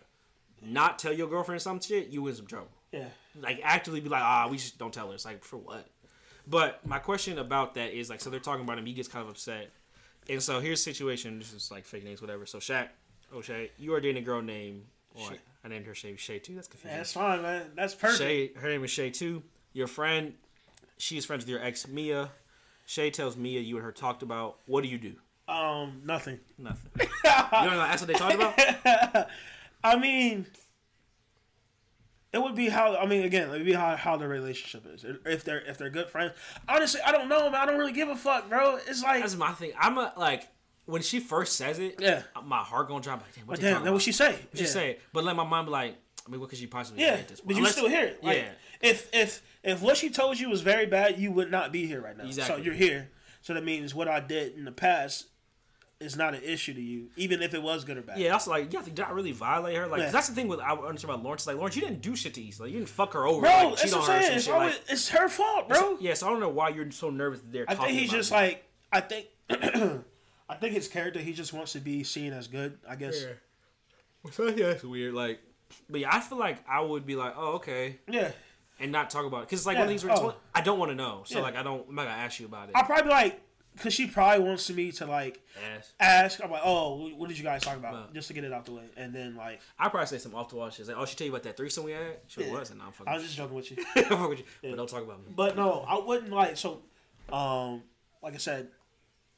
not 0.62 0.98
tell 0.98 1.12
your 1.14 1.28
girlfriend 1.28 1.62
some 1.62 1.80
shit, 1.82 2.08
you 2.08 2.26
in 2.28 2.36
some 2.36 2.48
trouble. 2.48 2.70
Yeah. 2.92 3.10
Like 3.40 3.60
actively 3.64 4.00
be 4.00 4.10
like, 4.10 4.24
ah, 4.24 4.48
we 4.50 4.58
just 4.58 4.78
don't 4.78 4.94
tell 4.94 5.10
her. 5.10 5.14
It's 5.16 5.26
like 5.26 5.44
for 5.44 5.58
what? 5.58 5.88
But 6.48 6.86
my 6.86 7.00
question 7.00 7.38
about 7.40 7.74
that 7.76 7.92
is 7.94 8.10
like, 8.10 8.22
so 8.22 8.30
they're 8.30 8.40
talking 8.40 8.64
about 8.64 8.78
him. 8.78 8.86
He 8.86 8.94
gets 8.94 9.08
kind 9.10 9.24
of 9.24 9.30
upset, 9.30 9.72
and 10.30 10.42
so 10.42 10.60
here's 10.62 10.80
the 10.86 10.94
situation. 10.94 11.40
This 11.40 11.52
is 11.54 11.72
like 11.72 11.86
fake 11.86 12.04
names, 12.06 12.22
whatever. 12.22 12.46
So 12.46 12.60
Shaq, 12.60 12.90
O'Shea, 13.34 13.72
you 13.78 13.94
are 13.96 14.00
dating 14.00 14.22
a 14.22 14.26
girl 14.26 14.42
named. 14.42 14.86
Shay. 15.18 15.40
I 15.64 15.68
named 15.68 15.86
her 15.86 15.96
Shay. 15.96 16.16
Shay 16.16 16.40
too. 16.40 16.56
That's 16.56 16.68
confusing. 16.68 16.98
That's 16.98 17.14
fine, 17.14 17.42
man. 17.42 17.64
That's 17.76 17.96
perfect. 17.96 18.20
Shay, 18.20 18.52
her 18.56 18.70
name 18.70 18.84
is 18.84 18.92
Shay 18.92 19.10
too. 19.10 19.44
Your 19.74 19.88
friend, 19.88 20.34
she's 20.98 21.26
friends 21.26 21.44
with 21.44 21.50
your 21.50 21.64
ex 21.64 21.88
Mia. 21.88 22.32
Shay 22.86 23.10
tells 23.10 23.36
Mia 23.36 23.62
you 23.62 23.76
and 23.78 23.86
her 23.86 23.92
talked 23.92 24.22
about. 24.22 24.58
What 24.68 24.84
do 24.84 24.90
you 24.90 24.98
do? 24.98 25.16
Um, 25.48 26.02
nothing. 26.06 26.40
Nothing. 26.58 26.92
you 27.00 27.08
don't 27.52 27.72
know 27.72 27.78
that's 27.78 28.02
what 28.02 28.08
they 28.08 28.14
talked 28.14 28.36
about. 28.36 29.30
I 29.84 29.98
mean, 29.98 30.46
it 32.34 32.42
would 32.42 32.56
be 32.56 32.70
how. 32.70 32.96
I 32.98 33.06
mean, 33.06 33.24
again, 33.24 33.50
it 33.50 33.52
would 33.52 33.66
be 33.66 33.74
how, 33.74 33.96
how 33.96 34.18
the 34.18 34.28
relationship 34.28 34.86
is. 34.94 35.06
If 35.26 35.44
they're 35.44 35.62
if 35.62 35.78
they're 35.78 35.90
good 35.90 36.10
friends. 36.10 36.34
Honestly, 36.68 37.02
I 37.06 37.12
don't 37.12 37.30
know, 37.30 37.50
man. 37.50 37.62
I 37.62 37.66
don't 37.66 37.78
really 37.78 37.92
give 37.92 38.10
a 38.10 38.16
fuck, 38.16 38.50
bro. 38.50 38.78
It's 38.88 39.04
like, 39.04 39.22
That's 39.22 39.36
my 39.36 39.52
thing. 39.52 39.72
I'm 39.80 39.98
a 39.98 40.14
like 40.18 40.48
when 40.86 41.02
she 41.02 41.20
first 41.20 41.56
says 41.58 41.80
it. 41.80 41.96
Yeah. 42.00 42.24
My 42.44 42.60
heart 42.60 42.88
gonna 42.88 43.02
drop. 43.02 43.22
Like, 43.22 43.34
damn, 43.36 43.46
what 43.48 43.60
damn, 43.60 43.94
what 43.94 44.02
she 44.02 44.12
say? 44.12 44.32
What 44.34 44.58
she 44.58 44.66
say? 44.66 44.98
But 45.14 45.24
let 45.24 45.36
my 45.36 45.44
mind 45.44 45.68
be 45.68 45.72
like, 45.72 45.96
I 46.28 46.32
mean, 46.32 46.40
what 46.40 46.50
could 46.50 46.58
she 46.60 46.68
possibly 46.68 47.02
Yeah, 47.04 47.16
say 47.16 47.20
at 47.22 47.28
this 47.28 47.40
point? 47.42 47.48
but 47.48 47.54
you 47.56 47.60
Unless- 47.60 47.74
still 47.76 47.90
hear 47.90 48.06
it. 48.06 48.24
Like, 48.24 48.38
yeah. 48.38 48.50
If 48.82 49.10
if 49.14 49.42
if 49.64 49.82
what 49.82 49.98
she 49.98 50.10
told 50.10 50.40
you 50.40 50.50
was 50.50 50.62
very 50.62 50.86
bad, 50.86 51.18
you 51.20 51.32
would 51.32 51.50
not 51.52 51.72
be 51.72 51.86
here 51.88 52.02
right 52.02 52.18
now. 52.18 52.26
Exactly. 52.26 52.58
So 52.58 52.62
you're 52.62 52.74
here. 52.74 53.10
So 53.42 53.54
that 53.54 53.64
means 53.64 53.94
what 53.96 54.08
I 54.08 54.20
did 54.20 54.56
in 54.56 54.66
the 54.66 54.72
past 54.72 55.28
is 56.02 56.18
not 56.18 56.34
an 56.36 56.42
issue 56.44 56.74
to 56.74 56.82
you, 56.82 57.08
even 57.16 57.42
if 57.42 57.54
it 57.54 57.62
was 57.64 57.86
good 57.86 57.98
or 57.98 58.02
bad. 58.02 58.18
Yeah, 58.20 58.32
that's 58.32 58.48
like, 58.48 58.74
yeah, 58.74 58.82
did 58.82 59.00
I 59.00 59.12
really 59.12 59.32
violate 59.32 59.78
her? 59.78 59.88
Like, 59.88 60.02
Yeah. 60.02 60.10
that's 60.12 60.28
the 60.28 60.36
thing 60.36 60.48
with 60.50 60.60
I 60.60 60.72
understand 60.74 61.14
about 61.14 61.24
Lawrence. 61.24 61.48
Like, 61.48 61.56
Lawrence, 61.56 61.76
you 61.78 61.82
didn't 61.84 62.02
do 62.02 62.16
shit 62.18 62.34
to 62.34 62.46
Issa. 62.48 62.64
Like, 62.64 62.72
you 62.74 62.80
didn't 62.80 62.90
fuck 62.90 63.14
her 63.14 63.26
over. 63.26 63.42
bro, 63.42 63.50
like, 63.70 63.78
that's 63.80 63.94
what 63.96 64.10
I'm 64.10 64.22
saying. 64.22 64.38
It's, 64.38 64.48
always, 64.50 64.74
Like, 64.74 64.82
it's 64.90 65.10
her 65.10 65.30
fault, 65.30 65.70
bro. 65.70 65.98
yeah, 66.02 66.14
so 66.16 66.28
I 66.28 66.32
don't 66.32 66.42
know 66.42 66.50
why 66.50 66.70
you're 66.70 66.92
so 66.92 67.10
nervous 67.12 67.40
that 67.40 67.52
they're. 67.54 67.66
I 67.68 67.76
talking 67.76 67.96
think 67.96 68.02
he's 68.02 68.12
just 68.12 68.32
it. 68.32 68.36
like 68.36 68.70
I 68.92 69.00
think 69.00 69.28
I 70.48 70.56
think 70.56 70.74
his 70.74 70.88
character 70.88 71.20
he 71.20 71.34
just 71.34 71.54
wants 71.54 71.74
to 71.74 71.80
be 71.80 72.04
seen 72.04 72.34
as 72.34 72.48
good. 72.48 72.78
I 72.88 72.96
guess. 72.96 73.22
Yeah. 73.24 74.32
So 74.32 74.48
yeah, 74.48 74.68
it's 74.72 74.84
weird. 74.84 75.14
Like, 75.14 75.40
but 75.90 76.00
yeah, 76.02 76.10
I 76.16 76.20
feel 76.20 76.38
like 76.38 76.58
I 76.68 76.82
would 76.82 77.06
be 77.06 77.16
like, 77.16 77.34
oh, 77.38 77.54
okay, 77.56 78.00
Yeah. 78.10 78.32
and 78.80 78.92
not 78.92 79.10
talk 79.10 79.26
about 79.26 79.40
it 79.44 79.48
because 79.48 79.60
it's 79.62 79.66
like 79.68 79.76
Yeah, 79.76 79.82
one 79.86 79.94
of 79.94 80.02
these 80.02 80.06
oh. 80.10 80.36
I 80.54 80.62
don't 80.62 80.80
want 80.80 80.92
to 80.92 80.96
know. 80.96 81.24
So 81.26 81.38
Yeah. 81.40 81.44
like, 81.44 81.56
I 81.56 81.64
don't. 81.64 81.88
I'm 81.90 81.96
not 81.96 82.04
gonna 82.06 82.16
ask 82.22 82.40
you 82.40 82.46
about 82.46 82.70
it. 82.70 82.76
I 82.76 82.84
probably 82.84 83.12
like 83.12 83.42
because 83.76 83.94
she 83.94 84.08
probably 84.08 84.44
wants 84.46 84.70
me 84.72 84.92
to 84.94 85.06
like 85.06 85.44
Ask. 85.76 85.94
ask. 86.00 86.44
I'm 86.44 86.50
like, 86.50 86.62
oh, 86.64 87.10
what 87.18 87.28
did 87.28 87.38
you 87.38 87.44
guys 87.44 87.62
talk 87.62 87.76
about? 87.76 87.94
Well. 87.94 88.08
just 88.14 88.28
to 88.30 88.34
get 88.34 88.44
it 88.46 88.54
out 88.54 88.66
the 88.66 88.72
way, 88.72 88.86
and 88.98 89.14
then 89.14 89.36
like 89.36 89.60
I 89.78 89.90
probably 89.90 90.08
say 90.08 90.18
some 90.18 90.34
off 90.34 90.50
the 90.50 90.56
wall 90.56 90.70
shit. 90.70 90.88
Like, 90.88 90.96
oh, 90.98 91.06
she 91.06 91.16
tell 91.16 91.26
you 91.28 91.34
about 91.34 91.44
that 91.44 91.58
threesome 91.58 91.84
we 91.84 91.92
had. 91.92 92.18
She 92.28 92.44
Yeah. 92.46 92.52
was, 92.54 92.72
and 92.72 92.82
I'm 92.82 92.92
fucking. 92.94 93.12
I 93.12 93.16
was 93.16 93.24
just 93.24 93.36
joking 93.36 93.56
with 93.56 93.70
you. 93.72 93.78
I'm 93.96 94.04
fucking 94.06 94.30
with 94.30 94.40
you, 94.40 94.46
but 94.64 94.76
don't 94.78 94.90
talk 94.90 95.04
about 95.04 95.20
me. 95.20 95.34
But 95.36 95.56
no, 95.58 95.86
I 95.88 96.00
wouldn't 96.00 96.32
like 96.32 96.56
so. 96.58 96.82
Um, 97.32 97.84
like 98.24 98.34
I 98.34 98.38
said, 98.38 98.70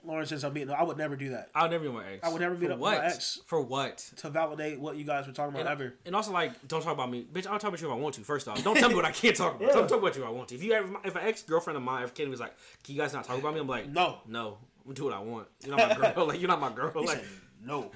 Lawrence 0.07 0.31
ends 0.31 0.43
up 0.43 0.53
beating. 0.53 0.71
I 0.71 0.83
would 0.83 0.97
never 0.97 1.15
do 1.15 1.29
that 1.29 1.49
I'll 1.53 1.69
never 1.69 1.83
be 1.83 1.91
my 1.91 2.05
ex. 2.13 2.25
I 2.25 2.29
would 2.29 2.41
never 2.41 2.55
beat 2.55 2.67
For 2.67 2.73
up 2.73 2.79
my 2.79 2.95
what? 2.95 3.03
ex. 3.03 3.39
For 3.45 3.61
what? 3.61 3.97
to 4.17 4.29
validate 4.29 4.79
what 4.79 4.95
you 4.95 5.03
guys 5.03 5.27
were 5.27 5.33
talking 5.33 5.53
about 5.53 5.69
And, 5.71 5.81
ever. 5.81 5.93
and 6.05 6.15
also, 6.15 6.31
like, 6.31 6.67
don't 6.67 6.81
talk 6.81 6.93
about 6.93 7.11
me, 7.11 7.25
bitch. 7.31 7.45
I'll 7.47 7.59
talk 7.59 7.69
about 7.69 7.81
you 7.81 7.87
if 7.87 7.93
I 7.93 7.97
want 7.97 8.15
to. 8.15 8.21
First 8.21 8.47
off, 8.47 8.63
don't 8.63 8.77
tell 8.77 8.89
me 8.89 8.95
what 8.95 9.05
I 9.05 9.11
can't 9.11 9.35
talk 9.35 9.55
about. 9.55 9.67
Yeah. 9.67 9.73
Don't 9.73 9.87
talk 9.89 9.99
about 9.99 10.15
you 10.15 10.23
if 10.23 10.27
I 10.27 10.31
want 10.31 10.47
to. 10.49 10.55
If 10.55 10.63
you 10.63 10.73
ever, 10.73 10.89
if 11.03 11.15
an 11.15 11.21
ex 11.23 11.43
girlfriend 11.43 11.77
of 11.77 11.83
mine, 11.83 12.03
if 12.03 12.13
Kenny 12.13 12.29
was 12.29 12.39
like, 12.39 12.53
"Can 12.83 12.95
you 12.95 13.01
guys 13.01 13.13
not 13.13 13.25
talk 13.25 13.37
about 13.39 13.53
me?" 13.53 13.59
I'm 13.59 13.67
like, 13.67 13.89
No. 13.89 14.19
no, 14.27 14.57
I'm 14.79 14.83
gonna 14.85 14.95
do 14.95 15.03
what 15.05 15.13
I 15.13 15.19
want. 15.19 15.47
You're 15.65 15.75
not 15.75 15.99
my 15.99 16.11
girl. 16.13 16.25
like, 16.27 16.39
you're 16.39 16.47
not 16.47 16.61
my 16.61 16.71
girl. 16.71 16.91
Like, 16.95 17.09
said 17.17 17.25
no. 17.63 17.91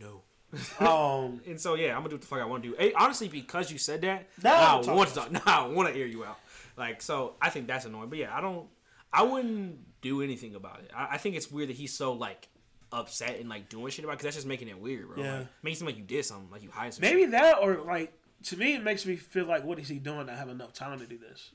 no. 0.00 0.22
Um, 0.78 1.40
And 1.46 1.60
so 1.60 1.74
yeah, 1.74 1.90
I'm 1.96 1.98
gonna 1.98 2.10
do 2.10 2.14
what 2.14 2.20
the 2.20 2.26
fuck 2.28 2.40
I 2.40 2.44
want 2.44 2.62
to 2.62 2.70
do. 2.70 2.76
Hey, 2.78 2.92
honestly, 2.92 3.26
because 3.28 3.72
you 3.72 3.78
said 3.78 4.02
that, 4.02 4.28
Now 4.42 4.52
now, 4.52 4.80
I'm 4.82 4.88
I 4.90 4.92
want 4.94 5.08
to 5.10 5.14
talk. 5.16 5.30
Now 5.32 5.40
I 5.46 5.66
want 5.68 5.92
to 5.92 5.98
air 6.00 6.06
you 6.06 6.24
out. 6.24 6.38
Like, 6.76 7.02
so 7.02 7.34
I 7.42 7.50
think 7.50 7.66
that's 7.66 7.86
annoying. 7.86 8.08
But 8.08 8.18
yeah, 8.18 8.36
I 8.36 8.40
don't. 8.40 8.66
I 9.14 9.22
wouldn't 9.22 10.00
do 10.02 10.22
anything 10.22 10.54
about 10.54 10.80
it. 10.80 10.90
I, 10.94 11.10
I 11.12 11.18
think 11.18 11.36
it's 11.36 11.50
weird 11.50 11.68
that 11.70 11.76
he's 11.76 11.96
so 11.96 12.12
like 12.12 12.48
upset 12.92 13.38
and 13.40 13.48
like 13.48 13.68
doing 13.68 13.90
shit 13.90 14.04
about 14.04 14.12
because 14.12 14.24
that's 14.24 14.36
just 14.36 14.46
making 14.46 14.68
it 14.68 14.78
weird, 14.78 15.08
bro. 15.08 15.22
Yeah. 15.22 15.38
Like, 15.38 15.46
makes 15.62 15.80
him 15.80 15.86
seem 15.86 15.94
like 15.94 15.96
you 15.96 16.04
did 16.04 16.24
something, 16.24 16.50
like 16.50 16.62
you 16.62 16.70
hide 16.70 16.94
some. 16.94 17.02
maybe 17.02 17.22
shit. 17.22 17.32
that 17.32 17.58
or 17.62 17.76
like 17.78 18.12
to 18.44 18.56
me, 18.56 18.74
it 18.74 18.82
makes 18.82 19.06
me 19.06 19.16
feel 19.16 19.46
like 19.46 19.64
what 19.64 19.78
is 19.78 19.88
he 19.88 19.98
doing 19.98 20.26
to 20.26 20.32
have 20.34 20.48
enough 20.48 20.72
time 20.72 20.98
to 20.98 21.06
do 21.06 21.18
this? 21.18 21.50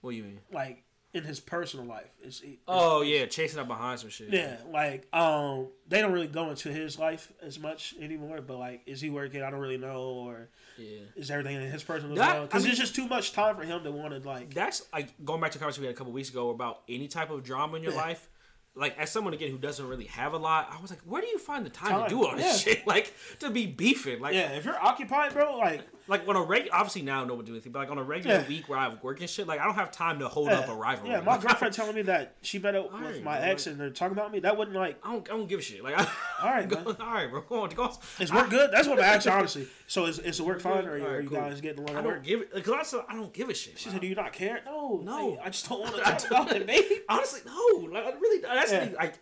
What 0.00 0.12
do 0.12 0.16
you 0.16 0.24
mean? 0.24 0.40
Like 0.52 0.84
in 1.14 1.24
his 1.24 1.40
personal 1.40 1.84
life, 1.84 2.10
is 2.22 2.40
he? 2.40 2.58
Oh 2.66 3.02
yeah, 3.02 3.26
chasing 3.26 3.58
up 3.60 3.68
behind 3.68 4.00
some 4.00 4.08
shit. 4.08 4.32
Yeah, 4.32 4.56
like 4.72 5.06
um, 5.14 5.68
they 5.88 6.00
don't 6.00 6.12
really 6.12 6.26
go 6.26 6.48
into 6.48 6.70
his 6.72 6.98
life 6.98 7.30
as 7.42 7.58
much 7.58 7.94
anymore. 8.00 8.40
But 8.40 8.58
like, 8.58 8.82
is 8.86 9.00
he 9.00 9.10
working? 9.10 9.42
I 9.42 9.50
don't 9.50 9.60
really 9.60 9.76
know, 9.76 10.00
or 10.00 10.48
yeah. 10.78 11.00
is 11.14 11.30
everything 11.30 11.56
in 11.56 11.70
his 11.70 11.82
personal 11.82 12.16
well? 12.16 12.42
Because 12.42 12.54
I 12.54 12.58
mean- 12.64 12.68
there's 12.68 12.78
just 12.78 12.94
too 12.94 13.06
much 13.08 13.32
time 13.32 13.56
for 13.56 13.62
him 13.62 13.84
to 13.84 13.92
want 13.92 14.14
to 14.20 14.26
like. 14.26 14.54
That's 14.54 14.86
like 14.92 15.08
going 15.24 15.40
back 15.40 15.50
to 15.52 15.58
the 15.58 15.62
conversation 15.62 15.82
we 15.82 15.86
had 15.88 15.94
a 15.94 15.98
couple 15.98 16.12
weeks 16.12 16.30
ago 16.30 16.50
about 16.50 16.80
any 16.88 17.08
type 17.08 17.30
of 17.30 17.42
drama 17.42 17.76
in 17.76 17.82
your 17.82 17.92
Yeah. 17.92 17.98
life. 18.00 18.28
Like 18.74 18.96
as 18.98 19.10
someone 19.10 19.34
again 19.34 19.50
who 19.50 19.58
doesn't 19.58 19.86
really 19.86 20.06
have 20.06 20.32
a 20.32 20.38
lot, 20.38 20.74
I 20.74 20.80
was 20.80 20.88
like, 20.90 21.00
where 21.00 21.20
do 21.20 21.28
you 21.28 21.38
find 21.38 21.66
the 21.66 21.68
time, 21.70 21.90
Time, 21.90 22.02
to 22.04 22.08
do 22.08 22.24
all 22.26 22.34
this 22.34 22.66
yeah. 22.66 22.72
shit? 22.74 22.86
Like 22.86 23.12
to 23.40 23.50
be 23.50 23.66
beefing, 23.66 24.20
like 24.22 24.32
Yeah, 24.34 24.52
if 24.52 24.64
you're 24.64 24.82
occupied, 24.82 25.34
bro, 25.34 25.58
like 25.58 25.82
like 26.08 26.26
on 26.28 26.36
a 26.36 26.42
reg. 26.42 26.68
Obviously 26.72 27.02
now 27.02 27.24
no 27.24 27.34
one 27.34 27.44
do 27.44 27.52
anything, 27.52 27.72
but 27.72 27.80
like 27.80 27.90
on 27.90 27.98
a 27.98 28.02
regular 28.02 28.36
Yeah. 28.36 28.48
week 28.48 28.68
where 28.68 28.78
I 28.78 28.84
have 28.84 29.02
work 29.02 29.20
and 29.20 29.28
shit, 29.30 29.46
like 29.46 29.60
I 29.60 29.64
don't 29.64 29.74
have 29.74 29.90
time 29.92 30.18
to 30.18 30.28
hold 30.28 30.48
yeah, 30.48 30.60
up 30.60 30.68
a 30.68 30.74
rivalry. 30.74 31.10
yeah. 31.10 31.20
My 31.20 31.32
Like, 31.32 31.42
girlfriend 31.42 31.74
telling 31.74 31.94
me 31.94 32.02
that 32.02 32.36
she 32.42 32.58
met 32.58 32.74
up 32.74 32.92
with 32.92 33.22
my 33.22 33.38
bro, 33.38 33.48
ex 33.48 33.66
and 33.66 33.78
they're 33.80 33.90
talking 33.90 34.16
about 34.16 34.32
me. 34.32 34.40
That 34.40 34.56
wouldn't 34.56 34.76
like. 34.76 34.98
I 35.04 35.12
don't, 35.12 35.28
I 35.30 35.36
don't 35.36 35.48
give 35.48 35.60
a 35.60 35.62
shit. 35.62 35.82
Like, 35.82 35.94
I, 35.98 36.06
All 36.42 36.50
right, 36.50 36.68
go, 36.68 36.76
man. 36.76 36.96
all 37.00 37.06
right, 37.14 37.30
bro. 37.30 37.40
Go 37.48 37.62
on, 37.62 37.70
go 37.70 37.82
on. 37.84 37.94
Is 38.20 38.32
work 38.32 38.50
good? 38.50 38.70
That's 38.72 38.88
what 38.88 38.98
I'm 38.98 39.04
asking, 39.04 39.32
honestly. 39.32 39.68
So 39.86 40.06
is, 40.06 40.18
is 40.18 40.38
the 40.38 40.44
work 40.44 40.60
fine, 40.60 40.86
or 40.86 40.92
are 40.92 40.96
you, 40.98 41.04
Alright, 41.04 41.18
are 41.18 41.22
you 41.22 41.28
cool. 41.28 41.38
guys 41.38 41.60
getting 41.60 41.82
along 41.84 41.96
I 41.96 42.02
don't 42.02 42.12
work? 42.12 42.24
give 42.24 42.40
it 42.40 42.54
because 42.54 42.72
I 42.72 42.82
said 42.82 43.00
I 43.08 43.14
don't 43.14 43.32
give 43.32 43.48
a 43.50 43.54
shit. 43.54 43.78
She 43.78 43.84
bro. 43.86 43.92
said, 43.92 44.00
"Do 44.00 44.06
you 44.06 44.14
not 44.14 44.32
care?" 44.32 44.60
No, 44.64 45.00
No. 45.04 45.28
like, 45.28 45.46
I 45.46 45.50
just 45.50 45.68
don't 45.68 45.80
want 45.80 45.96
to 45.96 46.06
I 46.08 46.12
talk 46.12 46.30
about 46.30 46.56
it, 46.56 46.66
baby. 46.66 47.00
Honestly, 47.08 47.40
no. 47.46 47.88
Like 47.90 48.04
I 48.06 48.10
really, 48.18 48.40
that's 48.42 48.72
Yeah. 48.72 48.88
like, 48.96 49.18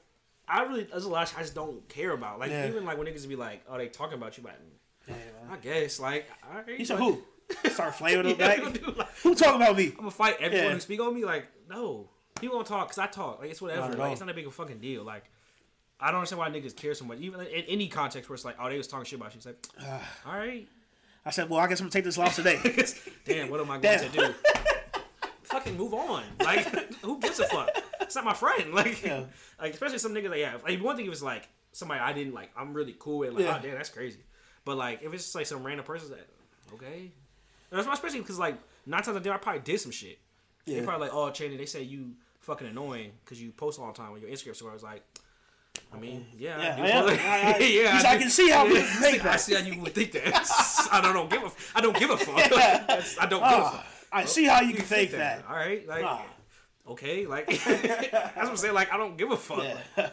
I 0.49 0.63
really, 0.65 0.85
there's 0.85 1.05
a 1.05 1.09
lot 1.09 1.33
I 1.37 1.43
just 1.43 1.55
don't 1.55 1.89
care 1.89 2.11
about. 2.13 2.39
Like 2.41 2.51
Yeah. 2.51 2.69
even 2.69 2.85
like 2.85 2.99
when 2.99 3.07
niggas 3.07 3.29
be 3.29 3.37
like, 3.37 3.63
oh, 3.69 3.79
they 3.79 3.89
talking 3.89 4.15
about 4.19 4.37
you, 4.37 4.43
but 4.43 4.59
Yeah, 5.11 5.53
I 5.53 5.57
guess 5.57 6.01
like, 6.01 6.31
all 6.49 6.57
right, 6.59 6.77
He 6.79 6.85
said, 6.85 6.99
"Who?" 6.99 7.23
Start 7.71 7.95
flaming 7.97 8.27
him 8.27 8.37
Yeah, 8.39 8.47
back. 8.49 8.59
I'm 8.59 8.65
gonna 8.73 8.79
do, 8.79 8.95
like, 8.97 9.17
Who 9.23 9.35
talking 9.35 9.57
about 9.63 9.77
me? 9.77 9.87
I'm 9.89 9.97
gonna 9.97 10.11
fight 10.11 10.37
everyone 10.41 10.67
Yeah. 10.69 10.73
who 10.75 10.81
speak 10.81 11.01
on 11.01 11.15
me. 11.15 11.25
Like, 11.25 11.47
no, 11.69 12.09
he 12.41 12.47
gonna 12.49 12.65
talk 12.65 12.89
because 12.89 12.99
I 12.99 13.07
talk. 13.09 13.41
Like 13.41 13.51
it's 13.51 13.61
whatever. 13.61 13.89
Not 13.89 13.99
like 13.99 14.13
it's 14.13 14.21
not 14.21 14.31
a 14.31 14.35
big 14.35 14.51
fucking 14.51 14.79
deal. 14.79 15.03
Like. 15.05 15.25
I 16.03 16.07
don't 16.07 16.15
understand 16.21 16.39
why 16.39 16.49
niggas 16.49 16.75
care 16.75 16.95
so 16.95 17.05
much. 17.05 17.19
Even 17.19 17.41
in 17.43 17.65
any 17.69 17.87
context 17.87 18.31
where 18.31 18.35
it's 18.35 18.43
like, 18.47 18.57
oh, 18.59 18.71
they 18.71 18.79
was 18.79 18.87
talking 18.87 19.05
shit 19.05 19.19
about 19.21 19.35
you. 19.35 19.37
It's 19.37 19.45
like, 19.45 19.67
all 20.27 20.33
right, 20.33 20.67
I 21.27 21.31
said, 21.31 21.51
"Well, 21.51 21.61
I 21.61 21.67
guess 21.67 21.79
I'm 21.79 21.85
gonna 21.85 21.93
take 21.93 22.05
this 22.05 22.17
loss 22.17 22.37
today." 22.37 22.59
damn, 23.27 23.51
what 23.51 23.61
am 23.61 23.71
I 23.71 23.77
going 23.77 23.99
Damn. 23.99 24.11
to 24.11 24.17
do? 24.17 24.35
Fucking 25.43 25.77
move 25.77 25.93
on. 25.93 26.23
Like, 26.43 26.65
who 27.03 27.19
gives 27.19 27.39
a 27.41 27.47
fuck? 27.49 27.69
It's 28.01 28.15
not 28.15 28.25
my 28.25 28.33
friend. 28.33 28.73
Like, 28.73 29.05
Yeah. 29.05 29.25
like 29.61 29.75
especially 29.75 29.99
some 29.99 30.15
niggas. 30.15 30.31
Like, 30.31 30.39
yeah, 30.41 30.57
like 30.67 30.83
one 30.83 30.97
thing 30.97 31.05
if 31.05 31.13
it's 31.13 31.23
like 31.23 31.47
somebody 31.73 32.01
I 32.01 32.15
didn't 32.15 32.33
like, 32.33 32.51
I'm 32.57 32.73
really 32.73 32.95
cool 32.99 33.19
with. 33.19 33.35
Like, 33.35 33.45
Yeah. 33.45 33.59
oh 33.59 33.63
damn, 33.63 33.75
that's 33.75 33.91
crazy. 33.91 34.21
But 34.65 34.77
like, 34.77 35.03
if 35.03 35.13
it's 35.15 35.25
just 35.25 35.35
like 35.35 35.47
some 35.47 35.63
random 35.65 35.85
person, 35.85 36.11
that 36.11 36.27
okay. 36.75 37.11
That's 37.71 37.87
why, 37.87 37.93
especially 37.95 38.21
because 38.21 38.39
like 38.39 38.57
nine 38.87 39.03
times 39.03 39.09
out 39.15 39.17
of 39.19 39.23
ten, 39.23 39.33
I 39.33 39.37
probably 39.39 39.63
did 39.63 39.81
some 39.81 39.93
shit. 39.93 40.19
Yeah. 40.67 40.81
They 40.81 40.87
probably 40.87 41.09
like, 41.09 41.17
oh, 41.17 41.31
Chaney, 41.31 41.57
they 41.57 41.67
say 41.67 41.83
you 41.83 42.13
fucking 42.41 42.67
annoying 42.67 43.13
because 43.25 43.41
you 43.41 43.53
post 43.53 43.79
all 43.81 43.87
the 43.87 43.93
time 43.93 44.13
on 44.13 44.21
your 44.21 44.31
Instagram 44.31 44.57
story. 44.57 44.71
I 44.71 44.75
was 44.75 44.83
like. 44.83 45.03
I 45.93 45.99
mean, 45.99 46.27
yeah, 46.37 46.59
Yeah, 46.79 47.05
I 47.05 47.11
I 47.11 47.53
I- 47.53 47.55
I- 47.55 47.59
yeah, 47.59 47.83
because 47.93 48.05
I 48.05 48.19
can 48.19 48.29
see 48.31 48.51
how 48.51 48.65
people 48.67 48.83
think 48.83 49.25
I 49.35 49.37
see 49.37 49.55
how 49.55 49.61
you 49.61 49.81
would 49.81 49.95
think 49.95 50.11
that. 50.13 50.89
I 50.93 51.01
don't, 51.01 51.15
don't 51.15 51.31
give 51.31 51.43
a. 51.45 51.51
I 51.77 51.81
don't 51.81 51.97
give 51.97 52.11
a 52.11 52.17
fuck. 52.17 52.37
I 52.37 53.27
don't 53.27 53.31
give 53.31 53.41
a 53.41 53.45
Ah, 53.45 53.71
fuck. 53.71 53.87
I 54.13 54.25
see 54.25 54.47
how 54.47 54.61
you 54.61 54.69
You 54.71 54.75
can 54.75 54.85
think 54.85 55.11
that. 55.13 55.45
All 55.49 55.55
right, 55.55 55.87
like 55.87 56.05
Ah. 56.05 56.27
okay, 56.89 57.25
like 57.27 57.47
that's 57.47 58.13
what 58.37 58.49
I'm 58.49 58.57
saying. 58.57 58.75
Like 58.75 58.93
I 58.93 58.97
don't 58.97 59.17
give 59.17 59.31
a 59.31 59.37
fuck. 59.37 59.63
Yeah. 59.63 60.09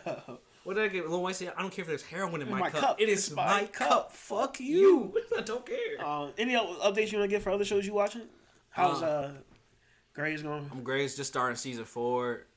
What 0.67 0.75
did 0.75 0.83
I 0.83 0.87
get? 0.89 1.09
Lil 1.09 1.23
Wayne 1.23 1.33
said, 1.33 1.53
"I 1.55 1.61
don't 1.61 1.71
care 1.71 1.83
if 1.83 1.87
there's 1.87 2.03
heroin 2.03 2.41
in, 2.41 2.49
my, 2.51 2.59
my 2.59 2.69
cup. 2.69 2.81
cup. 2.81 3.01
It 3.01 3.07
is 3.07 3.31
my, 3.31 3.45
my 3.45 3.65
cup. 3.67 3.87
cup. 3.89 4.11
Fuck 4.11 4.59
you. 4.59 5.15
I 5.37 5.41
don't 5.41 5.65
care." 5.65 5.75
Uh, 6.05 6.27
any 6.37 6.55
updates 6.55 7.11
you 7.13 7.19
want 7.19 7.29
to 7.29 7.35
get 7.35 7.41
for 7.41 7.51
other 7.51 7.63
shows 7.63 7.87
you 7.87 7.93
watching? 7.93 8.23
How's 8.69 9.01
Uh, 9.01 9.05
uh, 9.05 9.31
Grey's 10.13 10.43
going? 10.43 10.69
I'm 10.69 10.83
Grey's 10.83 11.15
just 11.15 11.31
starting 11.31 11.55
season 11.55 11.85
four, 11.85 12.47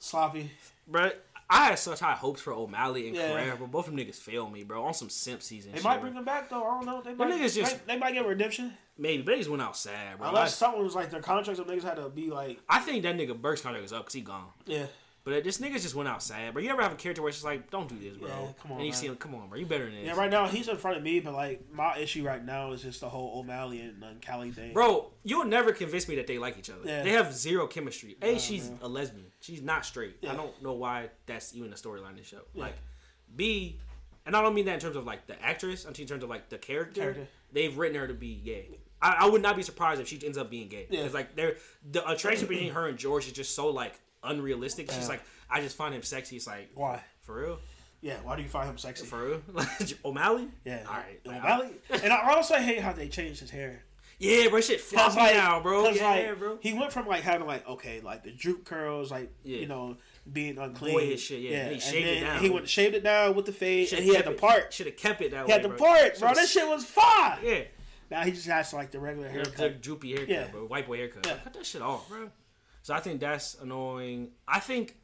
Sloppy. 0.00 0.50
bro. 0.88 1.10
I 1.48 1.66
had 1.66 1.78
such 1.78 2.00
high 2.00 2.14
hopes 2.14 2.40
for 2.40 2.52
O'Malley 2.52 3.06
and 3.08 3.14
Yeah. 3.16 3.28
Carrera, 3.30 3.56
but 3.56 3.70
both 3.70 3.86
of 3.86 3.94
them 3.94 4.04
niggas 4.04 4.16
failed 4.16 4.52
me, 4.52 4.64
bro. 4.64 4.82
On 4.84 4.94
some 4.94 5.10
simp 5.10 5.42
season. 5.42 5.72
They 5.72 5.78
shit, 5.78 5.84
might 5.84 6.00
bring 6.00 6.14
them 6.14 6.24
back 6.24 6.48
though. 6.48 6.64
I 6.64 6.74
don't 6.74 6.86
know. 6.86 7.02
They 7.02 7.14
might. 7.14 7.30
niggas 7.30 7.54
just- 7.54 7.86
they, 7.86 7.94
they 7.94 8.00
might 8.00 8.14
get 8.14 8.26
redemption 8.26 8.72
maybe, 8.98 9.22
but 9.22 9.32
they 9.32 9.38
just 9.38 9.50
went 9.50 9.62
out 9.62 9.76
sad, 9.76 10.18
bro. 10.18 10.28
unless 10.28 10.60
I, 10.60 10.66
someone 10.66 10.82
was 10.84 10.94
like 10.94 11.10
their 11.10 11.20
contracts 11.20 11.60
of 11.60 11.66
niggas 11.66 11.82
had 11.84 11.96
to 11.96 12.08
be 12.08 12.30
like 12.30 12.58
I 12.68 12.80
think 12.80 13.02
that 13.04 13.16
nigga 13.16 13.40
Burke's 13.40 13.60
contract 13.60 13.84
is 13.84 13.92
up 13.92 14.02
because 14.04 14.14
he 14.14 14.22
gone. 14.22 14.46
yeah. 14.66 14.86
But 15.24 15.44
this 15.44 15.58
nigga 15.58 15.74
just 15.80 15.94
went 15.94 16.08
out 16.08 16.20
sad, 16.20 16.52
bro. 16.52 16.62
You 16.62 16.70
ever 16.70 16.82
have 16.82 16.92
a 16.92 16.96
character 16.96 17.22
where 17.22 17.28
it's 17.28 17.38
just 17.38 17.44
like, 17.44 17.70
don't 17.70 17.88
do 17.88 17.96
this, 17.96 18.16
bro. 18.16 18.28
Yeah, 18.28 18.52
come 18.60 18.72
on, 18.72 18.78
And 18.78 18.86
you 18.86 18.92
man. 18.92 19.00
see 19.00 19.06
him, 19.06 19.14
come 19.16 19.36
on, 19.36 19.48
bro. 19.48 19.56
You 19.56 19.66
better 19.66 19.84
than 19.84 19.94
this. 19.94 20.06
Yeah, 20.06 20.16
right 20.16 20.30
now 20.30 20.48
he's 20.48 20.66
in 20.66 20.76
front 20.76 20.96
of 20.96 21.02
me, 21.04 21.20
but 21.20 21.32
like 21.32 21.72
my 21.72 21.96
issue 21.96 22.24
right 22.24 22.44
now 22.44 22.72
is 22.72 22.82
just 22.82 23.00
the 23.00 23.08
whole 23.08 23.38
O'Malley 23.38 23.80
and, 23.82 24.02
and 24.02 24.24
Callie 24.26 24.50
thing. 24.50 24.72
Bro, 24.72 25.12
you'll 25.22 25.44
never 25.44 25.70
convince 25.72 26.08
me 26.08 26.16
that 26.16 26.26
they 26.26 26.38
like 26.38 26.58
each 26.58 26.70
other. 26.70 26.80
Yeah. 26.84 27.04
They 27.04 27.10
have 27.10 27.32
zero 27.32 27.68
chemistry. 27.68 28.16
A, 28.20 28.32
Nah, 28.32 28.38
she's 28.38 28.70
a 28.82 28.88
lesbian. 28.88 29.26
She's 29.40 29.62
not 29.62 29.86
straight. 29.86 30.16
Yeah. 30.22 30.32
I 30.32 30.36
don't 30.36 30.60
know 30.60 30.72
why 30.72 31.10
that's 31.26 31.54
even 31.54 31.72
a 31.72 31.76
storyline 31.76 32.10
in 32.10 32.16
the 32.16 32.24
show. 32.24 32.40
Like, 32.54 32.74
B, 33.36 33.78
and 34.26 34.34
I 34.36 34.42
don't 34.42 34.54
mean 34.54 34.64
that 34.66 34.74
in 34.74 34.80
terms 34.80 34.96
of 34.96 35.04
like 35.06 35.26
the 35.28 35.40
actress, 35.40 35.84
I'm 35.84 35.94
in 35.96 36.06
terms 36.06 36.24
of 36.24 36.30
like 36.30 36.48
the 36.48 36.58
character. 36.58 37.00
Character. 37.00 37.26
They've 37.52 37.76
written 37.76 37.98
her 38.00 38.08
to 38.08 38.14
be 38.14 38.34
gay. 38.36 38.78
I, 39.00 39.16
I 39.20 39.26
would 39.28 39.42
not 39.42 39.56
be 39.56 39.62
surprised 39.62 40.00
if 40.00 40.08
she 40.08 40.20
ends 40.24 40.38
up 40.38 40.50
being 40.50 40.68
gay. 40.68 40.86
Yeah. 40.90 41.00
It's 41.00 41.14
like 41.14 41.36
they're 41.36 41.56
the 41.90 42.08
attraction 42.10 42.48
between 42.48 42.72
her 42.72 42.88
and 42.88 42.96
George 42.98 43.26
is 43.26 43.32
just 43.32 43.54
so 43.54 43.68
like 43.68 44.00
unrealistic. 44.22 44.88
Just 44.88 45.08
like 45.08 45.22
I 45.50 45.60
just 45.60 45.76
find 45.76 45.94
him 45.94 46.02
sexy. 46.02 46.36
It's 46.36 46.46
like 46.46 46.70
Why? 46.74 47.02
for 47.22 47.40
real, 47.40 47.58
Yeah, 48.00 48.16
why 48.22 48.36
do 48.36 48.42
you 48.42 48.48
find 48.48 48.68
him 48.68 48.78
sexy? 48.78 49.06
for 49.06 49.22
real. 49.24 49.42
O'Malley. 50.04 50.48
yeah, 50.64 50.84
All 50.88 50.94
right. 50.94 51.20
O'Malley. 51.26 51.70
and 51.90 52.12
I 52.12 52.32
also 52.32 52.54
hate 52.56 52.80
how 52.80 52.92
they 52.92 53.08
changed 53.08 53.40
his 53.40 53.50
hair. 53.50 53.82
Yeah, 54.18 54.48
bro. 54.50 54.60
Shit 54.60 54.80
floppy 54.80 55.16
like, 55.16 55.34
now, 55.34 55.58
bro. 55.60 55.88
Yeah, 55.90 56.08
like, 56.10 56.38
bro. 56.38 56.58
He 56.60 56.72
went 56.74 56.92
from 56.92 57.08
like 57.08 57.22
having 57.22 57.46
like 57.46 57.66
okay, 57.68 58.00
like 58.00 58.22
the 58.22 58.30
droop 58.30 58.64
curls, 58.64 59.10
like 59.10 59.32
Yeah. 59.42 59.58
you 59.58 59.66
know, 59.66 59.96
being 60.32 60.58
unclean. 60.58 60.94
Boyish 60.94 61.22
shit, 61.26 61.40
yeah. 61.40 61.66
He 61.68 61.72
and 61.74 61.82
shaved 61.82 62.06
it 62.06 62.20
down. 62.20 62.40
He 62.40 62.48
went 62.50 62.68
shaved 62.68 62.94
it 62.94 63.02
down 63.02 63.34
with 63.34 63.46
the 63.46 63.52
fade, 63.52 63.92
and 63.92 64.04
he 64.04 64.14
had 64.14 64.24
the 64.26 64.30
part. 64.32 64.72
Should 64.72 64.86
have 64.86 64.96
kept 64.96 65.22
it 65.22 65.32
that 65.32 65.46
He 65.46 65.46
way. 65.46 65.52
had 65.52 65.62
the 65.64 65.70
bro. 65.70 65.76
part, 65.78 66.18
bro. 66.20 66.28
Shoulda- 66.28 66.34
That 66.40 66.48
shit 66.48 66.68
was 66.68 66.84
fire. 66.84 67.38
Yeah. 67.42 67.62
Now 68.12 68.22
he 68.22 68.30
just 68.30 68.46
has 68.46 68.72
like 68.72 68.92
the 68.92 69.00
regular 69.00 69.28
haircut. 69.28 69.56
the 69.56 69.70
droopy 69.70 70.10
haircut, 70.10 70.28
Yeah. 70.28 70.46
bro. 70.52 70.66
White 70.66 70.86
boy 70.86 70.98
haircut. 70.98 71.26
Yeah. 71.26 71.36
Cut 71.42 71.54
that 71.54 71.66
shit 71.66 71.82
off, 71.82 72.08
bro. 72.08 72.30
So 72.82 72.94
I 72.94 73.00
think 73.00 73.20
that's 73.20 73.56
annoying. 73.60 74.30
I 74.46 74.60
think, 74.60 74.96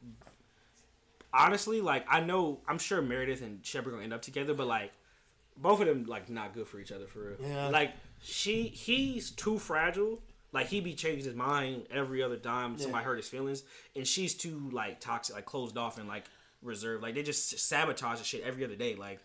honestly, 1.33 1.81
like 1.81 2.05
I 2.09 2.19
know, 2.19 2.59
I'm 2.67 2.77
sure 2.77 3.01
Meredith 3.01 3.41
and 3.41 3.65
Shepherd 3.65 3.91
gonna 3.91 4.03
end 4.03 4.13
up 4.13 4.21
together, 4.21 4.53
but 4.53 4.67
like 4.67 4.91
both 5.57 5.81
of 5.81 5.87
them 5.87 6.05
like 6.05 6.29
not 6.29 6.53
good 6.53 6.67
for 6.67 6.79
each 6.79 6.91
other 6.91 7.07
for 7.07 7.19
real. 7.19 7.37
Yeah. 7.41 7.69
Like 7.69 7.93
she, 8.21 8.63
he's 8.63 9.31
too 9.31 9.57
fragile. 9.57 10.21
Like 10.51 10.67
he 10.67 10.81
be 10.81 10.93
changing 10.93 11.25
his 11.25 11.35
mind 11.35 11.83
every 11.91 12.23
other 12.23 12.37
time 12.37 12.77
somebody 12.77 13.05
hurt 13.05 13.17
his 13.17 13.29
feelings, 13.29 13.63
and 13.95 14.07
she's 14.07 14.33
too 14.33 14.69
like 14.71 14.99
toxic, 14.99 15.35
like 15.35 15.45
closed 15.45 15.77
off, 15.77 15.99
and 15.99 16.07
like 16.07 16.25
reserved. 16.63 17.03
Like 17.03 17.13
they 17.15 17.23
just 17.23 17.59
sabotage 17.59 18.17
the 18.17 18.25
shit 18.25 18.41
every 18.43 18.65
other 18.65 18.75
day. 18.75 18.95
Like 18.95 19.19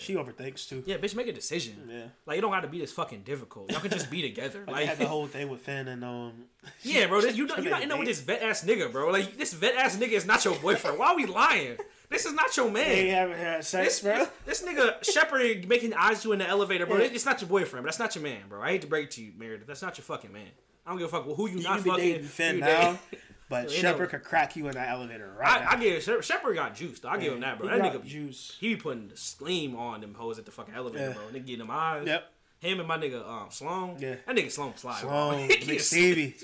she 0.00 0.14
overthinks 0.14 0.68
too. 0.68 0.82
Yeah, 0.86 0.96
bitch, 0.96 1.14
make 1.14 1.28
a 1.28 1.32
decision. 1.32 1.88
Yeah, 1.88 2.04
like 2.26 2.36
you 2.36 2.42
don't 2.42 2.52
have 2.52 2.62
to 2.62 2.68
be 2.68 2.80
this 2.80 2.92
fucking 2.92 3.22
difficult. 3.22 3.70
Y'all 3.70 3.80
can 3.80 3.90
just 3.90 4.10
be 4.10 4.22
together. 4.22 4.60
like, 4.66 4.76
like 4.76 4.86
had 4.86 4.98
the 4.98 5.06
whole 5.06 5.26
thing 5.26 5.48
with 5.48 5.60
Finn 5.60 5.88
and 5.88 6.04
um. 6.04 6.32
Yeah, 6.82 7.06
bro, 7.06 7.20
this, 7.20 7.36
you 7.36 7.46
don't, 7.48 7.62
you're 7.62 7.70
not 7.70 7.82
in 7.82 7.98
with 7.98 8.06
this 8.06 8.20
vet 8.20 8.42
ass 8.42 8.64
nigga, 8.64 8.90
bro. 8.90 9.10
Like 9.10 9.36
this 9.36 9.52
vet 9.52 9.74
ass 9.74 9.96
nigga 9.96 10.12
is 10.12 10.26
not 10.26 10.44
your 10.44 10.56
boyfriend. 10.56 10.98
Why 10.98 11.08
are 11.08 11.16
we 11.16 11.26
lying? 11.26 11.76
This 12.08 12.26
is 12.26 12.32
not 12.32 12.56
your 12.56 12.70
man. 12.70 13.06
Haven't 13.08 13.38
had 13.38 13.64
sex, 13.64 14.00
this, 14.00 14.00
bro. 14.00 14.26
This, 14.44 14.60
this 14.60 14.62
nigga 14.62 15.04
Shepherd 15.04 15.68
making 15.68 15.94
eyes 15.94 16.22
to 16.22 16.28
you 16.28 16.32
in 16.32 16.40
the 16.40 16.48
elevator, 16.48 16.84
bro. 16.84 16.98
Yeah. 16.98 17.04
It's 17.04 17.24
not 17.24 17.40
your 17.40 17.48
boyfriend, 17.48 17.84
but 17.84 17.88
that's 17.88 18.00
not 18.00 18.14
your 18.16 18.24
man, 18.24 18.42
bro. 18.48 18.60
I 18.60 18.70
hate 18.70 18.82
to 18.82 18.88
break 18.88 19.06
it 19.06 19.10
to 19.12 19.22
you, 19.22 19.32
Meredith. 19.38 19.66
That's 19.68 19.82
not 19.82 19.96
your 19.96 20.04
fucking 20.04 20.32
man. 20.32 20.48
I 20.84 20.90
don't 20.90 20.98
give 20.98 21.08
a 21.08 21.10
fuck 21.10 21.26
well, 21.26 21.36
who 21.36 21.48
you, 21.48 21.58
you 21.58 21.62
not 21.62 21.80
fucking. 21.80 22.24
Finn 22.24 22.58
now. 22.60 22.98
But 23.50 23.68
Shepherd 23.68 24.10
could 24.10 24.22
crack 24.22 24.54
you 24.54 24.68
in 24.68 24.74
that 24.74 24.90
elevator 24.90 25.34
right 25.36 25.60
I, 25.60 25.72
I 25.72 25.76
give 25.76 26.00
Shepherd 26.02 26.54
got 26.54 26.76
juiced. 26.76 27.04
I 27.04 27.18
give 27.18 27.32
him 27.32 27.40
that, 27.40 27.58
bro. 27.58 27.66
That 27.66 27.80
nigga 27.80 28.04
juice. 28.04 28.56
He 28.60 28.74
be 28.74 28.80
putting 28.80 29.08
the 29.08 29.16
steam 29.16 29.74
on 29.74 30.00
them 30.00 30.14
hoes 30.14 30.38
at 30.38 30.44
the 30.46 30.52
fucking 30.52 30.72
elevator, 30.72 31.08
yeah. 31.08 31.12
bro. 31.14 31.26
And 31.26 31.34
they 31.34 31.40
getting 31.40 31.58
them 31.58 31.70
eyes. 31.70 32.06
Yep. 32.06 32.32
Him 32.60 32.78
and 32.78 32.86
my 32.86 32.96
nigga 32.96 33.28
um 33.28 33.48
Sloan. 33.50 33.96
Yeah. 33.98 34.16
That 34.24 34.36
nigga 34.36 34.52
Sloan 34.52 34.76
slide. 34.76 35.00
Sloan. 35.00 35.38
he 35.50 35.76
is 35.76 35.86
Stevie. 35.88 36.36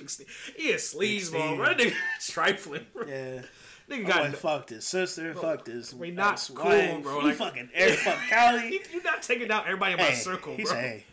He 0.57 0.71
is 0.71 0.83
sleazeball, 0.83 1.57
bro. 1.57 1.67
That 1.67 1.79
nigga 1.79 1.95
trifling. 2.29 2.87
Bro. 2.93 3.07
Yeah. 3.07 3.43
Nigga 3.89 4.07
got 4.09 4.33
boy, 4.33 4.37
fucked 4.37 4.71
his 4.71 4.85
sister, 4.85 5.33
bro, 5.33 5.43
fucked 5.43 5.69
his. 5.69 5.95
We 5.95 6.11
not 6.11 6.45
cool, 6.53 6.65
wife. 6.65 7.03
bro. 7.05 7.21
He 7.21 7.27
like, 7.29 7.37
fucking 7.37 7.69
air 7.75 7.93
fuck 7.93 8.19
Callie. 8.29 8.81
you 8.93 9.03
not 9.05 9.23
taking 9.23 9.47
down 9.47 9.63
everybody 9.65 9.93
in 9.93 10.01
hey, 10.01 10.09
my 10.09 10.15
circle, 10.15 10.55
bro. 10.55 10.57
He 10.57 10.67
said, 10.67 10.81
hey, 10.81 11.05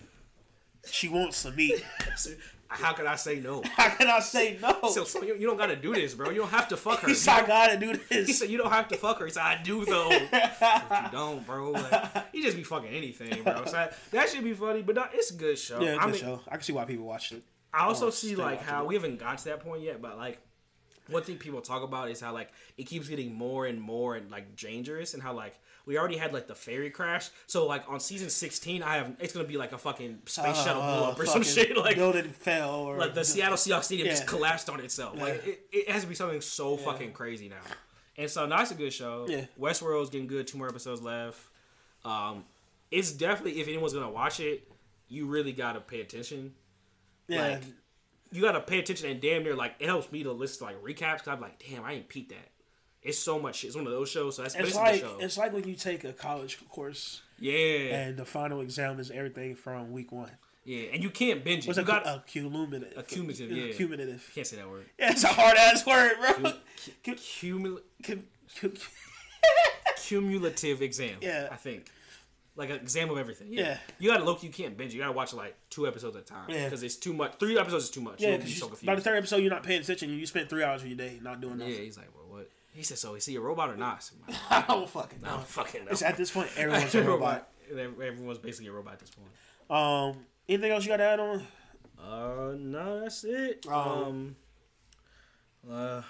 she 0.89 1.08
wants 1.08 1.38
some 1.38 1.56
meat. 1.56 1.86
How 2.74 2.93
can 2.93 3.07
I 3.07 3.15
say 3.15 3.39
no? 3.39 3.61
How 3.76 3.89
can 3.89 4.07
I 4.07 4.19
say 4.19 4.57
no? 4.61 4.89
So, 4.89 5.03
so 5.03 5.24
you, 5.24 5.36
you, 5.36 5.47
don't 5.47 5.57
gotta 5.57 5.76
do 5.76 5.93
this, 5.93 6.13
bro. 6.13 6.30
You 6.30 6.41
don't 6.41 6.49
have 6.49 6.67
to 6.69 6.78
fuck 6.78 6.99
her. 6.99 7.07
He 7.07 7.13
said, 7.15 7.43
I 7.43 7.47
gotta 7.47 7.78
do 7.78 7.93
this. 8.09 8.28
He 8.28 8.34
said, 8.34 8.49
you 8.49 8.57
don't 8.57 8.71
have 8.71 8.88
to 8.89 8.97
fuck 8.97 9.19
her. 9.19 9.26
He 9.26 9.32
said, 9.32 9.43
I 9.43 9.61
do 9.61 9.86
though. 9.86 10.09
but 10.32 11.03
you 11.05 11.11
don't, 11.11 11.45
bro. 11.45 11.71
Like, 11.71 12.34
he 12.34 12.41
just 12.41 12.57
be 12.57 12.63
fucking 12.63 12.89
anything, 12.89 13.43
bro. 13.43 13.65
So 13.65 13.89
that 14.11 14.30
should 14.30 14.43
be 14.43 14.53
funny, 14.53 14.82
but 14.82 14.95
no, 14.95 15.05
it's 15.13 15.32
a 15.32 15.36
good 15.36 15.57
show. 15.57 15.82
Yeah, 15.82 15.93
good 15.93 16.01
I 16.01 16.05
mean, 16.07 16.15
show. 16.15 16.41
I 16.47 16.51
can 16.51 16.61
see 16.61 16.74
why 16.74 16.86
people 16.86 17.05
watch 17.05 17.32
it. 17.32 17.43
I 17.74 17.86
also 17.86 18.09
see 18.11 18.36
like 18.36 18.61
how 18.61 18.86
we 18.86 18.93
haven't 18.93 19.17
got 19.19 19.39
to 19.39 19.45
that 19.45 19.61
point 19.61 19.82
yet, 19.82 20.01
but 20.01 20.17
like 20.17 20.39
one 21.10 21.24
thing 21.24 21.38
people 21.38 21.62
talk 21.62 21.84
about 21.84 22.10
is 22.10 22.22
how 22.22 22.34
like 22.34 22.51
it 22.78 22.84
keeps 22.84 23.08
getting 23.08 23.34
more 23.34 23.66
and 23.66 23.80
more 23.80 24.16
and 24.16 24.32
like 24.32 24.56
dangerous 24.56 25.14
and 25.14 25.22
how 25.22 25.34
like 25.34 25.60
we 25.86 25.97
already 25.97 26.18
had 26.18 26.34
like 26.34 26.47
the 26.47 26.56
ferry 26.56 26.89
crash. 26.89 27.30
So 27.47 27.66
like 27.68 27.84
on 27.89 27.99
season 27.99 28.30
16 28.30 28.84
i 28.84 28.95
have 28.95 29.16
it's 29.20 29.34
gonna 29.34 29.47
be 29.47 29.58
like 29.58 29.74
a 29.74 29.78
fucking 29.78 30.20
space 30.26 30.58
uh, 30.58 30.64
shuttle 30.64 30.82
blow 30.82 31.12
up 31.12 31.20
or 31.20 31.26
some 31.26 31.43
shit 31.43 31.76
like 31.78 31.95
building 31.95 32.32
fell 32.32 32.82
or 32.82 32.97
like 32.97 33.14
the 33.14 33.24
seattle 33.24 33.58
seahawks 33.58 33.86
stadium 33.86 34.08
yeah. 34.08 34.14
just 34.14 34.28
collapsed 34.28 34.70
on 34.70 34.80
itself. 34.80 35.16
Yeah. 35.18 35.24
like 35.24 35.47
it, 35.47 35.62
it, 35.72 35.89
has 35.89 36.04
to 36.04 36.08
be 36.08 36.16
something 36.16 36.41
so 36.41 36.78
yeah. 36.78 36.86
fucking 36.86 37.12
crazy 37.14 37.49
now. 37.49 37.56
And 38.18 38.30
so 38.30 38.45
now 38.45 38.62
it's 38.62 38.72
a 38.72 38.76
good 38.76 38.93
show. 38.93 39.26
Yeah. 39.28 39.45
Westworld's 39.60 40.10
getting 40.10 40.28
good. 40.28 40.47
Two 40.47 40.58
more 40.58 40.68
episodes 40.68 41.01
left. 41.01 41.39
Um 42.06 42.45
it's 42.91 43.12
definitely 43.12 43.60
if 43.60 43.68
anyone's 43.68 43.93
gonna 43.93 44.10
watch 44.10 44.39
it 44.39 44.70
you 45.10 45.28
really 45.28 45.51
gotta 45.51 45.80
pay 45.80 46.01
attention. 46.01 46.54
Yeah. 47.28 47.49
Like, 47.49 47.64
you 48.34 48.42
gotta 48.42 48.60
pay 48.60 48.80
attention 48.80 49.10
and 49.10 49.22
damn 49.22 49.44
near 49.44 49.56
like 49.56 49.76
it 49.80 49.86
helps 49.86 50.12
me 50.12 50.24
to 50.24 50.32
listen 50.32 50.60
to 50.60 50.74
like 50.74 50.84
recaps 50.84 51.20
because 51.20 51.28
I'm 51.28 51.42
like, 51.42 51.64
damn, 51.70 51.84
I 51.84 51.94
ain't 51.94 52.10
peeped 52.10 52.30
that. 52.30 52.50
It's 53.02 53.20
so 53.20 53.38
much 53.38 53.58
shit. 53.58 53.70
It's 53.70 53.76
one 53.76 53.86
of 53.86 53.92
those 53.92 54.10
shows. 54.10 54.38
So 54.38 54.42
that's 54.44 54.56
it's 54.56 54.76
like 54.76 55.06
it's 55.20 55.38
like 55.38 55.54
when 55.54 55.68
you 55.68 55.76
take 55.76 56.04
a 56.04 56.14
college 56.14 56.58
course. 56.70 57.22
Yeah. 57.40 57.96
And 57.96 58.18
the 58.18 58.26
final 58.26 58.62
exam 58.62 59.00
is 59.00 59.12
everything 59.12 59.56
from 59.56 59.92
week 59.92 60.12
one. 60.12 60.32
Yeah, 60.66 60.84
and 60.94 61.04
you 61.04 61.10
can't 61.10 61.44
binge 61.44 61.66
it. 61.66 61.68
What's 61.68 61.78
you 61.78 61.86
got 61.86 62.08
a 62.08 62.24
cumulative? 62.26 62.94
A 62.98 63.04
cumulative, 63.04 63.52
yeah. 63.52 63.74
Cumulative. 63.74 64.32
Can't 64.34 64.48
say 64.48 64.56
that 64.56 64.70
word. 64.70 64.86
Yeah, 64.98 65.12
it's 65.12 65.24
a 65.26 65.28
hard 65.28 65.58
ass 65.58 65.86
word, 65.86 66.14
bro. 66.42 66.54
Cumulative. 67.04 67.84
Cumulative 69.98 70.82
exam. 70.82 71.18
Yeah, 71.22 71.50
I 71.52 71.56
think 71.58 71.88
like 72.56 72.70
an 72.70 72.76
exam 72.76 73.10
of 73.10 73.18
everything. 73.18 73.47
Yeah. 73.51 73.62
yeah. 73.62 73.78
You 73.99 74.12
gotta 74.12 74.24
look. 74.24 74.43
You 74.43 74.49
can't 74.49 74.78
binge. 74.78 74.93
You 74.93 74.99
gotta 74.99 75.14
watch 75.14 75.34
like 75.34 75.56
two 75.70 75.88
episodes 75.88 76.16
at 76.16 76.24
a 76.24 76.26
time. 76.26 76.49
Yeah. 76.49 76.66
Because 76.66 76.84
it's 76.84 76.95
too 76.95 77.14
much. 77.14 77.36
Three 77.39 77.58
episodes 77.58 77.86
is 77.86 77.89
too 77.89 78.01
much. 78.01 78.22
Yeah. 78.22 78.43
So 78.45 78.72
by 78.84 78.95
the 78.95 79.01
third 79.01 79.18
episode, 79.18 79.38
you're 79.38 79.51
not 79.51 79.64
paying 79.64 79.82
attention. 79.82 80.10
You 80.12 80.26
spent 80.26 80.49
three 80.49 80.64
hours 80.64 80.82
of 80.82 80.88
your 80.88 80.97
day 80.97 81.20
not 81.22 81.41
doing 81.41 81.58
nothing. 81.58 81.74
Yeah. 81.74 81.80
He's 81.80 81.97
like, 81.97 82.10
well, 82.16 82.38
what? 82.38 82.49
He 82.74 82.84
said, 82.84 82.97
so 82.97 83.16
is 83.16 83.26
he 83.26 83.36
a 83.36 83.41
robot 83.41 83.70
or 83.70 83.78
not? 83.78 84.10
Like, 84.28 84.38
I 84.49 84.62
don't 84.68 84.89
fucking 84.89 85.22
know. 85.22 85.28
I 85.28 85.32
don't 85.32 85.47
fucking 85.47 85.86
know. 85.86 85.91
It's 85.91 86.01
at 86.01 86.18
this 86.18 86.32
point, 86.32 86.49
everyone's 86.58 86.93
a 86.95 87.04
robot. 87.04 87.49
Everyone's 87.72 88.39
basically 88.39 88.68
a 88.68 88.74
robot 88.74 88.93
at 88.93 88.99
this 88.99 89.12
point. 89.12 89.30
Um. 89.70 90.26
Anything 90.47 90.72
else 90.72 90.84
you 90.84 90.89
got 90.89 90.97
to 90.97 91.04
add 91.04 91.20
on? 91.22 91.47
Uh, 91.97 92.56
no, 92.58 92.99
that's 92.99 93.24
it. 93.24 93.66
Um. 93.68 93.74
um 93.78 94.36
uh, 95.72 96.01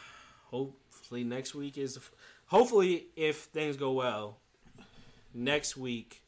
hopefully 0.47 1.23
next 1.23 1.53
week 1.53 1.77
is. 1.77 1.99
Hopefully, 2.47 3.05
if 3.15 3.43
things 3.43 3.77
go 3.77 3.91
well, 3.91 4.37
next 5.33 5.77
week 5.77 6.22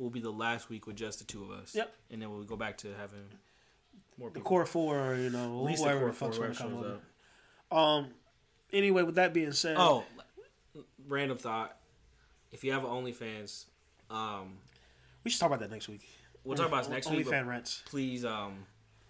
will 0.00 0.10
be 0.10 0.20
the 0.20 0.30
last 0.30 0.70
week 0.70 0.86
with 0.86 0.96
just 0.96 1.18
the 1.18 1.24
two 1.24 1.44
of 1.44 1.50
us. 1.50 1.74
Yep. 1.74 1.94
And 2.10 2.22
then 2.22 2.30
we'll 2.30 2.42
go 2.44 2.56
back 2.56 2.78
to 2.78 2.88
having 2.98 3.26
more 4.18 4.30
people. 4.30 4.42
The 4.42 4.48
core 4.48 4.66
four, 4.66 5.14
you 5.16 5.30
know, 5.30 5.44
at 5.44 5.64
least 5.64 5.82
whoever 5.82 6.10
the 6.10 6.12
core 6.12 6.32
four 6.32 6.50
come 6.50 6.74
over. 6.74 6.98
Um. 7.70 8.08
Anyway, 8.72 9.02
with 9.02 9.16
that 9.16 9.34
being 9.34 9.52
said, 9.52 9.76
oh, 9.78 10.04
random 11.08 11.36
thought. 11.36 11.76
If 12.52 12.64
you 12.64 12.72
have 12.72 12.84
an 12.84 12.90
OnlyFans, 12.90 13.66
um, 14.10 14.58
we 15.22 15.30
should 15.30 15.40
talk 15.40 15.48
about 15.48 15.60
that 15.60 15.70
next 15.70 15.88
week. 15.88 16.08
We'll 16.42 16.56
talk 16.56 16.68
about 16.68 16.86
it 16.86 16.90
next 16.90 17.10
week. 17.10 17.26
OnlyFans 17.26 17.46
rents. 17.46 17.82
Please, 17.86 18.24
um, 18.24 18.66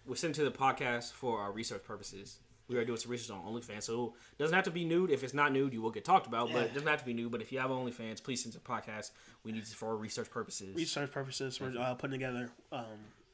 we're 0.07 0.17
sending 0.17 0.35
to 0.45 0.51
the 0.51 0.57
podcast 0.57 1.13
for 1.13 1.39
our 1.41 1.53
research 1.53 1.85
purposes 1.85 2.39
we 2.71 2.79
are 2.79 2.85
doing 2.85 2.99
some 2.99 3.11
research 3.11 3.31
on 3.37 3.43
OnlyFans. 3.43 3.83
So 3.83 4.15
it 4.33 4.39
doesn't 4.39 4.55
have 4.55 4.65
to 4.65 4.71
be 4.71 4.85
nude. 4.85 5.11
If 5.11 5.25
it's 5.25 5.35
not 5.35 5.53
nude, 5.53 5.73
you 5.73 5.83
will 5.83 5.91
get 5.91 6.05
talked 6.05 6.27
about. 6.27 6.49
Yeah. 6.49 6.55
But 6.55 6.63
it 6.67 6.75
doesn't 6.75 6.89
have 6.89 7.01
to 7.01 7.05
be 7.05 7.13
nude. 7.13 7.33
But 7.33 7.43
if 7.43 7.51
you 7.51 7.59
have 7.59 7.71
OnlyFans, 7.71 8.23
please 8.23 8.43
send 8.43 8.53
to 8.53 8.61
the 8.61 8.65
podcast. 8.65 9.11
We 9.45 9.53
need 9.53 9.63
it 9.63 9.69
for 9.69 9.97
research 9.97 10.31
purposes. 10.31 10.77
Research 10.77 11.11
purposes. 11.11 11.61
We're 11.61 11.77
uh, 11.79 11.95
putting 11.95 12.13
together. 12.13 12.51
Um, 12.71 12.85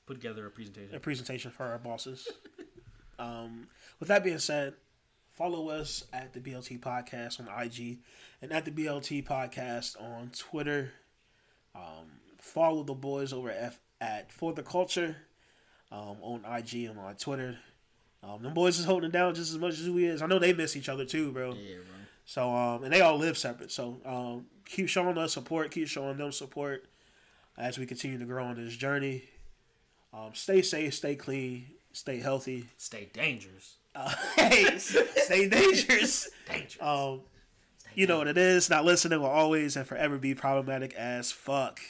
Put 0.06 0.20
together 0.20 0.46
a 0.46 0.50
presentation. 0.50 0.94
A 0.94 1.00
presentation 1.00 1.50
for 1.50 1.64
our 1.66 1.78
bosses. 1.78 2.28
um, 3.18 3.66
with 3.98 4.08
that 4.08 4.22
being 4.22 4.38
said, 4.38 4.74
follow 5.32 5.68
us 5.68 6.04
at 6.12 6.32
the 6.32 6.38
BLT 6.38 6.78
Podcast 6.78 7.40
on 7.40 7.48
IG 7.62 7.98
and 8.40 8.52
at 8.52 8.64
the 8.64 8.70
BLT 8.70 9.26
Podcast 9.26 10.00
on 10.00 10.30
Twitter. 10.30 10.92
Um, 11.74 12.20
follow 12.38 12.84
the 12.84 12.94
boys 12.94 13.32
over 13.32 13.50
at, 13.50 13.62
F- 13.62 13.80
at 14.00 14.32
For 14.32 14.52
the 14.52 14.62
Culture 14.62 15.16
um, 15.90 16.18
on 16.22 16.44
IG 16.44 16.84
and 16.84 17.00
on 17.00 17.16
Twitter. 17.16 17.58
Um, 18.22 18.42
them 18.42 18.54
boys 18.54 18.78
is 18.78 18.84
holding 18.84 19.10
down 19.10 19.34
just 19.34 19.52
as 19.52 19.58
much 19.58 19.78
as 19.78 19.88
we 19.88 20.06
is. 20.06 20.22
I 20.22 20.26
know 20.26 20.38
they 20.38 20.52
miss 20.52 20.76
each 20.76 20.88
other 20.88 21.04
too, 21.04 21.32
bro. 21.32 21.54
Yeah, 21.54 21.76
bro. 21.76 21.96
So 22.24 22.54
um, 22.54 22.84
and 22.84 22.92
they 22.92 23.00
all 23.00 23.16
live 23.16 23.38
separate. 23.38 23.70
So 23.70 23.98
um, 24.04 24.46
keep 24.64 24.88
showing 24.88 25.16
us 25.16 25.32
support. 25.32 25.70
Keep 25.70 25.88
showing 25.88 26.16
them 26.18 26.32
support 26.32 26.86
as 27.56 27.78
we 27.78 27.86
continue 27.86 28.18
to 28.18 28.24
grow 28.24 28.44
on 28.44 28.56
this 28.56 28.76
journey. 28.76 29.24
Um, 30.12 30.30
stay 30.34 30.62
safe. 30.62 30.94
Stay 30.94 31.14
clean. 31.14 31.66
Stay 31.92 32.18
healthy. 32.18 32.66
Stay 32.76 33.08
dangerous. 33.12 33.76
Uh, 33.94 34.12
hey, 34.36 34.76
stay 34.78 35.48
dangerous. 35.48 36.28
dangerous. 36.50 36.76
Um, 36.80 37.20
you 37.94 38.06
know 38.06 38.18
what 38.18 38.28
it 38.28 38.36
is. 38.36 38.68
Not 38.68 38.84
listening 38.84 39.20
will 39.20 39.26
always 39.26 39.76
and 39.76 39.86
forever 39.86 40.18
be 40.18 40.34
problematic 40.34 40.92
as 40.94 41.32
fuck. 41.32 41.80